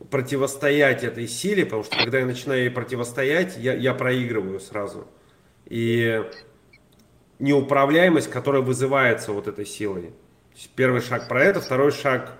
противостоять 0.09 1.03
этой 1.03 1.27
силе, 1.27 1.65
потому 1.65 1.83
что 1.83 1.97
когда 1.97 2.19
я 2.19 2.25
начинаю 2.25 2.63
ей 2.63 2.69
противостоять, 2.69 3.57
я, 3.57 3.73
я 3.73 3.93
проигрываю 3.93 4.59
сразу. 4.59 5.07
И 5.65 6.23
неуправляемость, 7.39 8.29
которая 8.29 8.61
вызывается 8.61 9.31
вот 9.31 9.47
этой 9.47 9.65
силой. 9.65 10.13
Первый 10.75 11.01
шаг 11.01 11.27
про 11.27 11.43
это, 11.43 11.59
второй 11.59 11.91
шаг 11.91 12.37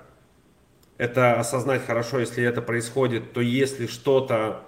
это 0.97 1.37
осознать 1.37 1.85
хорошо, 1.85 2.19
если 2.19 2.43
это 2.43 2.61
происходит, 2.61 3.33
то 3.33 3.41
если 3.41 3.87
что-то 3.87 4.61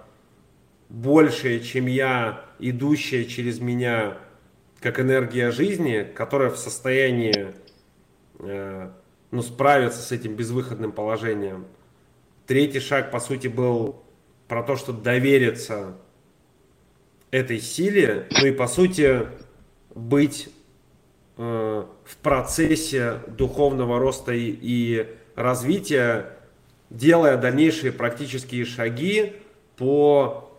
большее, 0.90 1.62
чем 1.62 1.86
я, 1.86 2.46
идущее 2.60 3.26
через 3.26 3.60
меня, 3.60 4.18
как 4.82 5.00
энергия 5.00 5.52
жизни, 5.52 6.06
которая 6.16 6.50
в 6.50 6.58
состоянии 6.58 7.54
э, 8.40 8.92
ну, 9.32 9.42
справиться 9.42 10.02
с 10.02 10.12
этим 10.12 10.36
безвыходным 10.36 10.92
положением– 10.92 11.68
Третий 12.48 12.80
шаг, 12.80 13.12
по 13.12 13.20
сути, 13.20 13.48
был 13.48 14.02
про 14.48 14.64
то, 14.64 14.78
что 14.78 14.94
довериться 14.94 15.98
этой 17.30 17.60
силе, 17.60 18.26
ну 18.40 18.46
и, 18.48 18.52
по 18.52 18.68
сути, 18.68 19.28
быть 19.94 20.48
э, 21.38 21.86
в 22.06 22.18
процессе 22.18 23.20
духовного 23.28 24.00
роста 24.00 24.32
и, 24.32 24.58
и 24.62 25.08
развития, 25.36 26.38
делая 26.90 27.36
дальнейшие 27.36 27.92
практические 27.92 28.64
шаги 28.64 29.34
по 29.76 30.50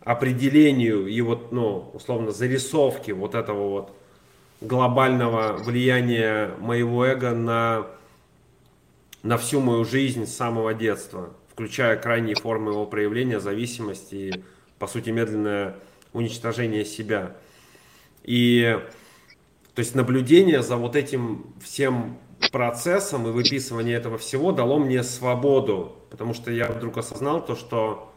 определению 0.00 1.06
и 1.06 1.20
вот, 1.20 1.52
ну, 1.52 1.90
условно, 1.94 2.32
зарисовке 2.32 3.12
вот 3.12 3.36
этого 3.36 3.68
вот 3.68 3.96
глобального 4.60 5.52
влияния 5.52 6.50
моего 6.58 7.06
эго 7.06 7.30
на 7.30 7.86
на 9.26 9.38
всю 9.38 9.60
мою 9.60 9.84
жизнь 9.84 10.24
с 10.24 10.34
самого 10.34 10.72
детства, 10.72 11.30
включая 11.52 11.96
крайние 11.96 12.36
формы 12.36 12.70
его 12.70 12.86
проявления, 12.86 13.40
зависимости 13.40 14.14
и, 14.14 14.44
по 14.78 14.86
сути, 14.86 15.10
медленное 15.10 15.74
уничтожение 16.12 16.84
себя. 16.84 17.36
И 18.22 18.78
то 19.74 19.80
есть 19.80 19.96
наблюдение 19.96 20.62
за 20.62 20.76
вот 20.76 20.94
этим 20.94 21.52
всем 21.60 22.18
процессом 22.52 23.26
и 23.26 23.32
выписывание 23.32 23.96
этого 23.96 24.16
всего 24.16 24.52
дало 24.52 24.78
мне 24.78 25.02
свободу, 25.02 25.96
потому 26.10 26.32
что 26.32 26.52
я 26.52 26.68
вдруг 26.68 26.96
осознал 26.96 27.44
то, 27.44 27.56
что 27.56 28.12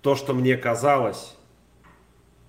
то, 0.00 0.14
что 0.14 0.32
мне 0.32 0.56
казалось, 0.56 1.36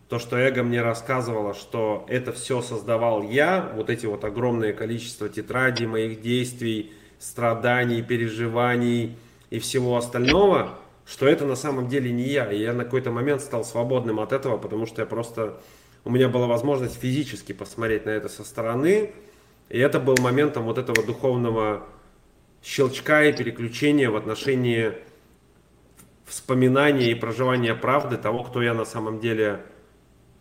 то, 0.08 0.18
что 0.18 0.38
эго 0.38 0.64
мне 0.64 0.82
рассказывало, 0.82 1.54
что 1.54 2.06
это 2.08 2.32
все 2.32 2.62
создавал 2.62 3.22
я, 3.22 3.70
вот 3.76 3.90
эти 3.90 4.06
вот 4.06 4.24
огромное 4.24 4.72
количество 4.72 5.28
тетрадей 5.28 5.88
моих 5.88 6.22
действий, 6.22 6.94
страданий, 7.20 8.02
переживаний 8.02 9.18
и 9.50 9.60
всего 9.60 9.98
остального, 9.98 10.78
что 11.06 11.28
это 11.28 11.46
на 11.46 11.56
самом 11.56 11.88
деле 11.88 12.12
не 12.12 12.24
я. 12.24 12.52
И 12.52 12.60
я 12.60 12.74
на 12.74 12.84
какой-то 12.84 13.12
момент 13.12 13.42
стал 13.42 13.64
свободным 13.64 14.20
от 14.20 14.34
этого, 14.34 14.58
потому 14.58 14.86
что 14.86 15.02
я 15.02 15.06
просто... 15.06 15.60
У 16.04 16.10
меня 16.10 16.30
была 16.30 16.48
возможность 16.48 17.00
физически 17.00 17.52
посмотреть 17.52 18.06
на 18.06 18.12
это 18.12 18.30
со 18.30 18.44
стороны. 18.44 19.12
И 19.70 19.78
это 19.78 20.00
был 20.00 20.16
моментом 20.20 20.64
вот 20.64 20.78
этого 20.78 21.04
духовного 21.04 21.86
щелчка 22.64 23.26
и 23.26 23.34
переключения 23.34 24.10
в 24.10 24.16
отношении 24.16 24.94
вспоминания 26.26 27.12
и 27.12 27.16
проживания 27.16 27.74
правды 27.74 28.18
того, 28.18 28.44
кто 28.44 28.62
я 28.62 28.74
на 28.74 28.86
самом 28.86 29.20
деле 29.20 29.62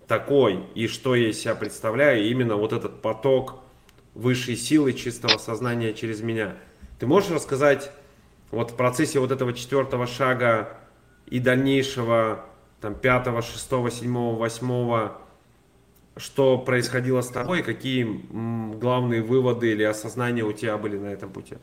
такой 0.09 0.65
и 0.75 0.89
что 0.89 1.15
я 1.15 1.31
из 1.31 1.41
себя 1.41 1.55
представляю. 1.55 2.25
И 2.25 2.31
именно 2.31 2.57
вот 2.57 2.73
этот 2.73 3.03
поток 3.03 3.61
высшей 4.15 4.57
силы 4.57 4.93
чистого 4.93 5.39
сознания 5.39 5.93
через 5.93 6.21
меня. 6.21 6.57
Ты 6.99 7.07
можешь 7.07 7.31
рассказать 7.31 7.91
вот 8.51 8.71
в 8.71 8.77
процессе 8.77 9.19
вот 9.19 9.31
этого 9.31 9.53
четвертого 9.53 10.07
шага 10.07 10.79
и 11.27 11.39
дальнейшего 11.39 12.45
там 12.81 12.95
пятого, 12.95 13.43
шестого, 13.43 13.91
седьмого, 13.91 14.39
восьмого, 14.39 15.21
что 16.17 16.57
происходило 16.59 17.21
с 17.21 17.29
тобой, 17.29 17.63
какие 17.63 18.05
главные 18.79 19.23
выводы 19.23 19.73
или 19.73 19.83
осознания 19.83 20.43
у 20.43 20.53
тебя 20.53 20.79
были 20.79 20.97
на 20.97 21.09
этом 21.09 21.31
пути? 21.31 21.57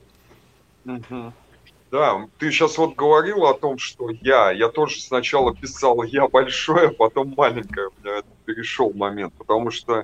Да, 1.91 2.27
ты 2.39 2.51
сейчас 2.51 2.77
вот 2.79 2.95
говорил 2.95 3.45
о 3.45 3.53
том, 3.53 3.77
что 3.77 4.09
я, 4.09 4.51
я 4.51 4.69
тоже 4.69 4.99
сначала 4.99 5.55
писал 5.55 6.01
я 6.03 6.27
большое, 6.27 6.89
а 6.89 6.93
потом 6.93 7.35
маленькое, 7.37 7.89
у 7.89 7.91
меня 8.03 8.23
перешел 8.45 8.91
момент, 8.93 9.33
потому 9.37 9.69
что 9.69 10.03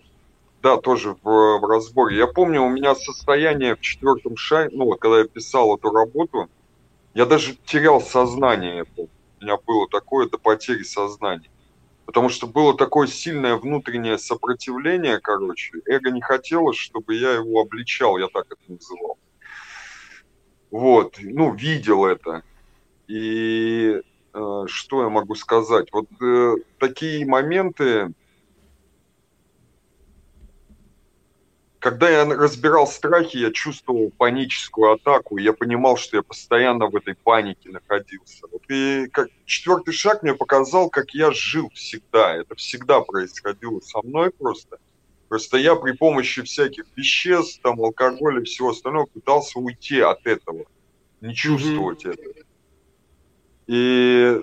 да, 0.62 0.78
тоже 0.78 1.16
в, 1.24 1.24
в 1.24 1.70
разборе. 1.70 2.18
Я 2.18 2.28
помню, 2.28 2.62
у 2.64 2.70
меня 2.70 2.96
состояние 2.96 3.76
в 3.76 3.82
четвертом 3.82 4.36
шаге, 4.36 4.76
ну 4.76 4.86
вот 4.86 5.00
когда 5.00 5.20
я 5.20 5.26
писал 5.26 5.78
эту 5.78 5.92
работу, 5.92 6.50
я 7.14 7.26
даже 7.26 7.56
терял 7.66 8.02
сознание. 8.02 8.86
У 8.98 9.08
меня 9.44 9.58
было 9.66 9.88
такое 9.90 10.28
до 10.30 10.38
потери 10.38 10.84
сознания. 10.84 11.50
Потому 12.06 12.30
что 12.30 12.48
было 12.48 12.76
такое 12.76 13.08
сильное 13.08 13.56
внутреннее 13.56 14.18
сопротивление, 14.18 15.20
короче. 15.20 15.74
Эго 15.86 16.10
не 16.10 16.22
хотело, 16.22 16.74
чтобы 16.74 17.16
я 17.16 17.34
его 17.34 17.62
обличал, 17.62 18.18
я 18.18 18.28
так 18.28 18.48
это 18.48 18.72
называл. 18.72 19.18
Вот, 20.72 21.18
ну, 21.22 21.54
видел 21.54 22.06
это. 22.06 22.44
И 23.08 24.02
э, 24.34 24.64
что 24.68 25.04
я 25.04 25.10
могу 25.10 25.36
сказать? 25.36 25.88
Вот 25.92 26.08
э, 26.22 26.56
такие 26.80 27.26
моменты, 27.26 28.12
когда 31.80 32.10
я 32.10 32.26
разбирал 32.26 32.88
страхи, 32.88 33.38
я 33.38 33.52
чувствовал 33.52 34.12
паническую 34.12 34.92
атаку, 34.92 35.38
я 35.38 35.54
понимал, 35.54 35.96
что 35.96 36.18
я 36.18 36.24
постоянно 36.24 36.88
в 36.88 36.96
этой 36.96 37.16
панике 37.16 37.70
находился. 37.70 38.48
Вот 38.52 38.64
и 38.70 39.08
как 39.08 39.30
четвертый 39.46 39.94
шаг 39.94 40.22
мне 40.22 40.34
показал, 40.34 40.90
как 40.90 41.14
я 41.14 41.32
жил 41.32 41.70
всегда. 41.74 42.36
Это 42.36 42.56
всегда 42.56 43.00
происходило 43.00 43.80
со 43.80 44.02
мной 44.02 44.32
просто. 44.32 44.78
Просто 45.30 45.58
я 45.58 45.76
при 45.76 45.94
помощи 45.94 46.42
всяких 46.42 46.86
веществ, 46.96 47.62
там, 47.62 47.80
алкоголя 47.80 48.42
и 48.42 48.46
всего 48.46 48.72
остального 48.72 49.06
пытался 49.06 49.60
уйти 49.60 50.02
от 50.02 50.26
этого, 50.28 50.66
не 51.22 51.34
чувствовать 51.34 52.04
mm-hmm. 52.04 52.14
это. 52.14 52.46
И 53.68 54.42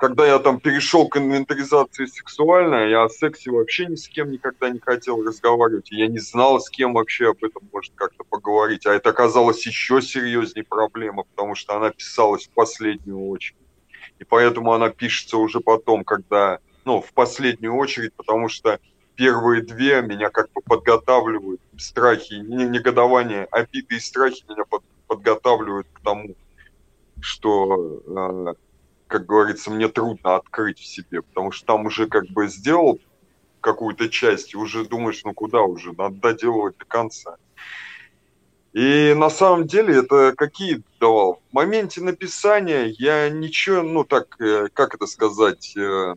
когда 0.00 0.26
я 0.26 0.38
там 0.38 0.58
перешел 0.60 1.08
к 1.08 1.18
инвентаризации 1.18 2.06
сексуальной, 2.06 2.90
я 2.90 3.04
о 3.04 3.10
сексе 3.10 3.50
вообще 3.50 3.84
ни 3.84 3.96
с 3.96 4.08
кем 4.08 4.30
никогда 4.30 4.70
не 4.70 4.78
хотел 4.78 5.22
разговаривать. 5.22 5.90
Я 5.90 6.06
не 6.06 6.18
знал, 6.18 6.58
с 6.58 6.70
кем 6.70 6.94
вообще 6.94 7.28
об 7.28 7.44
этом 7.44 7.68
может 7.70 7.92
как-то 7.94 8.24
поговорить. 8.24 8.86
А 8.86 8.94
это 8.94 9.10
оказалось 9.10 9.66
еще 9.66 10.00
серьезнее 10.00 10.64
проблема, 10.64 11.24
потому 11.24 11.54
что 11.54 11.76
она 11.76 11.90
писалась 11.90 12.46
в 12.46 12.50
последнюю 12.50 13.28
очередь. 13.28 13.58
И 14.18 14.24
поэтому 14.24 14.72
она 14.72 14.88
пишется 14.88 15.36
уже 15.36 15.60
потом, 15.60 16.02
когда, 16.02 16.60
ну, 16.86 17.02
в 17.02 17.12
последнюю 17.12 17.74
очередь, 17.74 18.14
потому 18.14 18.48
что 18.48 18.80
первые 19.16 19.60
две 19.60 20.00
меня 20.00 20.30
как 20.30 20.50
бы 20.52 20.62
подготавливают, 20.62 21.60
страхи, 21.76 22.32
негодование, 22.32 23.44
обиды 23.50 23.96
и 23.96 24.00
страхи 24.00 24.44
меня 24.48 24.64
под, 24.64 24.82
подготавливают 25.06 25.88
к 25.92 26.00
тому, 26.00 26.36
что 27.20 28.00
э, 28.06 28.54
как 29.10 29.26
говорится, 29.26 29.72
мне 29.72 29.88
трудно 29.88 30.36
открыть 30.36 30.78
в 30.78 30.86
себе, 30.86 31.22
потому 31.22 31.50
что 31.50 31.66
там 31.66 31.84
уже 31.86 32.06
как 32.06 32.28
бы 32.28 32.46
сделал 32.46 33.00
какую-то 33.60 34.08
часть, 34.08 34.54
и 34.54 34.56
уже 34.56 34.84
думаешь, 34.84 35.22
ну 35.24 35.34
куда 35.34 35.62
уже, 35.62 35.92
надо 35.92 36.14
доделывать 36.14 36.78
до 36.78 36.84
конца. 36.84 37.36
И 38.72 39.12
на 39.16 39.28
самом 39.28 39.66
деле 39.66 39.96
это 39.98 40.32
какие 40.36 40.84
давал? 41.00 41.42
В 41.50 41.54
моменте 41.54 42.00
написания 42.00 42.94
я 42.98 43.28
ничего, 43.28 43.82
ну 43.82 44.04
так, 44.04 44.40
э, 44.40 44.68
как 44.72 44.94
это 44.94 45.06
сказать, 45.06 45.76
э, 45.76 46.14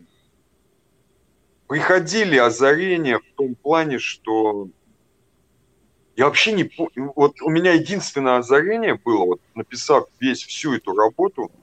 приходили 1.66 2.36
озарения 2.36 3.18
в 3.18 3.36
том 3.36 3.56
плане, 3.56 3.98
что 3.98 4.68
я 6.14 6.26
вообще 6.26 6.52
не 6.52 6.70
вот 7.16 7.42
у 7.42 7.50
меня 7.50 7.72
единственное 7.72 8.36
озарение 8.36 8.94
было, 8.94 9.24
вот 9.24 9.40
написав 9.56 10.06
весь 10.20 10.44
всю 10.44 10.74
эту 10.74 10.94
работу– 10.94 11.50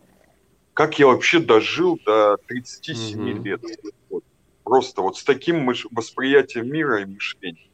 как 0.73 0.99
я 0.99 1.07
вообще 1.07 1.39
дожил 1.39 1.99
до 2.05 2.37
37 2.47 3.19
mm-hmm. 3.19 3.43
лет. 3.43 3.61
Вот. 4.09 4.23
Просто 4.63 5.01
вот 5.01 5.17
с 5.17 5.23
таким 5.23 5.69
мыш- 5.69 5.87
восприятием 5.91 6.71
мира 6.71 7.01
и 7.01 7.05
мышления. 7.05 7.69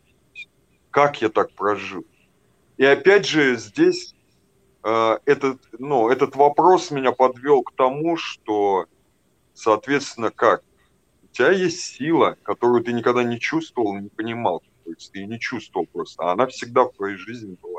Как 0.90 1.22
я 1.22 1.30
так 1.30 1.52
прожил? 1.52 2.06
И 2.78 2.86
опять 2.86 3.28
же 3.28 3.56
здесь 3.58 4.16
э, 4.84 5.18
этот, 5.26 5.62
ну, 5.78 6.10
этот 6.10 6.36
вопрос 6.36 6.92
меня 6.92 7.12
подвел 7.12 7.64
к 7.64 7.74
тому, 7.76 8.18
что, 8.18 8.86
соответственно, 9.54 10.32
как? 10.32 10.64
У 11.24 11.28
тебя 11.28 11.52
есть 11.52 11.82
сила, 11.82 12.38
которую 12.44 12.84
ты 12.84 12.94
никогда 12.94 13.24
не 13.24 13.40
чувствовал, 13.40 13.96
не 13.96 14.10
понимал. 14.10 14.64
То 14.86 14.92
есть 14.92 15.12
ты 15.12 15.26
не 15.26 15.40
чувствовал 15.40 15.86
просто, 15.86 16.24
а 16.24 16.32
она 16.32 16.48
всегда 16.48 16.84
в 16.86 16.94
твоей 16.94 17.18
жизни 17.18 17.58
была 17.62 17.77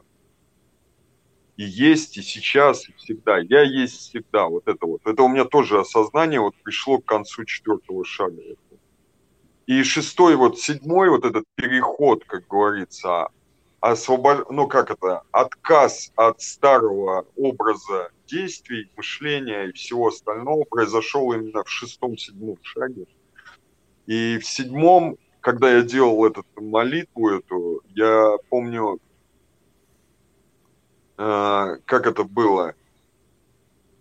и 1.59 1.65
есть, 1.65 2.17
и 2.17 2.23
сейчас, 2.23 2.89
и 2.89 2.93
всегда. 2.93 3.39
Я 3.39 3.63
есть 3.63 3.99
всегда. 3.99 4.47
Вот 4.47 4.69
это 4.69 4.87
вот. 4.87 5.01
Это 5.05 5.25
у 5.25 5.29
меня 5.29 5.45
тоже 5.45 5.81
осознание 5.81 6.41
вот 6.41 6.55
пришло 6.63 6.99
к 6.99 7.05
концу 7.05 7.45
четвертого 7.45 8.05
шага. 8.05 8.41
И 9.67 9.83
шестой, 9.83 10.37
вот 10.37 10.61
седьмой, 10.61 11.11
вот 11.11 11.25
этот 11.25 11.45
переход, 11.57 12.25
как 12.25 12.47
говорится, 12.47 13.29
освобод... 13.81 14.49
ну 14.51 14.69
как 14.69 14.93
это, 14.93 15.23
отказ 15.33 16.13
от 16.15 16.41
старого 16.41 17.27
образа 17.37 18.11
действий, 18.29 18.89
мышления 18.97 19.65
и 19.65 19.73
всего 19.73 20.09
остального 20.09 20.63
произошел 20.63 21.33
именно 21.33 21.65
в 21.65 21.69
шестом-седьмом 21.69 22.59
шаге. 22.63 23.07
И 24.07 24.39
в 24.39 24.47
седьмом, 24.47 25.19
когда 25.41 25.73
я 25.73 25.83
делал 25.83 26.25
эту 26.25 26.45
молитву 26.55 27.31
эту, 27.31 27.83
я 27.97 28.37
помню, 28.49 29.01
как 31.19 32.07
это 32.07 32.23
было? 32.23 32.75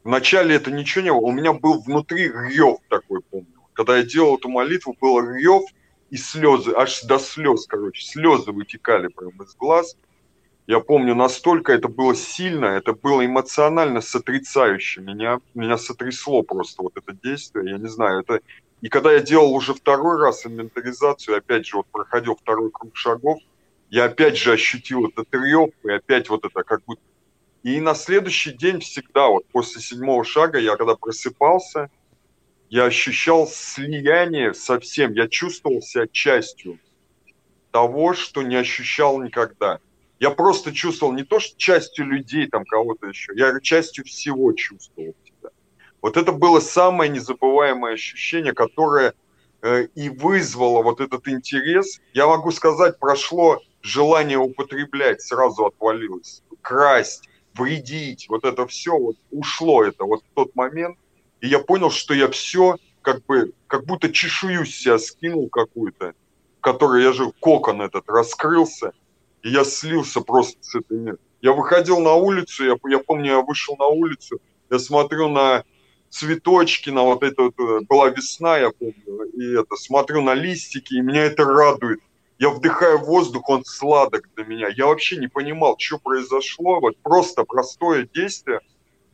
Вначале 0.03 0.55
это 0.55 0.71
ничего 0.71 1.03
не 1.03 1.11
было. 1.11 1.21
У 1.21 1.31
меня 1.31 1.51
был 1.51 1.81
внутри 1.81 2.29
рев 2.29 2.77
такой, 2.89 3.21
помню. 3.21 3.47
Когда 3.73 3.97
я 3.97 4.03
делал 4.03 4.37
эту 4.37 4.49
молитву, 4.49 4.95
был 5.01 5.19
рев 5.19 5.63
и 6.11 6.17
слезы, 6.17 6.73
аж 6.75 7.01
до 7.03 7.17
слез, 7.17 7.65
короче, 7.67 8.05
слезы 8.05 8.51
вытекали 8.51 9.07
прямо 9.07 9.43
из 9.43 9.55
глаз. 9.55 9.97
Я 10.67 10.79
помню, 10.79 11.15
настолько 11.15 11.73
это 11.73 11.87
было 11.87 12.13
сильно, 12.13 12.65
это 12.65 12.93
было 12.93 13.25
эмоционально 13.25 14.01
сотрясающе. 14.01 15.01
Меня, 15.01 15.39
меня 15.55 15.77
сотрясло 15.77 16.43
просто 16.43 16.83
вот 16.83 16.93
это 16.95 17.13
действие, 17.13 17.71
я 17.71 17.77
не 17.77 17.89
знаю, 17.89 18.21
это... 18.21 18.41
И 18.81 18.89
когда 18.89 19.11
я 19.11 19.21
делал 19.21 19.53
уже 19.53 19.73
второй 19.73 20.21
раз 20.21 20.45
инвентаризацию, 20.45 21.37
опять 21.37 21.65
же, 21.65 21.77
вот 21.77 21.87
проходил 21.87 22.35
второй 22.35 22.69
круг 22.69 22.95
шагов, 22.95 23.39
я 23.89 24.05
опять 24.05 24.37
же 24.37 24.53
ощутил 24.53 25.07
этот 25.07 25.27
рев, 25.33 25.69
и 25.83 25.89
опять 25.89 26.29
вот 26.29 26.45
это 26.45 26.63
как 26.63 26.83
будто... 26.85 27.01
И 27.63 27.79
на 27.81 27.95
следующий 27.95 28.51
день 28.51 28.79
всегда, 28.79 29.27
вот 29.27 29.45
после 29.47 29.81
седьмого 29.81 30.23
шага, 30.23 30.59
я 30.59 30.75
когда 30.75 30.95
просыпался, 30.95 31.89
я 32.69 32.85
ощущал 32.85 33.47
слияние 33.47 34.53
совсем, 34.53 35.13
я 35.13 35.27
чувствовал 35.27 35.81
себя 35.81 36.07
частью 36.07 36.79
того, 37.71 38.13
что 38.13 38.41
не 38.41 38.55
ощущал 38.55 39.21
никогда. 39.21 39.79
Я 40.19 40.31
просто 40.31 40.73
чувствовал 40.73 41.13
не 41.13 41.23
то, 41.23 41.39
что 41.39 41.57
частью 41.57 42.05
людей, 42.05 42.47
там 42.47 42.65
кого-то 42.65 43.07
еще, 43.07 43.33
я 43.35 43.57
частью 43.61 44.03
всего 44.05 44.51
чувствовал 44.53 45.15
себя. 45.23 45.49
Вот 46.01 46.17
это 46.17 46.31
было 46.31 46.59
самое 46.59 47.09
незабываемое 47.09 47.93
ощущение, 47.93 48.53
которое 48.53 49.13
э, 49.61 49.87
и 49.95 50.09
вызвало 50.09 50.83
вот 50.83 51.01
этот 51.01 51.27
интерес. 51.27 52.01
Я 52.13 52.27
могу 52.27 52.51
сказать, 52.51 52.99
прошло 52.99 53.61
желание 53.81 54.37
употреблять 54.37 55.21
сразу 55.21 55.65
отвалилось, 55.65 56.43
красть, 56.61 57.29
вредить, 57.53 58.27
вот 58.29 58.45
это 58.45 58.67
все 58.67 58.97
вот 58.97 59.17
ушло 59.31 59.83
это 59.83 60.03
вот 60.03 60.21
в 60.21 60.35
тот 60.35 60.55
момент, 60.55 60.97
и 61.41 61.47
я 61.47 61.59
понял, 61.59 61.89
что 61.89 62.13
я 62.13 62.29
все 62.29 62.77
как 63.01 63.25
бы, 63.25 63.53
как 63.67 63.85
будто 63.85 64.11
чешую 64.11 64.65
себя 64.65 64.99
скинул 64.99 65.49
какую-то, 65.49 66.13
в 66.59 66.61
которой 66.61 67.03
я 67.03 67.13
жил, 67.13 67.33
кокон 67.39 67.81
этот 67.81 68.03
раскрылся, 68.09 68.91
и 69.43 69.49
я 69.49 69.63
слился 69.63 70.21
просто 70.21 70.57
с 70.61 70.75
этой 70.75 70.97
миром. 70.97 71.19
Я 71.41 71.53
выходил 71.53 71.99
на 71.99 72.15
улицу, 72.15 72.65
я, 72.65 72.75
я 72.89 72.99
помню, 72.99 73.31
я 73.31 73.41
вышел 73.41 73.75
на 73.77 73.85
улицу, 73.85 74.41
я 74.69 74.79
смотрю 74.79 75.29
на 75.29 75.63
цветочки, 76.09 76.89
на 76.89 77.03
вот 77.03 77.23
это, 77.23 77.43
вот, 77.43 77.85
была 77.85 78.09
весна, 78.09 78.57
я 78.57 78.71
помню, 78.71 79.23
и 79.33 79.59
это, 79.59 79.75
смотрю 79.75 80.21
на 80.21 80.33
листики, 80.33 80.95
и 80.95 81.01
меня 81.01 81.23
это 81.23 81.45
радует 81.45 81.99
я 82.39 82.49
вдыхаю 82.49 82.99
воздух, 82.99 83.49
он 83.49 83.65
сладок 83.65 84.29
для 84.35 84.45
меня. 84.45 84.67
Я 84.69 84.87
вообще 84.87 85.17
не 85.17 85.27
понимал, 85.27 85.75
что 85.79 85.97
произошло. 85.97 86.79
Вот 86.79 86.97
просто 87.01 87.43
простое 87.43 88.07
действие 88.13 88.61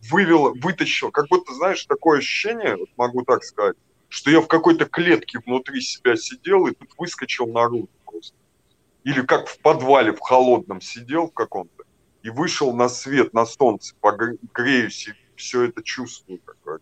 вывело, 0.10 0.54
вытащил. 0.54 1.12
Как 1.12 1.28
будто, 1.30 1.54
знаешь, 1.54 1.86
такое 1.86 2.20
ощущение, 2.20 2.76
вот 2.76 2.90
могу 2.98 3.24
так 3.24 3.44
сказать, 3.44 3.78
что 4.10 4.30
я 4.30 4.41
в 4.41 4.48
какой-то 4.48 4.86
клетке 4.86 5.40
внутри 5.45 5.82
себя 5.82 6.16
сидел 6.16 6.68
и 6.68 6.74
тут 6.74 6.90
выскочил 6.98 7.48
наружу 7.48 7.90
просто. 8.06 8.36
Или 9.04 9.22
как 9.22 9.48
в 9.48 9.60
подвале 9.60 10.12
в 10.12 10.20
холодном 10.20 10.82
сидел 10.82 11.28
в 11.28 11.34
каком-то 11.34 11.84
и 12.24 12.30
вышел 12.30 12.74
на 12.74 12.90
свет, 12.90 13.34
на 13.34 13.45
солнце, 13.45 13.95
погреюсь 14.02 15.08
и 15.08 15.14
все 15.36 15.64
это 15.64 15.82
чувствую. 15.82 16.40
Какое. 16.44 16.80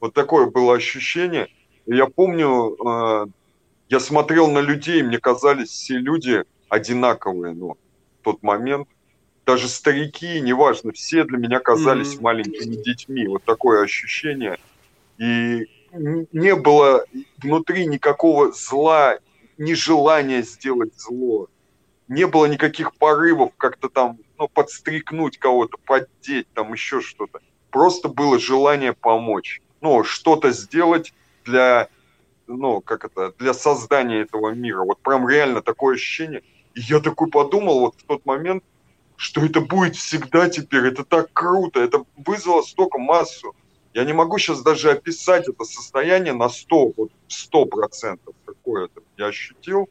Вот 0.00 0.14
такое 0.14 0.46
было 0.46 0.74
ощущение. 0.74 1.48
Я 1.86 2.06
помню, 2.06 2.76
э, 2.76 3.26
я 3.90 3.98
смотрел 3.98 4.48
на 4.48 4.60
людей, 4.60 5.02
мне 5.02 5.18
казались 5.18 5.70
все 5.70 5.98
люди 5.98 6.44
одинаковые, 6.68 7.54
ну, 7.54 7.76
в 8.20 8.24
тот 8.24 8.42
момент. 8.42 8.88
Даже 9.44 9.68
старики, 9.68 10.40
неважно, 10.40 10.92
все 10.92 11.24
для 11.24 11.38
меня 11.38 11.58
казались 11.58 12.14
mm-hmm. 12.14 12.22
маленькими 12.22 12.76
детьми. 12.76 13.26
Вот 13.26 13.42
такое 13.42 13.82
ощущение. 13.82 14.58
И 15.18 15.66
не 15.92 16.54
было 16.54 17.04
внутри 17.38 17.86
никакого 17.86 18.52
зла, 18.52 19.18
ни 19.58 19.72
желания 19.72 20.42
сделать 20.42 20.94
зло. 20.96 21.48
Не 22.06 22.28
было 22.28 22.46
никаких 22.46 22.94
порывов 22.94 23.50
как-то 23.56 23.88
там 23.88 24.18
ну, 24.38 24.46
подстрикнуть 24.46 25.38
кого-то, 25.38 25.78
поддеть, 25.84 26.46
там 26.54 26.72
еще 26.72 27.00
что-то. 27.00 27.40
Просто 27.70 28.08
было 28.08 28.38
желание 28.38 28.92
помочь. 28.92 29.60
Ну, 29.80 30.04
что-то 30.04 30.52
сделать 30.52 31.12
для 31.44 31.88
ну, 32.56 32.80
как 32.80 33.04
это, 33.04 33.32
для 33.38 33.54
создания 33.54 34.20
этого 34.20 34.50
мира. 34.50 34.84
Вот 34.84 35.00
прям 35.00 35.28
реально 35.28 35.62
такое 35.62 35.94
ощущение. 35.94 36.42
И 36.74 36.80
я 36.80 37.00
такой 37.00 37.30
подумал 37.30 37.80
вот 37.80 37.94
в 37.96 38.04
тот 38.04 38.26
момент, 38.26 38.64
что 39.16 39.44
это 39.44 39.60
будет 39.60 39.96
всегда 39.96 40.48
теперь, 40.48 40.86
это 40.86 41.04
так 41.04 41.32
круто, 41.32 41.80
это 41.80 42.04
вызвало 42.16 42.62
столько 42.62 42.98
массу. 42.98 43.54
Я 43.92 44.04
не 44.04 44.12
могу 44.12 44.38
сейчас 44.38 44.62
даже 44.62 44.90
описать 44.90 45.48
это 45.48 45.64
состояние 45.64 46.32
на 46.32 46.48
100, 46.48 46.92
вот 46.96 47.10
100 47.28 47.66
процентов, 47.66 48.34
какое 48.44 48.86
это 48.86 49.02
я 49.18 49.26
ощутил. 49.26 49.88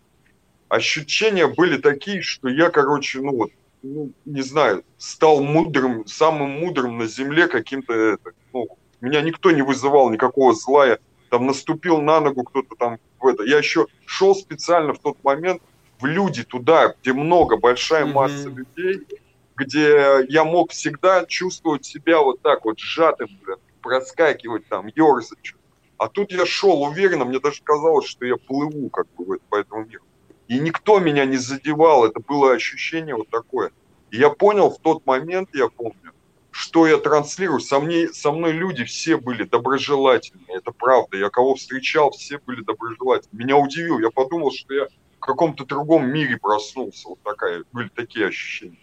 Ощущения 0.69 1.47
были 1.47 1.77
такие, 1.77 2.21
что 2.21 2.47
я, 2.47 2.69
короче, 2.69 3.19
ну 3.19 3.35
вот, 3.35 3.51
ну, 3.81 4.11
не 4.25 4.41
знаю, 4.41 4.83
стал 4.97 5.43
мудрым, 5.43 6.05
самым 6.07 6.51
мудрым 6.61 6.97
на 6.97 7.07
земле 7.07 7.47
каким-то, 7.47 8.17
ну, 8.53 8.67
меня 9.01 9.21
никто 9.21 9.51
не 9.51 9.61
вызывал 9.61 10.09
никакого 10.09 10.53
зла, 10.53 10.87
я 10.87 10.97
там 11.29 11.45
наступил 11.45 12.01
на 12.01 12.19
ногу 12.19 12.43
кто-то 12.43 12.75
там 12.75 12.99
в 13.19 13.27
это. 13.27 13.43
Я 13.43 13.57
еще 13.57 13.87
шел 14.05 14.35
специально 14.35 14.93
в 14.93 14.99
тот 14.99 15.23
момент, 15.23 15.61
в 15.99 16.05
люди 16.05 16.43
туда, 16.43 16.95
где 17.01 17.13
много, 17.13 17.57
большая 17.57 18.05
mm-hmm. 18.05 18.13
масса 18.13 18.49
людей, 18.49 19.07
где 19.55 20.25
я 20.29 20.43
мог 20.43 20.71
всегда 20.71 21.25
чувствовать 21.25 21.85
себя 21.85 22.21
вот 22.21 22.41
так 22.41 22.65
вот 22.65 22.79
сжатым, 22.79 23.27
блин, 23.43 23.57
проскакивать 23.81 24.67
там, 24.67 24.87
ерзать. 24.87 25.53
А 25.97 26.07
тут 26.07 26.31
я 26.31 26.45
шел 26.45 26.81
уверенно, 26.81 27.25
мне 27.25 27.39
даже 27.39 27.61
казалось, 27.61 28.07
что 28.07 28.25
я 28.25 28.37
плыву 28.37 28.89
как 28.89 29.07
бы 29.17 29.39
по 29.49 29.55
этому 29.57 29.85
миру. 29.85 30.03
И 30.47 30.57
никто 30.59 30.99
меня 30.99 31.25
не 31.25 31.37
задевал, 31.37 32.05
это 32.05 32.21
было 32.21 32.53
ощущение 32.53 33.15
вот 33.15 33.29
такое. 33.29 33.71
И 34.09 34.17
я 34.17 34.29
понял 34.29 34.69
в 34.69 34.79
тот 34.79 35.05
момент, 35.05 35.49
я 35.53 35.67
помню, 35.67 36.13
что 36.59 36.85
я 36.85 36.97
транслирую. 36.97 37.61
Со 37.61 37.79
мной, 37.79 38.13
со 38.13 38.33
мной 38.33 38.51
люди 38.51 38.83
все 38.83 39.15
были 39.15 39.45
доброжелательные, 39.45 40.57
это 40.57 40.71
правда. 40.71 41.15
Я 41.15 41.29
кого 41.29 41.55
встречал, 41.55 42.11
все 42.11 42.37
были 42.37 42.61
доброжелательны. 42.61 43.39
Меня 43.39 43.55
удивил, 43.55 43.97
я 43.99 44.09
подумал, 44.09 44.51
что 44.51 44.73
я 44.73 44.87
в 45.21 45.25
каком-то 45.25 45.63
другом 45.63 46.09
мире 46.11 46.37
проснулся. 46.37 47.07
Вот 47.07 47.19
такая, 47.23 47.63
были 47.71 47.87
такие 47.87 48.27
ощущения. 48.27 48.77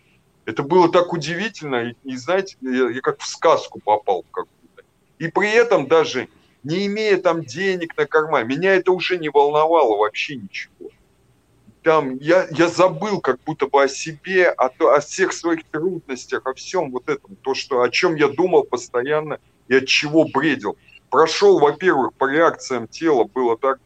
Это 0.46 0.62
было 0.62 0.90
так 0.90 1.12
удивительно, 1.12 1.90
и, 1.90 1.94
и 2.04 2.16
знаете, 2.16 2.56
я, 2.62 2.88
я 2.88 3.00
как 3.02 3.20
в 3.20 3.26
сказку 3.26 3.78
попал 3.78 4.24
какую-то. 4.30 4.82
И 5.18 5.28
при 5.28 5.50
этом 5.50 5.86
даже 5.86 6.28
не 6.62 6.86
имея 6.86 7.18
там 7.18 7.44
денег 7.44 7.94
на 7.98 8.06
корма, 8.06 8.42
меня 8.42 8.74
это 8.74 8.90
уже 8.90 9.18
не 9.18 9.28
волновало 9.28 9.98
вообще 9.98 10.36
ничего. 10.36 10.88
Там 11.86 12.16
я, 12.16 12.48
я 12.50 12.66
забыл 12.66 13.20
как 13.20 13.38
будто 13.44 13.68
бы 13.68 13.80
о 13.80 13.86
себе, 13.86 14.50
о, 14.50 14.70
о 14.96 14.98
всех 14.98 15.32
своих 15.32 15.62
трудностях, 15.70 16.44
о 16.44 16.52
всем 16.52 16.90
вот 16.90 17.08
этом, 17.08 17.36
то, 17.36 17.54
что, 17.54 17.82
о 17.82 17.90
чем 17.90 18.16
я 18.16 18.26
думал 18.26 18.64
постоянно 18.64 19.38
и 19.68 19.76
от 19.76 19.86
чего 19.86 20.24
бредил. 20.24 20.76
Прошел, 21.10 21.60
во-первых, 21.60 22.12
по 22.14 22.28
реакциям 22.28 22.88
тела 22.88 23.22
было 23.22 23.56
так, 23.56 23.78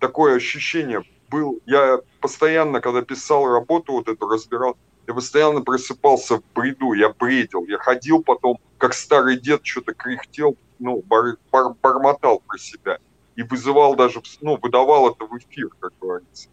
такое 0.00 0.34
ощущение, 0.34 1.04
был, 1.30 1.60
я 1.64 2.00
постоянно, 2.20 2.80
когда 2.80 3.02
писал 3.02 3.46
работу, 3.46 3.92
вот 3.92 4.08
эту 4.08 4.28
разбирал, 4.28 4.76
я 5.06 5.14
постоянно 5.14 5.60
просыпался 5.60 6.38
в 6.38 6.42
бреду, 6.56 6.92
я 6.94 7.10
бредил, 7.10 7.66
я 7.68 7.78
ходил 7.78 8.24
потом, 8.24 8.58
как 8.78 8.94
старый 8.94 9.38
дед, 9.38 9.60
что-то 9.62 9.94
кряхтел, 9.94 10.56
ну, 10.80 11.02
бар, 11.02 11.36
бар, 11.52 11.74
бормотал 11.80 12.42
про 12.44 12.58
себя 12.58 12.98
и 13.36 13.44
вызывал 13.44 13.94
даже, 13.94 14.20
ну, 14.40 14.58
выдавал 14.60 15.08
это 15.08 15.24
в 15.24 15.38
эфир, 15.38 15.68
как 15.78 15.92
говорится. 16.00 16.48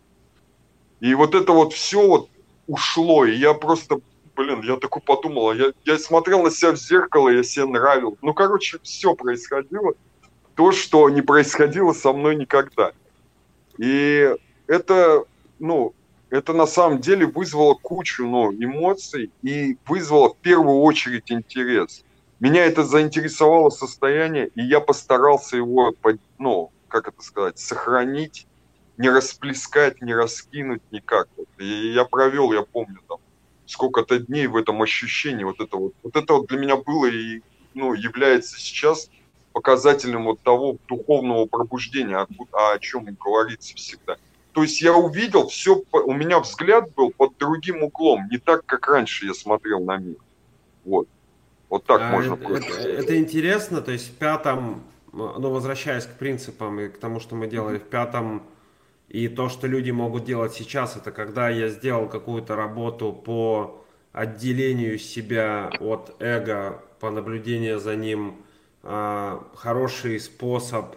И 1.02 1.16
вот 1.16 1.36
это 1.36 1.52
вот 1.52 1.74
все 1.74 2.08
вот 2.08 2.30
ушло, 2.68 3.26
и 3.26 3.36
я 3.36 3.54
просто, 3.54 4.00
блин, 4.36 4.62
я 4.62 4.78
такой 4.78 5.02
подумал, 5.02 5.52
я, 5.54 5.74
я 5.84 5.98
смотрел 5.98 6.44
на 6.44 6.52
себя 6.52 6.72
в 6.72 6.78
зеркало, 6.78 7.30
я 7.30 7.44
себе 7.44 7.66
нравил. 7.66 8.18
Ну, 8.22 8.34
короче, 8.34 8.78
все 8.84 9.16
происходило, 9.16 9.94
то, 10.56 10.72
что 10.72 11.10
не 11.10 11.24
происходило 11.24 11.92
со 11.94 12.14
мной 12.14 12.36
никогда. 12.36 12.92
И 13.80 14.32
это, 14.68 15.26
ну, 15.58 15.96
это 16.30 16.54
на 16.54 16.68
самом 16.68 17.00
деле 17.00 17.26
вызвало 17.26 17.74
кучу 17.74 18.28
ну, 18.28 18.54
эмоций 18.54 19.32
и 19.42 19.78
вызвало 19.88 20.30
в 20.30 20.38
первую 20.38 20.82
очередь 20.82 21.32
интерес. 21.32 22.04
Меня 22.40 22.66
это 22.66 22.84
заинтересовало 22.84 23.72
состояние, 23.72 24.50
и 24.54 24.62
я 24.62 24.80
постарался 24.80 25.58
его, 25.58 25.94
ну, 26.38 26.72
как 26.88 27.08
это 27.08 27.22
сказать, 27.24 27.58
сохранить, 27.58 28.46
не 29.02 29.10
расплескать, 29.10 30.02
не 30.02 30.14
раскинуть 30.14 30.82
никак. 30.92 31.28
И 31.58 31.92
я 31.94 32.06
провел, 32.06 32.54
я 32.54 32.62
помню, 32.62 33.00
там, 33.08 33.18
сколько-то 33.66 34.20
дней 34.20 34.48
в 34.48 34.56
этом 34.56 34.82
ощущении. 34.82 35.44
Вот 35.44 35.60
это 35.60 35.78
вот, 35.78 35.94
вот 36.04 36.16
это 36.16 36.34
вот 36.34 36.48
для 36.48 36.60
меня 36.60 36.78
было 36.78 37.08
и 37.08 37.42
ну, 37.74 37.94
является 37.94 38.60
сейчас 38.60 39.10
показателем 39.54 40.26
вот 40.26 40.40
того 40.42 40.78
духовного 40.88 41.46
пробуждения, 41.46 42.18
о, 42.18 42.74
о 42.74 42.80
чем 42.80 43.06
говорится 43.20 43.76
всегда. 43.76 44.18
То 44.54 44.64
есть 44.64 44.82
я 44.82 44.94
увидел 44.94 45.48
все, 45.48 45.82
у 45.92 46.14
меня 46.14 46.40
взгляд 46.40 46.94
был 46.94 47.12
под 47.12 47.38
другим 47.38 47.84
углом, 47.84 48.28
не 48.30 48.38
так, 48.38 48.66
как 48.66 48.88
раньше 48.88 49.26
я 49.26 49.34
смотрел 49.34 49.84
на 49.84 49.98
мир. 49.98 50.18
Вот. 50.86 51.08
Вот 51.70 51.86
так 51.86 52.02
а 52.02 52.12
можно 52.12 52.36
это, 52.36 52.54
это, 52.54 52.90
это 52.90 53.18
интересно, 53.18 53.82
то 53.82 53.92
есть 53.92 54.10
в 54.10 54.18
пятом, 54.18 54.84
ну, 55.14 55.50
возвращаясь 55.50 56.06
к 56.06 56.18
принципам 56.18 56.82
и 56.82 56.90
к 56.90 56.98
тому, 56.98 57.22
что 57.22 57.36
мы 57.36 57.48
делали 57.48 57.78
в 57.78 57.84
пятом, 57.84 58.44
и 59.12 59.28
то, 59.28 59.50
что 59.50 59.68
люди 59.68 59.92
могут 59.92 60.24
делать 60.24 60.54
сейчас, 60.54 60.96
это 60.96 61.12
когда 61.12 61.50
я 61.50 61.68
сделал 61.68 62.08
какую-то 62.08 62.56
работу 62.56 63.12
по 63.12 63.84
отделению 64.14 64.98
себя 65.00 65.70
от 65.82 66.16
эго, 66.20 66.82
по 67.02 67.12
наблюдению 67.12 67.80
за 67.80 67.98
ним, 67.98 68.38
а, 68.84 69.44
хороший 69.54 70.18
способ 70.18 70.96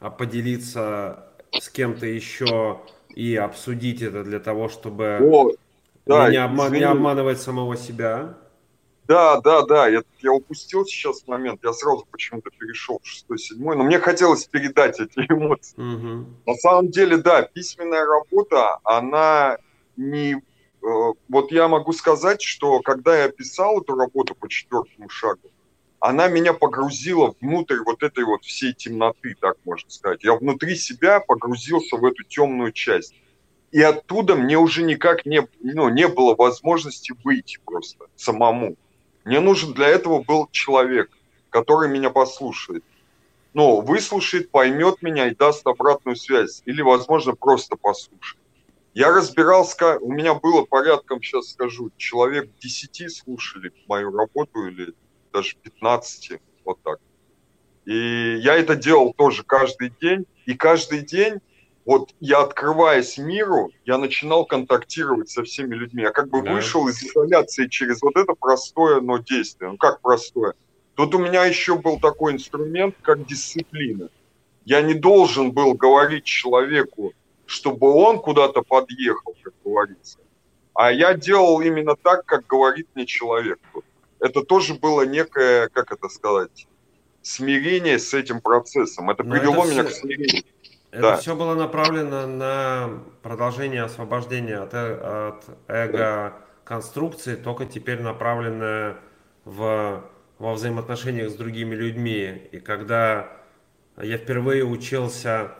а, 0.00 0.10
поделиться 0.10 1.28
с 1.52 1.68
кем-то 1.68 2.04
еще 2.04 2.80
и 3.14 3.36
обсудить 3.36 4.02
это 4.02 4.24
для 4.24 4.40
того, 4.40 4.68
чтобы 4.68 5.18
О, 5.22 5.52
да, 6.04 6.30
не, 6.30 6.38
обман, 6.38 6.72
не 6.72 6.82
обманывать 6.82 7.40
самого 7.40 7.76
себя. 7.76 8.34
Да, 9.08 9.40
да, 9.40 9.62
да, 9.62 9.88
я, 9.88 10.02
я 10.20 10.32
упустил 10.32 10.84
сейчас 10.84 11.26
момент, 11.26 11.60
я 11.64 11.72
сразу 11.72 12.06
почему-то 12.10 12.50
перешел 12.50 13.00
в 13.02 13.06
шестой, 13.06 13.38
седьмой, 13.38 13.76
но 13.76 13.82
мне 13.82 13.98
хотелось 13.98 14.44
передать 14.44 15.00
эти 15.00 15.18
эмоции. 15.28 15.74
Угу. 15.76 16.26
На 16.46 16.54
самом 16.54 16.90
деле, 16.90 17.16
да, 17.16 17.42
письменная 17.42 18.04
работа, 18.04 18.78
она 18.84 19.58
не... 19.96 20.34
Э, 20.34 21.12
вот 21.28 21.50
я 21.50 21.68
могу 21.68 21.92
сказать, 21.92 22.42
что 22.42 22.80
когда 22.80 23.18
я 23.18 23.28
писал 23.28 23.80
эту 23.80 23.94
работу 23.96 24.34
по 24.34 24.48
четвертому 24.48 25.08
шагу, 25.08 25.50
она 25.98 26.26
меня 26.26 26.52
погрузила 26.52 27.34
внутрь 27.40 27.78
вот 27.84 28.02
этой 28.02 28.24
вот 28.24 28.44
всей 28.44 28.72
темноты, 28.72 29.36
так 29.40 29.56
можно 29.64 29.88
сказать. 29.88 30.24
Я 30.24 30.34
внутри 30.34 30.74
себя 30.74 31.20
погрузился 31.20 31.96
в 31.96 32.04
эту 32.04 32.24
темную 32.24 32.72
часть. 32.72 33.14
И 33.70 33.80
оттуда 33.80 34.34
мне 34.34 34.58
уже 34.58 34.82
никак 34.82 35.24
не, 35.26 35.46
ну, 35.60 35.88
не 35.88 36.08
было 36.08 36.34
возможности 36.34 37.14
выйти 37.22 37.58
просто 37.64 38.06
самому. 38.16 38.76
Мне 39.24 39.40
нужен 39.40 39.72
для 39.72 39.88
этого 39.88 40.22
был 40.22 40.48
человек, 40.50 41.10
который 41.50 41.88
меня 41.88 42.10
послушает. 42.10 42.84
Ну, 43.54 43.80
выслушает, 43.80 44.50
поймет 44.50 45.02
меня 45.02 45.28
и 45.28 45.34
даст 45.34 45.66
обратную 45.66 46.16
связь. 46.16 46.62
Или, 46.64 46.82
возможно, 46.82 47.34
просто 47.34 47.76
послушает. 47.76 48.40
Я 48.94 49.10
разбирался, 49.10 49.98
у 49.98 50.12
меня 50.12 50.34
было 50.34 50.64
порядком, 50.64 51.22
сейчас 51.22 51.50
скажу, 51.50 51.90
человек 51.96 52.50
10 52.60 53.10
слушали 53.10 53.72
мою 53.86 54.14
работу 54.14 54.66
или 54.66 54.94
даже 55.32 55.56
15, 55.56 56.40
вот 56.64 56.78
так. 56.82 56.98
И 57.86 58.36
я 58.42 58.54
это 58.56 58.76
делал 58.76 59.14
тоже 59.14 59.44
каждый 59.44 59.92
день. 60.00 60.26
И 60.44 60.54
каждый 60.54 61.00
день, 61.00 61.40
вот 61.84 62.10
я 62.20 62.42
открываясь 62.42 63.18
миру, 63.18 63.70
я 63.84 63.98
начинал 63.98 64.44
контактировать 64.44 65.30
со 65.30 65.42
всеми 65.42 65.74
людьми. 65.74 66.02
Я 66.02 66.10
как 66.10 66.28
бы 66.28 66.42
да. 66.42 66.52
вышел 66.52 66.86
из 66.88 67.02
изоляции 67.02 67.66
через 67.66 68.02
вот 68.02 68.16
это 68.16 68.34
простое, 68.38 69.00
но 69.00 69.18
действие. 69.18 69.70
Ну 69.70 69.76
как 69.76 70.00
простое? 70.00 70.54
Тут 70.94 71.14
у 71.14 71.18
меня 71.18 71.44
еще 71.44 71.76
был 71.76 71.98
такой 71.98 72.34
инструмент, 72.34 72.94
как 73.02 73.26
дисциплина. 73.26 74.08
Я 74.64 74.82
не 74.82 74.94
должен 74.94 75.50
был 75.50 75.74
говорить 75.74 76.24
человеку, 76.24 77.12
чтобы 77.46 77.90
он 77.90 78.20
куда-то 78.20 78.62
подъехал, 78.62 79.34
как 79.42 79.54
говорится. 79.64 80.18
А 80.74 80.92
я 80.92 81.14
делал 81.14 81.60
именно 81.60 81.96
так, 81.96 82.24
как 82.24 82.46
говорит 82.46 82.88
мне 82.94 83.06
человек. 83.06 83.58
Это 84.20 84.42
тоже 84.42 84.74
было 84.74 85.02
некое, 85.02 85.68
как 85.68 85.92
это 85.92 86.08
сказать, 86.08 86.68
смирение 87.22 87.98
с 87.98 88.14
этим 88.14 88.40
процессом. 88.40 89.10
Это 89.10 89.24
Но 89.24 89.34
привело 89.34 89.64
это 89.64 89.72
меня 89.72 89.84
все, 89.84 89.94
к 89.94 90.00
смирению. 90.00 90.44
Это 90.92 91.02
да. 91.02 91.16
все 91.16 91.34
было 91.34 91.54
направлено 91.54 92.26
на 92.26 93.02
продолжение 93.22 93.82
освобождения 93.82 94.58
от, 94.58 94.74
э, 94.74 95.30
от 95.30 95.44
эго-конструкции, 95.66 97.34
только 97.34 97.64
теперь 97.64 98.02
направленное 98.02 98.98
в, 99.46 100.04
во 100.38 100.52
взаимоотношениях 100.52 101.30
с 101.30 101.34
другими 101.34 101.74
людьми. 101.74 102.46
И 102.52 102.60
когда 102.60 103.32
я 103.96 104.18
впервые 104.18 104.64
учился 104.64 105.52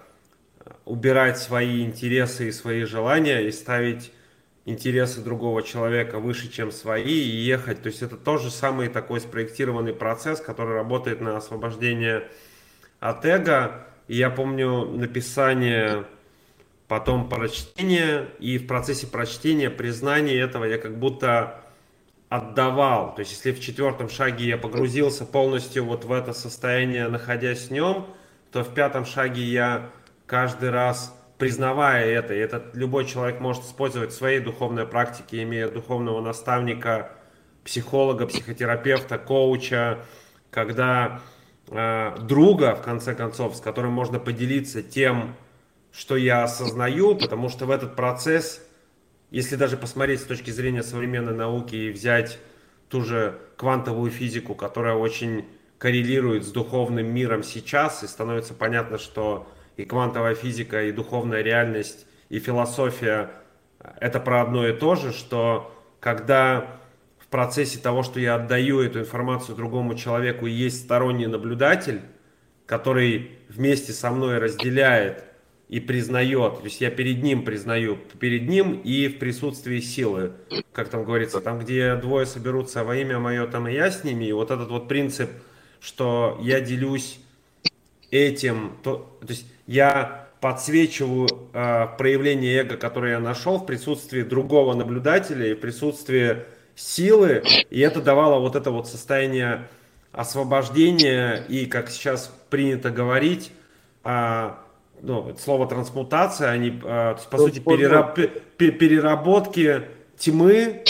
убирать 0.85 1.39
свои 1.39 1.83
интересы 1.83 2.49
и 2.49 2.53
свои 2.53 2.85
желания 2.85 3.41
и 3.41 3.53
ставить 3.53 4.13
интересы 4.67 5.23
другого 5.23 5.63
человека 5.63 6.19
выше, 6.19 6.51
чем 6.51 6.71
свои, 6.71 7.05
и 7.05 7.37
ехать. 7.37 7.83
То 7.83 7.89
есть 7.89 8.03
это 8.03 8.19
тоже 8.19 8.51
самый 8.51 8.89
такой 8.89 9.21
спроектированный 9.21 9.95
процесс, 9.95 10.41
который 10.43 10.75
работает 10.75 11.23
на 11.23 11.39
освобождение 11.39 12.29
от 13.01 13.25
эго. 13.25 13.87
Я 14.13 14.29
помню 14.29 14.85
написание, 14.85 16.05
потом 16.87 17.31
прочтение, 17.31 18.29
и 18.41 18.59
в 18.59 18.67
процессе 18.67 19.07
прочтения, 19.07 19.71
признания 19.71 20.39
этого 20.39 20.67
я 20.67 20.77
как 20.77 20.99
будто 20.99 21.63
отдавал. 22.29 23.15
То 23.15 23.21
есть 23.21 23.33
если 23.33 23.53
в 23.53 23.61
четвертом 23.61 24.11
шаге 24.11 24.45
я 24.45 24.59
погрузился 24.59 25.25
полностью 25.25 25.87
вот 25.87 26.05
в 26.05 26.13
это 26.13 26.35
состояние, 26.35 27.09
находясь 27.09 27.69
в 27.69 27.71
нем, 27.71 28.07
то 28.51 28.63
в 28.63 28.75
пятом 28.75 29.07
шаге 29.07 29.45
я 29.45 29.89
каждый 30.27 30.69
раз 30.69 31.19
признавая 31.39 32.05
это, 32.05 32.35
и 32.35 32.39
это 32.39 32.63
любой 32.75 33.07
человек 33.07 33.41
может 33.41 33.65
использовать 33.65 34.11
в 34.11 34.15
своей 34.15 34.41
духовной 34.41 34.85
практике, 34.85 35.43
имея 35.43 35.71
духовного 35.71 36.21
наставника, 36.21 37.13
психолога, 37.65 38.27
психотерапевта, 38.27 39.17
коуча, 39.17 40.01
когда 40.51 41.23
э, 41.69 42.17
друга, 42.21 42.75
в 42.75 42.83
конце 42.83 43.15
концов, 43.15 43.57
с 43.57 43.61
которым 43.61 43.93
можно 43.93 44.19
поделиться 44.19 44.83
тем, 44.83 45.35
что 45.93 46.17
я 46.17 46.45
осознаю, 46.45 47.17
потому 47.17 47.49
что 47.49 47.67
в 47.67 47.71
этот 47.71 47.97
процесс 47.97 48.63
если 49.33 49.57
даже 49.57 49.79
посмотреть 49.79 50.21
с 50.21 50.25
точки 50.25 50.51
зрения 50.51 50.83
современной 50.83 51.35
науки 51.35 51.75
и 51.75 51.91
взять 51.91 52.39
ту 52.91 53.01
же 53.01 53.39
квантовую 53.57 54.11
физику, 54.11 54.55
которая 54.55 54.95
очень 54.95 55.47
коррелирует 55.79 56.45
с 56.45 56.53
духовным 56.53 57.07
миром 57.07 57.43
сейчас, 57.43 58.05
и 58.05 58.07
становится 58.07 58.53
понятно, 58.53 58.99
что 58.99 59.51
и 59.79 59.87
квантовая 59.87 60.35
физика, 60.35 60.85
и 60.85 60.93
духовная 60.93 61.41
реальность, 61.41 62.07
и 62.29 62.41
философия– 62.41 63.31
это 64.01 64.21
про 64.21 64.43
одно 64.43 64.69
и 64.69 64.75
то 64.75 64.97
же, 64.97 65.13
что 65.13 65.75
когда 65.99 66.82
процессе 67.33 67.81
того, 67.81 68.05
что 68.05 68.21
я 68.21 68.37
отдаю 68.37 68.81
эту 68.81 69.01
информацию 69.01 69.57
другому 69.57 69.97
человеку, 69.97 70.47
есть 70.47 70.85
сторонний 70.85 71.27
наблюдатель, 71.27 72.03
который 72.67 73.33
вместе 73.49 73.93
со 73.93 74.13
мной 74.13 74.39
разделяет 74.39 75.25
и 75.69 75.81
признает, 75.81 76.59
то 76.59 76.65
есть 76.65 76.81
я 76.81 76.91
перед 76.91 77.23
ним 77.23 77.45
признаю, 77.45 77.99
перед 78.21 78.49
ним 78.49 78.81
и 78.85 79.09
в 79.09 79.19
присутствии 79.19 79.81
силы, 79.81 80.33
как 80.73 80.91
там 80.91 81.05
говорится, 81.05 81.41
там, 81.41 81.59
где 81.59 81.97
двое 81.97 82.27
соберутся 82.27 82.85
во 82.85 82.95
имя 82.95 83.19
мое, 83.19 83.47
там 83.47 83.67
и 83.67 83.73
я 83.73 83.91
с 83.91 84.05
ними, 84.05 84.27
и 84.27 84.33
вот 84.33 84.51
этот 84.51 84.69
вот 84.69 84.87
принцип, 84.87 85.31
что 85.81 86.39
я 86.43 86.61
делюсь 86.61 87.19
этим, 88.11 88.77
то, 88.83 89.19
то 89.21 89.29
есть 89.29 89.47
я 89.67 90.29
подсвечиваю 90.43 91.29
э, 91.55 91.87
проявление 91.97 92.59
эго, 92.59 92.77
которое 92.77 93.13
я 93.13 93.21
нашел 93.21 93.59
в 93.59 93.65
присутствии 93.65 94.23
другого 94.23 94.75
наблюдателя 94.75 95.47
и 95.47 95.55
в 95.55 95.61
присутствии 95.61 96.45
силы, 96.75 97.43
и 97.71 97.81
это 97.81 98.01
давало 98.01 98.39
вот 98.39 98.57
это 98.57 98.71
вот 98.71 98.89
состояние 98.89 99.69
освобождения 100.13 101.45
и, 101.49 101.67
как 101.67 101.91
сейчас 101.91 102.33
принято 102.51 102.91
говорить, 102.91 103.53
э, 104.05 104.51
ну, 105.01 105.35
слово 105.39 105.67
трансмутация, 105.67 106.51
они, 106.51 106.71
то 106.71 107.17
есть, 107.17 107.29
по 107.29 107.39
сути, 107.39 107.59
перераб, 107.59 108.19
переработки 108.57 109.89
тьмы, 110.17 110.85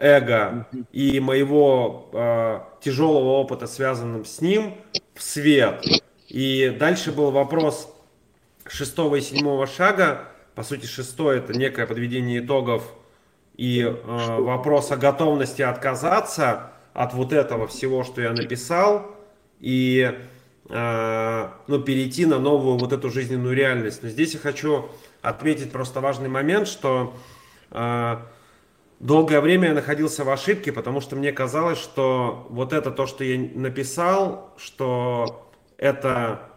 эго 0.00 0.66
и 0.92 1.20
моего 1.20 2.08
э, 2.12 2.60
тяжелого 2.80 3.38
опыта, 3.38 3.66
связанным 3.66 4.24
с 4.24 4.40
ним, 4.40 4.74
в 5.14 5.22
свет. 5.22 5.84
И 6.28 6.74
дальше 6.78 7.12
был 7.12 7.30
вопрос 7.30 7.94
шестого 8.66 9.16
и 9.16 9.20
седьмого 9.20 9.66
шага. 9.66 10.28
По 10.54 10.62
сути, 10.62 10.86
шестой 10.86 11.38
это 11.38 11.52
некое 11.52 11.86
подведение 11.86 12.40
итогов 12.40 12.82
и 13.60 13.82
э, 13.82 13.92
вопрос 14.40 14.90
о 14.90 14.96
готовности 14.96 15.60
отказаться 15.60 16.70
от 16.94 17.12
вот 17.12 17.34
этого 17.34 17.66
всего, 17.66 18.04
что 18.04 18.22
я 18.22 18.32
написал, 18.32 19.14
и 19.58 20.18
э, 20.70 21.48
ну, 21.66 21.82
перейти 21.82 22.24
на 22.24 22.38
новую 22.38 22.78
вот 22.78 22.94
эту 22.94 23.10
жизненную 23.10 23.54
реальность. 23.54 24.02
Но 24.02 24.08
здесь 24.08 24.32
я 24.32 24.40
хочу 24.40 24.88
отметить 25.20 25.72
просто 25.72 26.00
важный 26.00 26.30
момент, 26.30 26.68
что 26.68 27.14
э, 27.70 28.16
долгое 28.98 29.42
время 29.42 29.68
я 29.68 29.74
находился 29.74 30.24
в 30.24 30.30
ошибке, 30.30 30.72
потому 30.72 31.02
что 31.02 31.16
мне 31.16 31.30
казалось, 31.30 31.78
что 31.78 32.46
вот 32.48 32.72
это 32.72 32.90
то, 32.90 33.06
что 33.06 33.24
я 33.24 33.38
написал, 33.54 34.54
что 34.56 35.52
это 35.76 36.48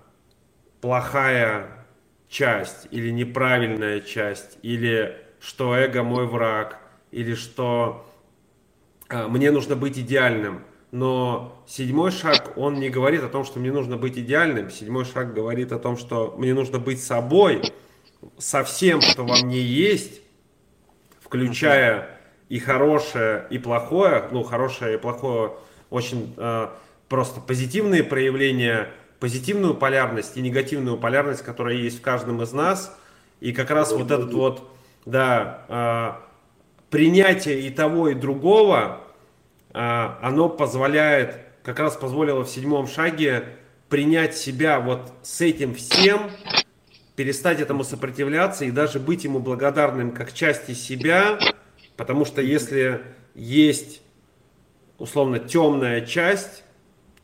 плохая 0.80 1.86
часть 2.30 2.88
или 2.92 3.10
неправильная 3.10 4.00
часть, 4.00 4.58
или 4.62 5.18
что 5.42 5.76
эго 5.76 6.04
мой 6.04 6.26
враг, 6.26 6.80
или 7.14 7.36
что 7.36 8.06
э, 9.10 9.28
мне 9.28 9.52
нужно 9.52 9.76
быть 9.76 9.98
идеальным. 9.98 10.64
Но 10.92 11.64
седьмой 11.68 12.12
шаг, 12.12 12.54
он 12.58 12.80
не 12.80 12.90
говорит 12.90 13.24
о 13.24 13.30
том, 13.30 13.46
что 13.46 13.60
мне 13.60 13.72
нужно 13.72 13.98
быть 13.98 14.18
идеальным. 14.18 14.70
Седьмой 14.70 15.06
шаг 15.06 15.34
говорит 15.34 15.72
о 15.72 15.80
том, 15.80 15.98
что 15.98 16.36
мне 16.38 16.54
нужно 16.54 16.80
быть 16.80 17.02
собой, 17.02 17.62
со 18.38 18.64
всем, 18.64 19.02
что 19.02 19.26
во 19.26 19.38
мне 19.38 19.62
есть, 19.62 20.22
включая 21.22 22.20
и 22.50 22.60
хорошее, 22.60 23.48
и 23.50 23.58
плохое. 23.58 24.28
Ну, 24.32 24.44
хорошее 24.44 24.96
и 24.96 24.98
плохое 24.98 25.54
очень 25.90 26.34
э, 26.38 26.68
просто 27.08 27.42
позитивные 27.42 28.04
проявления 28.04 28.90
позитивную 29.24 29.74
полярность 29.74 30.36
и 30.36 30.42
негативную 30.42 30.98
полярность, 30.98 31.44
которая 31.44 31.76
есть 31.76 32.00
в 32.00 32.02
каждом 32.02 32.42
из 32.42 32.52
нас. 32.52 32.94
И 33.40 33.54
как 33.54 33.72
раз 33.72 33.94
вот 33.94 34.12
этот 34.12 34.34
вот, 34.34 34.70
да, 35.06 35.66
а, 35.70 36.22
принятие 36.94 37.62
и 37.62 37.72
того, 37.72 38.10
и 38.10 38.14
другого, 38.14 39.02
а, 39.74 40.20
оно 40.22 40.48
позволяет, 40.48 41.40
как 41.64 41.80
раз 41.80 41.96
позволило 41.96 42.44
в 42.44 42.48
седьмом 42.48 42.86
шаге 42.86 43.46
принять 43.90 44.38
себя 44.38 44.80
вот 44.80 45.12
с 45.24 45.42
этим 45.42 45.74
всем, 45.74 46.30
перестать 47.16 47.60
этому 47.60 47.84
сопротивляться 47.84 48.66
и 48.66 48.70
даже 48.70 49.00
быть 49.00 49.24
ему 49.24 49.40
благодарным 49.40 50.12
как 50.12 50.34
части 50.34 50.74
себя, 50.74 51.40
потому 51.98 52.26
что 52.26 52.44
если 52.44 53.02
есть 53.34 54.04
условно 55.00 55.40
темная 55.40 56.02
часть, 56.02 56.64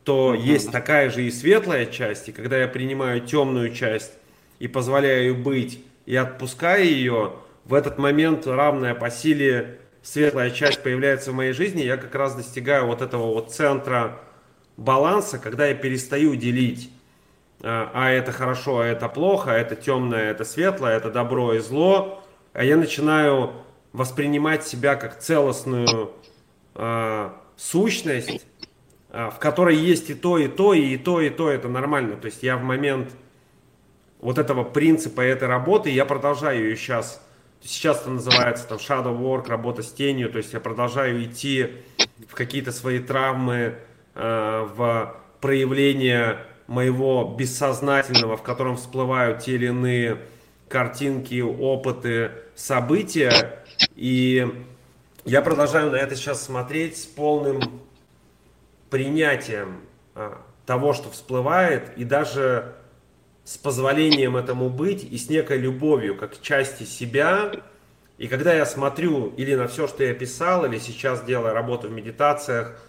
то 0.04 0.34
есть 0.34 0.72
такая 0.72 1.12
же 1.12 1.26
и 1.26 1.30
светлая 1.30 1.86
часть, 1.86 2.28
и 2.28 2.32
когда 2.32 2.58
я 2.58 2.68
принимаю 2.68 3.22
темную 3.22 3.72
часть 3.72 4.14
и 4.58 4.68
позволяю 4.68 5.36
быть, 5.36 5.84
и 6.08 6.16
отпускаю 6.16 6.86
ее, 6.86 7.34
в 7.70 7.76
этот 7.76 8.00
момент 8.00 8.48
равная 8.48 8.96
по 8.96 9.12
силе 9.12 9.78
светлая 10.02 10.50
часть 10.50 10.82
появляется 10.82 11.32
в 11.32 11.36
моей 11.36 11.54
жизни, 11.54 11.84
я 11.84 11.98
как 11.98 12.16
раз 12.16 12.34
достигаю 12.34 12.88
вот 12.88 13.04
этого 13.04 13.32
вот 13.32 13.54
центра 13.54 14.20
баланса, 14.76 15.38
когда 15.38 15.68
я 15.68 15.76
перестаю 15.76 16.36
делить, 16.36 16.92
а, 17.62 17.92
а 17.94 18.10
это 18.10 18.32
хорошо, 18.32 18.80
а 18.80 18.86
это 18.88 19.08
плохо, 19.08 19.52
а 19.52 19.54
это 19.56 19.76
темное, 19.76 20.32
это 20.32 20.46
светлое, 20.46 20.98
это 20.98 21.12
добро 21.12 21.54
и 21.54 21.60
зло, 21.60 22.24
а 22.54 22.64
я 22.64 22.76
начинаю 22.76 23.52
воспринимать 23.94 24.66
себя 24.66 24.96
как 24.96 25.20
целостную 25.20 26.12
э, 26.74 27.30
сущность, 27.56 28.48
а, 29.12 29.30
в 29.30 29.38
которой 29.38 29.76
есть 29.76 30.10
и 30.10 30.16
то, 30.16 30.40
и 30.40 30.48
то, 30.48 30.74
и 30.74 30.98
то, 30.98 31.22
и 31.22 31.30
то, 31.30 31.52
это 31.52 31.68
нормально. 31.68 32.16
То 32.18 32.26
есть 32.26 32.42
я 32.42 32.58
в 32.58 32.64
момент 32.64 33.12
вот 34.22 34.40
этого 34.40 34.64
принципа 34.64 35.22
этой 35.22 35.48
работы, 35.48 35.92
я 35.92 36.06
продолжаю 36.06 36.64
ее 36.64 36.76
сейчас, 36.76 37.22
сейчас 37.62 38.02
это 38.02 38.12
называется 38.12 38.68
там 38.68 38.78
shadow 38.78 39.18
work, 39.18 39.48
работа 39.48 39.82
с 39.82 39.92
тенью, 39.92 40.32
то 40.32 40.38
есть 40.38 40.54
я 40.54 40.60
продолжаю 40.60 41.24
идти 41.24 41.76
в 42.28 42.36
какие-то 42.36 42.72
свои 42.72 43.00
травмы, 43.00 43.76
э, 44.16 44.68
в 44.76 45.16
проявление 45.42 46.46
моего 46.68 47.36
бессознательного, 47.38 48.38
в 48.38 48.44
котором 48.44 48.78
всплывают 48.78 49.40
те 49.40 49.56
или 49.56 49.68
иные 49.68 50.20
картинки, 50.68 51.42
опыты, 51.42 52.32
события. 52.56 53.64
И 53.96 54.48
я 55.26 55.42
продолжаю 55.42 55.92
на 55.92 55.96
это 55.96 56.16
сейчас 56.16 56.44
смотреть 56.44 56.98
с 56.98 57.06
полным 57.06 57.82
принятием 58.90 59.82
а, 60.16 60.42
того, 60.66 60.94
что 60.94 61.10
всплывает, 61.10 61.98
и 61.98 62.04
даже 62.04 62.76
с 63.50 63.58
позволением 63.58 64.38
этому 64.38 64.70
быть, 64.70 65.04
и 65.04 65.18
с 65.18 65.28
некой 65.28 65.58
любовью, 65.58 66.16
как 66.16 66.40
части 66.40 66.84
себя. 66.84 67.52
И 68.20 68.28
когда 68.28 68.54
я 68.54 68.64
смотрю 68.64 69.34
или 69.38 69.56
на 69.56 69.68
все, 69.68 69.88
что 69.88 70.04
я 70.04 70.14
писал, 70.14 70.66
или 70.66 70.78
сейчас 70.78 71.24
делаю 71.24 71.56
работу 71.56 71.88
в 71.88 71.92
медитациях, 71.92 72.80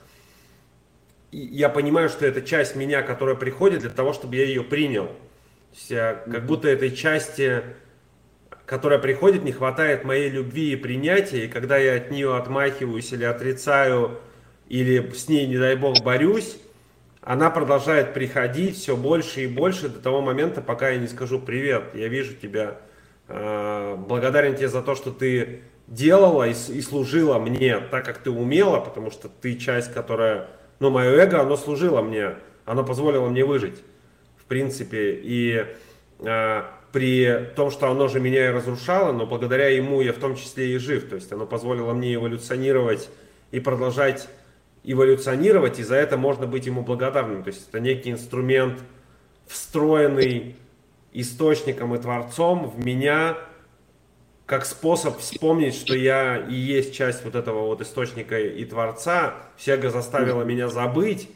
я 1.32 1.70
понимаю, 1.70 2.10
что 2.10 2.26
это 2.26 2.42
часть 2.42 2.76
меня, 2.76 3.00
которая 3.00 3.36
приходит 3.36 3.80
для 3.80 3.88
того, 3.88 4.12
чтобы 4.12 4.36
я 4.36 4.44
ее 4.44 4.62
принял. 4.62 5.06
То 5.06 5.76
есть 5.76 5.90
я, 5.92 6.12
как 6.30 6.44
будто 6.44 6.68
этой 6.68 6.94
части, 6.94 7.62
которая 8.66 8.98
приходит, 8.98 9.44
не 9.44 9.52
хватает 9.52 10.04
моей 10.04 10.28
любви 10.28 10.72
и 10.72 10.76
принятия, 10.76 11.46
и 11.46 11.48
когда 11.48 11.78
я 11.78 11.94
от 11.94 12.10
нее 12.10 12.36
отмахиваюсь 12.36 13.10
или 13.14 13.24
отрицаю, 13.24 14.20
или 14.68 15.10
с 15.14 15.26
ней, 15.26 15.46
не 15.46 15.56
дай 15.56 15.74
бог, 15.74 16.02
борюсь, 16.02 16.58
она 17.22 17.50
продолжает 17.50 18.14
приходить 18.14 18.76
все 18.76 18.96
больше 18.96 19.44
и 19.44 19.46
больше 19.46 19.88
до 19.88 20.00
того 20.00 20.20
момента, 20.20 20.62
пока 20.62 20.90
я 20.90 20.98
не 20.98 21.06
скажу 21.06 21.38
привет, 21.38 21.94
я 21.94 22.08
вижу 22.08 22.34
тебя, 22.34 22.78
э, 23.28 23.96
благодарен 23.96 24.54
тебе 24.54 24.68
за 24.68 24.82
то, 24.82 24.94
что 24.94 25.10
ты 25.10 25.60
делала 25.86 26.48
и, 26.48 26.54
служила 26.54 27.38
мне 27.38 27.78
так, 27.78 28.04
как 28.04 28.18
ты 28.18 28.30
умела, 28.30 28.80
потому 28.80 29.10
что 29.10 29.28
ты 29.28 29.56
часть, 29.56 29.92
которая, 29.92 30.48
ну, 30.78 30.90
мое 30.90 31.10
эго, 31.10 31.40
оно 31.40 31.56
служило 31.56 32.00
мне, 32.00 32.36
оно 32.64 32.84
позволило 32.84 33.28
мне 33.28 33.44
выжить, 33.44 33.82
в 34.38 34.44
принципе, 34.44 35.20
и 35.22 35.66
э, 36.20 36.62
при 36.92 37.50
том, 37.54 37.70
что 37.70 37.90
оно 37.90 38.08
же 38.08 38.18
меня 38.18 38.46
и 38.46 38.52
разрушало, 38.52 39.12
но 39.12 39.26
благодаря 39.26 39.68
ему 39.68 40.00
я 40.00 40.12
в 40.12 40.18
том 40.18 40.36
числе 40.36 40.74
и 40.74 40.78
жив, 40.78 41.08
то 41.08 41.16
есть 41.16 41.30
оно 41.32 41.44
позволило 41.44 41.92
мне 41.92 42.14
эволюционировать 42.14 43.10
и 43.50 43.60
продолжать 43.60 44.28
эволюционировать, 44.84 45.78
и 45.78 45.82
за 45.82 45.96
это 45.96 46.16
можно 46.16 46.46
быть 46.46 46.66
ему 46.66 46.82
благодарным. 46.82 47.42
То 47.42 47.48
есть 47.48 47.68
это 47.68 47.80
некий 47.80 48.10
инструмент, 48.10 48.80
встроенный 49.46 50.56
источником 51.12 51.94
и 51.94 51.98
творцом 51.98 52.70
в 52.70 52.84
меня, 52.84 53.36
как 54.46 54.64
способ 54.64 55.18
вспомнить, 55.18 55.74
что 55.74 55.94
я 55.94 56.36
и 56.36 56.54
есть 56.54 56.94
часть 56.94 57.24
вот 57.24 57.34
этого 57.34 57.66
вот 57.66 57.80
источника 57.80 58.38
и 58.38 58.64
творца. 58.64 59.34
Всего 59.56 59.90
заставила 59.90 60.42
меня 60.42 60.68
забыть, 60.68 61.30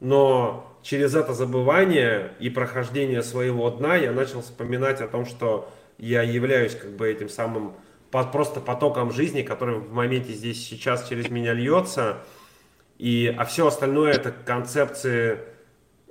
но 0.00 0.78
через 0.82 1.14
это 1.14 1.34
забывание 1.34 2.32
и 2.38 2.48
прохождение 2.48 3.22
своего 3.22 3.68
дна 3.70 3.96
я 3.96 4.12
начал 4.12 4.40
вспоминать 4.40 5.00
о 5.00 5.08
том, 5.08 5.26
что 5.26 5.70
я 5.98 6.22
являюсь 6.22 6.74
как 6.74 6.92
бы 6.92 7.08
этим 7.08 7.28
самым 7.28 7.74
под 8.10 8.32
просто 8.32 8.60
потоком 8.60 9.12
жизни, 9.12 9.42
который 9.42 9.76
в 9.76 9.92
моменте 9.92 10.32
здесь 10.32 10.66
сейчас 10.66 11.08
через 11.08 11.28
меня 11.28 11.52
льется. 11.52 12.18
И, 12.98 13.34
а 13.36 13.44
все 13.44 13.66
остальное 13.66 14.12
это 14.12 14.30
концепции, 14.32 15.38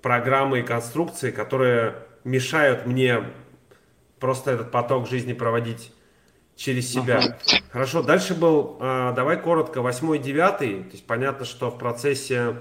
программы 0.02 0.60
и 0.60 0.64
конструкции, 0.64 1.32
которые 1.32 1.95
мешают 2.24 2.86
мне 2.86 3.24
просто 4.20 4.52
этот 4.52 4.72
поток 4.72 5.07
жизни 5.10 5.34
проводить 5.34 5.91
через 6.56 6.91
себя. 6.91 7.38
Хорошо, 7.72 8.02
дальше 8.02 8.34
был, 8.34 8.78
а, 8.80 9.12
давай 9.14 9.40
коротко, 9.41 9.82
восьмой, 9.82 10.20
девятый. 10.20 10.84
То 10.84 10.91
есть 10.91 11.06
понятно, 11.06 11.45
что 11.45 11.70
в 11.70 11.78
процессе 11.78 12.57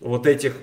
вот 0.00 0.26
этих 0.26 0.54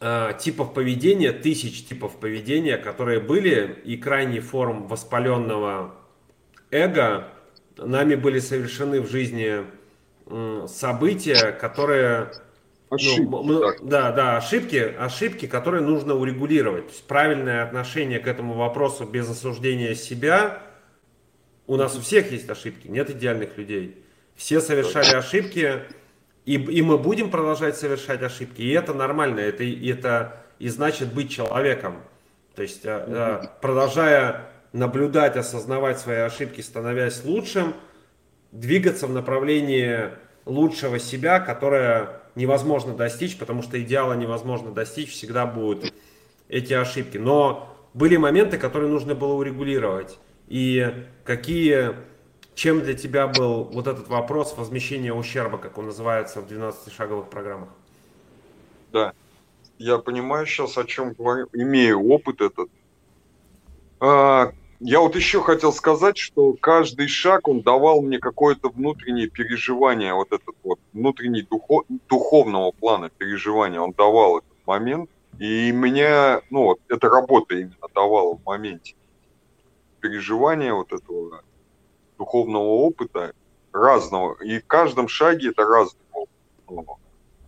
э, 0.00 0.32
типов 0.40 0.74
поведения, 0.74 1.32
тысяч 1.32 1.86
типов 1.86 2.18
поведения, 2.18 2.76
которые 2.76 3.20
были, 3.20 3.80
и 3.84 3.96
крайний 3.96 4.40
форм 4.40 4.86
воспаленного 4.88 5.94
эго, 6.70 7.28
нами 7.76 8.14
были 8.14 8.38
совершены 8.40 9.00
в 9.00 9.10
жизни 9.10 9.60
э, 9.60 9.64
события, 10.68 11.52
которые... 11.52 12.32
Ну, 12.90 12.96
ошибки, 12.96 13.22
ну, 13.22 13.62
да, 13.82 14.12
да, 14.12 14.36
ошибки, 14.36 14.76
ошибки, 14.76 15.46
которые 15.46 15.82
нужно 15.82 16.14
урегулировать. 16.14 16.88
То 16.88 16.92
есть 16.92 17.06
правильное 17.06 17.62
отношение 17.62 18.18
к 18.18 18.26
этому 18.26 18.54
вопросу 18.54 19.04
без 19.04 19.28
осуждения 19.30 19.94
себя. 19.94 20.62
У 21.66 21.76
нас 21.76 21.96
у 21.96 22.00
всех 22.00 22.30
есть 22.32 22.50
ошибки, 22.50 22.88
нет 22.88 23.08
идеальных 23.08 23.56
людей. 23.56 24.04
Все 24.34 24.60
совершали 24.60 25.14
ошибки, 25.14 25.82
и, 26.44 26.54
и 26.54 26.82
мы 26.82 26.98
будем 26.98 27.30
продолжать 27.30 27.76
совершать 27.76 28.22
ошибки, 28.22 28.60
и 28.60 28.70
это 28.70 28.92
нормально, 28.92 29.40
это, 29.40 29.64
это 29.64 30.44
и 30.58 30.68
значит 30.68 31.14
быть 31.14 31.30
человеком. 31.30 32.02
То 32.54 32.62
есть, 32.62 32.84
mm 32.84 33.48
продолжая 33.60 34.48
наблюдать, 34.72 35.36
осознавать 35.36 35.98
свои 35.98 36.18
ошибки, 36.18 36.60
становясь 36.60 37.24
лучшим, 37.24 37.74
двигаться 38.52 39.06
в 39.06 39.12
направлении 39.12 40.10
лучшего 40.44 40.98
себя, 40.98 41.40
которое 41.40 42.20
невозможно 42.34 42.94
достичь, 42.94 43.36
потому 43.38 43.62
что 43.62 43.82
идеала 43.82 44.14
невозможно 44.14 44.72
достичь, 44.72 45.12
всегда 45.12 45.46
будут 45.46 45.92
эти 46.48 46.72
ошибки. 46.72 47.18
Но 47.18 47.74
были 47.94 48.16
моменты, 48.16 48.58
которые 48.58 48.90
нужно 48.90 49.14
было 49.14 49.32
урегулировать. 49.34 50.18
И 50.48 51.06
какие 51.24 51.94
чем 52.54 52.82
для 52.82 52.94
тебя 52.94 53.26
был 53.26 53.64
вот 53.64 53.86
этот 53.86 54.08
вопрос 54.08 54.54
возмещения 54.56 55.12
ущерба, 55.12 55.58
как 55.58 55.78
он 55.78 55.86
называется 55.86 56.40
в 56.40 56.50
12-шаговых 56.50 57.30
программах? 57.30 57.70
Да, 58.92 59.14
я 59.78 59.98
понимаю 59.98 60.46
сейчас, 60.46 60.76
о 60.76 60.84
чем 60.84 61.12
говорю, 61.12 61.48
имею 61.54 62.00
опыт 62.00 62.40
этот. 62.40 62.68
А, 64.00 64.52
я 64.84 65.00
вот 65.00 65.14
еще 65.14 65.40
хотел 65.42 65.72
сказать, 65.72 66.18
что 66.18 66.54
каждый 66.54 67.06
шаг, 67.06 67.46
он 67.46 67.62
давал 67.62 68.02
мне 68.02 68.18
какое-то 68.18 68.68
внутреннее 68.68 69.28
переживание, 69.28 70.12
вот 70.12 70.32
этот 70.32 70.56
вот 70.64 70.80
внутренний 70.92 71.42
духов, 71.42 71.84
духовного 72.08 72.72
плана 72.72 73.08
переживания, 73.08 73.80
он 73.80 73.92
давал 73.92 74.38
этот 74.38 74.66
момент. 74.66 75.08
И 75.38 75.70
меня, 75.70 76.42
ну 76.50 76.64
вот, 76.64 76.80
эта 76.88 77.08
работа 77.08 77.54
именно 77.54 77.88
давала 77.94 78.36
в 78.36 78.44
моменте 78.44 78.94
переживания 80.00 80.74
вот 80.74 80.92
этого 80.92 81.42
духовного 82.18 82.64
опыта 82.64 83.34
разного. 83.72 84.36
И 84.42 84.58
в 84.58 84.66
каждом 84.66 85.06
шаге 85.06 85.50
это 85.50 85.64
разный 85.64 86.00
опыт. 86.66 86.98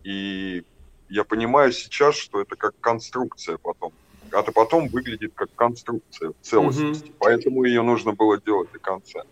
И 0.03 0.63
я 1.09 1.25
понимаю 1.25 1.73
сейчас, 1.73 2.15
что 2.15 2.41
это 2.41 2.55
как 2.55 2.79
конструкция 2.79 3.57
потом. 3.57 3.91
А 4.31 4.43
то 4.43 4.51
потом 4.51 4.87
выглядит 4.87 5.33
как 5.35 5.53
конструкция 5.55 6.29
в 6.29 6.35
целостности. 6.41 7.09
Mm-hmm. 7.09 7.15
Поэтому 7.19 7.63
ее 7.63 7.81
нужно 7.81 8.13
было 8.13 8.39
делать 8.41 8.71
до 8.71 8.79
конца. 8.79 9.23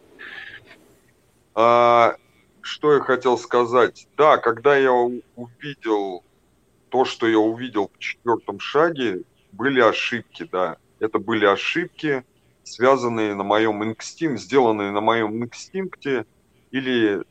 А, 1.56 2.16
что 2.62 2.94
я 2.94 3.00
хотел 3.02 3.38
сказать? 3.38 4.08
Да, 4.18 4.38
когда 4.38 4.76
я 4.76 4.92
увидел 4.92 6.24
то, 6.90 7.06
что 7.06 7.28
я 7.28 7.40
увидел 7.40 7.92
в 7.94 8.00
четвертом 8.00 8.60
шаге, 8.60 9.24
были 9.52 9.82
ошибки, 9.82 10.48
да. 10.52 10.78
Это 11.00 11.20
были 11.20 11.46
ошибки, 11.46 12.24
связанные 12.64 13.36
на 13.36 13.44
моем 13.44 13.84
инстинкте, 13.84 14.44
сделанные 14.44 14.92
на 14.92 15.02
моем 15.02 15.44
инстинкте 15.44 16.26
или, 16.72 17.24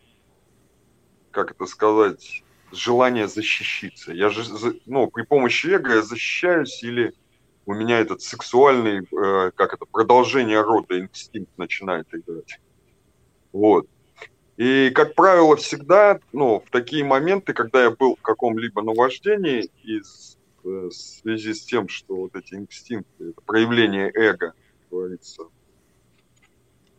как 1.31 1.53
это 1.53 1.67
сказать, 1.67 2.43
желание 2.71 3.29
защищиться. 3.29 4.13
Я 4.13 4.29
же, 4.29 4.43
ну, 4.87 5.07
при 5.09 5.23
помощи 5.23 5.69
эго 5.69 5.95
я 5.95 6.03
защищаюсь 6.03 6.83
или 6.83 7.15
у 7.67 7.75
меня 7.75 8.01
этот 8.01 8.23
сексуальный, 8.23 9.01
э, 9.01 9.51
как 9.55 9.75
это, 9.75 9.85
продолжение 9.87 10.61
рода 10.61 10.99
инстинкт 10.99 11.57
начинает 11.59 12.07
играть. 12.13 12.61
Вот. 13.53 13.87
И, 14.57 14.91
как 14.95 15.15
правило, 15.15 15.57
всегда, 15.57 16.21
ну, 16.33 16.63
в 16.67 16.71
такие 16.71 17.05
моменты, 17.05 17.53
когда 17.53 17.85
я 17.85 17.91
был 17.91 18.17
в 18.17 18.23
каком-либо 18.23 18.83
наваждении, 18.83 19.71
из, 19.83 20.39
э, 20.65 20.69
в 20.69 20.93
связи 20.93 21.55
с 21.55 21.65
тем, 21.65 21.89
что 21.89 22.17
вот 22.17 22.37
эти 22.37 22.55
инстинкты, 22.55 23.31
это 23.31 23.41
проявление 23.43 24.11
эго, 24.15 24.55
говорится, 24.91 25.45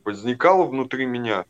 возникало 0.03 0.65
внутри 0.65 1.05
меня, 1.05 1.45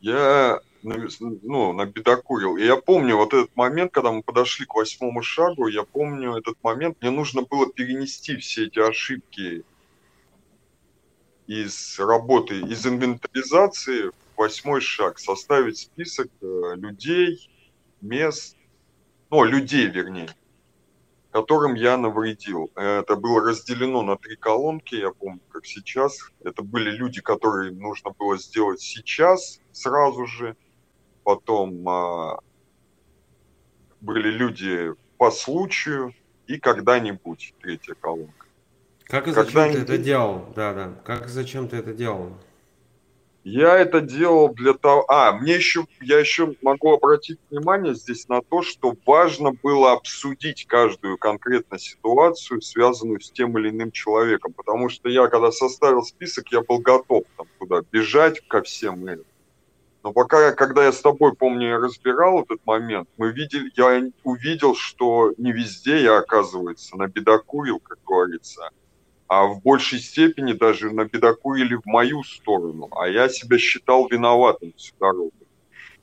я 0.00 0.60
ну, 0.82 1.72
набедокурил. 1.72 2.56
И 2.56 2.64
я 2.64 2.76
помню 2.76 3.16
вот 3.16 3.32
этот 3.32 3.54
момент, 3.56 3.92
когда 3.92 4.12
мы 4.12 4.22
подошли 4.22 4.66
к 4.66 4.74
восьмому 4.74 5.22
шагу, 5.22 5.66
я 5.68 5.84
помню 5.84 6.36
этот 6.36 6.56
момент, 6.62 6.98
мне 7.00 7.10
нужно 7.10 7.42
было 7.42 7.70
перенести 7.72 8.36
все 8.36 8.66
эти 8.66 8.78
ошибки 8.78 9.64
из 11.46 11.98
работы, 11.98 12.60
из 12.60 12.86
инвентаризации 12.86 14.08
в 14.08 14.14
восьмой 14.36 14.80
шаг, 14.80 15.18
составить 15.18 15.78
список 15.78 16.28
э, 16.40 16.74
людей, 16.76 17.50
мест, 18.00 18.56
ну, 19.30 19.44
людей, 19.44 19.86
вернее, 19.86 20.28
которым 21.30 21.74
я 21.74 21.96
навредил. 21.96 22.70
Это 22.76 23.16
было 23.16 23.40
разделено 23.40 24.02
на 24.02 24.16
три 24.16 24.36
колонки, 24.36 24.94
я 24.94 25.10
помню, 25.10 25.40
как 25.48 25.64
сейчас. 25.66 26.18
Это 26.44 26.62
были 26.62 26.90
люди, 26.90 27.20
которые 27.20 27.72
нужно 27.72 28.10
было 28.10 28.38
сделать 28.38 28.80
сейчас, 28.80 29.60
сразу 29.72 30.26
же. 30.26 30.56
Потом 31.24 31.88
а, 31.88 32.40
были 34.00 34.30
люди 34.30 34.94
по 35.18 35.30
случаю 35.30 36.14
и 36.46 36.58
когда-нибудь, 36.58 37.54
третья 37.60 37.94
колонка. 37.94 38.46
Как 39.04 39.28
и 39.28 39.32
зачем 39.32 39.72
ты 39.72 39.78
это 39.80 39.98
делал? 39.98 40.52
Да, 40.56 40.72
да. 40.72 40.92
Как 41.04 41.26
и 41.26 41.28
зачем 41.28 41.68
ты 41.68 41.76
это 41.76 41.92
делал? 41.92 42.32
Я 43.44 43.76
это 43.76 44.00
делал 44.00 44.54
для 44.54 44.72
того... 44.72 45.04
А, 45.08 45.32
мне 45.32 45.56
еще, 45.56 45.86
я 46.00 46.20
еще 46.20 46.54
могу 46.62 46.94
обратить 46.94 47.38
внимание 47.50 47.94
здесь 47.94 48.28
на 48.28 48.40
то, 48.40 48.62
что 48.62 48.94
важно 49.04 49.52
было 49.52 49.92
обсудить 49.92 50.66
каждую 50.66 51.18
конкретно 51.18 51.78
ситуацию, 51.78 52.62
связанную 52.62 53.20
с 53.20 53.30
тем 53.32 53.58
или 53.58 53.70
иным 53.70 53.90
человеком. 53.90 54.52
Потому 54.52 54.88
что 54.88 55.08
я, 55.08 55.26
когда 55.26 55.50
составил 55.50 56.02
список, 56.02 56.52
я 56.52 56.62
был 56.62 56.78
готов 56.78 57.24
там 57.36 57.46
туда 57.58 57.82
бежать 57.90 58.40
ко 58.46 58.62
всем 58.62 59.06
этим. 59.06 59.24
Но 60.02 60.12
пока, 60.12 60.52
когда 60.52 60.84
я 60.84 60.92
с 60.92 61.00
тобой, 61.00 61.34
помню, 61.34 61.68
я 61.68 61.78
разбирал 61.78 62.42
этот 62.42 62.64
момент, 62.66 63.08
мы 63.18 63.30
видели, 63.32 63.70
я 63.76 64.02
увидел, 64.24 64.74
что 64.74 65.32
не 65.38 65.52
везде 65.52 66.02
я, 66.02 66.18
оказывается, 66.18 66.96
набедокурил, 66.96 67.78
как 67.78 67.98
говорится, 68.04 68.70
а 69.28 69.46
в 69.46 69.62
большей 69.62 70.00
степени 70.00 70.54
даже 70.54 70.90
набедокурили 70.90 71.76
в 71.76 71.86
мою 71.86 72.24
сторону, 72.24 72.88
а 72.90 73.08
я 73.08 73.28
себя 73.28 73.58
считал 73.58 74.08
виноватым 74.08 74.72
всю 74.76 74.94
дорогу. 74.98 75.32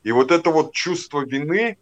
И 0.04 0.14
вот 0.14 0.32
это 0.32 0.50
вот 0.50 0.72
чувство 0.72 1.26
вины, 1.26 1.78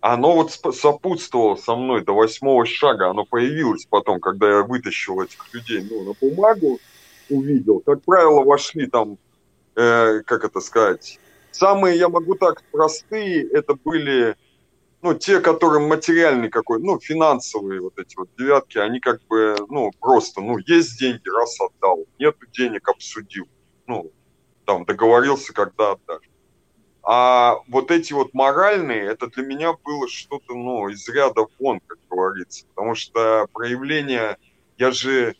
оно 0.00 0.34
вот 0.34 0.50
сопутствовало 0.74 1.56
со 1.56 1.76
мной 1.76 2.02
до 2.04 2.14
восьмого 2.14 2.64
шага, 2.64 3.10
оно 3.10 3.26
появилось 3.26 3.86
потом, 3.88 4.18
когда 4.18 4.48
я 4.48 4.62
вытащил 4.62 5.20
этих 5.20 5.52
людей 5.52 5.86
ну, 5.90 6.04
на 6.04 6.14
бумагу, 6.18 6.80
увидел. 7.28 7.80
Как 7.80 8.02
правило, 8.02 8.42
вошли 8.44 8.86
там, 8.86 9.18
э, 9.76 10.20
как 10.24 10.44
это 10.44 10.60
сказать, 10.60 11.20
самые, 11.54 11.98
я 11.98 12.08
могу 12.08 12.34
так, 12.34 12.62
простые, 12.70 13.48
это 13.50 13.74
были 13.74 14.36
ну, 15.04 15.12
те, 15.12 15.40
которым 15.40 15.86
материальный 15.86 16.48
какой, 16.48 16.80
ну, 16.80 16.98
финансовые 16.98 17.82
вот 17.82 17.98
эти 17.98 18.16
вот 18.16 18.30
девятки, 18.38 18.78
они 18.78 19.00
как 19.00 19.20
бы, 19.26 19.54
ну, 19.68 19.90
просто, 20.00 20.40
ну, 20.40 20.56
есть 20.56 20.98
деньги, 20.98 21.28
раз 21.28 21.58
отдал, 21.60 22.06
нет 22.18 22.34
денег, 22.56 22.88
обсудил, 22.88 23.46
ну, 23.86 24.10
там, 24.64 24.86
договорился, 24.86 25.52
когда 25.52 25.92
отдашь. 25.92 26.30
А 27.02 27.56
вот 27.68 27.90
эти 27.90 28.14
вот 28.14 28.32
моральные, 28.32 29.04
это 29.04 29.26
для 29.26 29.44
меня 29.44 29.74
было 29.84 30.08
что-то, 30.08 30.54
ну, 30.54 30.88
из 30.88 31.06
ряда 31.06 31.44
вон, 31.58 31.80
как 31.86 31.98
говорится, 32.08 32.64
потому 32.74 32.94
что 32.94 33.46
проявление, 33.52 34.38
я 34.78 34.90
же, 34.90 35.36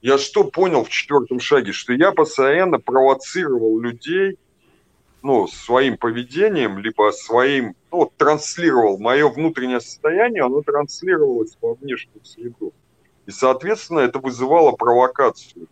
я 0.00 0.16
что 0.16 0.44
понял 0.44 0.82
в 0.82 0.88
четвертом 0.88 1.40
шаге, 1.40 1.72
что 1.72 1.92
я 1.92 2.10
постоянно 2.12 2.78
провоцировал 2.78 3.78
людей 3.80 4.38
ну, 5.24 5.48
своим 5.48 5.96
поведением, 5.96 6.78
либо 6.78 7.10
своим, 7.10 7.74
ну, 7.90 8.12
транслировал 8.14 8.98
мое 8.98 9.26
внутреннее 9.26 9.80
состояние, 9.80 10.44
оно 10.44 10.60
транслировалось 10.60 11.56
во 11.62 11.74
внешнюю 11.74 12.22
среду. 12.24 12.74
И, 13.24 13.30
соответственно, 13.30 14.00
это 14.00 14.18
вызывало 14.18 14.72
провокацию. 14.72 15.66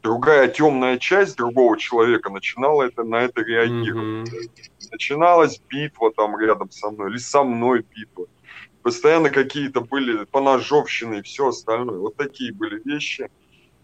другая 0.00 0.46
темная 0.46 0.98
часть 0.98 1.36
другого 1.36 1.76
человека 1.76 2.30
начинала 2.30 2.84
это, 2.84 3.02
на 3.02 3.22
это 3.22 3.42
реагировать. 3.42 4.30
Mm-hmm. 4.30 4.90
Начиналась 4.92 5.60
битва 5.68 6.12
там 6.12 6.38
рядом 6.38 6.70
со 6.70 6.90
мной, 6.90 7.10
или 7.10 7.18
со 7.18 7.42
мной 7.42 7.84
битва. 7.90 8.26
Постоянно 8.82 9.30
какие-то 9.30 9.80
были 9.80 10.24
поножовщины 10.24 11.16
и 11.16 11.22
все 11.22 11.48
остальное. 11.48 11.98
Вот 11.98 12.14
такие 12.14 12.52
были 12.52 12.80
вещи. 12.84 13.28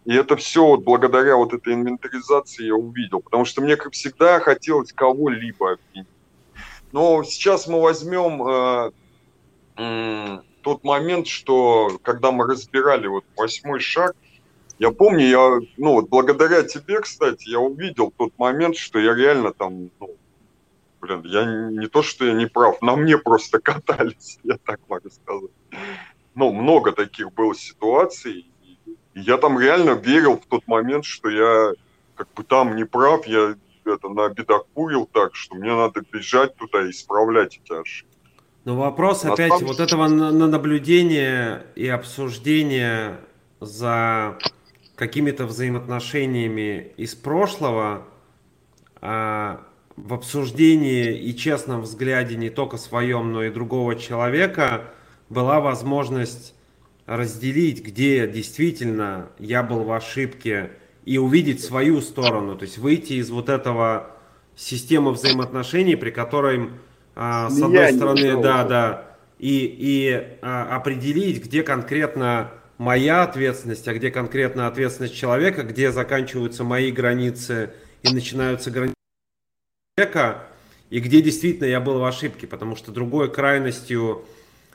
И 0.09 0.15
это 0.15 0.37
все 0.37 0.65
вот 0.65 0.85
благодаря 0.85 1.37
вот 1.37 1.53
этой 1.53 1.75
инвентаризации 1.75 2.65
я 2.65 2.75
увидел. 2.75 3.21
Потому 3.21 3.45
что 3.45 3.61
мне, 3.61 3.77
как 3.77 3.93
всегда, 3.93 4.41
хотелось 4.41 4.91
кого-либо 4.91 5.73
обвинить. 5.73 6.09
Но 6.93 7.23
сейчас 7.25 7.69
мы 7.69 7.83
возьмем 7.83 8.91
э, 9.77 10.41
тот 10.63 10.83
момент, 10.83 11.27
что 11.27 11.99
когда 12.03 12.33
мы 12.33 12.47
разбирали 12.47 13.07
вот 13.07 13.27
восьмой 13.37 13.81
шаг, 13.81 14.17
я 14.79 14.93
помню, 14.93 15.27
я, 15.27 15.59
ну 15.77 15.93
вот 15.93 16.09
благодаря 16.09 16.63
тебе, 16.63 17.03
кстати, 17.03 17.47
я 17.51 17.59
увидел 17.59 18.11
тот 18.17 18.33
момент, 18.39 18.77
что 18.79 18.99
я 18.99 19.15
реально 19.15 19.53
там, 19.53 19.91
ну, 20.01 20.17
блин, 21.03 21.21
я 21.27 21.45
не 21.45 21.87
то, 21.87 22.03
что 22.03 22.25
я 22.25 22.33
не 22.33 22.47
прав, 22.47 22.81
на 22.81 22.97
мне 22.97 23.19
просто 23.19 23.59
катались, 23.59 24.39
я 24.43 24.57
так 24.57 24.81
могу 24.89 25.11
сказать. 25.11 25.51
Ну, 26.35 26.55
много 26.55 26.93
таких 26.93 27.31
было 27.35 27.55
ситуаций, 27.55 28.47
я 29.21 29.37
там 29.37 29.59
реально 29.59 29.91
верил 29.91 30.39
в 30.39 30.47
тот 30.47 30.67
момент, 30.67 31.05
что 31.05 31.29
я 31.29 31.73
как 32.15 32.29
бы 32.35 32.43
там 32.43 32.77
не 32.77 32.85
прав, 32.85 33.27
я 33.27 33.55
это 33.85 34.09
набедокурил 34.09 35.09
так, 35.13 35.35
что 35.35 35.55
мне 35.55 35.75
надо 35.75 36.03
бежать 36.13 36.55
туда 36.57 36.87
и 36.87 36.91
исправлять 36.91 37.61
эти 37.63 37.73
ошибки. 37.81 38.17
Но 38.65 38.77
вопрос 38.77 39.25
на 39.25 39.33
опять 39.33 39.53
самом... 39.53 39.67
вот 39.67 39.81
этого 39.81 40.09
наблюдения 40.09 41.65
и 41.75 41.89
обсуждения 41.89 43.19
за 43.61 44.39
какими-то 44.95 45.47
взаимоотношениями 45.47 46.93
из 46.97 47.15
прошлого, 47.15 48.05
а, 49.01 49.63
в 49.97 50.13
обсуждении 50.13 51.17
и 51.17 51.35
честном 51.37 51.83
взгляде 51.83 52.37
не 52.37 52.51
только 52.51 52.77
своем, 52.77 53.33
но 53.33 53.45
и 53.45 53.51
другого 53.51 53.97
человека 53.97 54.85
была 55.29 55.61
возможность 55.61 56.55
разделить, 57.09 57.83
где 57.83 58.29
действительно 58.29 59.31
я 59.39 59.63
был 59.63 59.83
в 59.83 59.93
ошибке 59.93 60.73
и 61.07 61.17
увидеть 61.17 61.65
свою 61.65 62.03
сторону, 62.03 62.55
то 62.55 62.65
есть 62.65 62.77
выйти 62.77 63.15
из 63.15 63.31
вот 63.31 63.49
этого 63.49 64.11
системы 64.55 65.13
взаимоотношений, 65.13 65.97
при 65.97 66.11
которой, 66.11 66.69
а, 67.17 67.49
с 67.49 67.63
одной 67.63 67.95
стороны, 67.95 68.43
да, 68.43 68.65
да, 68.65 69.17
и, 69.39 69.75
и 69.79 70.39
а, 70.43 70.77
определить, 70.77 71.43
где 71.43 71.63
конкретно 71.63 72.51
моя 72.77 73.23
ответственность, 73.23 73.89
а 73.89 73.95
где 73.95 74.11
конкретно 74.11 74.67
ответственность 74.67 75.17
человека, 75.17 75.63
где 75.63 75.93
заканчиваются 75.93 76.63
мои 76.63 76.93
границы 76.93 77.71
и 78.03 78.13
начинаются 78.13 78.71
границы 78.71 78.95
человека, 79.97 80.45
и 80.91 81.01
где 81.01 81.23
действительно 81.23 81.69
я 81.69 81.81
был 81.81 82.01
в 82.01 82.05
ошибке, 82.05 82.47
потому 82.47 82.77
что 82.77 82.93
другой 82.93 83.33
крайностью 83.33 84.27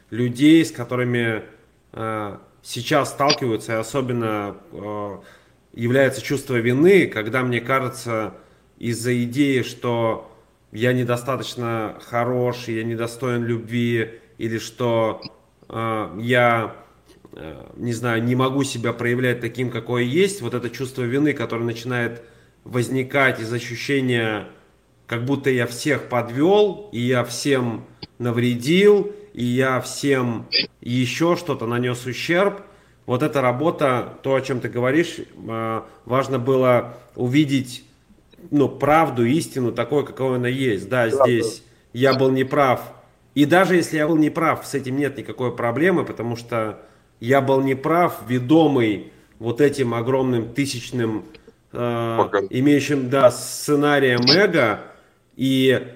людей, 0.10 0.66
с 0.66 0.72
которыми 0.72 1.44
сейчас 2.62 3.10
сталкиваются, 3.10 3.74
и 3.74 3.76
особенно 3.76 4.58
э, 4.72 5.18
является 5.74 6.22
чувство 6.22 6.56
вины, 6.56 7.08
когда 7.08 7.44
мне 7.44 7.62
кажется, 7.62 8.34
из-за 8.78 9.24
идеи, 9.24 9.62
что 9.62 10.32
я 10.72 10.94
недостаточно 10.94 12.00
хорош, 12.06 12.68
я 12.68 12.84
недостоин 12.84 13.44
любви, 13.44 14.20
или 14.38 14.58
что 14.58 15.22
э, 15.70 16.18
я 16.20 16.76
Э, 17.36 17.66
не 17.78 17.94
знаю, 17.94 18.24
не 18.24 18.36
могу 18.36 18.64
себя 18.64 18.94
проявлять 18.94 19.42
таким, 19.42 19.72
какой 19.72 20.06
есть, 20.06 20.42
вот 20.42 20.54
это 20.54 20.70
чувство 20.70 21.02
вины, 21.02 21.34
которое 21.34 21.64
начинает 21.64 22.22
возникать 22.64 23.40
из 23.40 23.52
ощущения, 23.52 24.50
как 25.08 25.26
будто 25.26 25.50
я 25.50 25.66
всех 25.66 26.10
подвел, 26.10 26.90
и 26.92 27.00
я 27.00 27.24
всем 27.24 27.86
навредил, 28.20 29.14
и 29.34 29.44
я 29.44 29.82
всем 29.82 30.48
еще 30.82 31.36
что-то 31.36 31.66
нанес 31.66 32.06
ущерб. 32.06 32.62
Вот 33.06 33.22
эта 33.22 33.42
работа, 33.42 34.18
то, 34.22 34.36
о 34.36 34.42
чем 34.42 34.62
ты 34.62 34.70
говоришь, 34.70 35.18
э, 35.18 35.82
важно 36.06 36.40
было 36.40 36.98
увидеть 37.16 37.84
ну, 38.52 38.70
правду, 38.70 39.26
истину 39.26 39.72
такой, 39.72 40.06
какой 40.06 40.36
она 40.36 40.48
есть. 40.48 40.88
Да, 40.88 41.10
здесь 41.10 41.64
я 41.92 42.14
был 42.14 42.30
неправ. 42.32 42.94
И 43.36 43.46
даже 43.46 43.76
если 43.76 43.98
я 43.98 44.08
был 44.08 44.18
неправ, 44.18 44.66
с 44.66 44.74
этим 44.74 44.98
нет 44.98 45.18
никакой 45.18 45.56
проблемы, 45.56 46.06
потому 46.06 46.36
что 46.36 46.80
я 47.20 47.42
был 47.42 47.62
неправ, 47.62 48.22
ведомый 48.28 49.12
вот 49.40 49.60
этим 49.60 49.94
огромным 49.94 50.54
тысячным, 50.54 51.26
э, 51.72 51.78
имеющим, 52.52 53.10
да, 53.10 53.32
сценарием 53.32 54.22
эго. 54.30 54.82
И 55.36 55.88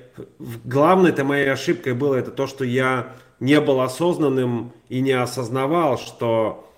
главной-то 0.65 1.23
моей 1.23 1.52
ошибкой 1.52 1.94
было 1.94 2.15
это 2.15 2.31
то, 2.31 2.48
что 2.48 2.64
я 2.64 3.15
не 3.39 3.60
был 3.61 3.81
осознанным 3.81 4.73
и 4.89 4.99
не 5.02 5.11
осознавал, 5.11 5.98
что 5.98 6.72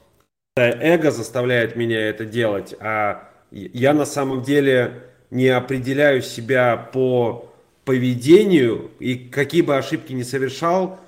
эго 0.56 1.12
заставляет 1.12 1.76
меня 1.76 2.10
это 2.10 2.26
делать, 2.26 2.76
а 2.80 3.30
я 3.52 3.94
на 3.94 4.06
самом 4.06 4.42
деле 4.42 5.04
не 5.32 5.48
определяю 5.48 6.22
себя 6.22 6.76
по 6.76 7.50
поведению, 7.86 8.92
и 9.00 9.16
какие 9.16 9.62
бы 9.62 9.78
ошибки 9.78 10.14
ни 10.14 10.24
совершал, 10.24 11.00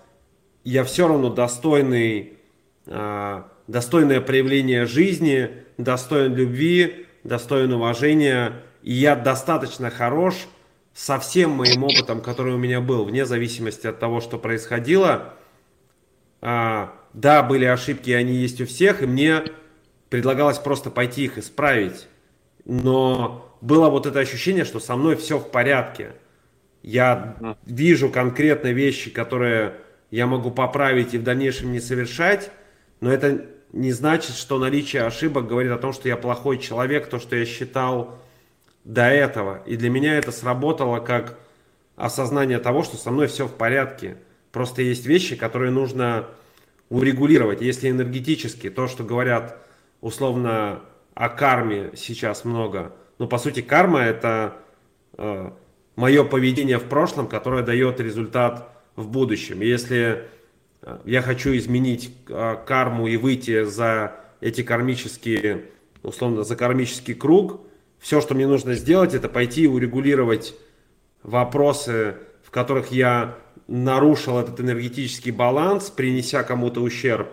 я 0.64 0.84
все 0.84 1.08
равно 1.08 1.30
достойный 1.30 2.34
а, 2.88 3.48
достойное 3.68 4.22
проявление 4.22 4.86
жизни, 4.86 5.50
достоин 5.78 6.36
любви, 6.36 7.08
достоин 7.24 7.74
уважения. 7.74 8.54
И 8.84 8.94
я 8.94 9.16
достаточно 9.16 9.90
хорош 9.90 10.36
со 10.94 11.20
всем 11.20 11.52
моим 11.52 11.84
опытом, 11.84 12.22
который 12.22 12.54
у 12.54 12.58
меня 12.58 12.82
был, 12.82 13.06
вне 13.06 13.26
зависимости 13.26 13.88
от 13.88 14.00
того, 14.00 14.22
что 14.22 14.38
происходило. 14.38 15.34
А, 16.42 16.94
да, 17.14 17.44
были 17.44 17.66
ошибки, 17.66 18.10
и 18.10 18.14
они 18.14 18.34
есть 18.34 18.60
у 18.62 18.66
всех, 18.66 19.02
и 19.02 19.06
мне 19.06 19.44
предлагалось 20.10 20.60
просто 20.60 20.90
пойти 20.90 21.26
их 21.26 21.38
исправить. 21.38 22.08
Но 22.66 23.56
было 23.62 23.90
вот 23.90 24.06
это 24.06 24.20
ощущение, 24.20 24.66
что 24.66 24.80
со 24.80 24.96
мной 24.96 25.16
все 25.16 25.40
в 25.40 25.50
порядке. 25.50 26.14
Я 26.84 27.58
вижу 27.66 28.10
конкретно 28.10 28.70
вещи, 28.70 29.12
которые 29.12 29.76
я 30.10 30.28
могу 30.28 30.52
поправить 30.52 31.14
и 31.14 31.18
в 31.18 31.24
дальнейшем 31.24 31.72
не 31.72 31.80
совершать, 31.80 32.52
но 33.00 33.12
это 33.12 33.46
не 33.72 33.92
значит, 33.94 34.36
что 34.36 34.60
наличие 34.60 35.04
ошибок 35.04 35.48
говорит 35.48 35.72
о 35.72 35.78
том, 35.78 35.94
что 35.94 36.10
я 36.10 36.18
плохой 36.18 36.58
человек, 36.58 37.08
то, 37.08 37.20
что 37.20 37.36
я 37.36 37.46
считал 37.46 38.20
до 38.84 39.04
этого. 39.04 39.62
И 39.66 39.78
для 39.78 39.90
меня 39.90 40.18
это 40.18 40.32
сработало 40.32 41.00
как 41.00 41.38
осознание 41.96 42.60
того, 42.60 42.84
что 42.84 42.98
со 42.98 43.12
мной 43.12 43.28
все 43.28 43.48
в 43.48 43.54
порядке. 43.54 44.18
Просто 44.52 44.82
есть 44.82 45.06
вещи, 45.06 45.36
которые 45.36 45.72
нужно 45.72 46.28
урегулировать. 46.90 47.62
Если 47.62 47.90
энергетически, 47.90 48.70
то, 48.70 48.88
что 48.88 49.04
говорят 49.04 49.58
условно 50.02 50.82
о 51.14 51.30
карме 51.30 51.92
сейчас 51.96 52.44
много. 52.44 52.94
Но 53.18 53.28
по 53.28 53.38
сути 53.38 53.62
карма 53.62 54.02
это 54.02 54.58
э, 55.18 55.52
мое 55.96 56.24
поведение 56.24 56.80
в 56.80 56.86
прошлом, 56.86 57.28
которое 57.28 57.64
дает 57.64 58.00
результат 58.00 58.70
в 58.96 59.08
будущем. 59.08 59.62
Если 59.62 60.28
я 61.06 61.22
хочу 61.22 61.56
изменить 61.56 62.14
а, 62.30 62.56
карму 62.56 63.08
и 63.08 63.18
выйти 63.18 63.64
за 63.64 64.16
эти 64.40 64.64
кармические, 64.64 65.66
условно, 66.02 66.44
за 66.44 66.56
кармический 66.56 67.14
круг, 67.14 67.62
все, 68.02 68.20
что 68.20 68.34
мне 68.34 68.48
нужно 68.48 68.74
сделать, 68.74 69.14
это 69.14 69.30
пойти 69.30 69.68
урегулировать 69.68 70.56
вопросы, 71.22 72.16
в 72.44 72.50
которых 72.50 72.92
я 72.92 73.38
нарушил 73.68 74.40
этот 74.40 74.60
энергетический 74.60 75.32
баланс, 75.32 75.92
принеся 75.92 76.42
кому-то 76.42 76.82
ущерб, 76.82 77.30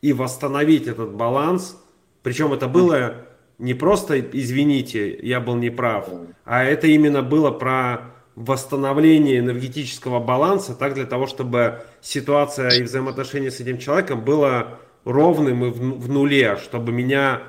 и 0.00 0.14
восстановить 0.14 0.88
этот 0.88 1.12
баланс. 1.12 1.76
Причем 2.22 2.54
это 2.54 2.66
было 2.66 3.26
не 3.58 3.74
просто 3.74 4.18
«извините, 4.20 5.16
я 5.22 5.38
был 5.38 5.54
неправ», 5.54 6.08
а 6.44 6.64
это 6.64 6.86
именно 6.86 7.22
было 7.22 7.50
про 7.50 8.14
восстановление 8.34 9.38
энергетического 9.38 10.18
баланса, 10.18 10.74
так 10.74 10.94
для 10.94 11.04
того, 11.04 11.26
чтобы 11.26 11.82
ситуация 12.00 12.70
и 12.70 12.82
взаимоотношения 12.82 13.50
с 13.50 13.60
этим 13.60 13.78
человеком 13.78 14.24
было 14.24 14.78
ровным 15.04 15.64
и 15.66 15.68
в, 15.70 16.00
в 16.00 16.08
нуле, 16.08 16.56
чтобы 16.56 16.92
меня, 16.92 17.42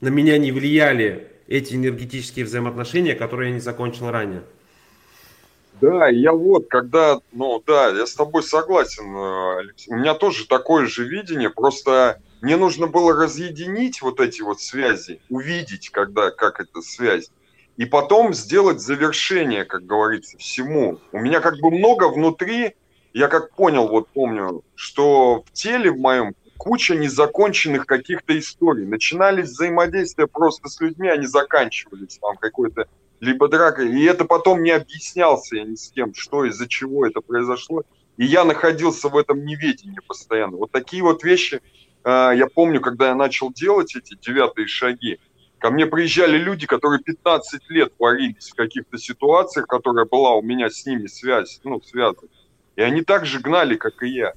на 0.00 0.08
меня 0.08 0.38
не 0.38 0.52
влияли 0.52 1.33
эти 1.46 1.74
энергетические 1.74 2.44
взаимоотношения, 2.44 3.14
которые 3.14 3.50
я 3.50 3.54
не 3.54 3.60
закончил 3.60 4.10
ранее. 4.10 4.42
Да, 5.80 6.08
я 6.08 6.32
вот, 6.32 6.68
когда, 6.68 7.20
ну 7.32 7.62
да, 7.66 7.88
я 7.88 8.06
с 8.06 8.14
тобой 8.14 8.42
согласен, 8.42 9.04
э, 9.14 9.58
Алексей. 9.58 9.92
У 9.92 9.96
меня 9.96 10.14
тоже 10.14 10.46
такое 10.46 10.86
же 10.86 11.06
видение, 11.06 11.50
просто 11.50 12.20
мне 12.40 12.56
нужно 12.56 12.86
было 12.86 13.12
разъединить 13.12 14.00
вот 14.00 14.20
эти 14.20 14.40
вот 14.40 14.60
связи, 14.60 15.20
увидеть, 15.28 15.90
когда, 15.90 16.30
как 16.30 16.60
эта 16.60 16.80
связь 16.80 17.30
и 17.76 17.84
потом 17.84 18.34
сделать 18.34 18.80
завершение, 18.80 19.64
как 19.64 19.84
говорится, 19.84 20.38
всему. 20.38 20.98
У 21.12 21.18
меня 21.18 21.40
как 21.40 21.58
бы 21.58 21.70
много 21.70 22.08
внутри, 22.08 22.74
я 23.12 23.28
как 23.28 23.54
понял, 23.54 23.88
вот 23.88 24.08
помню, 24.08 24.62
что 24.74 25.42
в 25.46 25.52
теле 25.52 25.90
в 25.90 25.98
моем 25.98 26.34
куча 26.64 26.94
незаконченных 26.94 27.84
каких-то 27.84 28.38
историй. 28.38 28.86
Начинались 28.86 29.50
взаимодействия 29.50 30.26
просто 30.26 30.70
с 30.70 30.80
людьми, 30.80 31.10
они 31.10 31.26
заканчивались 31.26 32.18
там 32.18 32.36
какой-то 32.36 32.88
либо 33.20 33.48
дракой. 33.48 33.92
И 33.92 34.04
это 34.04 34.24
потом 34.24 34.62
не 34.62 34.70
объяснялся 34.70 35.56
я 35.56 35.64
ни 35.64 35.74
с 35.74 35.90
кем, 35.90 36.14
что 36.14 36.46
из-за 36.46 36.66
чего 36.66 37.06
это 37.06 37.20
произошло. 37.20 37.82
И 38.16 38.24
я 38.24 38.44
находился 38.44 39.10
в 39.10 39.16
этом 39.18 39.44
неведении 39.44 40.00
постоянно. 40.06 40.56
Вот 40.56 40.70
такие 40.70 41.02
вот 41.02 41.22
вещи, 41.22 41.60
э, 42.02 42.32
я 42.34 42.46
помню, 42.46 42.80
когда 42.80 43.08
я 43.08 43.14
начал 43.14 43.52
делать 43.52 43.94
эти 43.94 44.16
девятые 44.18 44.66
шаги, 44.66 45.18
ко 45.58 45.70
мне 45.70 45.84
приезжали 45.84 46.38
люди, 46.38 46.66
которые 46.66 47.02
15 47.02 47.60
лет 47.68 47.92
варились 47.98 48.48
в 48.48 48.54
каких-то 48.54 48.96
ситуациях, 48.96 49.66
которая 49.66 50.06
была 50.06 50.32
у 50.32 50.40
меня 50.40 50.70
с 50.70 50.86
ними 50.86 51.08
связь, 51.08 51.60
ну, 51.62 51.82
связана. 51.82 52.28
И 52.76 52.80
они 52.80 53.02
так 53.02 53.26
же 53.26 53.40
гнали, 53.40 53.76
как 53.76 54.02
и 54.02 54.08
я. 54.08 54.32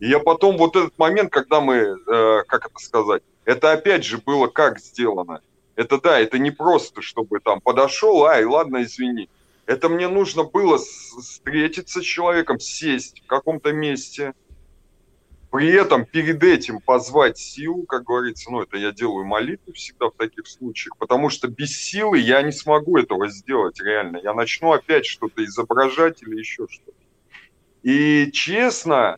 И 0.00 0.08
я 0.08 0.18
потом 0.18 0.56
вот 0.56 0.76
этот 0.76 0.98
момент, 0.98 1.30
когда 1.32 1.60
мы, 1.60 1.74
э, 1.76 2.42
как 2.46 2.66
это 2.66 2.78
сказать, 2.78 3.22
это 3.44 3.72
опять 3.72 4.04
же 4.04 4.18
было 4.18 4.46
как 4.46 4.80
сделано. 4.80 5.40
Это 5.76 6.00
да, 6.00 6.18
это 6.18 6.38
не 6.38 6.50
просто, 6.50 7.02
чтобы 7.02 7.40
там 7.40 7.60
подошел, 7.60 8.24
ай, 8.24 8.44
ладно, 8.44 8.82
извини. 8.82 9.28
Это 9.66 9.88
мне 9.88 10.08
нужно 10.08 10.44
было 10.44 10.78
встретиться 10.78 12.00
с 12.00 12.04
человеком, 12.04 12.60
сесть 12.60 13.22
в 13.24 13.26
каком-то 13.26 13.72
месте, 13.72 14.34
при 15.54 15.70
этом 15.70 16.04
перед 16.04 16.42
этим 16.42 16.80
позвать 16.80 17.38
силу, 17.38 17.84
как 17.84 18.02
говорится, 18.02 18.50
ну 18.50 18.62
это 18.62 18.76
я 18.76 18.90
делаю 18.90 19.24
молитву 19.24 19.72
всегда 19.72 20.06
в 20.06 20.16
таких 20.16 20.48
случаях, 20.48 20.96
потому 20.98 21.30
что 21.30 21.46
без 21.46 21.80
силы 21.80 22.18
я 22.18 22.42
не 22.42 22.50
смогу 22.50 22.98
этого 22.98 23.28
сделать 23.28 23.80
реально. 23.80 24.16
Я 24.16 24.34
начну 24.34 24.72
опять 24.72 25.06
что-то 25.06 25.44
изображать 25.44 26.22
или 26.22 26.36
еще 26.36 26.66
что-то. 26.68 26.98
И 27.84 28.32
честно, 28.32 29.16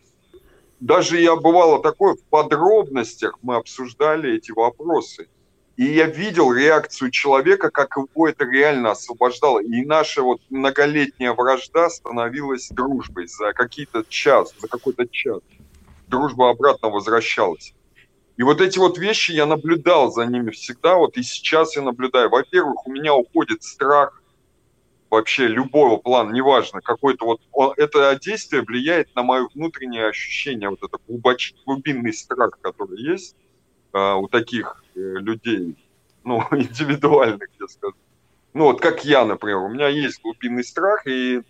даже 0.79 1.19
я 1.19 1.35
бывало 1.35 1.81
такое, 1.81 2.15
в 2.15 2.23
подробностях 2.29 3.37
мы 3.41 3.55
обсуждали 3.55 4.35
эти 4.35 4.51
вопросы. 4.51 5.27
И 5.75 5.85
я 5.85 6.07
видел 6.07 6.51
реакцию 6.51 7.11
человека, 7.11 7.69
как 7.69 7.97
его 7.97 8.27
это 8.27 8.45
реально 8.45 8.91
освобождало. 8.91 9.59
И 9.59 9.85
наша 9.85 10.23
вот 10.23 10.41
многолетняя 10.49 11.33
вражда 11.33 11.89
становилась 11.89 12.69
дружбой 12.69 13.27
за 13.27 13.53
какие-то 13.53 14.03
час, 14.09 14.53
за 14.59 14.67
какой-то 14.67 15.07
час. 15.07 15.39
Дружба 16.07 16.49
обратно 16.49 16.89
возвращалась. 16.89 17.73
И 18.37 18.43
вот 18.43 18.61
эти 18.61 18.77
вот 18.77 18.97
вещи 18.97 19.31
я 19.31 19.45
наблюдал 19.45 20.11
за 20.11 20.25
ними 20.25 20.51
всегда, 20.51 20.95
вот 20.95 21.17
и 21.17 21.23
сейчас 21.23 21.75
я 21.75 21.81
наблюдаю. 21.81 22.29
Во-первых, 22.29 22.87
у 22.87 22.91
меня 22.91 23.13
уходит 23.13 23.63
страх 23.63 24.21
вообще 25.09 25.47
любого 25.47 25.97
плана, 25.97 26.31
неважно, 26.31 26.81
какой-то 26.81 27.25
вот, 27.25 27.73
это 27.77 28.17
действие 28.21 28.61
влияет 28.61 29.13
на 29.15 29.23
мое 29.23 29.47
внутреннее 29.53 30.07
ощущение, 30.07 30.69
вот 30.69 30.83
это 30.83 30.97
глубоч, 31.07 31.53
глубинный 31.65 32.13
страх, 32.13 32.57
который 32.61 33.01
есть 33.01 33.35
э, 33.93 34.13
у 34.13 34.27
таких 34.27 34.83
э, 34.95 34.99
людей, 34.99 35.75
ну, 36.23 36.41
индивидуальных, 36.51 37.49
я 37.59 37.67
скажу. 37.67 37.95
Ну, 38.53 38.65
вот 38.65 38.81
как 38.81 39.05
я, 39.05 39.23
например, 39.25 39.57
у 39.57 39.69
меня 39.69 39.87
есть 39.87 40.21
глубинный 40.21 40.63
страх, 40.63 41.05
и 41.07 41.41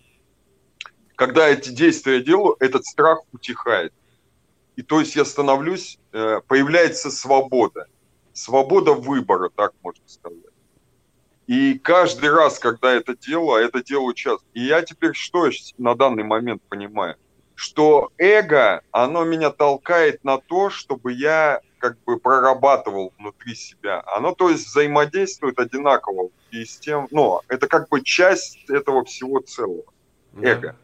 когда 1.16 1.48
эти 1.48 1.70
действия 1.70 2.22
делаю, 2.22 2.56
этот 2.60 2.84
страх 2.84 3.20
утихает. 3.32 3.92
И 4.76 4.82
то 4.82 5.00
есть 5.00 5.16
я 5.16 5.24
становлюсь, 5.24 5.98
э, 6.12 6.40
появляется 6.46 7.10
свобода. 7.10 7.86
Свобода 8.32 8.92
выбора, 8.92 9.48
так 9.48 9.72
можно 9.82 10.04
сказать. 10.06 10.38
И 11.48 11.78
каждый 11.78 12.30
раз, 12.30 12.58
когда 12.58 12.92
это 12.92 13.16
делаю, 13.16 13.64
это 13.64 13.82
делаю 13.82 14.12
часто, 14.12 14.44
и 14.52 14.66
я 14.66 14.82
теперь 14.82 15.14
что 15.14 15.48
на 15.78 15.94
данный 15.94 16.22
момент 16.22 16.62
понимаю? 16.68 17.16
Что 17.54 18.12
эго, 18.18 18.82
оно 18.90 19.24
меня 19.24 19.48
толкает 19.50 20.22
на 20.24 20.36
то, 20.36 20.68
чтобы 20.68 21.14
я 21.14 21.60
как 21.78 21.98
бы 22.04 22.18
прорабатывал 22.18 23.14
внутри 23.18 23.54
себя. 23.54 24.02
Оно, 24.14 24.34
то 24.34 24.50
есть, 24.50 24.66
взаимодействует 24.66 25.58
одинаково 25.58 26.28
и 26.50 26.66
с 26.66 26.76
тем, 26.76 27.08
ну, 27.10 27.40
это 27.48 27.66
как 27.66 27.88
бы 27.88 28.02
часть 28.02 28.68
этого 28.68 29.06
всего 29.06 29.40
целого, 29.40 29.84
эго. 30.42 30.76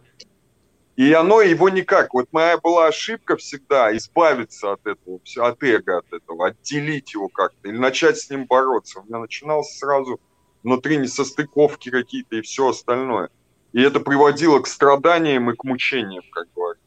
И 0.97 1.13
оно 1.13 1.43
его 1.43 1.69
никак. 1.69 2.15
Вот 2.15 2.29
моя 2.33 2.57
была 2.57 2.87
ошибка 2.87 3.37
всегда 3.37 3.95
избавиться 3.97 4.73
от 4.73 4.87
этого, 4.87 5.21
от 5.37 5.63
эго, 5.63 5.99
от 5.99 6.11
этого, 6.11 6.47
отделить 6.47 7.13
его 7.13 7.29
как-то 7.29 7.69
или 7.69 7.77
начать 7.77 8.17
с 8.19 8.31
ним 8.31 8.47
бороться. 8.47 9.01
У 9.01 9.05
меня 9.05 9.19
начиналось 9.19 9.77
сразу 9.77 10.21
внутри 10.65 10.97
несостыковки 10.97 11.91
какие-то 11.91 12.37
и 12.37 12.41
все 12.41 12.71
остальное. 12.71 13.29
И 13.73 13.81
это 13.81 14.01
приводило 14.01 14.61
к 14.61 14.67
страданиям 14.67 15.51
и 15.51 15.55
к 15.55 15.63
мучениям, 15.63 16.25
как 16.33 16.49
говорится. 16.55 16.83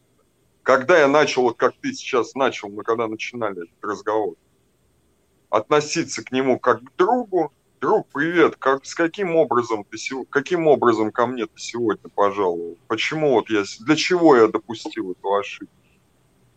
Когда 0.62 0.98
я 0.98 1.08
начал, 1.08 1.42
вот 1.42 1.56
как 1.56 1.74
ты 1.80 1.94
сейчас 1.94 2.34
начал, 2.34 2.68
мы 2.68 2.82
когда 2.82 3.06
начинали 3.06 3.62
этот 3.62 3.82
разговор, 3.82 4.34
относиться 5.48 6.22
к 6.22 6.32
нему 6.32 6.58
как 6.58 6.82
к 6.82 6.96
другу, 6.96 7.52
друг, 7.80 8.08
привет, 8.12 8.56
как, 8.56 8.84
с 8.84 8.94
каким 8.94 9.36
образом 9.36 9.84
ты 9.84 9.96
каким 10.28 10.66
образом 10.66 11.12
ко 11.12 11.26
мне 11.26 11.46
ты 11.46 11.58
сегодня 11.58 12.10
пожаловал? 12.14 12.76
Почему 12.88 13.32
вот 13.32 13.48
я, 13.48 13.62
для 13.80 13.96
чего 13.96 14.36
я 14.36 14.48
допустил 14.48 15.12
эту 15.12 15.34
ошибку? 15.34 15.72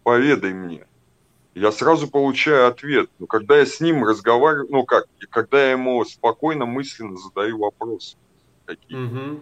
Поведай 0.03 0.53
мне 0.53 0.87
я 1.53 1.71
сразу 1.71 2.07
получаю 2.07 2.67
ответ. 2.67 3.09
Но 3.19 3.27
когда 3.27 3.57
я 3.57 3.65
с 3.65 3.79
ним 3.79 4.03
разговариваю, 4.03 4.67
ну 4.69 4.85
как, 4.85 5.05
когда 5.29 5.63
я 5.63 5.71
ему 5.71 6.03
спокойно, 6.05 6.65
мысленно 6.65 7.17
задаю 7.17 7.59
вопросы. 7.59 8.17
Угу. 8.67 9.41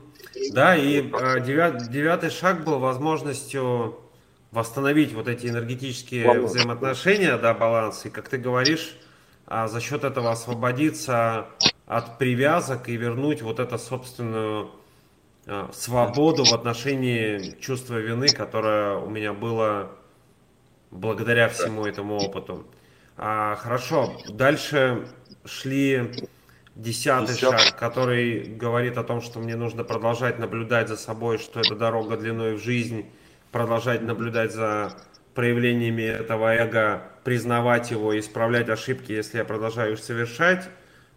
Да, 0.53 0.75
и 0.75 1.01
э, 1.01 1.45
девят, 1.45 1.89
девятый 1.91 2.31
шаг 2.31 2.63
был 2.63 2.79
возможностью 2.79 3.99
восстановить 4.51 5.13
вот 5.13 5.27
эти 5.27 5.47
энергетические 5.47 6.25
баланс. 6.25 6.51
взаимоотношения, 6.51 7.37
да, 7.37 7.53
баланс. 7.53 8.05
И 8.05 8.09
как 8.09 8.29
ты 8.29 8.37
говоришь, 8.37 8.97
а, 9.45 9.67
за 9.67 9.79
счет 9.79 10.03
этого 10.03 10.31
освободиться 10.31 11.47
от 11.85 12.17
привязок 12.17 12.89
и 12.89 12.95
вернуть 12.95 13.41
вот 13.41 13.59
эту 13.59 13.77
собственную 13.77 14.71
а, 15.45 15.69
свободу 15.73 16.45
в 16.45 16.53
отношении 16.53 17.55
чувства 17.59 17.97
вины, 17.97 18.29
которое 18.29 18.97
у 18.97 19.09
меня 19.09 19.33
было 19.33 19.91
благодаря 20.91 21.49
всему 21.49 21.85
этому 21.85 22.17
опыту. 22.17 22.65
А, 23.17 23.55
хорошо, 23.55 24.17
дальше 24.29 25.07
шли 25.45 26.11
десятый 26.75 27.35
Десят. 27.35 27.59
шаг, 27.59 27.77
который 27.77 28.43
говорит 28.43 28.97
о 28.97 29.03
том, 29.03 29.21
что 29.21 29.39
мне 29.39 29.55
нужно 29.55 29.83
продолжать 29.83 30.39
наблюдать 30.39 30.87
за 30.87 30.95
собой, 30.95 31.37
что 31.37 31.59
это 31.59 31.75
дорога 31.75 32.15
длиной 32.15 32.55
в 32.55 32.63
жизнь, 32.63 33.05
продолжать 33.51 34.01
наблюдать 34.01 34.53
за 34.53 34.93
проявлениями 35.35 36.03
этого 36.03 36.53
эго, 36.55 37.03
признавать 37.23 37.91
его, 37.91 38.17
исправлять 38.17 38.69
ошибки, 38.69 39.11
если 39.11 39.39
я 39.39 39.45
продолжаю 39.45 39.93
их 39.93 39.99
совершать. 39.99 40.69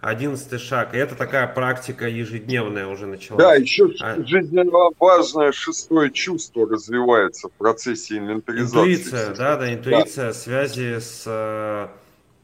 Одиннадцатый 0.03 0.59
шаг. 0.59 0.95
И 0.95 0.97
это 0.97 1.15
такая 1.15 1.47
практика 1.47 2.09
ежедневная 2.09 2.89
уже 2.89 3.07
началась. 3.07 3.41
Да, 3.41 3.55
еще 3.55 3.89
а... 4.01 4.21
жизненно 4.27 4.65
важное 4.99 5.53
шестое 5.53 6.11
чувство 6.11 6.69
развивается 6.69 7.49
в 7.49 7.53
процессе 7.53 8.19
инвентаризации. 8.19 8.79
Интуиция, 8.79 9.35
да, 9.37 9.57
да, 9.57 9.73
интуиция, 9.73 10.27
да. 10.27 10.33
связи 10.33 10.99
с 10.99 11.23
э, 11.25 11.87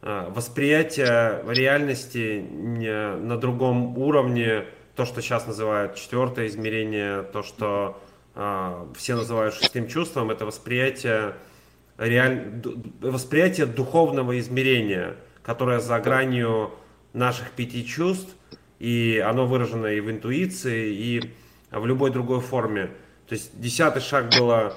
э 0.03 0.31
восприятие 0.31 1.43
реальности 1.49 2.47
на 2.49 3.37
другом 3.37 3.99
уровне, 3.99 4.67
то, 4.95 5.05
что 5.05 5.21
сейчас 5.21 5.49
называют 5.49 5.97
четвертое 5.97 6.47
измерение, 6.47 7.25
то, 7.25 7.43
что 7.43 8.01
э, 8.37 8.87
все 8.97 9.17
называют 9.17 9.57
шестым 9.57 9.89
чувством, 9.89 10.31
это 10.31 10.47
восприятие, 10.47 11.35
реаль... 11.99 12.63
восприятие 13.01 13.67
духовного 13.67 14.39
измерения, 14.39 15.17
которое 15.43 15.81
за 15.81 15.99
гранью 15.99 16.71
наших 17.19 17.51
пяти 17.51 17.85
чувств, 17.87 18.35
и 18.79 19.23
оно 19.25 19.47
выражено 19.47 19.87
и 19.87 20.01
в 20.01 20.11
интуиции, 20.11 20.95
и 20.95 21.35
в 21.71 21.85
любой 21.85 22.11
другой 22.11 22.41
форме. 22.41 22.91
То 23.29 23.35
есть 23.35 23.61
десятый 23.61 24.01
шаг 24.01 24.31
было 24.39 24.75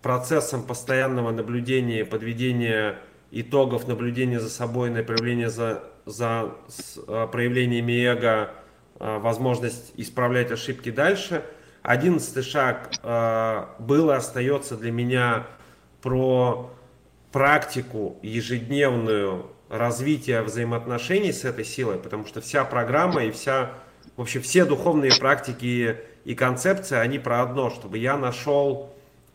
процессом 0.00 0.62
постоянного 0.62 1.32
наблюдения, 1.32 2.04
подведения 2.04 2.98
итогов 3.30 3.86
наблюдения 3.86 4.40
за 4.40 4.48
собой, 4.48 4.90
направления 4.90 5.50
за, 5.50 5.84
за 6.06 6.54
а, 7.06 7.26
проявлениями 7.26 7.92
эго, 7.92 8.50
а, 8.98 9.18
возможность 9.18 9.92
исправлять 9.96 10.50
ошибки 10.50 10.90
дальше. 10.90 11.44
Одиннадцатый 11.82 12.42
шаг 12.42 12.90
а, 13.02 13.74
был 13.78 14.10
и 14.10 14.14
остается 14.14 14.76
для 14.76 14.92
меня 14.92 15.46
про 16.00 16.70
практику 17.32 18.18
ежедневную 18.22 19.50
развития 19.68 20.42
взаимоотношений 20.42 21.32
с 21.32 21.44
этой 21.44 21.64
силой, 21.64 21.98
потому 21.98 22.26
что 22.26 22.40
вся 22.40 22.64
программа 22.64 23.24
и 23.24 23.30
вся, 23.30 23.72
вообще 24.16 24.40
все 24.40 24.64
духовные 24.64 25.12
практики 25.18 25.96
и 26.24 26.34
концепции, 26.34 26.96
они 26.96 27.18
про 27.18 27.42
одно, 27.42 27.70
чтобы 27.70 27.98
я 27.98 28.16
нашел, 28.16 28.94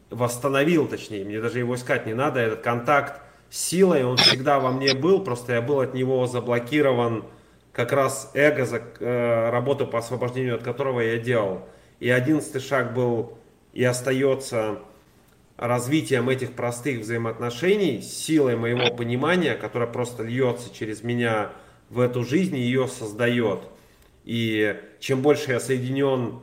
восстановил, 0.09 0.87
точнее, 0.87 1.23
мне 1.25 1.41
даже 1.41 1.59
его 1.59 1.75
искать 1.75 2.05
не 2.05 2.13
надо, 2.13 2.39
этот 2.39 2.61
контакт 2.61 3.21
с 3.49 3.57
силой, 3.57 4.03
он 4.03 4.17
всегда 4.17 4.59
во 4.59 4.71
мне 4.71 4.93
был, 4.93 5.23
просто 5.23 5.53
я 5.53 5.61
был 5.61 5.79
от 5.79 5.93
него 5.93 6.25
заблокирован, 6.25 7.23
как 7.71 7.91
раз 7.91 8.31
эго, 8.33 8.65
за, 8.65 8.81
э, 8.99 9.49
работу 9.49 9.87
по 9.87 9.99
освобождению 9.99 10.55
от 10.55 10.63
которого 10.63 11.01
я 11.01 11.17
делал. 11.17 11.67
И 11.99 12.09
одиннадцатый 12.09 12.61
шаг 12.61 12.93
был 12.93 13.37
и 13.73 13.83
остается 13.83 14.79
развитием 15.57 16.29
этих 16.29 16.53
простых 16.53 17.01
взаимоотношений, 17.01 18.01
силой 18.01 18.55
моего 18.55 18.93
понимания, 18.95 19.55
которая 19.55 19.89
просто 19.89 20.23
льется 20.23 20.73
через 20.73 21.03
меня 21.03 21.51
в 21.89 21.99
эту 21.99 22.23
жизнь, 22.23 22.55
ее 22.57 22.87
создает. 22.87 23.61
И 24.23 24.79
чем 24.99 25.21
больше 25.21 25.51
я 25.51 25.59
соединен, 25.59 26.39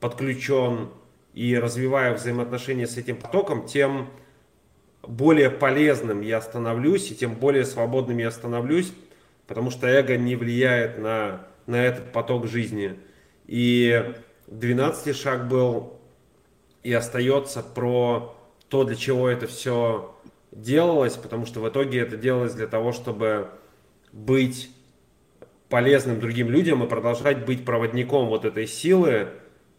подключен 0.00 0.90
и 1.34 1.56
развиваю 1.56 2.14
взаимоотношения 2.14 2.86
с 2.86 2.96
этим 2.96 3.16
потоком, 3.16 3.66
тем 3.66 4.08
более 5.02 5.50
полезным 5.50 6.20
я 6.20 6.40
становлюсь, 6.40 7.10
и 7.10 7.16
тем 7.16 7.34
более 7.34 7.64
свободным 7.64 8.18
я 8.18 8.30
становлюсь, 8.30 8.92
потому 9.46 9.70
что 9.70 9.86
эго 9.86 10.16
не 10.16 10.36
влияет 10.36 10.98
на, 10.98 11.46
на 11.66 11.84
этот 11.84 12.12
поток 12.12 12.46
жизни. 12.46 12.98
И 13.46 14.14
12 14.46 15.16
шаг 15.16 15.48
был 15.48 15.99
и 16.82 16.92
остается 16.92 17.62
про 17.62 18.36
то, 18.68 18.84
для 18.84 18.96
чего 18.96 19.28
это 19.28 19.46
все 19.46 20.14
делалось, 20.52 21.14
потому 21.16 21.46
что 21.46 21.60
в 21.60 21.68
итоге 21.68 22.00
это 22.00 22.16
делалось 22.16 22.54
для 22.54 22.66
того, 22.66 22.92
чтобы 22.92 23.50
быть 24.12 24.70
полезным 25.68 26.20
другим 26.20 26.50
людям 26.50 26.82
и 26.82 26.88
продолжать 26.88 27.44
быть 27.44 27.64
проводником 27.64 28.26
вот 28.28 28.44
этой 28.44 28.66
силы 28.66 29.28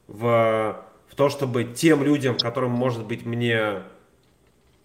в, 0.08 0.86
в 1.08 1.16
то, 1.16 1.30
чтобы 1.30 1.66
тем 1.66 2.04
людям, 2.04 2.38
которым, 2.38 2.72
может 2.72 3.06
быть, 3.06 3.26
мне 3.26 3.84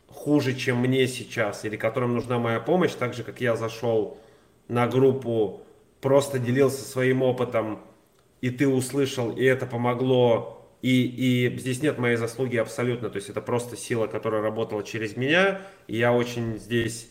хуже, 0.08 0.54
чем 0.54 0.78
мне 0.78 1.06
сейчас, 1.06 1.64
или 1.64 1.76
которым 1.76 2.14
нужна 2.14 2.38
моя 2.38 2.58
помощь, 2.58 2.92
так 2.92 3.14
же, 3.14 3.22
как 3.22 3.40
я 3.40 3.54
зашел 3.54 4.18
на 4.66 4.88
группу, 4.88 5.62
просто 6.00 6.38
делился 6.38 6.84
своим 6.84 7.22
опытом, 7.22 7.80
и 8.40 8.50
ты 8.50 8.66
услышал, 8.66 9.30
и 9.30 9.44
это 9.44 9.66
помогло 9.66 10.55
и, 10.86 11.48
и 11.48 11.58
здесь 11.58 11.82
нет 11.82 11.98
моей 11.98 12.14
заслуги 12.14 12.56
абсолютно, 12.56 13.10
то 13.10 13.16
есть 13.16 13.28
это 13.28 13.40
просто 13.40 13.76
сила, 13.76 14.06
которая 14.06 14.40
работала 14.40 14.84
через 14.84 15.16
меня, 15.16 15.62
и 15.88 15.96
я 15.96 16.12
очень 16.12 16.58
здесь 16.58 17.10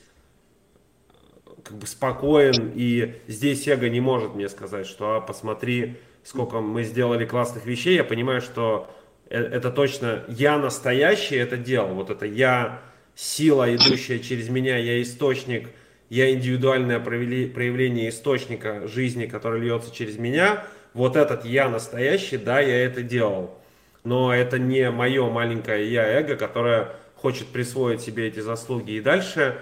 как 1.61 1.77
бы 1.77 1.85
спокоен, 1.85 2.71
и 2.73 3.15
здесь 3.27 3.67
эго 3.67 3.89
не 3.89 3.99
может 3.99 4.33
мне 4.33 4.47
сказать, 4.47 4.87
что 4.87 5.15
а, 5.15 5.19
посмотри, 5.19 5.97
сколько 6.23 6.61
мы 6.61 6.83
сделали 6.83 7.25
классных 7.25 7.65
вещей, 7.65 7.95
я 7.95 8.05
понимаю, 8.05 8.39
что 8.39 8.89
э, 9.29 9.41
это 9.41 9.71
точно 9.71 10.23
я 10.29 10.57
настоящий 10.57 11.35
это 11.35 11.57
делал, 11.57 11.95
вот 11.95 12.09
это 12.09 12.25
я 12.25 12.81
сила, 13.13 13.75
идущая 13.75 14.19
через 14.19 14.47
меня, 14.47 14.77
я 14.77 15.01
источник, 15.01 15.67
я 16.09 16.31
индивидуальное 16.31 17.01
проявление 17.01 18.07
источника 18.07 18.87
жизни, 18.87 19.25
который 19.25 19.59
льется 19.59 19.93
через 19.93 20.17
меня, 20.17 20.65
вот 20.93 21.17
этот 21.17 21.43
я 21.43 21.67
настоящий, 21.67 22.37
да, 22.37 22.61
я 22.61 22.85
это 22.85 23.01
делал. 23.01 23.59
Но 24.05 24.33
это 24.33 24.59
не 24.59 24.89
мое 24.91 25.29
маленькое 25.29 25.91
я 25.91 26.07
эго, 26.07 26.35
которое 26.35 26.91
хочет 27.15 27.47
присвоить 27.47 28.01
себе 28.01 28.27
эти 28.27 28.39
заслуги. 28.39 28.91
И 28.91 29.01
дальше 29.01 29.57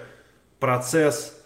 процесс 0.60 1.42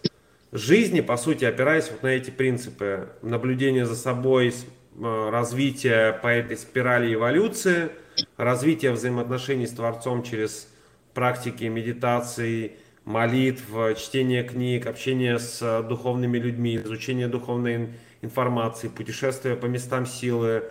жизни, 0.52 1.00
по 1.00 1.16
сути, 1.16 1.44
опираясь 1.44 1.90
вот 1.90 2.02
на 2.02 2.08
эти 2.08 2.30
принципы. 2.30 3.08
Наблюдение 3.22 3.86
за 3.86 3.94
собой, 3.94 4.52
э, 4.52 5.28
развитие 5.30 6.14
по 6.14 6.26
этой 6.26 6.56
спирали 6.56 7.14
эволюции, 7.14 7.90
развитие 8.36 8.90
взаимоотношений 8.90 9.68
с 9.68 9.70
Творцом 9.70 10.24
через 10.24 10.68
практики 11.14 11.64
медитации, 11.64 12.72
молитв, 13.04 13.64
чтение 13.96 14.42
книг, 14.42 14.86
общение 14.86 15.38
с 15.38 15.82
духовными 15.88 16.36
людьми, 16.36 16.76
изучение 16.76 17.28
духовной 17.28 17.90
информации, 18.22 18.88
путешествия 18.88 19.54
по 19.54 19.66
местам 19.66 20.04
силы, 20.04 20.64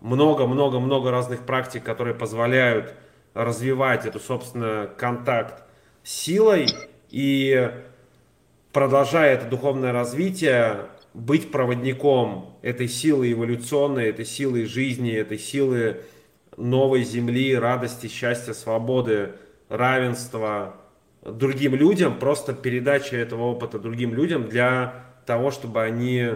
много-много-много 0.00 1.10
разных 1.10 1.46
практик, 1.46 1.82
которые 1.82 2.14
позволяют 2.14 2.94
развивать 3.34 4.06
эту, 4.06 4.18
собственно, 4.20 4.88
контакт 4.96 5.64
силой 6.02 6.66
и 7.10 7.70
продолжая 8.72 9.34
это 9.34 9.46
духовное 9.46 9.92
развитие, 9.92 10.86
быть 11.14 11.50
проводником 11.50 12.58
этой 12.62 12.88
силы 12.88 13.32
эволюционной, 13.32 14.08
этой 14.08 14.24
силы 14.26 14.66
жизни, 14.66 15.12
этой 15.12 15.38
силы 15.38 16.02
новой 16.56 17.04
земли, 17.04 17.54
радости, 17.54 18.06
счастья, 18.06 18.52
свободы, 18.52 19.32
равенства 19.68 20.76
другим 21.22 21.74
людям, 21.74 22.18
просто 22.18 22.52
передача 22.52 23.16
этого 23.16 23.44
опыта 23.44 23.78
другим 23.78 24.14
людям 24.14 24.48
для 24.48 25.06
того, 25.26 25.50
чтобы 25.50 25.82
они 25.82 26.34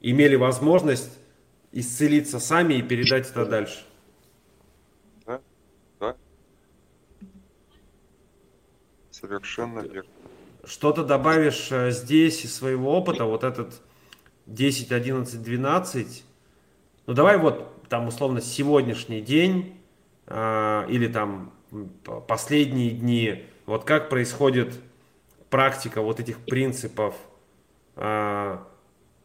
имели 0.00 0.36
возможность 0.36 1.18
исцелиться 1.72 2.38
сами 2.38 2.74
и 2.74 2.82
передать 2.82 3.28
это 3.30 3.46
дальше. 3.46 3.84
Да, 5.26 5.40
да. 5.98 6.16
Совершенно 9.10 9.80
верно. 9.80 10.10
Что 10.64 10.92
то 10.92 11.04
добавишь 11.04 11.72
э, 11.72 11.90
здесь 11.90 12.44
из 12.44 12.54
своего 12.54 12.96
опыта, 12.96 13.24
вот 13.24 13.42
этот 13.42 13.80
10, 14.46 14.92
11, 14.92 15.42
12, 15.42 16.24
ну 17.06 17.14
давай 17.14 17.36
вот 17.36 17.88
там 17.88 18.06
условно 18.06 18.40
сегодняшний 18.40 19.20
день 19.20 19.76
э, 20.26 20.86
или 20.88 21.08
там 21.08 21.52
последние 22.28 22.90
дни, 22.90 23.44
вот 23.66 23.84
как 23.84 24.08
происходит 24.08 24.78
практика 25.50 26.00
вот 26.00 26.20
этих 26.20 26.38
принципов 26.38 27.16
э, 27.96 28.58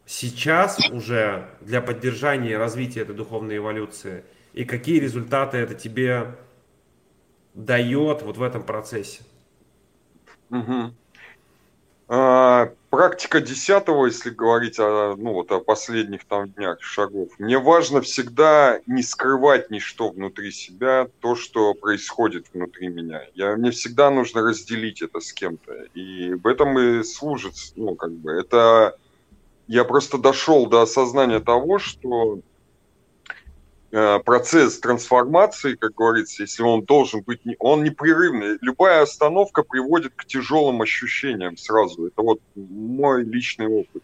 сейчас 0.08 0.80
уже 0.90 1.48
для 1.62 1.82
поддержания 1.82 2.52
и 2.52 2.56
развития 2.56 3.02
этой 3.02 3.14
духовной 3.14 3.58
эволюции? 3.58 4.24
И 4.54 4.66
какие 4.66 5.00
результаты 5.00 5.58
это 5.58 5.76
тебе 5.76 6.36
дает 7.54 8.24
вот 8.24 8.38
в 8.38 8.42
этом 8.42 8.64
процессе? 8.64 9.22
Угу. 10.50 10.94
А, 12.10 12.72
практика 12.90 13.42
десятого, 13.42 14.06
если 14.06 14.30
говорить 14.30 14.80
о, 14.80 15.16
ну, 15.18 15.34
вот, 15.34 15.52
о 15.52 15.60
последних 15.60 16.24
там 16.24 16.50
днях 16.52 16.82
шагов, 16.82 17.30
мне 17.38 17.60
важно 17.60 18.00
всегда 18.00 18.80
не 18.88 19.04
скрывать 19.04 19.70
ничто 19.70 20.10
внутри 20.10 20.52
себя, 20.52 21.08
то, 21.20 21.36
что 21.36 21.74
происходит 21.74 22.46
внутри 22.54 22.88
меня. 22.88 23.24
Я, 23.36 23.58
мне 23.58 23.72
всегда 23.72 24.10
нужно 24.10 24.42
разделить 24.42 25.02
это 25.02 25.20
с 25.20 25.34
кем-то. 25.34 25.74
И 25.96 26.34
в 26.34 26.48
этом 26.48 26.80
и 26.80 27.04
служит, 27.04 27.56
ну, 27.76 27.96
как 27.96 28.14
бы, 28.14 28.32
это 28.32 28.98
я 29.68 29.84
просто 29.84 30.18
дошел 30.18 30.66
до 30.68 30.82
осознания 30.82 31.40
того, 31.40 31.78
что 31.78 32.40
э, 33.92 34.20
процесс 34.20 34.80
трансформации, 34.80 35.76
как 35.76 35.94
говорится, 35.94 36.44
если 36.44 36.64
он 36.64 36.84
должен 36.84 37.22
быть, 37.22 37.42
он 37.60 37.84
непрерывный. 37.84 38.58
Любая 38.62 39.02
остановка 39.02 39.64
приводит 39.64 40.14
к 40.16 40.26
тяжелым 40.26 40.82
ощущениям 40.82 41.58
сразу. 41.58 42.08
Это 42.08 42.22
вот 42.22 42.40
мой 42.56 43.24
личный 43.24 43.68
опыт. 43.68 44.04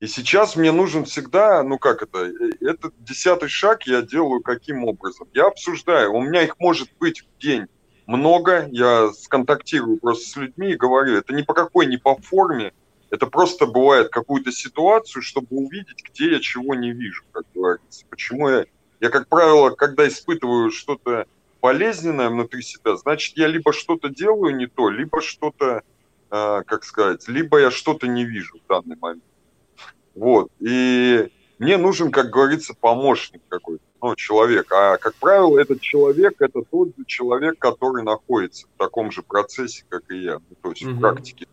И 0.00 0.06
сейчас 0.06 0.56
мне 0.56 0.70
нужен 0.70 1.04
всегда, 1.06 1.62
ну 1.62 1.78
как 1.78 2.02
это, 2.02 2.26
э, 2.26 2.50
этот 2.60 2.92
десятый 2.98 3.48
шаг 3.48 3.86
я 3.86 4.02
делаю 4.02 4.42
каким 4.42 4.84
образом? 4.84 5.28
Я 5.32 5.46
обсуждаю, 5.46 6.12
у 6.12 6.20
меня 6.20 6.42
их 6.42 6.58
может 6.58 6.90
быть 7.00 7.22
в 7.22 7.40
день 7.40 7.66
много, 8.06 8.68
я 8.70 9.10
сконтактирую 9.12 9.98
просто 9.98 10.28
с 10.28 10.36
людьми 10.36 10.72
и 10.72 10.76
говорю, 10.76 11.16
это 11.16 11.32
ни 11.32 11.40
по 11.40 11.54
какой, 11.54 11.86
ни 11.86 11.96
по 11.96 12.16
форме, 12.16 12.74
это 13.14 13.28
просто 13.28 13.66
бывает 13.66 14.08
какую-то 14.08 14.50
ситуацию, 14.50 15.22
чтобы 15.22 15.46
увидеть, 15.50 16.02
где 16.04 16.32
я 16.32 16.40
чего 16.40 16.74
не 16.74 16.90
вижу, 16.90 17.22
как 17.30 17.44
говорится. 17.54 18.04
Почему 18.10 18.48
я, 18.48 18.66
я 19.00 19.08
как 19.08 19.28
правило, 19.28 19.70
когда 19.70 20.08
испытываю 20.08 20.72
что-то 20.72 21.26
болезненное 21.62 22.28
внутри 22.28 22.62
себя, 22.62 22.96
значит, 22.96 23.36
я 23.36 23.46
либо 23.46 23.72
что-то 23.72 24.08
делаю 24.08 24.56
не 24.56 24.66
то, 24.66 24.90
либо 24.90 25.22
что-то, 25.22 25.82
э, 26.30 26.62
как 26.66 26.82
сказать, 26.82 27.28
либо 27.28 27.60
я 27.60 27.70
что-то 27.70 28.08
не 28.08 28.24
вижу 28.24 28.58
в 28.58 28.68
данный 28.68 28.96
момент. 29.00 29.22
Вот. 30.16 30.50
И 30.58 31.30
мне 31.60 31.76
нужен, 31.76 32.10
как 32.10 32.30
говорится, 32.30 32.74
помощник 32.74 33.42
какой-то, 33.48 33.84
ну, 34.02 34.16
человек. 34.16 34.72
А, 34.72 34.96
как 34.96 35.14
правило, 35.14 35.56
этот 35.56 35.80
человек– 35.80 36.34
это 36.40 36.62
тот 36.62 36.88
же 36.88 37.04
человек, 37.06 37.60
который 37.60 38.02
находится 38.02 38.66
в 38.66 38.76
таком 38.76 39.12
же 39.12 39.22
процессе, 39.22 39.84
как 39.88 40.02
и 40.10 40.18
я, 40.18 40.34
ну, 40.34 40.56
то 40.60 40.70
есть 40.70 40.82
угу. 40.82 40.94
в 40.96 41.00
практике 41.00 41.46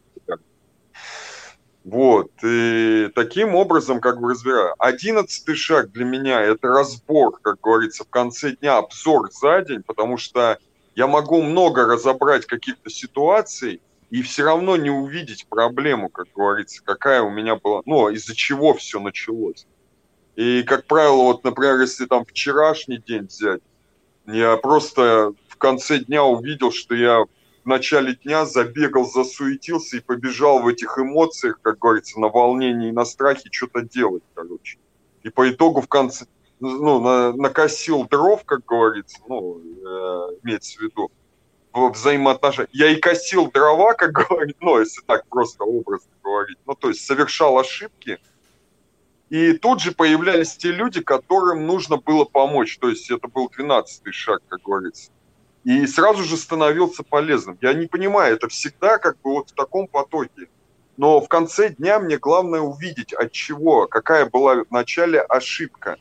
вот, 1.83 2.31
и 2.43 3.09
таким 3.15 3.55
образом 3.55 3.99
как 3.99 4.19
бы 4.19 4.31
разбираю. 4.31 4.75
Одиннадцатый 4.77 5.55
шаг 5.55 5.91
для 5.91 6.05
меня– 6.05 6.41
это 6.41 6.67
разбор, 6.67 7.39
как 7.41 7.59
говорится, 7.59 8.03
в 8.03 8.09
конце 8.09 8.51
дня, 8.51 8.77
обзор 8.77 9.31
за 9.31 9.61
день, 9.63 9.81
потому 9.81 10.17
что 10.17 10.59
я 10.95 11.07
могу 11.07 11.41
много 11.41 11.85
разобрать 11.85 12.45
каких-то 12.45 12.89
ситуаций 12.89 13.81
и 14.11 14.21
все 14.21 14.43
равно 14.43 14.77
не 14.77 14.91
увидеть 14.91 15.47
проблему, 15.47 16.09
как 16.09 16.27
говорится, 16.35 16.83
какая 16.83 17.21
у 17.23 17.31
меня 17.31 17.55
была, 17.55 17.81
ну, 17.85 18.09
из-за 18.09 18.35
чего 18.35 18.73
все 18.73 18.99
началось. 18.99 19.65
И, 20.35 20.63
как 20.63 20.85
правило, 20.85 21.23
вот, 21.23 21.43
например, 21.43 21.79
если 21.79 22.05
там 22.05 22.25
вчерашний 22.25 22.97
день 22.97 23.25
взять, 23.25 23.61
я 24.27 24.57
просто 24.57 25.33
в 25.47 25.57
конце 25.57 25.99
дня 25.99 26.23
увидел, 26.23 26.71
что 26.71 26.93
я 26.93 27.23
в 27.63 27.67
начале 27.67 28.15
дня 28.15 28.45
забегал, 28.45 29.05
засуетился 29.05 29.97
и 29.97 30.01
побежал 30.01 30.59
в 30.59 30.67
этих 30.67 30.97
эмоциях, 30.97 31.59
как 31.61 31.79
говорится, 31.79 32.19
на 32.19 32.29
волнении 32.29 32.89
и 32.89 32.93
на 32.93 33.05
страхе 33.05 33.49
что-то 33.51 33.81
делать, 33.81 34.23
короче. 34.33 34.77
И 35.23 35.29
по 35.29 35.49
итогу 35.49 35.81
в 35.81 35.87
конце, 35.87 36.25
ну, 36.59 36.99
на, 36.99 37.33
накосил 37.33 38.07
дров, 38.07 38.43
как 38.45 38.65
говорится, 38.65 39.19
ну, 39.27 39.59
э, 39.59 40.37
имеется 40.43 40.79
в 40.79 40.81
виду, 40.81 41.11
взаимоотношения. 41.73 42.69
Я 42.71 42.89
и 42.89 42.95
косил 42.95 43.51
дрова, 43.51 43.93
как 43.93 44.11
говорить, 44.29 44.57
ну, 44.59 44.79
если 44.79 45.01
так 45.01 45.27
просто 45.27 45.63
образно 45.63 46.11
говорить, 46.23 46.57
ну, 46.65 46.73
то 46.73 46.89
есть 46.89 47.05
совершал 47.05 47.57
ошибки, 47.59 48.19
и 49.29 49.53
тут 49.53 49.79
же 49.79 49.93
появлялись 49.93 50.57
те 50.57 50.71
люди, 50.71 51.01
которым 51.01 51.65
нужно 51.65 51.95
было 51.95 52.25
помочь. 52.25 52.77
То 52.79 52.89
есть 52.89 53.09
это 53.09 53.29
был 53.29 53.49
12-й 53.57 54.11
шаг, 54.11 54.41
как 54.49 54.61
говорится. 54.61 55.11
И 55.63 55.85
сразу 55.85 56.23
же 56.23 56.37
становился 56.37 57.03
полезным. 57.03 57.57
Я 57.61 57.73
не 57.73 57.85
понимаю, 57.85 58.35
это 58.35 58.47
всегда 58.47 58.97
как 58.97 59.15
бы 59.21 59.33
вот 59.33 59.51
в 59.51 59.53
таком 59.53 59.87
потоке. 59.87 60.47
Но 60.97 61.21
в 61.21 61.27
конце 61.27 61.69
дня 61.69 61.99
мне 61.99 62.17
главное 62.17 62.61
увидеть, 62.61 63.13
от 63.13 63.31
чего, 63.31 63.87
какая 63.87 64.29
была 64.29 64.63
в 64.63 64.71
начале 64.71 65.21
ошибка, 65.21 65.97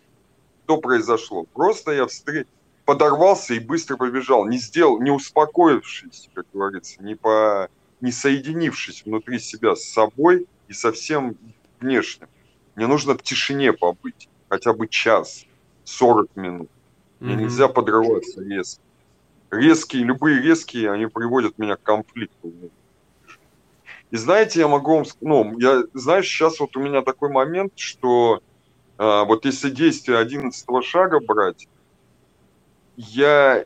что 0.64 0.78
произошло. 0.78 1.44
Просто 1.44 1.92
я 1.92 2.06
встреч 2.06 2.46
подорвался 2.84 3.54
и 3.54 3.60
быстро 3.60 3.96
побежал, 3.96 4.46
не 4.46 4.58
сделал, 4.58 5.00
не 5.00 5.10
успокоившись, 5.10 6.28
как 6.34 6.46
говорится, 6.52 7.02
не, 7.02 7.14
по, 7.14 7.68
не 8.00 8.12
соединившись 8.12 9.04
внутри 9.04 9.38
себя 9.38 9.76
с 9.76 9.84
собой 9.84 10.46
и 10.68 10.72
со 10.72 10.90
всем 10.90 11.36
внешним. 11.80 12.28
Мне 12.74 12.86
нужно 12.86 13.14
в 13.14 13.22
тишине 13.22 13.72
побыть, 13.72 14.28
хотя 14.48 14.72
бы 14.72 14.88
час, 14.88 15.46
40 15.84 16.34
минут. 16.36 16.70
Мне 17.20 17.34
mm-hmm. 17.34 17.36
нельзя 17.36 17.68
подрываться 17.68 18.42
резко. 18.42 18.82
Резкие, 19.50 20.04
любые 20.04 20.40
резкие, 20.40 20.92
они 20.92 21.06
приводят 21.06 21.58
меня 21.58 21.76
к 21.76 21.82
конфликту. 21.82 22.52
И 24.10 24.16
знаете, 24.16 24.60
я 24.60 24.68
могу 24.68 24.96
вам, 24.96 25.04
ну, 25.20 25.58
я, 25.58 25.82
знаешь, 25.94 26.26
сейчас 26.26 26.60
вот 26.60 26.76
у 26.76 26.80
меня 26.80 27.02
такой 27.02 27.30
момент, 27.30 27.72
что 27.76 28.40
э, 28.98 29.24
вот 29.24 29.44
если 29.44 29.70
действие 29.70 30.18
11 30.18 30.66
шага 30.84 31.20
брать, 31.20 31.68
я, 32.96 33.64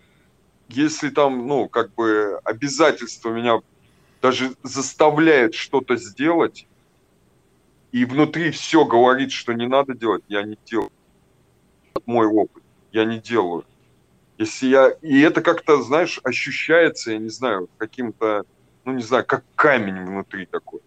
если 0.68 1.08
там, 1.08 1.46
ну, 1.46 1.68
как 1.68 1.94
бы 1.94 2.38
обязательства 2.44 3.30
меня 3.30 3.60
даже 4.20 4.54
заставляют 4.62 5.54
что-то 5.54 5.96
сделать, 5.96 6.66
и 7.92 8.04
внутри 8.04 8.50
все 8.50 8.84
говорит, 8.84 9.32
что 9.32 9.52
не 9.52 9.66
надо 9.66 9.94
делать, 9.94 10.24
я 10.28 10.42
не 10.42 10.58
делаю. 10.64 10.90
Мой 12.06 12.26
опыт, 12.26 12.62
я 12.90 13.04
не 13.04 13.18
делаю. 13.18 13.64
Если 14.38 14.66
я... 14.66 14.88
И 15.00 15.20
это 15.20 15.42
как-то, 15.42 15.82
знаешь, 15.82 16.20
ощущается, 16.24 17.12
я 17.12 17.18
не 17.18 17.28
знаю, 17.28 17.68
каким-то, 17.78 18.44
ну, 18.84 18.92
не 18.92 19.02
знаю, 19.02 19.24
как 19.24 19.44
камень 19.54 20.04
внутри 20.04 20.46
такой. 20.46 20.80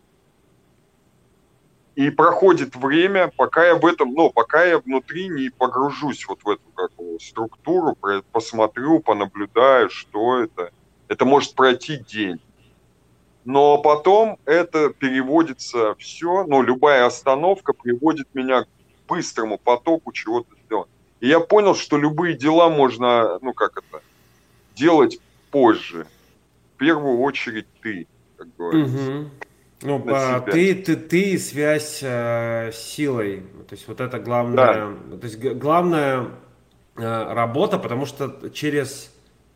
И 1.95 2.11
проходит 2.11 2.75
время, 2.75 3.31
пока 3.35 3.65
я 3.65 3.75
в 3.75 3.85
этом, 3.85 4.13
ну, 4.13 4.29
пока 4.29 4.63
я 4.65 4.77
внутри 4.77 5.29
не 5.29 5.49
погружусь 5.49 6.27
вот 6.27 6.43
в 6.43 6.49
эту 6.49 6.61
как, 6.75 6.91
структуру, 7.19 7.97
посмотрю, 8.31 8.99
понаблюдаю, 8.99 9.89
что 9.89 10.43
это. 10.43 10.71
Это 11.07 11.25
может 11.25 11.55
пройти 11.55 11.97
день. 11.97 12.39
Но 13.45 13.77
потом 13.77 14.37
это 14.43 14.89
переводится 14.89 15.95
все, 15.95 16.43
ну, 16.43 16.61
любая 16.61 17.05
остановка 17.05 17.71
приводит 17.71 18.27
меня 18.33 18.65
к 18.65 18.67
быстрому 19.07 19.57
потоку 19.57 20.11
чего-то. 20.11 20.56
И 21.19 21.27
я 21.27 21.39
понял, 21.39 21.75
что 21.75 21.97
любые 21.97 22.35
дела 22.35 22.69
можно, 22.69 23.39
ну, 23.41 23.53
как 23.53 23.77
это, 23.77 24.03
делать 24.75 25.19
позже. 25.51 26.05
В 26.75 26.77
первую 26.77 27.19
очередь 27.19 27.67
ты, 27.81 28.07
как 28.37 28.47
говорится. 28.55 29.11
Угу. 29.11 29.29
Ну, 29.83 29.99
по, 29.99 30.43
ты, 30.51 30.73
ты, 30.73 30.95
ты 30.95 31.21
и 31.31 31.37
связь 31.37 31.99
э, 32.01 32.71
с 32.71 32.77
силой. 32.77 33.43
То 33.67 33.75
есть 33.75 33.87
вот 33.87 34.01
это 34.01 34.19
главная, 34.19 34.95
да. 35.09 35.17
то 35.17 35.23
есть 35.27 35.39
главная 35.39 36.29
э, 36.95 37.33
работа, 37.33 37.77
потому 37.77 38.07
что 38.07 38.49
через 38.49 39.11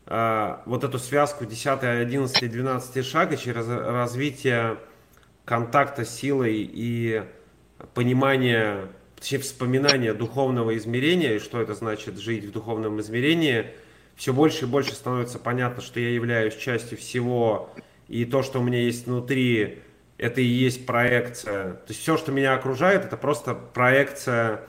э, 0.06 0.56
вот 0.64 0.84
эту 0.84 0.98
связку 1.00 1.44
10, 1.44 1.82
11, 1.82 2.52
12 2.52 3.04
шага, 3.04 3.36
через 3.36 3.66
развитие 3.66 4.78
контакта 5.44 6.04
с 6.04 6.14
силой 6.14 6.70
и 6.72 7.24
понимание, 7.94 8.86
точнее 9.22 9.38
вспоминание 9.38 10.14
духовного 10.14 10.76
измерения, 10.76 11.36
и 11.36 11.38
что 11.38 11.60
это 11.60 11.74
значит 11.74 12.18
жить 12.18 12.44
в 12.44 12.50
духовном 12.50 13.00
измерении, 13.00 13.66
все 14.16 14.32
больше 14.32 14.64
и 14.64 14.68
больше 14.68 14.94
становится 14.94 15.38
понятно, 15.38 15.80
что 15.80 16.00
я 16.00 16.10
являюсь 16.10 16.56
частью 16.56 16.98
всего, 16.98 17.70
и 18.08 18.24
то, 18.24 18.42
что 18.42 18.58
у 18.58 18.64
меня 18.64 18.80
есть 18.80 19.06
внутри, 19.06 19.78
это 20.18 20.40
и 20.40 20.44
есть 20.44 20.86
проекция. 20.86 21.74
То 21.74 21.86
есть 21.90 22.00
все, 22.00 22.16
что 22.16 22.32
меня 22.32 22.54
окружает, 22.54 23.04
это 23.04 23.16
просто 23.16 23.54
проекция 23.54 24.62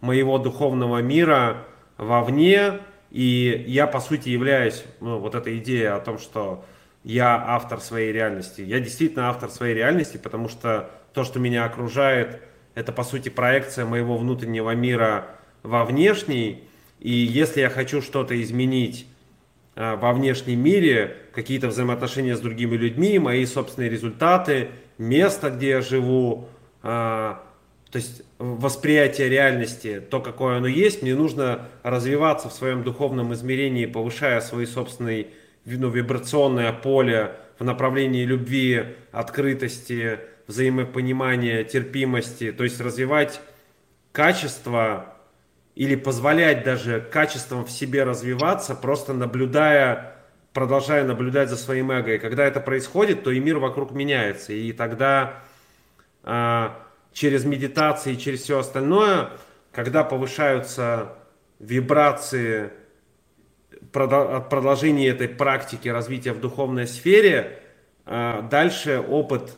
моего 0.00 0.38
духовного 0.38 1.02
мира 1.02 1.66
вовне. 1.98 2.80
И 3.10 3.64
я, 3.68 3.86
по 3.86 4.00
сути, 4.00 4.30
являюсь, 4.30 4.84
ну, 5.00 5.18
вот 5.18 5.34
эта 5.34 5.56
идея 5.58 5.96
о 5.96 6.00
том, 6.00 6.18
что 6.18 6.64
я 7.04 7.36
автор 7.36 7.80
своей 7.80 8.10
реальности. 8.10 8.62
Я 8.62 8.80
действительно 8.80 9.28
автор 9.28 9.50
своей 9.50 9.74
реальности, 9.74 10.16
потому 10.16 10.48
что 10.48 10.90
то, 11.12 11.24
что 11.24 11.38
меня 11.38 11.64
окружает, 11.66 12.42
это, 12.78 12.92
по 12.92 13.02
сути, 13.02 13.28
проекция 13.28 13.84
моего 13.86 14.16
внутреннего 14.16 14.72
мира 14.72 15.26
во 15.64 15.84
внешний. 15.84 16.62
И 17.00 17.10
если 17.10 17.60
я 17.60 17.70
хочу 17.70 18.00
что-то 18.00 18.40
изменить 18.40 19.08
э, 19.74 19.96
во 19.96 20.12
внешнем 20.12 20.60
мире, 20.60 21.16
какие-то 21.34 21.66
взаимоотношения 21.68 22.36
с 22.36 22.40
другими 22.40 22.76
людьми, 22.76 23.18
мои 23.18 23.44
собственные 23.46 23.90
результаты 23.90 24.68
место, 24.96 25.50
где 25.50 25.70
я 25.70 25.80
живу, 25.80 26.48
а, 26.80 27.42
то 27.90 27.98
есть 27.98 28.22
восприятие 28.38 29.28
реальности, 29.28 30.00
то, 30.00 30.20
какое 30.20 30.58
оно 30.58 30.68
есть, 30.68 31.02
мне 31.02 31.16
нужно 31.16 31.68
развиваться 31.82 32.48
в 32.48 32.52
своем 32.52 32.84
духовном 32.84 33.34
измерении, 33.34 33.86
повышая 33.86 34.40
свои 34.40 34.66
собственные 34.66 35.26
ну, 35.64 35.90
вибрационное 35.90 36.72
поле 36.72 37.32
в 37.58 37.64
направлении 37.64 38.24
любви, 38.24 38.84
открытости, 39.10 40.20
взаимопонимания, 40.48 41.62
терпимости, 41.62 42.50
то 42.50 42.64
есть 42.64 42.80
развивать 42.80 43.40
качество 44.10 45.14
или 45.76 45.94
позволять 45.94 46.64
даже 46.64 47.00
качеством 47.00 47.64
в 47.64 47.70
себе 47.70 48.02
развиваться, 48.02 48.74
просто 48.74 49.14
наблюдая 49.14 50.18
продолжаю 50.52 51.06
наблюдать 51.06 51.50
за 51.50 51.56
своим 51.56 51.92
эго. 51.92 52.14
И 52.14 52.18
когда 52.18 52.44
это 52.44 52.58
происходит, 52.58 53.22
то 53.22 53.30
и 53.30 53.38
мир 53.38 53.58
вокруг 53.58 53.92
меняется. 53.92 54.52
И 54.52 54.72
тогда 54.72 55.40
э, 56.24 56.70
через 57.12 57.44
медитации, 57.44 58.16
через 58.16 58.42
все 58.42 58.58
остальное, 58.58 59.30
когда 59.70 60.02
повышаются 60.02 61.14
вибрации 61.60 62.72
от 63.92 64.48
продолжения 64.48 65.08
этой 65.08 65.28
практики 65.28 65.88
развития 65.88 66.32
в 66.32 66.40
духовной 66.40 66.88
сфере, 66.88 67.62
э, 68.04 68.42
дальше 68.50 68.98
опыт 68.98 69.56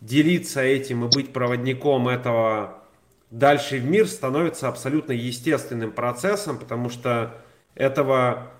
делиться 0.00 0.62
этим 0.62 1.04
и 1.04 1.08
быть 1.08 1.32
проводником 1.32 2.08
этого 2.08 2.82
дальше 3.30 3.78
в 3.78 3.84
мир 3.84 4.06
становится 4.08 4.68
абсолютно 4.68 5.12
естественным 5.12 5.92
процессом, 5.92 6.58
потому 6.58 6.88
что 6.90 7.34
этого 7.74 8.50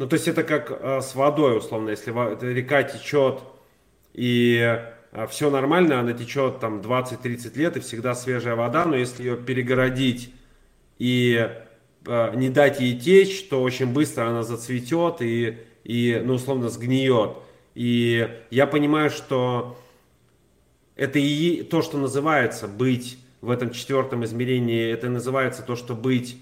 ну, 0.00 0.06
то 0.06 0.14
есть 0.14 0.28
это 0.28 0.44
как 0.44 0.70
э, 0.70 1.02
с 1.02 1.14
водой, 1.14 1.58
условно, 1.58 1.90
если 1.90 2.10
река 2.54 2.82
течет 2.84 3.40
и 4.14 4.80
э, 5.12 5.26
все 5.26 5.50
нормально, 5.50 6.00
она 6.00 6.14
течет 6.14 6.58
там 6.58 6.80
20-30 6.80 7.58
лет 7.58 7.76
и 7.76 7.80
всегда 7.80 8.14
свежая 8.14 8.54
вода, 8.54 8.86
но 8.86 8.96
если 8.96 9.24
ее 9.24 9.36
перегородить 9.36 10.32
и 10.98 11.50
э, 12.06 12.34
не 12.34 12.48
дать 12.48 12.80
ей 12.80 12.98
течь, 12.98 13.46
то 13.50 13.62
очень 13.62 13.92
быстро 13.92 14.28
она 14.28 14.42
зацветет 14.42 15.20
и, 15.20 15.58
и 15.84 16.18
ну, 16.24 16.36
условно, 16.36 16.70
сгниет. 16.70 17.32
И 17.74 18.26
я 18.50 18.66
понимаю, 18.66 19.10
что 19.10 19.76
это 21.00 21.18
и 21.18 21.62
то, 21.62 21.80
что 21.80 21.96
называется 21.96 22.68
быть 22.68 23.18
в 23.40 23.48
этом 23.48 23.70
четвертом 23.70 24.22
измерении, 24.26 24.92
это 24.92 25.08
называется 25.08 25.62
то, 25.62 25.74
что 25.74 25.94
быть 25.94 26.36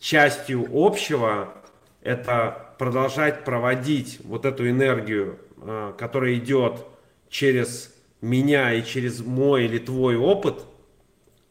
частью 0.00 0.66
общего, 0.72 1.52
это 2.00 2.74
продолжать 2.78 3.44
проводить 3.44 4.18
вот 4.24 4.46
эту 4.46 4.66
энергию, 4.66 5.38
а, 5.58 5.92
которая 5.92 6.36
идет 6.36 6.86
через 7.28 7.94
меня 8.22 8.72
и 8.72 8.82
через 8.82 9.20
мой 9.20 9.66
или 9.66 9.76
твой 9.76 10.16
опыт 10.16 10.64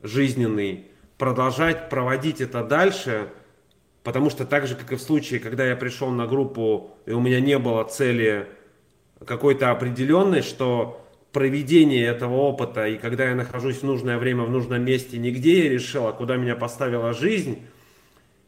жизненный, 0.02 0.88
продолжать 1.20 1.90
проводить 1.90 2.42
это 2.42 2.64
дальше, 2.64 3.30
потому 4.02 4.32
что 4.32 4.48
так 4.48 4.66
же, 4.66 4.74
как 4.74 4.92
и 4.92 4.96
в 4.96 5.02
случае, 5.02 5.40
когда 5.42 5.64
я 5.64 5.76
пришел 5.76 6.10
на 6.10 6.26
группу, 6.26 6.98
и 7.06 7.12
у 7.12 7.20
меня 7.20 7.40
не 7.40 7.60
было 7.60 7.84
цели 7.84 8.48
какой-то 9.28 9.70
определенной, 9.70 10.42
что 10.42 11.01
проведение 11.32 12.06
этого 12.06 12.36
опыта, 12.36 12.88
и 12.88 12.98
когда 12.98 13.30
я 13.30 13.36
нахожусь 13.36 13.78
в 13.78 13.84
нужное 13.84 14.18
время, 14.18 14.44
в 14.44 14.50
нужном 14.50 14.84
месте, 14.84 15.18
нигде 15.18 15.66
я 15.66 15.70
решил, 15.70 16.08
а 16.08 16.14
куда 16.14 16.36
меня 16.36 16.56
поставила 16.56 17.14
жизнь, 17.14 17.60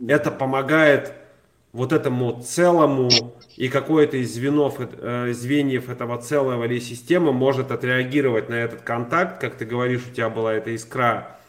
это 0.05 0.31
помогает 0.31 1.13
вот 1.71 1.91
этому 1.91 2.41
целому 2.41 3.09
и 3.55 3.67
какое-то 3.67 4.17
из 4.17 4.33
звенов, 4.33 4.75
э, 4.79 5.33
звеньев 5.33 5.89
этого 5.89 6.21
целого 6.21 6.65
или 6.65 6.79
системы 6.79 7.31
может 7.31 7.71
отреагировать 7.71 8.49
на 8.49 8.55
этот 8.55 8.81
контакт, 8.81 9.39
как 9.41 9.55
ты 9.55 9.65
говоришь, 9.65 10.05
у 10.07 10.13
тебя 10.13 10.29
была 10.29 10.53
эта 10.53 10.75
искра, 10.75 11.39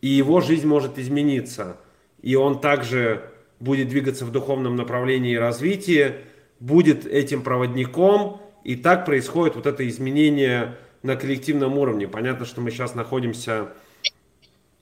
и 0.00 0.08
его 0.08 0.40
жизнь 0.40 0.66
может 0.66 0.98
измениться. 0.98 1.78
и 2.20 2.36
он 2.36 2.58
также 2.58 3.30
будет 3.60 3.88
двигаться 3.88 4.24
в 4.24 4.32
духовном 4.32 4.76
направлении 4.76 5.34
и 5.34 5.38
развитии, 5.38 6.14
будет 6.58 7.06
этим 7.06 7.42
проводником, 7.42 8.40
и 8.64 8.76
так 8.76 9.04
происходит 9.04 9.56
вот 9.56 9.66
это 9.66 9.86
изменение 9.88 10.76
на 11.02 11.16
коллективном 11.16 11.78
уровне. 11.78 12.08
Понятно, 12.08 12.46
что 12.46 12.62
мы 12.62 12.70
сейчас 12.70 12.94
находимся 12.94 13.68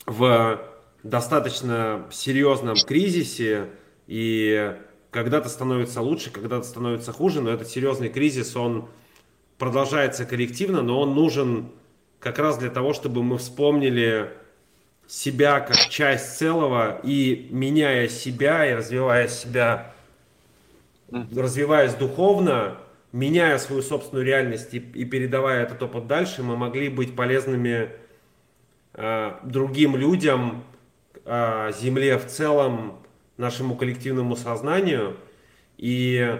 в 0.06 0.60
достаточно 1.02 2.06
серьезном 2.12 2.76
кризисе, 2.76 3.66
и 4.06 4.76
когда-то 5.10 5.48
становится 5.48 6.00
лучше, 6.00 6.30
когда-то 6.30 6.64
становится 6.64 7.12
хуже, 7.12 7.40
но 7.40 7.50
этот 7.50 7.68
серьезный 7.68 8.08
кризис, 8.08 8.56
он 8.56 8.88
продолжается 9.58 10.24
коллективно, 10.24 10.82
но 10.82 11.00
он 11.00 11.14
нужен 11.14 11.68
как 12.20 12.38
раз 12.38 12.58
для 12.58 12.70
того, 12.70 12.92
чтобы 12.92 13.24
мы 13.24 13.38
вспомнили 13.38 14.30
себя 15.08 15.58
как 15.60 15.76
часть 15.88 16.38
целого 16.38 17.00
и 17.02 17.48
меняя 17.50 18.06
себя 18.06 18.64
и 18.64 18.74
развивая 18.74 19.26
себя, 19.26 19.92
развиваясь 21.10 21.94
духовно, 21.94 22.78
меняя 23.12 23.58
свою 23.58 23.82
собственную 23.82 24.24
реальность 24.26 24.74
и, 24.74 24.78
и 24.78 25.04
передавая 25.04 25.62
этот 25.62 25.82
опыт 25.82 26.06
дальше, 26.06 26.42
мы 26.42 26.56
могли 26.56 26.88
быть 26.88 27.14
полезными 27.14 27.90
э, 28.94 29.32
другим 29.44 29.96
людям, 29.96 30.64
э, 31.24 31.72
Земле 31.78 32.18
в 32.18 32.26
целом, 32.26 32.98
нашему 33.36 33.76
коллективному 33.76 34.36
сознанию. 34.36 35.16
И 35.76 36.38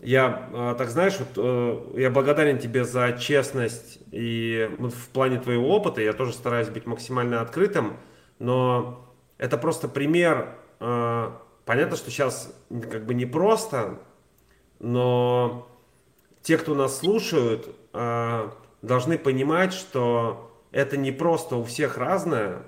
я, 0.00 0.48
э, 0.52 0.74
так 0.76 0.88
знаешь, 0.88 1.18
вот, 1.18 1.28
э, 1.36 2.00
я 2.00 2.10
благодарен 2.10 2.58
тебе 2.58 2.84
за 2.84 3.12
честность 3.12 3.98
и 4.10 4.70
в 4.78 5.08
плане 5.08 5.38
твоего 5.38 5.68
опыта. 5.68 6.00
Я 6.00 6.12
тоже 6.12 6.32
стараюсь 6.32 6.68
быть 6.68 6.86
максимально 6.86 7.40
открытым, 7.40 7.96
но 8.38 9.10
это 9.38 9.58
просто 9.58 9.88
пример. 9.88 10.56
Э, 10.80 11.30
понятно, 11.64 11.96
что 11.96 12.10
сейчас 12.10 12.54
как 12.70 13.06
бы 13.06 13.14
непросто, 13.14 13.98
но 14.78 15.68
те, 16.44 16.58
кто 16.58 16.74
нас 16.74 16.98
слушают, 16.98 17.74
должны 17.92 19.18
понимать, 19.18 19.72
что 19.72 20.52
это 20.70 20.96
не 20.96 21.10
просто 21.10 21.56
у 21.56 21.64
всех 21.64 21.96
разное, 21.96 22.62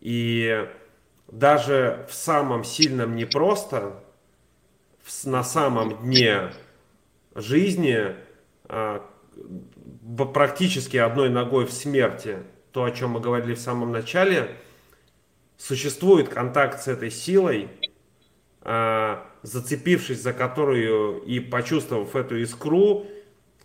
и 0.00 0.68
даже 1.28 2.06
в 2.08 2.14
самом 2.14 2.64
сильном 2.64 3.14
непросто 3.14 4.02
на 5.24 5.44
самом 5.44 6.02
дне 6.02 6.50
жизни, 7.34 8.16
а, 8.64 9.04
практически 10.32 10.96
одной 10.96 11.28
ногой 11.28 11.66
в 11.66 11.72
смерти, 11.72 12.38
то, 12.72 12.84
о 12.84 12.90
чем 12.90 13.10
мы 13.10 13.20
говорили 13.20 13.54
в 13.54 13.60
самом 13.60 13.92
начале, 13.92 14.56
существует 15.58 16.28
контакт 16.28 16.82
с 16.82 16.88
этой 16.88 17.10
силой, 17.10 17.68
а, 18.62 19.26
зацепившись 19.44 20.22
за 20.22 20.32
которую 20.32 21.20
и 21.22 21.38
почувствовав 21.38 22.16
эту 22.16 22.38
искру, 22.38 23.06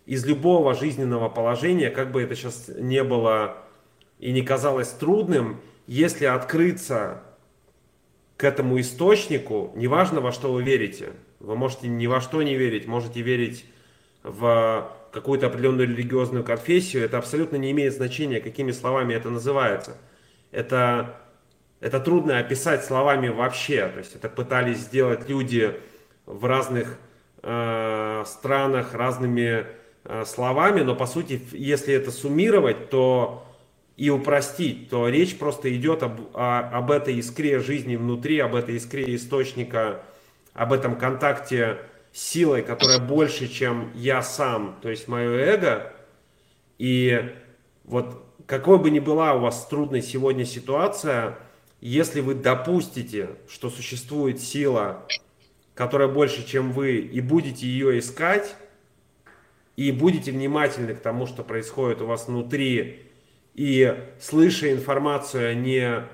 из 0.04 0.26
любого 0.26 0.74
жизненного 0.74 1.28
положения, 1.28 1.90
как 1.90 2.12
бы 2.12 2.22
это 2.22 2.34
сейчас 2.34 2.68
не 2.76 3.02
было 3.02 3.56
и 4.18 4.32
не 4.32 4.42
казалось 4.42 4.88
трудным, 4.88 5.60
если 5.86 6.26
открыться 6.26 7.22
к 8.36 8.44
этому 8.44 8.78
источнику, 8.80 9.72
неважно 9.74 10.20
во 10.20 10.32
что 10.32 10.52
вы 10.52 10.62
верите, 10.62 11.12
вы 11.38 11.56
можете 11.56 11.88
ни 11.88 12.06
во 12.06 12.20
что 12.20 12.42
не 12.42 12.56
верить, 12.56 12.86
можете 12.86 13.22
верить 13.22 13.64
в 14.22 14.92
какую-то 15.12 15.46
определенную 15.46 15.88
религиозную 15.88 16.44
конфессию, 16.44 17.04
это 17.04 17.16
абсолютно 17.16 17.56
не 17.56 17.70
имеет 17.70 17.94
значения, 17.94 18.40
какими 18.40 18.72
словами 18.72 19.14
это 19.14 19.30
называется. 19.30 19.96
Это, 20.50 21.20
это 21.80 22.00
трудно 22.00 22.38
описать 22.38 22.84
словами 22.84 23.28
вообще. 23.28 23.88
То 23.88 23.98
есть 23.98 24.14
это 24.14 24.28
пытались 24.28 24.78
сделать 24.78 25.28
люди 25.28 25.80
в 26.26 26.44
разных 26.44 26.98
э, 27.42 28.24
странах 28.26 28.94
разными 28.94 29.66
э, 30.04 30.24
словами, 30.24 30.82
но 30.82 30.94
по 30.94 31.06
сути, 31.06 31.40
если 31.52 31.94
это 31.94 32.10
суммировать, 32.10 32.90
то 32.90 33.46
и 33.96 34.08
упростить, 34.08 34.88
то 34.88 35.08
речь 35.08 35.38
просто 35.38 35.74
идет 35.76 36.02
об, 36.02 36.20
о, 36.34 36.60
об 36.60 36.90
этой 36.90 37.16
искре 37.16 37.58
жизни 37.58 37.96
внутри, 37.96 38.38
об 38.38 38.54
этой 38.54 38.76
искре 38.76 39.14
источника 39.14 40.02
об 40.54 40.72
этом 40.72 40.96
контакте 40.96 41.78
с 42.12 42.20
силой, 42.20 42.62
которая 42.62 42.98
больше, 42.98 43.48
чем 43.48 43.90
я 43.94 44.22
сам, 44.22 44.78
то 44.82 44.90
есть 44.90 45.08
мое 45.08 45.30
эго. 45.30 45.92
И 46.78 47.34
вот 47.84 48.24
какой 48.46 48.78
бы 48.78 48.90
ни 48.90 48.98
была 48.98 49.34
у 49.34 49.40
вас 49.40 49.66
трудной 49.66 50.02
сегодня 50.02 50.44
ситуация, 50.44 51.38
если 51.80 52.20
вы 52.20 52.34
допустите, 52.34 53.30
что 53.48 53.70
существует 53.70 54.40
сила, 54.40 55.06
которая 55.74 56.08
больше, 56.08 56.46
чем 56.46 56.72
вы, 56.72 56.98
и 56.98 57.20
будете 57.20 57.66
ее 57.66 57.98
искать, 57.98 58.54
и 59.76 59.92
будете 59.92 60.30
внимательны 60.30 60.94
к 60.94 61.00
тому, 61.00 61.26
что 61.26 61.42
происходит 61.42 62.02
у 62.02 62.06
вас 62.06 62.28
внутри, 62.28 63.06
и 63.54 63.96
слыша 64.20 64.72
информацию 64.72 65.58
не 65.58 66.04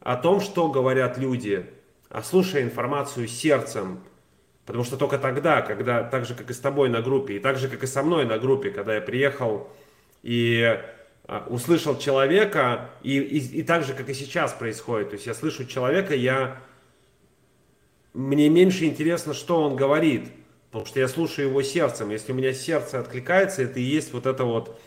о 0.00 0.16
том, 0.16 0.40
что 0.40 0.68
говорят 0.68 1.16
люди, 1.16 1.66
а 2.10 2.22
слушая 2.22 2.62
информацию 2.62 3.26
сердцем. 3.26 4.00
Потому 4.66 4.84
что 4.84 4.96
только 4.96 5.18
тогда, 5.18 5.62
когда, 5.62 6.02
так 6.04 6.24
же, 6.24 6.34
как 6.34 6.50
и 6.50 6.54
с 6.54 6.58
тобой 6.58 6.88
на 6.88 7.02
группе, 7.02 7.36
и 7.36 7.38
так 7.38 7.58
же, 7.58 7.68
как 7.68 7.82
и 7.82 7.86
со 7.86 8.02
мной 8.02 8.24
на 8.24 8.38
группе, 8.38 8.70
когда 8.70 8.94
я 8.94 9.00
приехал 9.00 9.70
и 10.22 10.62
а, 10.62 10.84
услышал 11.48 11.98
человека, 11.98 12.90
и, 13.02 13.18
и, 13.18 13.60
и 13.60 13.62
так 13.62 13.84
же, 13.84 13.94
как 13.94 14.08
и 14.08 14.14
сейчас 14.14 14.52
происходит. 14.52 15.10
То 15.10 15.14
есть 15.14 15.26
я 15.26 15.34
слышу 15.34 15.64
человека, 15.64 16.14
я... 16.14 16.60
Мне 18.12 18.48
меньше 18.48 18.84
интересно, 18.84 19.34
что 19.34 19.62
он 19.62 19.74
говорит, 19.74 20.30
потому 20.70 20.86
что 20.86 21.00
я 21.00 21.08
слушаю 21.08 21.48
его 21.48 21.62
сердцем. 21.62 22.10
Если 22.10 22.32
у 22.32 22.34
меня 22.34 22.52
сердце 22.52 23.00
откликается, 23.00 23.62
это 23.62 23.80
и 23.80 23.82
есть 23.82 24.12
вот 24.12 24.26
это 24.26 24.44
вот 24.44 24.78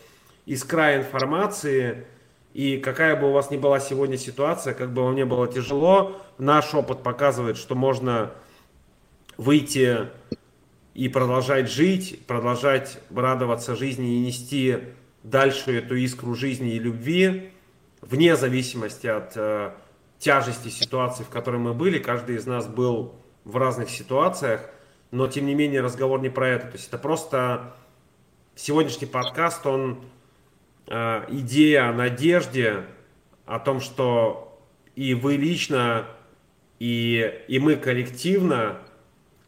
искра 0.46 0.96
информации, 0.96 2.06
и 2.54 2.78
какая 2.78 3.16
бы 3.16 3.28
у 3.28 3.32
вас 3.32 3.50
ни 3.50 3.56
была 3.56 3.80
сегодня 3.80 4.16
ситуация, 4.16 4.74
как 4.74 4.92
бы 4.92 5.02
вам 5.02 5.14
не 5.14 5.24
было 5.24 5.46
тяжело, 5.46 6.20
наш 6.38 6.74
опыт 6.74 7.02
показывает, 7.02 7.56
что 7.56 7.74
можно 7.74 8.32
выйти 9.36 10.08
и 10.94 11.08
продолжать 11.08 11.70
жить, 11.70 12.20
продолжать 12.26 12.98
радоваться 13.14 13.76
жизни 13.76 14.16
и 14.16 14.20
нести 14.20 14.78
дальше 15.22 15.78
эту 15.78 15.96
искру 15.96 16.34
жизни 16.34 16.74
и 16.74 16.78
любви, 16.78 17.52
вне 18.00 18.36
зависимости 18.36 19.06
от 19.06 19.32
э, 19.36 19.72
тяжести 20.18 20.68
ситуации, 20.68 21.24
в 21.24 21.28
которой 21.28 21.56
мы 21.56 21.74
были. 21.74 21.98
Каждый 21.98 22.36
из 22.36 22.46
нас 22.46 22.66
был 22.66 23.14
в 23.44 23.56
разных 23.56 23.90
ситуациях, 23.90 24.68
но 25.10 25.26
тем 25.26 25.46
не 25.46 25.54
менее 25.54 25.80
разговор 25.80 26.20
не 26.20 26.28
про 26.28 26.48
это. 26.48 26.66
То 26.66 26.72
есть 26.74 26.88
это 26.88 26.98
просто 26.98 27.74
сегодняшний 28.54 29.06
подкаст, 29.06 29.66
он 29.66 30.04
Э, 30.90 31.26
идея 31.28 31.90
о 31.90 31.92
надежде, 31.92 32.84
о 33.44 33.58
том, 33.58 33.80
что 33.80 34.58
и 34.96 35.12
вы 35.12 35.36
лично, 35.36 36.06
и, 36.78 37.42
и 37.46 37.58
мы 37.58 37.76
коллективно 37.76 38.78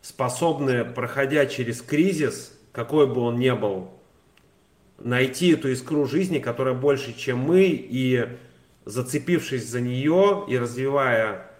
способны, 0.02 0.84
проходя 0.84 1.46
через 1.46 1.80
кризис, 1.80 2.58
какой 2.72 3.06
бы 3.06 3.22
он 3.22 3.38
ни 3.38 3.50
был, 3.50 3.90
найти 5.00 5.50
эту 5.52 5.70
искру 5.70 6.06
жизни, 6.06 6.38
которая 6.38 6.74
больше, 6.74 7.12
чем 7.16 7.38
мы, 7.38 7.64
и 7.68 8.28
зацепившись 8.84 9.68
за 9.68 9.80
нее 9.80 10.44
и 10.48 10.56
развивая 10.56 11.50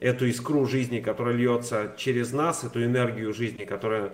эту 0.00 0.26
искру 0.26 0.66
жизни, 0.66 1.00
которая 1.00 1.34
льется 1.34 1.94
через 1.96 2.32
нас, 2.32 2.64
эту 2.64 2.84
энергию 2.84 3.32
жизни, 3.32 3.64
которая 3.64 4.12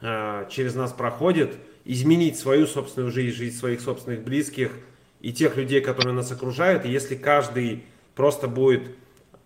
э, 0.00 0.46
через 0.50 0.74
нас 0.74 0.92
проходит– 0.92 1.54
изменить 1.84 2.38
свою 2.38 2.66
собственную 2.66 3.12
жизнь, 3.12 3.36
жизнь 3.36 3.56
своих 3.56 3.80
собственных 3.80 4.22
близких 4.22 4.72
и 5.20 5.32
тех 5.32 5.56
людей, 5.56 5.80
которые 5.80 6.14
нас 6.14 6.32
окружают. 6.32 6.84
И 6.84 6.90
если 6.90 7.14
каждый 7.14 7.84
просто 8.14 8.48
будет 8.48 8.82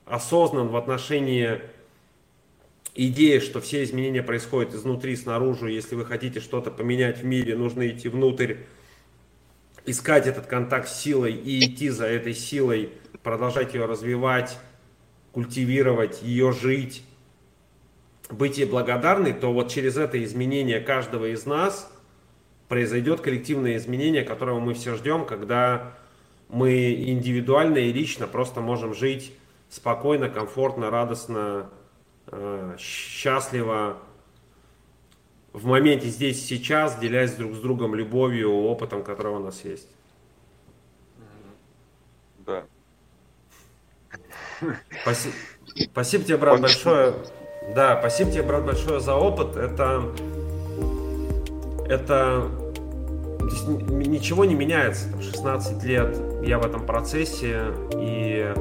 осознан 0.07 0.69
в 0.69 0.77
отношении 0.77 1.61
идеи, 3.07 3.39
что 3.39 3.61
все 3.61 3.83
изменения 3.85 4.23
происходят 4.23 4.75
изнутри, 4.75 5.17
снаружи, 5.17 5.71
если 5.71 5.95
вы 5.95 6.05
хотите 6.05 6.41
что-то 6.41 6.71
поменять 6.71 7.19
в 7.19 7.25
мире, 7.25 7.57
нужно 7.57 7.89
идти 7.89 8.09
внутрь, 8.09 8.57
искать 9.87 10.27
этот 10.27 10.47
контакт 10.47 10.89
с 10.89 11.01
силой 11.01 11.33
и 11.33 11.65
идти 11.65 11.89
за 11.89 12.07
этой 12.07 12.35
силой, 12.35 12.91
продолжать 13.23 13.75
ее 13.75 13.87
развивать, 13.87 14.59
культивировать, 15.33 16.23
ее 16.23 16.53
жить, 16.53 17.03
быть 18.31 18.59
ей 18.59 18.67
благодарной, 18.67 19.33
то 19.33 19.53
вот 19.53 19.71
через 19.71 19.97
это 19.97 20.23
изменение 20.23 20.81
каждого 20.81 21.33
из 21.33 21.47
нас– 21.47 21.91
произойдет 22.69 23.21
коллективное 23.21 23.77
изменение, 23.77 24.23
которого 24.23 24.61
мы 24.61 24.75
все 24.75 24.95
ждем, 24.95 25.25
когда 25.25 25.95
мы 26.49 26.93
индивидуально 26.93 27.79
и 27.79 27.93
лично 27.93 28.27
просто 28.27 28.61
можем 28.61 28.95
жить 28.95 29.33
спокойно, 29.71 30.29
комфортно, 30.29 30.91
радостно, 30.91 31.71
счастливо, 32.79 33.99
в 35.53 35.67
моменте 35.67 36.09
здесь 36.09 36.45
сейчас, 36.47 36.99
делясь 36.99 37.35
друг 37.35 37.55
с 37.55 37.59
другом 37.59 37.95
любовью, 37.95 38.53
опытом, 38.53 39.03
который 39.03 39.33
у 39.33 39.39
нас 39.39 39.65
есть. 39.65 39.89
Да. 42.47 42.65
Спасибо, 45.03 45.35
спасибо 45.93 46.25
тебе, 46.25 46.37
брат, 46.37 46.61
большое. 46.61 47.15
Да, 47.75 47.99
спасибо 47.99 48.31
тебе, 48.31 48.43
брат, 48.43 48.65
большое 48.65 49.01
за 49.01 49.15
опыт. 49.15 49.57
Это, 49.57 50.15
это 51.89 52.49
ничего 53.89 54.45
не 54.45 54.55
меняется. 54.55 55.09
16 55.21 55.83
лет 55.85 56.17
я 56.43 56.59
в 56.59 56.67
этом 56.67 56.87
процессе 56.87 57.67
и 57.97 58.53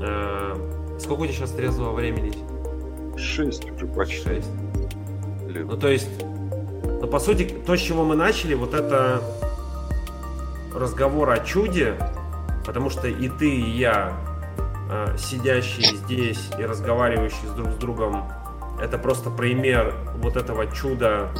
э, 0.00 0.98
сколько 0.98 1.22
у 1.22 1.26
тебя 1.26 1.34
сейчас 1.34 1.52
трезвого 1.52 1.92
времени? 1.92 2.51
Шесть 3.22 3.70
уже 3.70 3.86
почти. 3.86 4.22
Шесть. 4.22 4.50
Лет. 5.46 5.66
Ну 5.66 5.76
то 5.76 5.88
есть, 5.88 6.08
ну 7.00 7.06
по 7.06 7.18
сути, 7.18 7.44
то, 7.44 7.76
с 7.76 7.80
чего 7.80 8.04
мы 8.04 8.16
начали, 8.16 8.54
вот 8.54 8.74
это 8.74 9.22
разговор 10.74 11.30
о 11.30 11.38
чуде, 11.38 11.96
потому 12.66 12.90
что 12.90 13.08
и 13.08 13.28
ты, 13.28 13.48
и 13.48 13.70
я, 13.70 14.12
э, 14.90 15.16
сидящие 15.18 15.96
здесь 15.96 16.50
и 16.58 16.64
разговаривающие 16.64 17.50
друг 17.56 17.70
с 17.72 17.76
другом, 17.76 18.28
это 18.80 18.98
просто 18.98 19.30
пример 19.30 19.94
вот 20.16 20.36
этого 20.36 20.66
чуда 20.66 21.30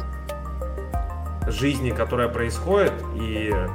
жизни, 1.47 1.89
которая 1.89 2.29
происходит, 2.29 2.93
и 3.15 3.51
э, 3.51 3.67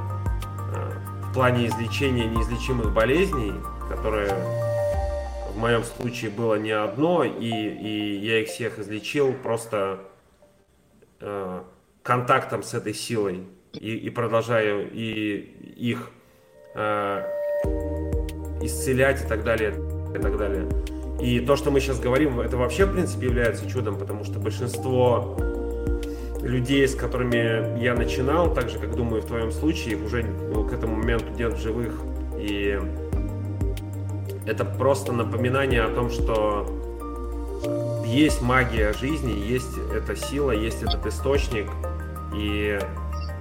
в 1.23 1.33
плане 1.33 1.67
излечения 1.67 2.25
неизлечимых 2.25 2.91
болезней, 2.91 3.53
которые 3.87 4.33
моем 5.59 5.83
случае 5.83 6.31
было 6.31 6.55
не 6.55 6.71
одно, 6.71 7.23
и, 7.23 7.47
и 7.47 8.17
я 8.17 8.41
их 8.41 8.47
всех 8.47 8.79
излечил 8.79 9.33
просто 9.33 9.99
э, 11.19 11.61
контактом 12.03 12.63
с 12.63 12.73
этой 12.73 12.93
силой 12.93 13.43
и, 13.73 13.95
и 13.95 14.09
продолжаю 14.09 14.89
и 14.91 15.37
их 15.77 16.09
э, 16.75 17.23
исцелять 18.61 19.23
и 19.23 19.27
так 19.27 19.43
далее, 19.43 19.73
и 20.15 20.19
так 20.19 20.37
далее. 20.37 20.67
И 21.21 21.41
то, 21.41 21.55
что 21.55 21.69
мы 21.69 21.81
сейчас 21.81 21.99
говорим, 21.99 22.39
это 22.39 22.55
вообще, 22.57 22.85
в 22.85 22.93
принципе, 22.93 23.27
является 23.27 23.69
чудом, 23.69 23.97
потому 23.97 24.23
что 24.23 24.39
большинство 24.39 25.37
людей, 26.41 26.87
с 26.87 26.95
которыми 26.95 27.77
я 27.81 27.93
начинал, 27.93 28.53
так 28.53 28.69
же, 28.69 28.79
как 28.79 28.95
думаю, 28.95 29.21
в 29.21 29.25
твоем 29.25 29.51
случае, 29.51 29.95
их 29.95 30.05
уже 30.05 30.23
ну, 30.23 30.65
к 30.65 30.73
этому 30.73 30.95
моменту 30.95 31.25
нет 31.37 31.57
живых. 31.57 32.01
И 32.37 32.79
это 34.49 34.65
просто 34.65 35.11
напоминание 35.13 35.83
о 35.83 35.93
том, 35.93 36.09
что 36.09 36.65
есть 38.03 38.41
магия 38.41 38.93
жизни, 38.93 39.31
есть 39.31 39.77
эта 39.93 40.15
сила, 40.15 40.51
есть 40.51 40.81
этот 40.81 41.05
источник. 41.05 41.69
И 42.33 42.79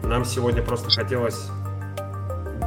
нам 0.02 0.26
сегодня 0.26 0.62
просто 0.62 0.90
хотелось 0.90 1.48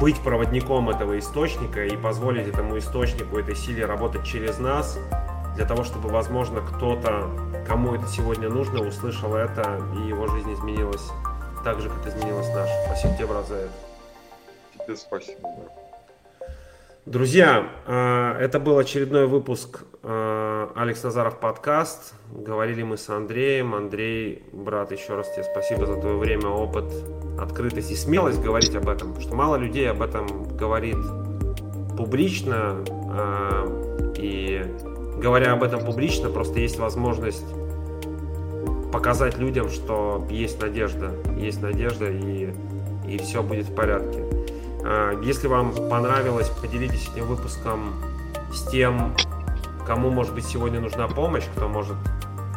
быть 0.00 0.18
проводником 0.20 0.90
этого 0.90 1.16
источника 1.18 1.84
и 1.84 1.96
позволить 1.96 2.48
этому 2.48 2.76
источнику, 2.78 3.38
этой 3.38 3.54
силе 3.54 3.86
работать 3.86 4.24
через 4.24 4.58
нас, 4.58 4.98
для 5.54 5.64
того, 5.64 5.84
чтобы, 5.84 6.08
возможно, 6.08 6.60
кто-то, 6.60 7.30
кому 7.68 7.94
это 7.94 8.08
сегодня 8.08 8.48
нужно, 8.48 8.80
услышал 8.80 9.36
это, 9.36 9.80
и 9.94 10.08
его 10.08 10.26
жизнь 10.26 10.52
изменилась 10.52 11.08
так 11.62 11.80
же, 11.80 11.88
как 11.88 12.04
изменилась 12.08 12.48
наша. 12.48 12.72
Спасибо 12.86 13.14
тебе, 13.14 13.26
брат, 13.26 13.46
за 13.46 13.54
это. 13.54 13.72
Тебе 14.84 14.96
спасибо. 14.96 15.38
Друзья, 17.04 17.68
э, 17.84 18.36
это 18.38 18.60
был 18.60 18.78
очередной 18.78 19.26
выпуск 19.26 19.82
э, 20.04 20.68
Алекс 20.76 21.02
Назаров 21.02 21.40
подкаст. 21.40 22.14
Говорили 22.32 22.84
мы 22.84 22.96
с 22.96 23.08
Андреем. 23.08 23.74
Андрей, 23.74 24.44
брат, 24.52 24.92
еще 24.92 25.16
раз 25.16 25.28
тебе 25.32 25.42
спасибо 25.42 25.84
за 25.84 25.96
твое 25.96 26.16
время, 26.16 26.46
опыт, 26.46 26.84
открытость 27.40 27.90
и 27.90 27.96
смелость 27.96 28.40
говорить 28.40 28.76
об 28.76 28.88
этом. 28.88 29.08
Потому 29.08 29.20
что 29.20 29.34
мало 29.34 29.56
людей 29.56 29.90
об 29.90 30.00
этом 30.00 30.56
говорит 30.56 30.98
публично. 31.96 32.84
Э, 32.88 34.12
и 34.16 34.64
говоря 35.20 35.54
об 35.54 35.64
этом 35.64 35.84
публично, 35.84 36.30
просто 36.30 36.60
есть 36.60 36.78
возможность 36.78 37.52
показать 38.92 39.38
людям, 39.38 39.70
что 39.70 40.24
есть 40.30 40.62
надежда. 40.62 41.10
Есть 41.36 41.62
надежда 41.62 42.08
и, 42.08 42.54
и 43.08 43.18
все 43.18 43.42
будет 43.42 43.66
в 43.66 43.74
порядке. 43.74 44.22
А, 44.84 45.18
если 45.22 45.46
вам 45.46 45.72
понравилось, 45.88 46.48
поделитесь 46.48 47.08
этим 47.08 47.26
выпуском 47.26 47.94
с 48.52 48.68
тем, 48.70 49.14
кому, 49.86 50.10
может 50.10 50.34
быть, 50.34 50.46
сегодня 50.46 50.80
нужна 50.80 51.08
помощь, 51.08 51.44
кто 51.56 51.68
может 51.68 51.96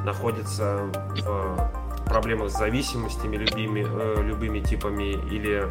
находиться 0.04 0.84
в 1.24 2.06
проблемах 2.06 2.50
с 2.50 2.58
зависимостями 2.58 3.38
любыми, 3.38 3.86
э, 3.88 4.22
любыми 4.22 4.60
типами 4.60 5.14
или, 5.14 5.68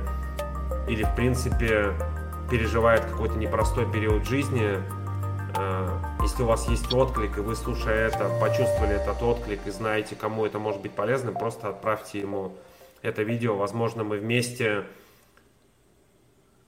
или, 0.89 1.05
в 1.05 1.15
принципе, 1.15 1.93
переживает 2.51 3.05
какой-то 3.05 3.39
непростой 3.39 3.91
период 3.91 4.27
жизни. 4.27 4.79
А, 5.57 6.17
если 6.23 6.43
у 6.43 6.47
вас 6.47 6.69
есть 6.69 6.93
отклик, 6.93 7.39
и 7.39 7.41
вы, 7.41 7.55
слушая 7.55 8.09
это, 8.09 8.29
почувствовали 8.41 8.95
этот 8.95 9.23
отклик 9.23 9.61
и 9.67 9.71
знаете, 9.71 10.17
кому 10.17 10.45
это 10.45 10.59
может 10.59 10.83
быть 10.83 10.93
полезным, 10.93 11.35
просто 11.35 11.69
отправьте 11.69 12.21
ему 12.21 12.57
это 13.03 13.23
видео. 13.23 13.57
Возможно, 13.57 14.05
мы 14.05 14.19
вместе 14.19 14.85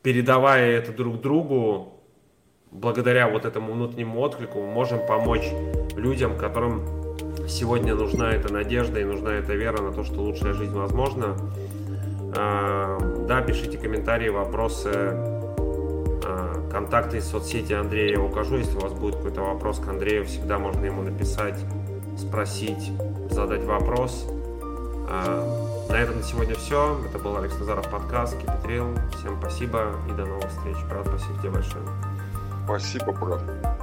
передавая 0.06 0.78
это 0.78 0.92
друг 0.92 1.20
другу, 1.20 1.94
благодаря 2.70 3.28
вот 3.28 3.44
этому 3.44 3.72
внутреннему 3.72 4.20
отклику, 4.20 4.60
мы 4.60 4.72
можем 4.72 5.04
помочь 5.04 5.50
людям, 5.96 6.38
которым 6.38 6.84
сегодня 7.48 7.92
нужна 7.96 8.30
эта 8.30 8.52
надежда 8.52 9.00
и 9.00 9.04
нужна 9.04 9.32
эта 9.32 9.54
вера 9.54 9.82
на 9.82 9.90
то, 9.90 10.04
что 10.04 10.20
лучшая 10.20 10.52
жизнь 10.52 10.74
возможна. 10.74 11.36
А, 12.36 13.00
да, 13.26 13.42
пишите 13.42 13.78
комментарии, 13.78 14.28
вопросы, 14.28 14.92
а, 14.94 16.68
контакты 16.70 17.16
из 17.16 17.26
соцсети 17.26 17.72
Андрея 17.72 18.12
я 18.12 18.20
укажу. 18.20 18.58
Если 18.58 18.76
у 18.76 18.82
вас 18.82 18.92
будет 18.92 19.16
какой-то 19.16 19.40
вопрос 19.40 19.80
к 19.80 19.88
Андрею, 19.88 20.24
всегда 20.24 20.60
можно 20.60 20.84
ему 20.84 21.02
написать, 21.02 21.58
спросить, 22.16 22.92
задать 23.28 23.64
вопрос. 23.64 24.24
На 25.88 25.94
этом 25.94 26.16
на 26.16 26.22
сегодня 26.22 26.54
все. 26.56 27.00
Это 27.06 27.18
был 27.18 27.36
Алекс 27.36 27.58
Назаров 27.58 27.88
подкаст, 27.90 28.36
Кипетрил. 28.38 28.94
Всем 29.18 29.38
спасибо 29.40 29.92
и 30.08 30.12
до 30.12 30.26
новых 30.26 30.50
встреч. 30.50 30.76
Брат, 30.88 31.06
спасибо 31.06 31.38
тебе 31.38 31.50
большое. 31.50 31.84
Спасибо, 32.64 33.12
брат. 33.12 33.75